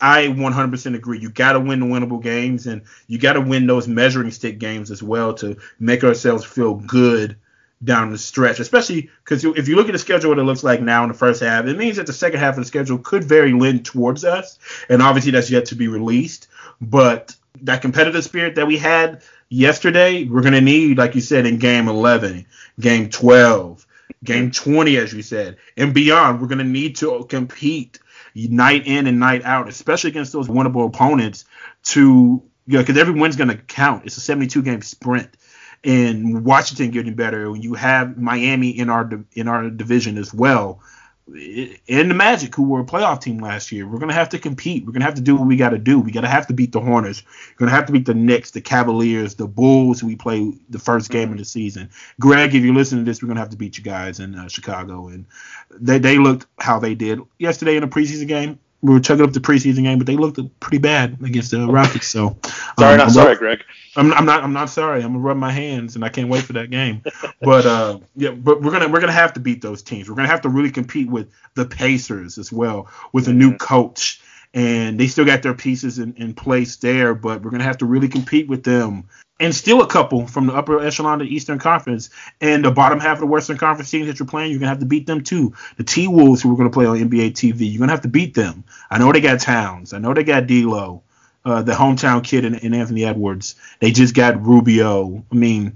I 0.00 0.26
100% 0.26 0.94
agree. 0.96 1.20
You 1.20 1.30
got 1.30 1.52
to 1.52 1.60
win 1.60 1.78
the 1.80 1.86
winnable 1.86 2.22
games, 2.22 2.66
and 2.66 2.82
you 3.06 3.18
got 3.18 3.34
to 3.34 3.40
win 3.40 3.66
those 3.66 3.86
measuring 3.86 4.30
stick 4.30 4.58
games 4.58 4.90
as 4.90 5.02
well 5.02 5.34
to 5.34 5.56
make 5.78 6.02
ourselves 6.02 6.44
feel 6.44 6.74
good 6.74 7.36
down 7.84 8.10
the 8.10 8.18
stretch. 8.18 8.60
Especially 8.60 9.10
because 9.24 9.44
if 9.44 9.68
you 9.68 9.76
look 9.76 9.88
at 9.88 9.92
the 9.92 9.98
schedule, 9.98 10.30
what 10.30 10.38
it 10.38 10.44
looks 10.44 10.64
like 10.64 10.80
now 10.80 11.02
in 11.02 11.08
the 11.08 11.14
first 11.14 11.42
half, 11.42 11.66
it 11.66 11.76
means 11.76 11.96
that 11.96 12.06
the 12.06 12.12
second 12.12 12.40
half 12.40 12.54
of 12.54 12.60
the 12.60 12.66
schedule 12.66 12.98
could 12.98 13.24
very 13.24 13.52
lean 13.52 13.82
towards 13.82 14.24
us, 14.24 14.58
and 14.88 15.02
obviously 15.02 15.32
that's 15.32 15.50
yet 15.50 15.66
to 15.66 15.76
be 15.76 15.88
released. 15.88 16.48
But 16.80 17.36
that 17.60 17.82
competitive 17.82 18.24
spirit 18.24 18.54
that 18.56 18.66
we 18.66 18.78
had 18.78 19.22
yesterday, 19.48 20.24
we're 20.24 20.40
going 20.42 20.54
to 20.54 20.60
need, 20.60 20.98
like 20.98 21.14
you 21.14 21.20
said, 21.20 21.46
in 21.46 21.58
game 21.58 21.88
11, 21.88 22.46
game 22.80 23.10
12, 23.10 23.86
game 24.24 24.50
20, 24.50 24.96
as 24.96 25.12
you 25.12 25.22
said, 25.22 25.56
and 25.76 25.94
beyond. 25.94 26.40
We're 26.40 26.48
going 26.48 26.58
to 26.58 26.64
need 26.64 26.96
to 26.96 27.24
compete 27.28 27.98
night 28.34 28.86
in 28.86 29.06
and 29.06 29.20
night 29.20 29.44
out, 29.44 29.68
especially 29.68 30.10
against 30.10 30.32
those 30.32 30.48
winnable 30.48 30.86
opponents 30.86 31.44
to, 31.84 32.42
you 32.66 32.72
know, 32.72 32.80
because 32.80 32.96
every 32.96 33.14
win's 33.14 33.36
going 33.36 33.50
to 33.50 33.56
count. 33.56 34.06
It's 34.06 34.16
a 34.16 34.20
72 34.20 34.62
game 34.62 34.82
sprint. 34.82 35.36
And 35.84 36.44
Washington 36.44 36.92
getting 36.92 37.14
better, 37.14 37.50
when 37.50 37.60
you 37.60 37.74
have 37.74 38.16
Miami 38.16 38.70
in 38.70 38.88
our 38.88 39.10
in 39.32 39.48
our 39.48 39.68
division 39.68 40.16
as 40.16 40.32
well, 40.32 40.80
and 41.28 42.10
the 42.10 42.14
Magic, 42.14 42.54
who 42.54 42.64
were 42.64 42.80
a 42.80 42.84
playoff 42.84 43.20
team 43.20 43.38
last 43.38 43.70
year, 43.70 43.86
we're 43.86 43.98
gonna 43.98 44.12
have 44.12 44.28
to 44.30 44.38
compete. 44.38 44.84
We're 44.84 44.92
gonna 44.92 45.04
have 45.04 45.14
to 45.14 45.20
do 45.20 45.36
what 45.36 45.46
we 45.46 45.56
got 45.56 45.70
to 45.70 45.78
do. 45.78 45.98
We 46.00 46.10
gotta 46.10 46.28
have 46.28 46.46
to 46.48 46.52
beat 46.52 46.72
the 46.72 46.80
Hornets. 46.80 47.22
We're 47.52 47.66
gonna 47.66 47.76
have 47.76 47.86
to 47.86 47.92
beat 47.92 48.06
the 48.06 48.14
Knicks, 48.14 48.50
the 48.50 48.60
Cavaliers, 48.60 49.36
the 49.36 49.46
Bulls, 49.46 50.00
who 50.00 50.08
we 50.08 50.16
play 50.16 50.52
the 50.68 50.78
first 50.78 51.10
game 51.10 51.30
of 51.32 51.38
the 51.38 51.44
season. 51.44 51.90
Greg, 52.20 52.54
if 52.54 52.64
you're 52.64 52.74
listening 52.74 53.04
to 53.04 53.10
this, 53.10 53.22
we're 53.22 53.28
gonna 53.28 53.40
have 53.40 53.50
to 53.50 53.56
beat 53.56 53.78
you 53.78 53.84
guys 53.84 54.18
in 54.18 54.34
uh, 54.34 54.48
Chicago, 54.48 55.08
and 55.08 55.26
they 55.70 55.98
they 55.98 56.18
looked 56.18 56.46
how 56.58 56.78
they 56.78 56.94
did 56.94 57.20
yesterday 57.38 57.76
in 57.76 57.82
a 57.82 57.88
preseason 57.88 58.26
game. 58.26 58.58
We 58.82 58.92
were 58.92 59.00
chugging 59.00 59.24
up 59.24 59.32
the 59.32 59.40
preseason 59.40 59.84
game, 59.84 59.98
but 59.98 60.06
they 60.06 60.16
looked 60.16 60.40
pretty 60.60 60.78
bad 60.78 61.18
against 61.24 61.52
the 61.52 61.66
Rockets. 61.66 62.08
So 62.08 62.36
sorry, 62.78 62.92
um, 62.92 62.98
not 62.98 63.10
sorry, 63.12 63.36
Greg. 63.36 63.62
I'm, 63.94 64.12
I'm, 64.12 64.24
not. 64.24 64.42
I'm 64.42 64.52
not 64.52 64.70
sorry. 64.70 65.02
I'm 65.02 65.12
gonna 65.12 65.18
rub 65.18 65.36
my 65.36 65.52
hands, 65.52 65.94
and 65.96 66.04
I 66.04 66.08
can't 66.08 66.28
wait 66.28 66.44
for 66.44 66.54
that 66.54 66.70
game. 66.70 67.02
but 67.40 67.66
uh, 67.66 68.00
yeah, 68.16 68.30
but 68.30 68.62
we're 68.62 68.72
gonna 68.72 68.88
we're 68.88 69.00
gonna 69.00 69.12
have 69.12 69.34
to 69.34 69.40
beat 69.40 69.62
those 69.62 69.82
teams. 69.82 70.08
We're 70.08 70.16
gonna 70.16 70.28
have 70.28 70.42
to 70.42 70.48
really 70.48 70.70
compete 70.70 71.08
with 71.08 71.30
the 71.54 71.64
Pacers 71.64 72.38
as 72.38 72.52
well, 72.52 72.88
with 73.12 73.28
a 73.28 73.32
new 73.32 73.56
coach, 73.56 74.20
and 74.54 74.98
they 74.98 75.06
still 75.06 75.24
got 75.24 75.42
their 75.42 75.54
pieces 75.54 75.98
in, 75.98 76.14
in 76.16 76.34
place 76.34 76.76
there. 76.76 77.14
But 77.14 77.42
we're 77.42 77.50
gonna 77.50 77.64
have 77.64 77.78
to 77.78 77.86
really 77.86 78.08
compete 78.08 78.48
with 78.48 78.64
them, 78.64 79.08
and 79.40 79.54
still 79.54 79.82
a 79.82 79.86
couple 79.86 80.26
from 80.26 80.46
the 80.46 80.54
upper 80.54 80.80
echelon 80.80 81.20
of 81.20 81.26
the 81.26 81.34
Eastern 81.34 81.58
Conference 81.58 82.10
and 82.40 82.64
the 82.64 82.70
bottom 82.70 83.00
half 83.00 83.14
of 83.14 83.20
the 83.20 83.26
Western 83.26 83.58
Conference 83.58 83.90
teams 83.90 84.06
that 84.06 84.18
you're 84.18 84.26
playing. 84.26 84.50
You're 84.50 84.60
gonna 84.60 84.68
have 84.70 84.80
to 84.80 84.86
beat 84.86 85.06
them 85.06 85.22
too. 85.22 85.54
The 85.76 85.84
T 85.84 86.06
Wolves, 86.08 86.42
who 86.42 86.50
we're 86.50 86.56
gonna 86.56 86.70
play 86.70 86.86
on 86.86 86.96
NBA 86.96 87.32
TV, 87.32 87.72
you're 87.72 87.80
gonna 87.80 87.92
have 87.92 88.02
to 88.02 88.08
beat 88.08 88.34
them. 88.34 88.64
I 88.90 88.98
know 88.98 89.12
they 89.12 89.20
got 89.20 89.40
Towns. 89.40 89.92
I 89.92 89.98
know 89.98 90.14
they 90.14 90.24
got 90.24 90.46
D'Lo 90.46 91.02
uh, 91.44 91.62
the 91.62 91.72
hometown 91.72 92.22
kid 92.22 92.44
in, 92.44 92.74
Anthony 92.74 93.04
Edwards. 93.04 93.56
They 93.80 93.90
just 93.90 94.14
got 94.14 94.44
Rubio. 94.44 95.24
I 95.30 95.34
mean 95.34 95.74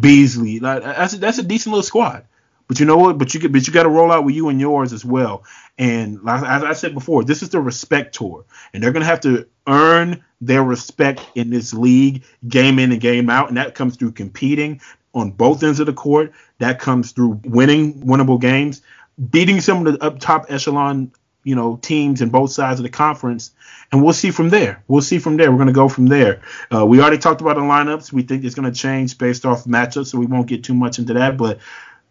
Beasley. 0.00 0.58
That's 0.58 1.14
a, 1.14 1.18
that's 1.18 1.38
a 1.38 1.42
decent 1.42 1.72
little 1.72 1.82
squad. 1.82 2.24
But 2.66 2.80
you 2.80 2.86
know 2.86 2.96
what? 2.96 3.18
But 3.18 3.34
you 3.34 3.40
get, 3.40 3.52
but 3.52 3.66
you 3.66 3.72
got 3.72 3.82
to 3.82 3.88
roll 3.88 4.10
out 4.10 4.24
with 4.24 4.34
you 4.34 4.48
and 4.48 4.60
yours 4.60 4.92
as 4.92 5.04
well. 5.04 5.44
And 5.78 6.22
like, 6.22 6.42
as 6.42 6.62
I 6.62 6.72
said 6.72 6.94
before, 6.94 7.24
this 7.24 7.42
is 7.42 7.50
the 7.50 7.60
respect 7.60 8.14
tour, 8.14 8.44
and 8.72 8.82
they're 8.82 8.92
gonna 8.92 9.04
have 9.04 9.20
to 9.20 9.46
earn 9.66 10.24
their 10.40 10.62
respect 10.62 11.20
in 11.34 11.50
this 11.50 11.74
league, 11.74 12.24
game 12.46 12.78
in 12.78 12.92
and 12.92 13.00
game 13.00 13.28
out, 13.28 13.48
and 13.48 13.56
that 13.56 13.74
comes 13.74 13.96
through 13.96 14.12
competing 14.12 14.80
on 15.14 15.30
both 15.30 15.62
ends 15.62 15.80
of 15.80 15.86
the 15.86 15.92
court. 15.92 16.32
That 16.58 16.78
comes 16.78 17.12
through 17.12 17.40
winning 17.44 18.02
winnable 18.02 18.40
games, 18.40 18.82
beating 19.30 19.60
some 19.60 19.86
of 19.86 19.92
the 19.92 20.04
up 20.04 20.18
top 20.18 20.46
echelon 20.48 21.12
you 21.44 21.54
know 21.54 21.76
teams 21.76 22.20
in 22.22 22.30
both 22.30 22.50
sides 22.50 22.80
of 22.80 22.84
the 22.84 22.90
conference, 22.90 23.52
and 23.92 24.02
we'll 24.02 24.12
see 24.12 24.30
from 24.30 24.48
there. 24.48 24.82
We'll 24.88 25.02
see 25.02 25.18
from 25.18 25.36
there. 25.36 25.50
We're 25.50 25.58
going 25.58 25.68
to 25.68 25.72
go 25.72 25.88
from 25.88 26.06
there. 26.06 26.42
Uh, 26.74 26.84
we 26.84 27.00
already 27.00 27.18
talked 27.18 27.40
about 27.40 27.56
the 27.56 27.62
lineups. 27.62 28.12
We 28.12 28.22
think 28.22 28.44
it's 28.44 28.54
going 28.54 28.70
to 28.70 28.76
change 28.76 29.16
based 29.18 29.44
off 29.44 29.64
matchups, 29.64 30.06
so 30.06 30.18
we 30.18 30.26
won't 30.26 30.46
get 30.46 30.64
too 30.64 30.74
much 30.74 30.98
into 30.98 31.12
that. 31.14 31.36
But 31.36 31.58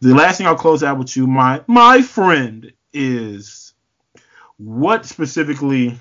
the 0.03 0.13
last 0.13 0.37
thing 0.37 0.47
I'll 0.47 0.55
close 0.55 0.83
out 0.83 0.97
with 0.97 1.15
you, 1.15 1.27
my 1.27 1.61
my 1.67 2.01
friend, 2.01 2.71
is 2.91 3.73
what 4.57 5.05
specifically, 5.05 5.97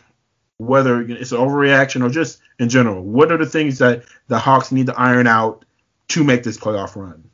whether 0.59 1.01
it's 1.01 1.33
an 1.33 1.39
overreaction 1.39 2.05
or 2.05 2.11
just 2.11 2.41
in 2.59 2.69
general, 2.69 3.03
what 3.03 3.33
are 3.33 3.39
the 3.39 3.47
things 3.47 3.79
that 3.79 4.05
the 4.29 4.39
Hawks 4.39 4.73
need 4.73 4.87
to 4.87 4.99
iron 4.99 5.27
out 5.27 5.65
to 6.09 6.25
make 6.25 6.43
this 6.43 6.59
playoff 6.59 6.97
run? 6.97 7.25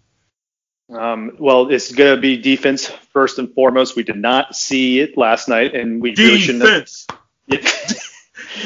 Um, 0.91 1.37
well, 1.39 1.71
it's 1.71 1.93
going 1.93 2.16
to 2.16 2.21
be 2.21 2.39
defense 2.39 2.87
first 2.87 3.39
and 3.39 3.53
foremost. 3.53 3.95
We 3.95 4.05
did 4.05 4.16
not 4.16 4.57
see 4.57 5.01
it 5.01 5.19
last 5.19 5.49
night, 5.49 5.75
and 5.75 6.01
we 6.01 6.12
defense. 6.14 6.29
really 6.29 6.41
shouldn't. 6.41 7.69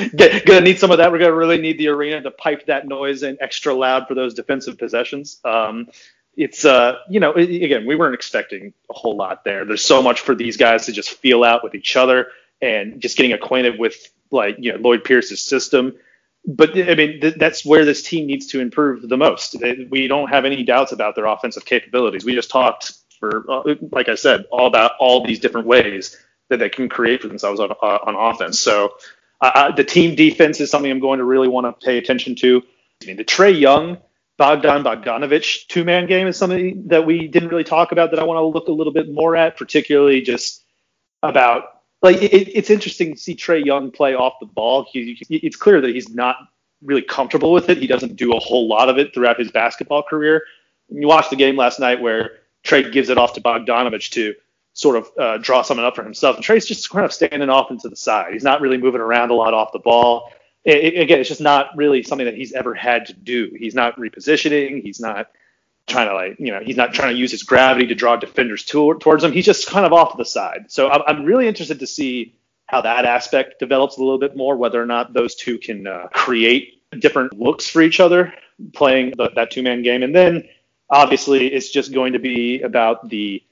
Have, 0.04 0.46
gonna 0.46 0.60
need 0.60 0.78
some 0.78 0.90
of 0.90 0.98
that. 0.98 1.10
We're 1.10 1.18
gonna 1.18 1.34
really 1.34 1.58
need 1.58 1.78
the 1.78 1.88
arena 1.88 2.20
to 2.22 2.30
pipe 2.30 2.66
that 2.66 2.86
noise 2.86 3.22
in 3.22 3.38
extra 3.40 3.74
loud 3.74 4.06
for 4.06 4.14
those 4.14 4.34
defensive 4.34 4.78
possessions. 4.78 5.40
Um, 5.44 5.88
it's 6.36 6.64
uh, 6.64 6.98
you 7.10 7.20
know, 7.20 7.32
again, 7.32 7.86
we 7.86 7.96
weren't 7.96 8.14
expecting 8.14 8.72
a 8.90 8.94
whole 8.94 9.16
lot 9.16 9.44
there. 9.44 9.64
There's 9.64 9.84
so 9.84 10.02
much 10.02 10.20
for 10.20 10.34
these 10.34 10.56
guys 10.56 10.86
to 10.86 10.92
just 10.92 11.10
feel 11.10 11.44
out 11.44 11.62
with 11.62 11.74
each 11.74 11.96
other 11.96 12.28
and 12.60 13.00
just 13.00 13.16
getting 13.16 13.32
acquainted 13.32 13.78
with 13.78 13.96
like 14.30 14.56
you 14.58 14.72
know 14.72 14.78
Lloyd 14.78 15.04
Pierce's 15.04 15.42
system 15.42 15.94
but 16.44 16.70
I 16.76 16.94
mean, 16.94 17.20
th- 17.20 17.34
that's 17.36 17.64
where 17.64 17.84
this 17.84 18.02
team 18.02 18.26
needs 18.26 18.48
to 18.48 18.60
improve 18.60 19.08
the 19.08 19.16
most. 19.16 19.56
We 19.90 20.08
don't 20.08 20.28
have 20.28 20.44
any 20.44 20.64
doubts 20.64 20.92
about 20.92 21.14
their 21.14 21.26
offensive 21.26 21.64
capabilities. 21.64 22.24
We 22.24 22.34
just 22.34 22.50
talked 22.50 22.92
for, 23.20 23.44
uh, 23.48 23.74
like 23.92 24.08
I 24.08 24.16
said, 24.16 24.46
all 24.50 24.66
about 24.66 24.92
all 24.98 25.24
these 25.24 25.38
different 25.38 25.66
ways 25.68 26.16
that 26.48 26.58
they 26.58 26.68
can 26.68 26.88
create 26.88 27.22
for 27.22 27.28
themselves 27.28 27.60
on, 27.60 27.70
uh, 27.70 27.74
on 28.04 28.16
offense. 28.16 28.58
So 28.58 28.94
uh, 29.40 29.72
the 29.72 29.84
team 29.84 30.16
defense 30.16 30.60
is 30.60 30.70
something 30.70 30.90
I'm 30.90 30.98
going 31.00 31.18
to 31.18 31.24
really 31.24 31.48
want 31.48 31.66
to 31.66 31.86
pay 31.86 31.98
attention 31.98 32.34
to. 32.36 32.62
I 33.02 33.06
mean, 33.06 33.16
the 33.16 33.24
Trae 33.24 33.58
Young, 33.58 33.98
Bogdan 34.42 34.82
Bogdanovich 34.82 35.68
two 35.68 35.84
man 35.84 36.06
game 36.06 36.26
is 36.26 36.36
something 36.36 36.88
that 36.88 37.06
we 37.06 37.28
didn't 37.28 37.48
really 37.50 37.62
talk 37.62 37.92
about 37.92 38.10
that 38.10 38.18
I 38.18 38.24
want 38.24 38.38
to 38.38 38.44
look 38.44 38.66
a 38.66 38.72
little 38.72 38.92
bit 38.92 39.08
more 39.08 39.36
at, 39.36 39.56
particularly 39.56 40.20
just 40.20 40.64
about 41.22 41.82
like 42.02 42.20
it, 42.20 42.48
it's 42.48 42.68
interesting 42.68 43.14
to 43.14 43.20
see 43.20 43.36
Trae 43.36 43.64
Young 43.64 43.92
play 43.92 44.16
off 44.16 44.40
the 44.40 44.46
ball. 44.46 44.84
He, 44.90 45.16
it's 45.30 45.54
clear 45.54 45.80
that 45.80 45.94
he's 45.94 46.08
not 46.08 46.38
really 46.82 47.02
comfortable 47.02 47.52
with 47.52 47.68
it. 47.68 47.78
He 47.78 47.86
doesn't 47.86 48.16
do 48.16 48.32
a 48.32 48.40
whole 48.40 48.66
lot 48.66 48.88
of 48.88 48.98
it 48.98 49.14
throughout 49.14 49.38
his 49.38 49.52
basketball 49.52 50.02
career. 50.02 50.42
You 50.88 51.06
watched 51.06 51.30
the 51.30 51.36
game 51.36 51.56
last 51.56 51.78
night 51.78 52.00
where 52.00 52.32
Trae 52.64 52.90
gives 52.90 53.10
it 53.10 53.18
off 53.18 53.34
to 53.34 53.40
Bogdanovich 53.40 54.10
to 54.10 54.34
sort 54.72 54.96
of 54.96 55.08
uh, 55.20 55.38
draw 55.38 55.62
something 55.62 55.86
up 55.86 55.94
for 55.94 56.02
himself, 56.02 56.34
and 56.34 56.44
Trae's 56.44 56.66
just 56.66 56.90
kind 56.90 57.04
of 57.04 57.12
standing 57.12 57.48
off 57.48 57.70
into 57.70 57.88
the 57.88 57.94
side. 57.94 58.32
He's 58.32 58.42
not 58.42 58.60
really 58.60 58.78
moving 58.78 59.02
around 59.02 59.30
a 59.30 59.34
lot 59.34 59.54
off 59.54 59.70
the 59.70 59.78
ball. 59.78 60.32
It, 60.64 60.98
again, 60.98 61.20
it's 61.20 61.28
just 61.28 61.40
not 61.40 61.76
really 61.76 62.02
something 62.02 62.26
that 62.26 62.36
he's 62.36 62.52
ever 62.52 62.74
had 62.74 63.06
to 63.06 63.14
do. 63.14 63.50
He's 63.56 63.74
not 63.74 63.96
repositioning. 63.96 64.82
He's 64.82 65.00
not 65.00 65.28
trying 65.88 66.08
to 66.08 66.14
like 66.14 66.36
you 66.38 66.52
know 66.52 66.60
he's 66.60 66.76
not 66.76 66.94
trying 66.94 67.12
to 67.12 67.18
use 67.18 67.32
his 67.32 67.42
gravity 67.42 67.88
to 67.88 67.94
draw 67.94 68.16
defenders 68.16 68.64
to, 68.66 68.94
towards 69.00 69.24
him. 69.24 69.32
He's 69.32 69.46
just 69.46 69.66
kind 69.66 69.84
of 69.84 69.92
off 69.92 70.12
to 70.12 70.16
the 70.18 70.24
side. 70.24 70.66
So 70.68 70.88
I'm, 70.88 71.02
I'm 71.06 71.24
really 71.24 71.48
interested 71.48 71.80
to 71.80 71.86
see 71.86 72.36
how 72.66 72.80
that 72.82 73.04
aspect 73.04 73.58
develops 73.58 73.98
a 73.98 74.00
little 74.00 74.18
bit 74.18 74.36
more, 74.36 74.56
whether 74.56 74.80
or 74.80 74.86
not 74.86 75.12
those 75.12 75.34
two 75.34 75.58
can 75.58 75.86
uh, 75.86 76.06
create 76.12 76.80
different 76.98 77.38
looks 77.38 77.68
for 77.68 77.82
each 77.82 78.00
other 78.00 78.32
playing 78.72 79.12
the, 79.16 79.30
that 79.34 79.50
two 79.50 79.62
man 79.62 79.82
game. 79.82 80.02
And 80.02 80.14
then 80.14 80.48
obviously 80.88 81.52
it's 81.52 81.70
just 81.70 81.92
going 81.92 82.12
to 82.12 82.18
be 82.18 82.62
about 82.62 83.08
the 83.08 83.42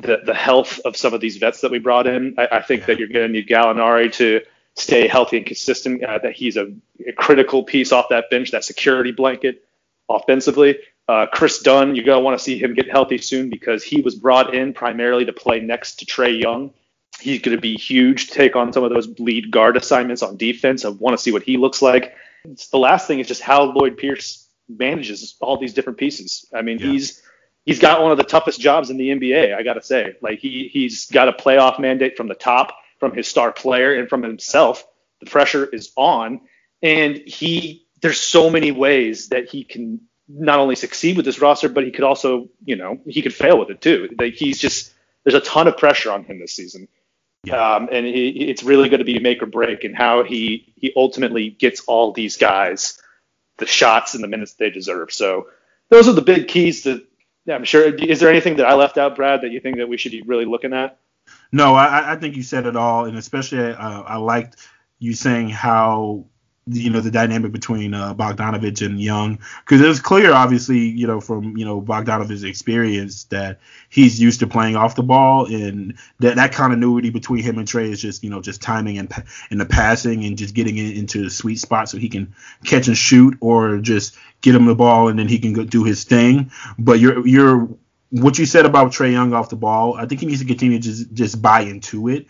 the, 0.00 0.18
the 0.24 0.34
health 0.34 0.78
of 0.84 0.96
some 0.96 1.12
of 1.12 1.20
these 1.20 1.38
vets 1.38 1.62
that 1.62 1.72
we 1.72 1.80
brought 1.80 2.06
in. 2.06 2.36
I, 2.38 2.48
I 2.52 2.62
think 2.62 2.86
that 2.86 3.00
you're 3.00 3.08
going 3.08 3.26
to 3.26 3.32
need 3.32 3.48
Gallinari 3.48 4.12
to 4.12 4.42
stay 4.78 5.06
healthy 5.08 5.38
and 5.38 5.46
consistent. 5.46 6.02
Uh, 6.04 6.18
that 6.18 6.32
he's 6.34 6.56
a, 6.56 6.72
a 7.06 7.12
critical 7.12 7.62
piece 7.62 7.92
off 7.92 8.06
that 8.10 8.30
bench, 8.30 8.50
that 8.52 8.64
security 8.64 9.12
blanket 9.12 9.64
offensively. 10.08 10.78
Uh, 11.08 11.26
Kris 11.32 11.60
Dunn, 11.60 11.94
you're 11.94 12.04
going 12.04 12.18
to 12.18 12.24
want 12.24 12.38
to 12.38 12.42
see 12.44 12.58
him 12.58 12.74
get 12.74 12.90
healthy 12.90 13.18
soon 13.18 13.48
because 13.48 13.82
he 13.82 14.02
was 14.02 14.14
brought 14.14 14.54
in 14.54 14.74
primarily 14.74 15.24
to 15.24 15.32
play 15.32 15.58
next 15.60 15.96
to 16.00 16.06
Trae 16.06 16.38
Young. 16.40 16.72
He's 17.20 17.40
going 17.40 17.56
to 17.56 17.60
be 17.60 17.74
huge 17.76 18.28
to 18.28 18.34
take 18.34 18.56
on 18.56 18.72
some 18.72 18.84
of 18.84 18.90
those 18.90 19.18
lead 19.18 19.50
guard 19.50 19.76
assignments 19.76 20.22
on 20.22 20.36
defense. 20.36 20.84
I 20.84 20.90
want 20.90 21.16
to 21.16 21.22
see 21.22 21.32
what 21.32 21.42
he 21.42 21.56
looks 21.56 21.80
like. 21.82 22.14
It's 22.44 22.68
the 22.68 22.78
last 22.78 23.06
thing 23.06 23.18
is 23.20 23.26
just 23.26 23.40
how 23.42 23.64
Lloyd 23.72 23.96
Pierce 23.96 24.46
manages 24.68 25.34
all 25.40 25.56
these 25.56 25.72
different 25.72 25.98
pieces. 25.98 26.46
I 26.54 26.62
mean, 26.62 26.78
Yeah. 26.78 26.88
he's 26.92 27.22
he's 27.64 27.78
got 27.80 28.02
one 28.02 28.12
of 28.12 28.18
the 28.18 28.24
toughest 28.24 28.60
jobs 28.60 28.90
in 28.90 28.98
the 28.98 29.08
NBA. 29.10 29.54
I 29.54 29.62
gotta 29.62 29.82
say, 29.82 30.14
like 30.20 30.38
he 30.38 30.68
he's 30.72 31.06
got 31.06 31.28
a 31.28 31.32
playoff 31.32 31.80
mandate 31.80 32.16
from 32.16 32.28
the 32.28 32.34
top, 32.34 32.76
from 32.98 33.14
his 33.14 33.28
star 33.28 33.52
player, 33.52 33.94
and 33.94 34.08
from 34.08 34.22
himself. 34.22 34.86
The 35.20 35.26
pressure 35.26 35.64
is 35.66 35.90
on, 35.96 36.40
and 36.82 37.16
he 37.16 37.86
there's 38.00 38.20
so 38.20 38.50
many 38.50 38.70
ways 38.70 39.28
that 39.28 39.48
he 39.48 39.64
can 39.64 40.00
not 40.28 40.58
only 40.58 40.76
succeed 40.76 41.16
with 41.16 41.24
this 41.24 41.40
roster, 41.40 41.68
but 41.68 41.84
he 41.84 41.90
could 41.90 42.04
also, 42.04 42.48
you 42.64 42.76
know, 42.76 43.00
he 43.06 43.22
could 43.22 43.34
fail 43.34 43.58
with 43.58 43.70
it 43.70 43.80
too. 43.80 44.14
Like 44.18 44.34
he's 44.34 44.58
just 44.58 44.92
there's 45.24 45.34
a 45.34 45.40
ton 45.40 45.66
of 45.68 45.76
pressure 45.76 46.12
on 46.12 46.24
him 46.24 46.38
this 46.38 46.54
season. 46.54 46.88
Yeah. 47.44 47.76
Um, 47.76 47.88
and 47.90 48.04
he, 48.04 48.28
it's 48.48 48.62
really 48.62 48.88
going 48.88 48.98
to 48.98 49.04
be 49.04 49.18
make 49.20 49.42
or 49.42 49.46
break 49.46 49.84
and 49.84 49.96
how 49.96 50.22
he 50.22 50.72
he 50.76 50.92
ultimately 50.96 51.50
gets 51.50 51.80
all 51.82 52.12
these 52.12 52.36
guys 52.36 53.00
the 53.58 53.66
shots 53.66 54.14
and 54.14 54.22
the 54.22 54.28
minutes 54.28 54.54
they 54.54 54.70
deserve. 54.70 55.12
So 55.12 55.48
those 55.88 56.08
are 56.08 56.12
the 56.12 56.22
big 56.22 56.48
keys 56.48 56.84
that 56.84 57.04
I'm 57.48 57.64
sure. 57.64 57.94
Is 57.94 58.20
there 58.20 58.30
anything 58.30 58.56
that 58.56 58.66
I 58.66 58.74
left 58.74 58.98
out, 58.98 59.16
Brad, 59.16 59.42
that 59.42 59.50
you 59.50 59.60
think 59.60 59.78
that 59.78 59.88
we 59.88 59.96
should 59.96 60.12
be 60.12 60.22
really 60.22 60.44
looking 60.44 60.72
at? 60.72 60.98
No, 61.52 61.74
I, 61.74 62.12
I 62.12 62.16
think 62.16 62.36
you 62.36 62.42
said 62.42 62.66
it 62.66 62.76
all, 62.76 63.06
and 63.06 63.16
especially 63.16 63.58
uh, 63.58 64.02
I 64.02 64.16
liked 64.16 64.56
you 64.98 65.14
saying 65.14 65.48
how 65.50 66.26
you 66.70 66.90
know 66.90 67.00
the 67.00 67.10
dynamic 67.10 67.52
between 67.52 67.94
uh, 67.94 68.14
Bogdanovich 68.14 68.84
and 68.84 69.00
Young 69.00 69.38
because 69.64 69.80
it 69.80 69.88
was 69.88 70.00
clear, 70.00 70.32
obviously, 70.32 70.78
you 70.78 71.06
know 71.06 71.20
from 71.20 71.56
you 71.56 71.64
know 71.64 71.80
Bogdanovich's 71.80 72.44
experience 72.44 73.24
that 73.24 73.60
he's 73.88 74.20
used 74.20 74.40
to 74.40 74.46
playing 74.46 74.76
off 74.76 74.94
the 74.94 75.02
ball, 75.02 75.46
and 75.46 75.94
that 76.18 76.36
that 76.36 76.52
continuity 76.52 77.10
between 77.10 77.42
him 77.42 77.58
and 77.58 77.66
Trae 77.66 77.90
is 77.90 78.02
just 78.02 78.22
you 78.22 78.30
know 78.30 78.42
just 78.42 78.60
timing 78.60 78.98
and 78.98 79.10
and 79.50 79.60
the 79.60 79.66
passing 79.66 80.24
and 80.24 80.36
just 80.36 80.54
getting 80.54 80.76
it 80.76 80.96
into 80.96 81.22
the 81.22 81.30
sweet 81.30 81.58
spot 81.58 81.88
so 81.88 81.96
he 81.96 82.08
can 82.08 82.34
catch 82.64 82.88
and 82.88 82.96
shoot 82.96 83.36
or 83.40 83.78
just 83.78 84.16
get 84.42 84.54
him 84.54 84.66
the 84.66 84.74
ball 84.74 85.08
and 85.08 85.18
then 85.18 85.28
he 85.28 85.38
can 85.38 85.54
go 85.54 85.64
do 85.64 85.84
his 85.84 86.04
thing. 86.04 86.50
But 86.78 87.00
you're 87.00 87.26
you're 87.26 87.68
what 88.10 88.38
you 88.38 88.46
said 88.46 88.66
about 88.66 88.92
Trae 88.92 89.12
Young 89.12 89.32
off 89.32 89.50
the 89.50 89.56
ball, 89.56 89.94
I 89.94 90.06
think 90.06 90.20
he 90.20 90.26
needs 90.26 90.40
to 90.40 90.46
continue 90.46 90.78
to 90.78 90.82
just 90.82 91.12
just 91.12 91.42
buy 91.42 91.60
into 91.60 92.08
it, 92.08 92.26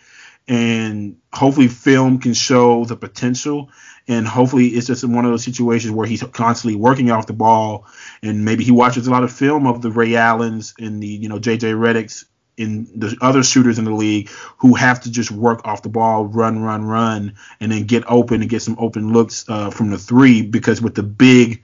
and 0.46 1.16
hopefully 1.32 1.68
film 1.68 2.18
can 2.18 2.34
show 2.34 2.84
the 2.84 2.96
potential. 2.96 3.70
And 4.10 4.26
hopefully 4.26 4.68
it's 4.68 4.86
just 4.86 5.04
one 5.04 5.26
of 5.26 5.30
those 5.30 5.44
situations 5.44 5.92
where 5.92 6.06
he's 6.06 6.22
constantly 6.22 6.80
working 6.80 7.10
off 7.10 7.26
the 7.26 7.34
ball, 7.34 7.86
and 8.22 8.42
maybe 8.42 8.64
he 8.64 8.70
watches 8.70 9.06
a 9.06 9.10
lot 9.10 9.22
of 9.22 9.30
film 9.30 9.66
of 9.66 9.82
the 9.82 9.90
Ray 9.90 10.16
Allens 10.16 10.74
and 10.78 11.02
the 11.02 11.06
you 11.06 11.28
know 11.28 11.38
JJ 11.38 11.74
Redick's 11.74 12.24
and 12.58 12.88
the 12.94 13.16
other 13.20 13.42
shooters 13.42 13.78
in 13.78 13.84
the 13.84 13.92
league 13.92 14.28
who 14.58 14.74
have 14.74 15.00
to 15.02 15.10
just 15.10 15.30
work 15.30 15.60
off 15.64 15.82
the 15.82 15.88
ball, 15.88 16.26
run, 16.26 16.60
run, 16.60 16.84
run, 16.84 17.34
and 17.60 17.70
then 17.70 17.84
get 17.84 18.04
open 18.08 18.40
and 18.40 18.50
get 18.50 18.62
some 18.62 18.76
open 18.78 19.12
looks 19.12 19.44
uh, 19.48 19.70
from 19.70 19.90
the 19.90 19.98
three. 19.98 20.42
Because 20.42 20.82
with 20.82 20.94
the 20.94 21.02
big, 21.02 21.62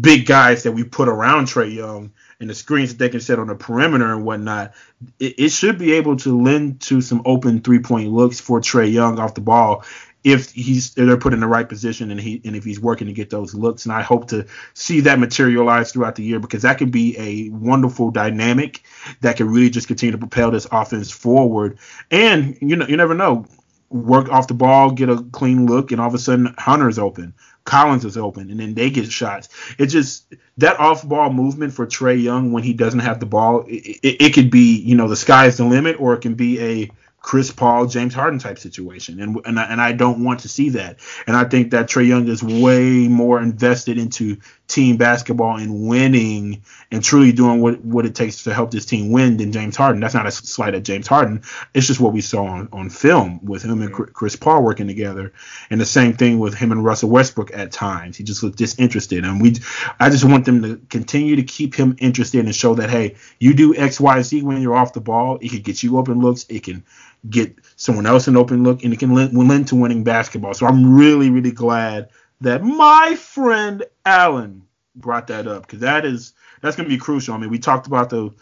big 0.00 0.26
guys 0.26 0.64
that 0.64 0.72
we 0.72 0.84
put 0.84 1.08
around 1.08 1.46
Trae 1.46 1.74
Young 1.74 2.12
and 2.40 2.50
the 2.50 2.54
screens 2.54 2.90
that 2.90 2.98
they 2.98 3.08
can 3.08 3.20
set 3.20 3.38
on 3.38 3.46
the 3.46 3.54
perimeter 3.54 4.12
and 4.12 4.24
whatnot, 4.24 4.74
it, 5.18 5.34
it 5.38 5.48
should 5.50 5.78
be 5.78 5.92
able 5.92 6.16
to 6.16 6.40
lend 6.40 6.80
to 6.82 7.00
some 7.00 7.22
open 7.24 7.60
three 7.60 7.78
point 7.78 8.10
looks 8.10 8.40
for 8.40 8.60
Trae 8.60 8.92
Young 8.92 9.18
off 9.18 9.34
the 9.34 9.40
ball 9.40 9.84
if 10.24 10.50
he's 10.50 10.88
if 10.88 11.06
they're 11.06 11.16
put 11.16 11.32
in 11.32 11.40
the 11.40 11.46
right 11.46 11.68
position 11.68 12.10
and 12.10 12.20
he 12.20 12.40
and 12.44 12.56
if 12.56 12.64
he's 12.64 12.80
working 12.80 13.06
to 13.06 13.12
get 13.12 13.30
those 13.30 13.54
looks. 13.54 13.84
And 13.84 13.92
I 13.92 14.02
hope 14.02 14.28
to 14.28 14.46
see 14.74 15.00
that 15.00 15.18
materialize 15.18 15.92
throughout 15.92 16.16
the 16.16 16.24
year 16.24 16.40
because 16.40 16.62
that 16.62 16.78
can 16.78 16.90
be 16.90 17.16
a 17.18 17.48
wonderful 17.50 18.10
dynamic 18.10 18.82
that 19.20 19.36
can 19.36 19.48
really 19.48 19.70
just 19.70 19.86
continue 19.86 20.12
to 20.12 20.18
propel 20.18 20.50
this 20.50 20.66
offense 20.72 21.10
forward. 21.10 21.78
And 22.10 22.58
you 22.60 22.76
know, 22.76 22.86
you 22.86 22.96
never 22.96 23.14
know. 23.14 23.46
Work 23.90 24.28
off 24.28 24.48
the 24.48 24.54
ball, 24.54 24.90
get 24.90 25.08
a 25.08 25.22
clean 25.32 25.64
look, 25.64 25.92
and 25.92 26.00
all 26.00 26.08
of 26.08 26.14
a 26.14 26.18
sudden 26.18 26.54
Hunter's 26.58 26.98
open. 26.98 27.32
Collins 27.68 28.04
is 28.06 28.16
open, 28.16 28.50
and 28.50 28.58
then 28.58 28.74
they 28.74 28.88
get 28.88 29.12
shots. 29.12 29.50
It 29.78 29.86
just 29.86 30.34
that 30.56 30.80
off-ball 30.80 31.32
movement 31.34 31.74
for 31.74 31.86
Trae 31.86 32.20
Young 32.20 32.50
when 32.50 32.62
he 32.62 32.72
doesn't 32.72 33.00
have 33.00 33.20
the 33.20 33.26
ball, 33.26 33.66
it, 33.68 33.98
it, 34.02 34.22
it 34.22 34.34
could 34.34 34.50
be 34.50 34.78
you 34.78 34.96
know 34.96 35.06
the 35.06 35.16
sky's 35.16 35.58
the 35.58 35.64
limit, 35.64 36.00
or 36.00 36.14
it 36.14 36.22
can 36.22 36.34
be 36.34 36.60
a 36.60 36.90
Chris 37.20 37.50
Paul, 37.50 37.86
James 37.86 38.14
Harden 38.14 38.38
type 38.38 38.58
situation, 38.58 39.20
and 39.20 39.40
and 39.44 39.58
I, 39.58 39.64
and 39.64 39.80
I 39.80 39.92
don't 39.92 40.24
want 40.24 40.40
to 40.40 40.48
see 40.48 40.70
that. 40.70 41.00
And 41.26 41.36
I 41.36 41.44
think 41.44 41.72
that 41.72 41.88
Trae 41.88 42.06
Young 42.06 42.28
is 42.28 42.42
way 42.42 43.08
more 43.08 43.42
invested 43.42 43.98
into 43.98 44.38
team 44.68 44.98
basketball 44.98 45.56
and 45.56 45.88
winning 45.88 46.62
and 46.92 47.02
truly 47.02 47.32
doing 47.32 47.60
what, 47.62 47.82
what 47.82 48.04
it 48.04 48.14
takes 48.14 48.44
to 48.44 48.52
help 48.52 48.70
this 48.70 48.84
team 48.84 49.10
win 49.10 49.38
than 49.38 49.50
James 49.50 49.76
Harden. 49.76 50.00
That's 50.00 50.14
not 50.14 50.26
a 50.26 50.30
slight 50.30 50.74
at 50.74 50.84
James 50.84 51.06
Harden. 51.06 51.42
It's 51.72 51.86
just 51.86 52.00
what 52.00 52.12
we 52.12 52.20
saw 52.20 52.44
on, 52.44 52.68
on 52.70 52.90
film 52.90 53.40
with 53.42 53.64
him 53.64 53.80
and 53.80 53.90
mm-hmm. 53.90 54.12
Chris 54.12 54.36
Paul 54.36 54.62
working 54.62 54.86
together. 54.86 55.32
And 55.70 55.80
the 55.80 55.86
same 55.86 56.12
thing 56.12 56.38
with 56.38 56.54
him 56.54 56.70
and 56.70 56.84
Russell 56.84 57.08
Westbrook 57.08 57.50
at 57.54 57.72
times. 57.72 58.18
He 58.18 58.24
just 58.24 58.42
looked 58.42 58.58
disinterested. 58.58 59.24
And 59.24 59.40
we 59.40 59.54
I 59.98 60.10
just 60.10 60.24
want 60.24 60.44
them 60.44 60.62
to 60.62 60.76
continue 60.90 61.36
to 61.36 61.42
keep 61.42 61.74
him 61.74 61.96
interested 61.98 62.44
and 62.44 62.54
show 62.54 62.74
that, 62.74 62.90
hey, 62.90 63.16
you 63.38 63.54
do 63.54 63.74
X, 63.74 63.98
Y, 63.98 64.20
Z 64.20 64.42
when 64.42 64.60
you're 64.60 64.76
off 64.76 64.92
the 64.92 65.00
ball. 65.00 65.38
It 65.40 65.50
can 65.50 65.62
get 65.62 65.82
you 65.82 65.96
open 65.96 66.20
looks. 66.20 66.44
It 66.50 66.64
can 66.64 66.84
get 67.28 67.56
someone 67.76 68.06
else 68.06 68.28
an 68.28 68.36
open 68.36 68.62
look 68.62 68.84
and 68.84 68.92
it 68.92 68.98
can 68.98 69.14
lend, 69.14 69.36
lend 69.36 69.68
to 69.68 69.76
winning 69.76 70.04
basketball. 70.04 70.54
So 70.54 70.66
I'm 70.66 70.96
really, 70.96 71.30
really 71.30 71.50
glad 71.50 72.08
that 72.40 72.62
my 72.62 73.16
friend 73.16 73.84
Alan 74.04 74.62
brought 74.94 75.28
that 75.28 75.46
up 75.46 75.62
because 75.62 75.80
that 75.80 76.04
is 76.04 76.32
that's 76.60 76.76
going 76.76 76.88
to 76.88 76.94
be 76.94 76.98
crucial. 76.98 77.34
I 77.34 77.38
mean, 77.38 77.50
we 77.50 77.58
talked 77.58 77.86
about 77.86 78.10
the 78.10 78.32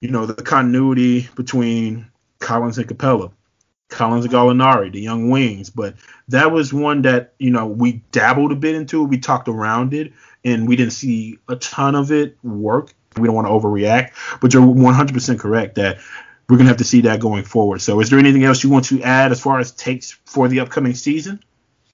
you 0.00 0.10
know 0.10 0.26
the 0.26 0.42
continuity 0.42 1.28
between 1.34 2.10
Collins 2.40 2.78
and 2.78 2.86
Capela, 2.86 3.32
Collins 3.88 4.24
and 4.24 4.34
Gallinari, 4.34 4.92
the 4.92 5.00
young 5.00 5.30
wings, 5.30 5.70
but 5.70 5.94
that 6.28 6.52
was 6.52 6.72
one 6.72 7.02
that 7.02 7.34
you 7.38 7.50
know 7.50 7.66
we 7.66 8.02
dabbled 8.12 8.52
a 8.52 8.56
bit 8.56 8.74
into. 8.74 9.02
We 9.04 9.18
talked 9.18 9.48
around 9.48 9.94
it, 9.94 10.12
and 10.44 10.68
we 10.68 10.76
didn't 10.76 10.92
see 10.92 11.38
a 11.48 11.56
ton 11.56 11.94
of 11.94 12.12
it 12.12 12.36
work. 12.42 12.92
We 13.16 13.26
don't 13.26 13.34
want 13.34 13.48
to 13.48 13.52
overreact, 13.52 14.10
but 14.40 14.54
you're 14.54 14.62
100% 14.62 15.38
correct 15.40 15.74
that 15.74 15.98
we're 16.48 16.56
going 16.56 16.66
to 16.66 16.70
have 16.70 16.78
to 16.78 16.84
see 16.84 17.02
that 17.02 17.20
going 17.20 17.44
forward. 17.44 17.82
So, 17.82 18.00
is 18.00 18.08
there 18.10 18.18
anything 18.18 18.44
else 18.44 18.64
you 18.64 18.70
want 18.70 18.86
to 18.86 19.02
add 19.02 19.32
as 19.32 19.40
far 19.40 19.58
as 19.58 19.72
takes 19.72 20.10
for 20.10 20.48
the 20.48 20.60
upcoming 20.60 20.94
season? 20.94 21.42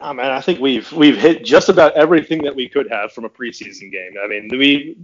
Oh 0.01 0.13
man, 0.13 0.31
I 0.31 0.41
think 0.41 0.61
we've 0.61 0.91
we've 0.93 1.17
hit 1.17 1.45
just 1.45 1.69
about 1.69 1.95
everything 1.95 2.43
that 2.43 2.55
we 2.55 2.69
could 2.69 2.91
have 2.91 3.13
from 3.13 3.25
a 3.25 3.29
preseason 3.29 3.91
game. 3.91 4.15
I 4.23 4.27
mean, 4.27 4.49
we, 4.53 4.99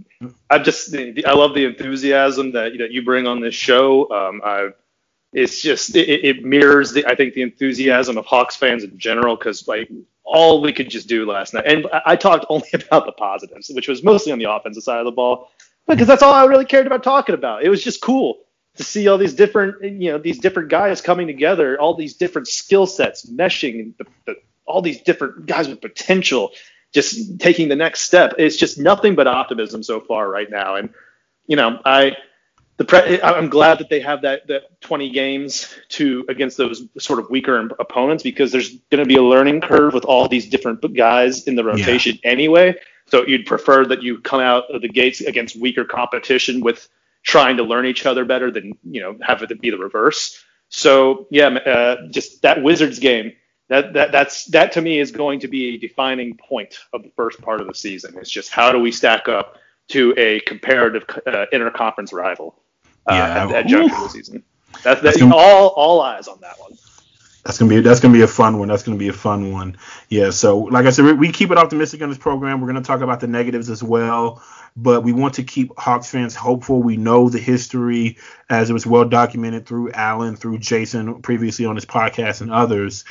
I 0.49 0.59
just 0.59 0.95
I 0.95 1.33
love 1.33 1.53
the 1.53 1.65
enthusiasm 1.65 2.51
that 2.51 2.73
that 2.77 2.91
you 2.91 3.03
bring 3.03 3.25
on 3.25 3.41
this 3.41 3.55
show. 3.55 4.09
Um, 4.11 4.41
I, 4.43 4.69
it's 5.33 5.61
just 5.61 5.95
it, 5.95 6.07
it 6.07 6.43
mirrors 6.43 6.91
the 6.91 7.05
I 7.05 7.15
think 7.15 7.33
the 7.33 7.41
enthusiasm 7.41 8.17
of 8.17 8.25
Hawks 8.25 8.55
fans 8.55 8.83
in 8.83 8.97
general 8.97 9.35
because 9.35 9.67
like 9.67 9.89
all 10.23 10.61
we 10.61 10.71
could 10.71 10.89
just 10.89 11.07
do 11.07 11.25
last 11.25 11.53
night, 11.53 11.65
and 11.65 11.87
I, 11.91 12.01
I 12.07 12.15
talked 12.15 12.45
only 12.49 12.69
about 12.73 13.05
the 13.05 13.13
positives, 13.13 13.71
which 13.73 13.87
was 13.87 14.03
mostly 14.03 14.31
on 14.31 14.39
the 14.39 14.51
offensive 14.51 14.83
side 14.83 14.99
of 14.99 15.05
the 15.05 15.11
ball, 15.11 15.49
because 15.87 16.05
that's 16.05 16.21
all 16.21 16.33
I 16.33 16.45
really 16.45 16.65
cared 16.65 16.85
about 16.85 17.01
talking 17.01 17.33
about. 17.33 17.63
It 17.63 17.69
was 17.69 17.83
just 17.83 18.01
cool 18.01 18.39
to 18.77 18.83
see 18.83 19.07
all 19.07 19.17
these 19.17 19.33
different 19.33 19.83
you 19.83 20.11
know 20.11 20.17
these 20.17 20.39
different 20.39 20.69
guys 20.69 21.01
coming 21.01 21.27
together, 21.27 21.79
all 21.79 21.95
these 21.95 22.15
different 22.15 22.47
skill 22.47 22.85
sets 22.87 23.29
meshing, 23.29 23.79
and 23.79 23.93
the, 23.97 24.05
the 24.25 24.35
all 24.65 24.81
these 24.81 25.01
different 25.01 25.45
guys 25.45 25.67
with 25.67 25.81
potential 25.81 26.51
just 26.93 27.39
taking 27.39 27.69
the 27.69 27.75
next 27.75 28.01
step. 28.01 28.33
It's 28.37 28.57
just 28.57 28.77
nothing 28.77 29.15
but 29.15 29.27
optimism 29.27 29.83
so 29.83 29.99
far 29.99 30.29
right 30.29 30.49
now. 30.49 30.75
And 30.75 30.89
you 31.47 31.55
know, 31.55 31.79
I 31.85 32.15
the 32.77 32.85
pre- 32.85 33.21
I'm 33.21 33.49
glad 33.49 33.79
that 33.79 33.89
they 33.89 33.99
have 33.99 34.21
that 34.23 34.47
that 34.47 34.81
20 34.81 35.11
games 35.11 35.73
to 35.89 36.25
against 36.29 36.57
those 36.57 36.83
sort 36.97 37.19
of 37.19 37.29
weaker 37.29 37.69
opponents 37.79 38.23
because 38.23 38.51
there's 38.51 38.75
going 38.91 38.99
to 38.99 39.05
be 39.05 39.15
a 39.15 39.23
learning 39.23 39.61
curve 39.61 39.93
with 39.93 40.05
all 40.05 40.27
these 40.27 40.49
different 40.49 40.81
guys 40.95 41.43
in 41.43 41.55
the 41.55 41.63
rotation 41.63 42.17
yeah. 42.23 42.31
anyway. 42.31 42.75
So 43.07 43.25
you'd 43.25 43.45
prefer 43.45 43.85
that 43.85 44.01
you 44.01 44.19
come 44.19 44.39
out 44.39 44.73
of 44.73 44.81
the 44.81 44.87
gates 44.87 45.21
against 45.21 45.55
weaker 45.55 45.83
competition 45.83 46.61
with 46.61 46.87
trying 47.23 47.57
to 47.57 47.63
learn 47.63 47.85
each 47.85 48.05
other 48.05 48.25
better 48.25 48.51
than 48.51 48.77
you 48.83 49.01
know 49.01 49.17
have 49.21 49.41
it 49.43 49.61
be 49.61 49.69
the 49.69 49.77
reverse. 49.77 50.43
So 50.69 51.27
yeah, 51.29 51.47
uh, 51.47 52.07
just 52.09 52.41
that 52.43 52.63
Wizards 52.63 52.99
game 52.99 53.33
that, 53.71 53.93
that 53.93 54.11
that's 54.11 54.45
that 54.47 54.73
to 54.73 54.81
me 54.81 54.99
is 54.99 55.11
going 55.11 55.39
to 55.39 55.47
be 55.47 55.75
a 55.75 55.77
defining 55.77 56.35
point 56.35 56.77
of 56.91 57.03
the 57.03 57.11
first 57.15 57.41
part 57.41 57.61
of 57.61 57.67
the 57.67 57.73
season. 57.73 58.17
It's 58.17 58.29
just 58.29 58.51
how 58.51 58.73
do 58.73 58.79
we 58.79 58.91
stack 58.91 59.29
up 59.29 59.57
to 59.89 60.13
a 60.17 60.41
comparative 60.41 61.05
uh, 61.25 61.45
interconference 61.53 62.11
rival 62.11 62.61
uh, 63.07 63.13
yeah. 63.13 63.43
at, 63.43 63.51
at 63.51 63.67
the 63.69 64.09
season. 64.09 64.43
That's, 64.83 65.01
that's 65.01 65.21
all 65.21 65.67
all 65.69 66.01
eyes 66.01 66.27
on 66.27 66.41
that 66.41 66.59
one. 66.59 66.73
That's 67.43 67.57
gonna 67.57 67.69
be 67.69 67.81
that's 67.81 67.99
gonna 67.99 68.13
be 68.13 68.21
a 68.21 68.27
fun 68.27 68.59
one. 68.59 68.67
That's 68.67 68.83
gonna 68.83 68.97
be 68.97 69.07
a 69.07 69.13
fun 69.13 69.51
one. 69.51 69.77
Yeah. 70.09 70.29
So 70.29 70.59
like 70.59 70.85
I 70.85 70.91
said, 70.91 71.05
we, 71.05 71.13
we 71.13 71.31
keep 71.31 71.51
it 71.51 71.57
optimistic 71.57 72.01
on 72.01 72.09
this 72.09 72.17
program. 72.17 72.61
We're 72.61 72.67
gonna 72.67 72.81
talk 72.81 73.01
about 73.01 73.19
the 73.19 73.27
negatives 73.27 73.69
as 73.69 73.81
well 73.81 74.41
but 74.75 75.03
we 75.03 75.11
want 75.11 75.33
to 75.35 75.43
keep 75.43 75.77
Hawks 75.77 76.09
fans 76.09 76.35
hopeful. 76.35 76.81
We 76.81 76.97
know 76.97 77.29
the 77.29 77.39
history 77.39 78.17
as 78.49 78.69
it 78.69 78.73
was 78.73 78.85
well 78.85 79.05
documented 79.05 79.65
through 79.65 79.91
Alan, 79.91 80.35
through 80.35 80.59
Jason 80.59 81.21
previously 81.21 81.65
on 81.65 81.75
his 81.75 81.85
podcast 81.85 82.41
and 82.41 82.51
others. 82.51 83.03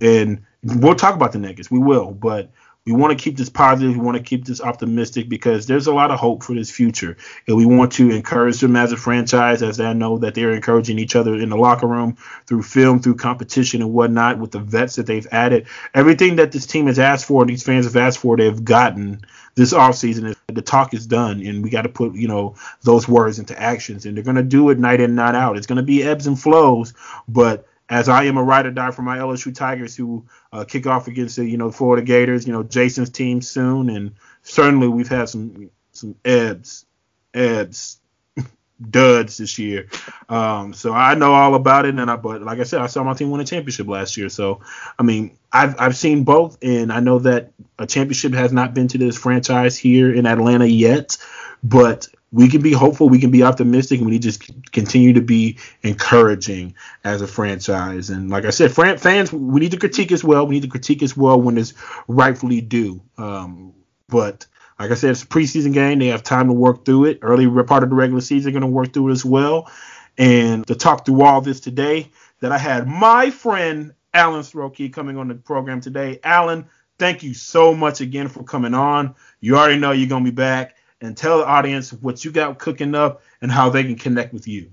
And 0.00 0.44
we'll 0.62 0.96
talk 0.96 1.14
about 1.14 1.32
the 1.32 1.38
negatives. 1.38 1.70
We 1.70 1.78
will, 1.78 2.10
but 2.10 2.50
we 2.88 2.94
want 2.94 3.16
to 3.16 3.22
keep 3.22 3.36
this 3.36 3.50
positive. 3.50 3.94
We 3.94 4.02
want 4.02 4.16
to 4.16 4.22
keep 4.22 4.46
this 4.46 4.62
optimistic 4.62 5.28
because 5.28 5.66
there's 5.66 5.86
a 5.86 5.92
lot 5.92 6.10
of 6.10 6.18
hope 6.18 6.42
for 6.42 6.54
this 6.54 6.70
future. 6.70 7.18
And 7.46 7.56
we 7.56 7.66
want 7.66 7.92
to 7.92 8.10
encourage 8.10 8.60
them 8.60 8.76
as 8.76 8.92
a 8.92 8.96
franchise, 8.96 9.62
as 9.62 9.78
I 9.78 9.92
know 9.92 10.16
that 10.18 10.34
they're 10.34 10.52
encouraging 10.52 10.98
each 10.98 11.14
other 11.14 11.34
in 11.34 11.50
the 11.50 11.56
locker 11.56 11.86
room 11.86 12.16
through 12.46 12.62
film, 12.62 13.00
through 13.00 13.16
competition 13.16 13.82
and 13.82 13.92
whatnot 13.92 14.38
with 14.38 14.52
the 14.52 14.60
vets 14.60 14.96
that 14.96 15.06
they've 15.06 15.26
added. 15.30 15.66
Everything 15.92 16.36
that 16.36 16.50
this 16.50 16.66
team 16.66 16.86
has 16.86 16.98
asked 16.98 17.26
for, 17.26 17.44
these 17.44 17.62
fans 17.62 17.84
have 17.84 17.96
asked 17.96 18.18
for, 18.18 18.36
they've 18.36 18.64
gotten 18.64 19.22
this 19.54 19.74
offseason, 19.74 20.34
the 20.46 20.62
talk 20.62 20.94
is 20.94 21.06
done, 21.06 21.44
and 21.44 21.62
we 21.62 21.68
got 21.68 21.82
to 21.82 21.88
put 21.88 22.14
you 22.14 22.28
know 22.28 22.54
those 22.82 23.06
words 23.06 23.38
into 23.38 23.60
actions, 23.60 24.06
and 24.06 24.16
they're 24.16 24.24
gonna 24.24 24.42
do 24.42 24.70
it 24.70 24.78
night 24.78 25.00
in, 25.00 25.14
night 25.14 25.34
out. 25.34 25.58
It's 25.58 25.66
gonna 25.66 25.82
be 25.82 26.04
ebbs 26.04 26.26
and 26.26 26.40
flows, 26.40 26.94
but 27.26 27.67
as 27.90 28.08
I 28.08 28.24
am 28.24 28.36
a 28.36 28.42
ride 28.42 28.66
or 28.66 28.70
die 28.70 28.90
for 28.90 29.02
my 29.02 29.18
LSU 29.18 29.54
Tigers, 29.54 29.96
who 29.96 30.26
uh, 30.52 30.64
kick 30.64 30.86
off 30.86 31.08
against 31.08 31.36
the 31.36 31.44
you 31.44 31.56
know 31.56 31.70
Florida 31.70 32.04
Gators, 32.04 32.46
you 32.46 32.52
know 32.52 32.62
Jason's 32.62 33.10
team 33.10 33.40
soon, 33.40 33.90
and 33.90 34.14
certainly 34.42 34.88
we've 34.88 35.08
had 35.08 35.28
some 35.28 35.70
some 35.92 36.14
ebbs, 36.24 36.86
ebbs, 37.34 38.00
duds 38.90 39.38
this 39.38 39.58
year. 39.58 39.88
Um, 40.28 40.74
so 40.74 40.92
I 40.92 41.14
know 41.14 41.32
all 41.32 41.54
about 41.54 41.86
it, 41.86 41.94
and 41.94 42.10
I 42.10 42.16
but 42.16 42.42
like 42.42 42.58
I 42.58 42.64
said, 42.64 42.80
I 42.80 42.86
saw 42.86 43.02
my 43.02 43.14
team 43.14 43.30
win 43.30 43.40
a 43.40 43.44
championship 43.44 43.88
last 43.88 44.16
year. 44.16 44.28
So 44.28 44.60
I 44.98 45.02
mean, 45.02 45.36
I've 45.52 45.78
I've 45.80 45.96
seen 45.96 46.24
both, 46.24 46.58
and 46.62 46.92
I 46.92 47.00
know 47.00 47.18
that 47.20 47.52
a 47.78 47.86
championship 47.86 48.34
has 48.34 48.52
not 48.52 48.74
been 48.74 48.88
to 48.88 48.98
this 48.98 49.16
franchise 49.16 49.76
here 49.78 50.12
in 50.12 50.26
Atlanta 50.26 50.66
yet, 50.66 51.16
but 51.62 52.08
we 52.30 52.48
can 52.48 52.60
be 52.60 52.72
hopeful, 52.72 53.08
we 53.08 53.20
can 53.20 53.30
be 53.30 53.42
optimistic, 53.42 53.98
and 53.98 54.06
we 54.06 54.12
need 54.12 54.22
to 54.22 54.28
just 54.30 54.72
continue 54.72 55.14
to 55.14 55.20
be 55.20 55.58
encouraging 55.82 56.74
as 57.04 57.22
a 57.22 57.26
franchise. 57.26 58.10
And 58.10 58.28
like 58.30 58.44
I 58.44 58.50
said, 58.50 58.72
fans, 58.72 59.32
we 59.32 59.60
need 59.60 59.70
to 59.70 59.78
critique 59.78 60.12
as 60.12 60.22
well. 60.22 60.46
We 60.46 60.56
need 60.56 60.62
to 60.62 60.68
critique 60.68 61.02
as 61.02 61.16
well 61.16 61.40
when 61.40 61.56
it's 61.56 61.72
rightfully 62.06 62.60
due. 62.60 63.00
Um, 63.16 63.72
but 64.08 64.46
like 64.78 64.90
I 64.90 64.94
said, 64.94 65.10
it's 65.10 65.22
a 65.22 65.26
preseason 65.26 65.72
game. 65.72 65.98
They 65.98 66.08
have 66.08 66.22
time 66.22 66.48
to 66.48 66.52
work 66.52 66.84
through 66.84 67.06
it. 67.06 67.18
Early 67.22 67.46
part 67.64 67.82
of 67.82 67.90
the 67.90 67.96
regular 67.96 68.20
season, 68.20 68.52
they're 68.52 68.60
going 68.60 68.70
to 68.70 68.74
work 68.74 68.92
through 68.92 69.08
it 69.08 69.12
as 69.12 69.24
well. 69.24 69.70
And 70.18 70.66
to 70.66 70.74
talk 70.74 71.06
through 71.06 71.22
all 71.22 71.40
this 71.40 71.60
today, 71.60 72.10
that 72.40 72.52
I 72.52 72.58
had 72.58 72.86
my 72.86 73.30
friend 73.30 73.94
Alan 74.14 74.42
Srochi 74.42 74.92
coming 74.92 75.16
on 75.16 75.28
the 75.28 75.34
program 75.34 75.80
today. 75.80 76.20
Alan, 76.22 76.66
thank 76.98 77.22
you 77.22 77.34
so 77.34 77.74
much 77.74 78.00
again 78.00 78.28
for 78.28 78.42
coming 78.42 78.74
on. 78.74 79.14
You 79.40 79.56
already 79.56 79.78
know 79.78 79.92
you're 79.92 80.08
going 80.08 80.24
to 80.24 80.30
be 80.30 80.34
back. 80.34 80.76
And 81.00 81.16
tell 81.16 81.38
the 81.38 81.46
audience 81.46 81.92
what 81.92 82.24
you 82.24 82.32
got 82.32 82.58
cooking 82.58 82.94
up 82.94 83.22
and 83.40 83.52
how 83.52 83.70
they 83.70 83.84
can 83.84 83.94
connect 83.94 84.32
with 84.32 84.48
you. 84.48 84.72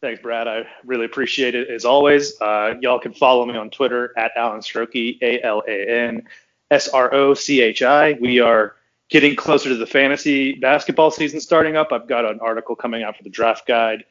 Thanks, 0.00 0.22
Brad. 0.22 0.46
I 0.46 0.64
really 0.84 1.06
appreciate 1.06 1.56
it 1.56 1.68
as 1.68 1.84
always. 1.84 2.40
Uh, 2.40 2.74
y'all 2.80 3.00
can 3.00 3.12
follow 3.12 3.44
me 3.44 3.56
on 3.56 3.68
Twitter 3.70 4.14
at 4.16 4.30
Alan 4.36 4.60
Srochi, 4.60 5.18
A 5.22 5.42
L 5.42 5.64
A 5.66 5.90
N 5.90 6.22
S 6.70 6.88
R 6.88 7.12
O 7.12 7.34
C 7.34 7.60
H 7.60 7.82
I. 7.82 8.12
We 8.20 8.38
are 8.38 8.76
getting 9.08 9.34
closer 9.34 9.70
to 9.70 9.74
the 9.76 9.86
fantasy 9.86 10.54
basketball 10.54 11.10
season 11.10 11.40
starting 11.40 11.76
up. 11.76 11.92
I've 11.92 12.06
got 12.06 12.24
an 12.24 12.38
article 12.40 12.76
coming 12.76 13.02
out 13.02 13.16
for 13.16 13.24
the 13.24 13.30
draft 13.30 13.66
guide 13.66 14.04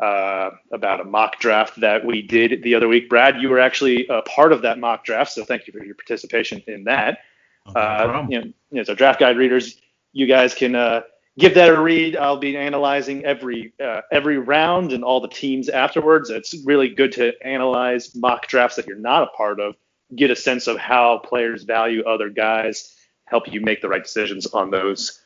uh, 0.00 0.50
about 0.72 1.00
a 1.00 1.04
mock 1.04 1.38
draft 1.38 1.80
that 1.80 2.04
we 2.04 2.22
did 2.22 2.62
the 2.62 2.74
other 2.74 2.88
week. 2.88 3.08
Brad, 3.08 3.40
you 3.40 3.48
were 3.48 3.60
actually 3.60 4.06
a 4.08 4.22
part 4.22 4.52
of 4.52 4.62
that 4.62 4.78
mock 4.78 5.04
draft, 5.04 5.32
so 5.32 5.44
thank 5.44 5.66
you 5.66 5.72
for 5.72 5.84
your 5.84 5.94
participation 5.94 6.62
in 6.66 6.84
that. 6.84 7.18
Oh, 7.66 7.72
no 7.72 7.80
uh, 7.80 8.26
you, 8.28 8.38
know, 8.38 8.44
you 8.44 8.54
know, 8.72 8.82
so 8.82 8.94
draft 8.94 9.20
guide 9.20 9.36
readers, 9.36 9.80
you 10.12 10.26
guys 10.26 10.54
can 10.54 10.74
uh, 10.74 11.02
give 11.38 11.54
that 11.54 11.70
a 11.70 11.80
read. 11.80 12.16
I'll 12.16 12.38
be 12.38 12.56
analyzing 12.56 13.24
every 13.24 13.72
uh, 13.82 14.02
every 14.12 14.38
round 14.38 14.92
and 14.92 15.04
all 15.04 15.20
the 15.20 15.28
teams 15.28 15.68
afterwards. 15.68 16.30
It's 16.30 16.54
really 16.64 16.88
good 16.88 17.12
to 17.12 17.32
analyze 17.44 18.14
mock 18.14 18.46
drafts 18.46 18.76
that 18.76 18.86
you're 18.86 18.96
not 18.96 19.24
a 19.24 19.36
part 19.36 19.60
of, 19.60 19.74
get 20.14 20.30
a 20.30 20.36
sense 20.36 20.66
of 20.66 20.78
how 20.78 21.18
players 21.18 21.64
value 21.64 22.02
other 22.04 22.28
guys 22.28 22.94
help 23.24 23.52
you 23.52 23.60
make 23.60 23.80
the 23.80 23.88
right 23.88 24.02
decisions 24.02 24.46
on 24.46 24.70
those 24.70 25.20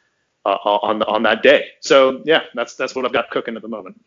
uh, 0.44 0.50
on 0.50 1.02
on 1.02 1.22
that 1.24 1.42
day. 1.42 1.68
So 1.80 2.22
yeah, 2.24 2.42
that's 2.54 2.76
that's 2.76 2.94
what 2.94 3.04
I've 3.04 3.12
got 3.12 3.30
cooking 3.30 3.56
at 3.56 3.62
the 3.62 3.68
moment. 3.68 4.00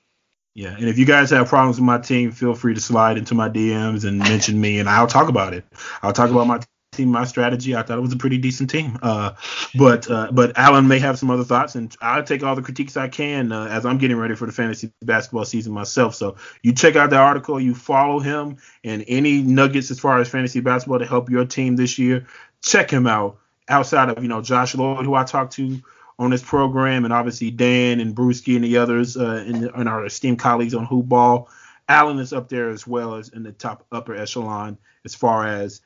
Yeah, 0.53 0.75
and 0.75 0.89
if 0.89 0.97
you 0.97 1.05
guys 1.05 1.29
have 1.29 1.47
problems 1.49 1.77
with 1.77 1.85
my 1.85 1.99
team, 1.99 2.31
feel 2.31 2.55
free 2.55 2.73
to 2.73 2.79
slide 2.79 3.17
into 3.19 3.35
my 3.35 3.47
DMs 3.47 4.05
and 4.05 4.17
mention 4.17 4.59
me, 4.59 4.79
and 4.79 4.89
I'll 4.89 5.05
talk 5.05 5.29
about 5.29 5.53
it. 5.53 5.63
I'll 6.01 6.13
talk 6.13 6.31
about 6.31 6.47
my 6.47 6.59
team, 6.97 7.09
my 7.09 7.23
strategy. 7.25 7.75
I 7.75 7.83
thought 7.83 7.97
it 7.97 8.01
was 8.01 8.13
a 8.13 8.17
pretty 8.17 8.37
decent 8.37 8.69
team. 8.69 8.97
Uh, 9.01 9.33
but 9.75 10.09
uh, 10.09 10.29
but 10.31 10.57
Alan 10.57 10.87
may 10.87 10.99
have 10.99 11.17
some 11.17 11.31
other 11.31 11.43
thoughts, 11.43 11.75
and 11.75 11.95
I'll 12.01 12.23
take 12.23 12.43
all 12.43 12.55
the 12.55 12.61
critiques 12.61 12.97
I 12.97 13.07
can 13.07 13.51
uh, 13.51 13.65
as 13.65 13.85
I'm 13.85 13.97
getting 13.97 14.17
ready 14.17 14.35
for 14.35 14.45
the 14.45 14.51
fantasy 14.51 14.91
basketball 15.01 15.45
season 15.45 15.73
myself. 15.73 16.15
So 16.15 16.35
you 16.63 16.73
check 16.73 16.95
out 16.95 17.09
the 17.09 17.17
article, 17.17 17.59
you 17.59 17.73
follow 17.73 18.19
him, 18.19 18.57
and 18.83 19.05
any 19.07 19.41
nuggets 19.41 19.91
as 19.91 19.99
far 19.99 20.19
as 20.19 20.27
fantasy 20.27 20.59
basketball 20.59 20.99
to 20.99 21.05
help 21.05 21.29
your 21.29 21.45
team 21.45 21.75
this 21.75 21.97
year, 21.97 22.27
check 22.61 22.91
him 22.91 23.07
out 23.07 23.37
outside 23.69 24.09
of 24.09 24.21
you 24.21 24.29
know 24.29 24.41
Josh 24.41 24.75
Lloyd, 24.75 25.05
who 25.05 25.13
I 25.13 25.23
talked 25.23 25.53
to 25.53 25.79
on 26.19 26.31
this 26.31 26.43
program, 26.43 27.05
and 27.05 27.13
obviously 27.13 27.51
Dan 27.51 27.99
and 27.99 28.15
Brewski 28.15 28.55
and 28.55 28.63
the 28.63 28.77
others 28.77 29.15
uh, 29.17 29.43
and, 29.45 29.65
and, 29.65 29.87
our 29.87 30.05
esteemed 30.05 30.39
colleagues 30.39 30.73
on 30.73 30.85
Hoop 30.85 31.07
Ball. 31.07 31.47
Alan 31.87 32.19
is 32.19 32.33
up 32.33 32.49
there 32.49 32.69
as 32.69 32.87
well 32.87 33.15
as 33.15 33.29
in 33.29 33.43
the 33.43 33.51
top 33.51 33.85
upper 33.91 34.15
echelon 34.15 34.77
as 35.05 35.15
far 35.15 35.47
as 35.47 35.81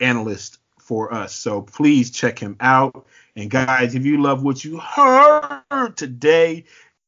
analyst 0.00 0.58
for 0.78 1.12
us. 1.12 1.34
So 1.34 1.62
please 1.62 2.10
check 2.10 2.38
him 2.38 2.56
out. 2.60 3.06
And 3.36 3.50
guys, 3.50 3.94
if 3.94 4.04
you 4.04 4.22
love 4.22 4.42
what 4.42 4.64
you 4.64 4.78
heard 4.78 5.96
today, 5.96 6.64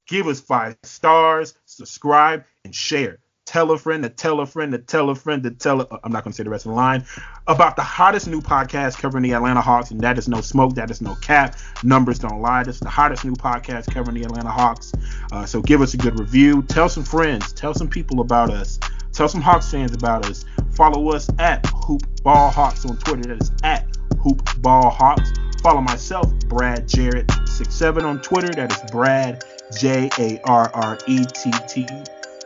give 0.06 0.26
us 0.26 0.40
five 0.40 0.76
stars, 0.82 1.54
subscribe, 1.64 2.44
and 2.64 2.74
share 2.74 3.18
tell 3.46 3.70
a 3.70 3.78
friend 3.78 4.02
to 4.02 4.10
tell 4.10 4.40
a 4.40 4.46
friend 4.46 4.72
to 4.72 4.78
tell 4.78 5.08
a 5.08 5.14
friend 5.14 5.42
to 5.44 5.50
tell 5.50 5.80
a, 5.80 6.00
I'm 6.04 6.12
not 6.12 6.24
going 6.24 6.32
to 6.32 6.36
say 6.36 6.42
the 6.42 6.50
rest 6.50 6.66
of 6.66 6.70
the 6.70 6.76
line 6.76 7.04
about 7.46 7.76
the 7.76 7.82
hottest 7.82 8.26
new 8.26 8.42
podcast 8.42 8.98
covering 8.98 9.22
the 9.22 9.32
Atlanta 9.32 9.60
Hawks, 9.60 9.92
and 9.92 10.00
that 10.00 10.18
is 10.18 10.28
no 10.28 10.40
smoke, 10.40 10.74
that 10.74 10.90
is 10.90 11.00
no 11.00 11.14
cap. 11.16 11.56
Numbers 11.84 12.18
don't 12.18 12.42
lie. 12.42 12.64
This 12.64 12.76
is 12.76 12.80
the 12.80 12.90
hottest 12.90 13.24
new 13.24 13.34
podcast 13.34 13.92
covering 13.94 14.16
the 14.16 14.24
Atlanta 14.24 14.50
Hawks. 14.50 14.92
Uh, 15.32 15.46
so 15.46 15.62
give 15.62 15.80
us 15.80 15.94
a 15.94 15.96
good 15.96 16.18
review. 16.18 16.62
Tell 16.64 16.88
some 16.88 17.04
friends. 17.04 17.52
Tell 17.52 17.72
some 17.72 17.88
people 17.88 18.20
about 18.20 18.50
us. 18.50 18.80
Tell 19.12 19.28
some 19.28 19.40
Hawks 19.40 19.70
fans 19.70 19.94
about 19.94 20.28
us. 20.28 20.44
Follow 20.76 21.10
us 21.12 21.28
at 21.38 21.64
Hoop 21.66 22.02
Ball 22.22 22.50
Hawks 22.50 22.84
on 22.84 22.98
Twitter. 22.98 23.34
That 23.34 23.42
is 23.42 23.50
at 23.62 23.86
Hoop 24.20 24.42
Ball 24.60 24.90
Hawks. 24.90 25.32
Follow 25.62 25.80
myself, 25.80 26.30
Brad 26.48 26.86
Jarrett 26.86 27.30
67 27.46 28.04
on 28.04 28.20
Twitter. 28.20 28.52
That 28.52 28.72
is 28.72 28.90
Brad 28.90 29.42
J 29.78 30.10
A 30.18 30.40
R 30.44 30.70
R 30.74 30.98
E 31.06 31.24
T 31.24 31.50
T 31.66 31.88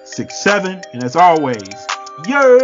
six 0.04 0.42
seven. 0.42 0.80
And 0.92 1.02
as 1.02 1.16
always, 1.16 1.68
yeah. 2.26 2.58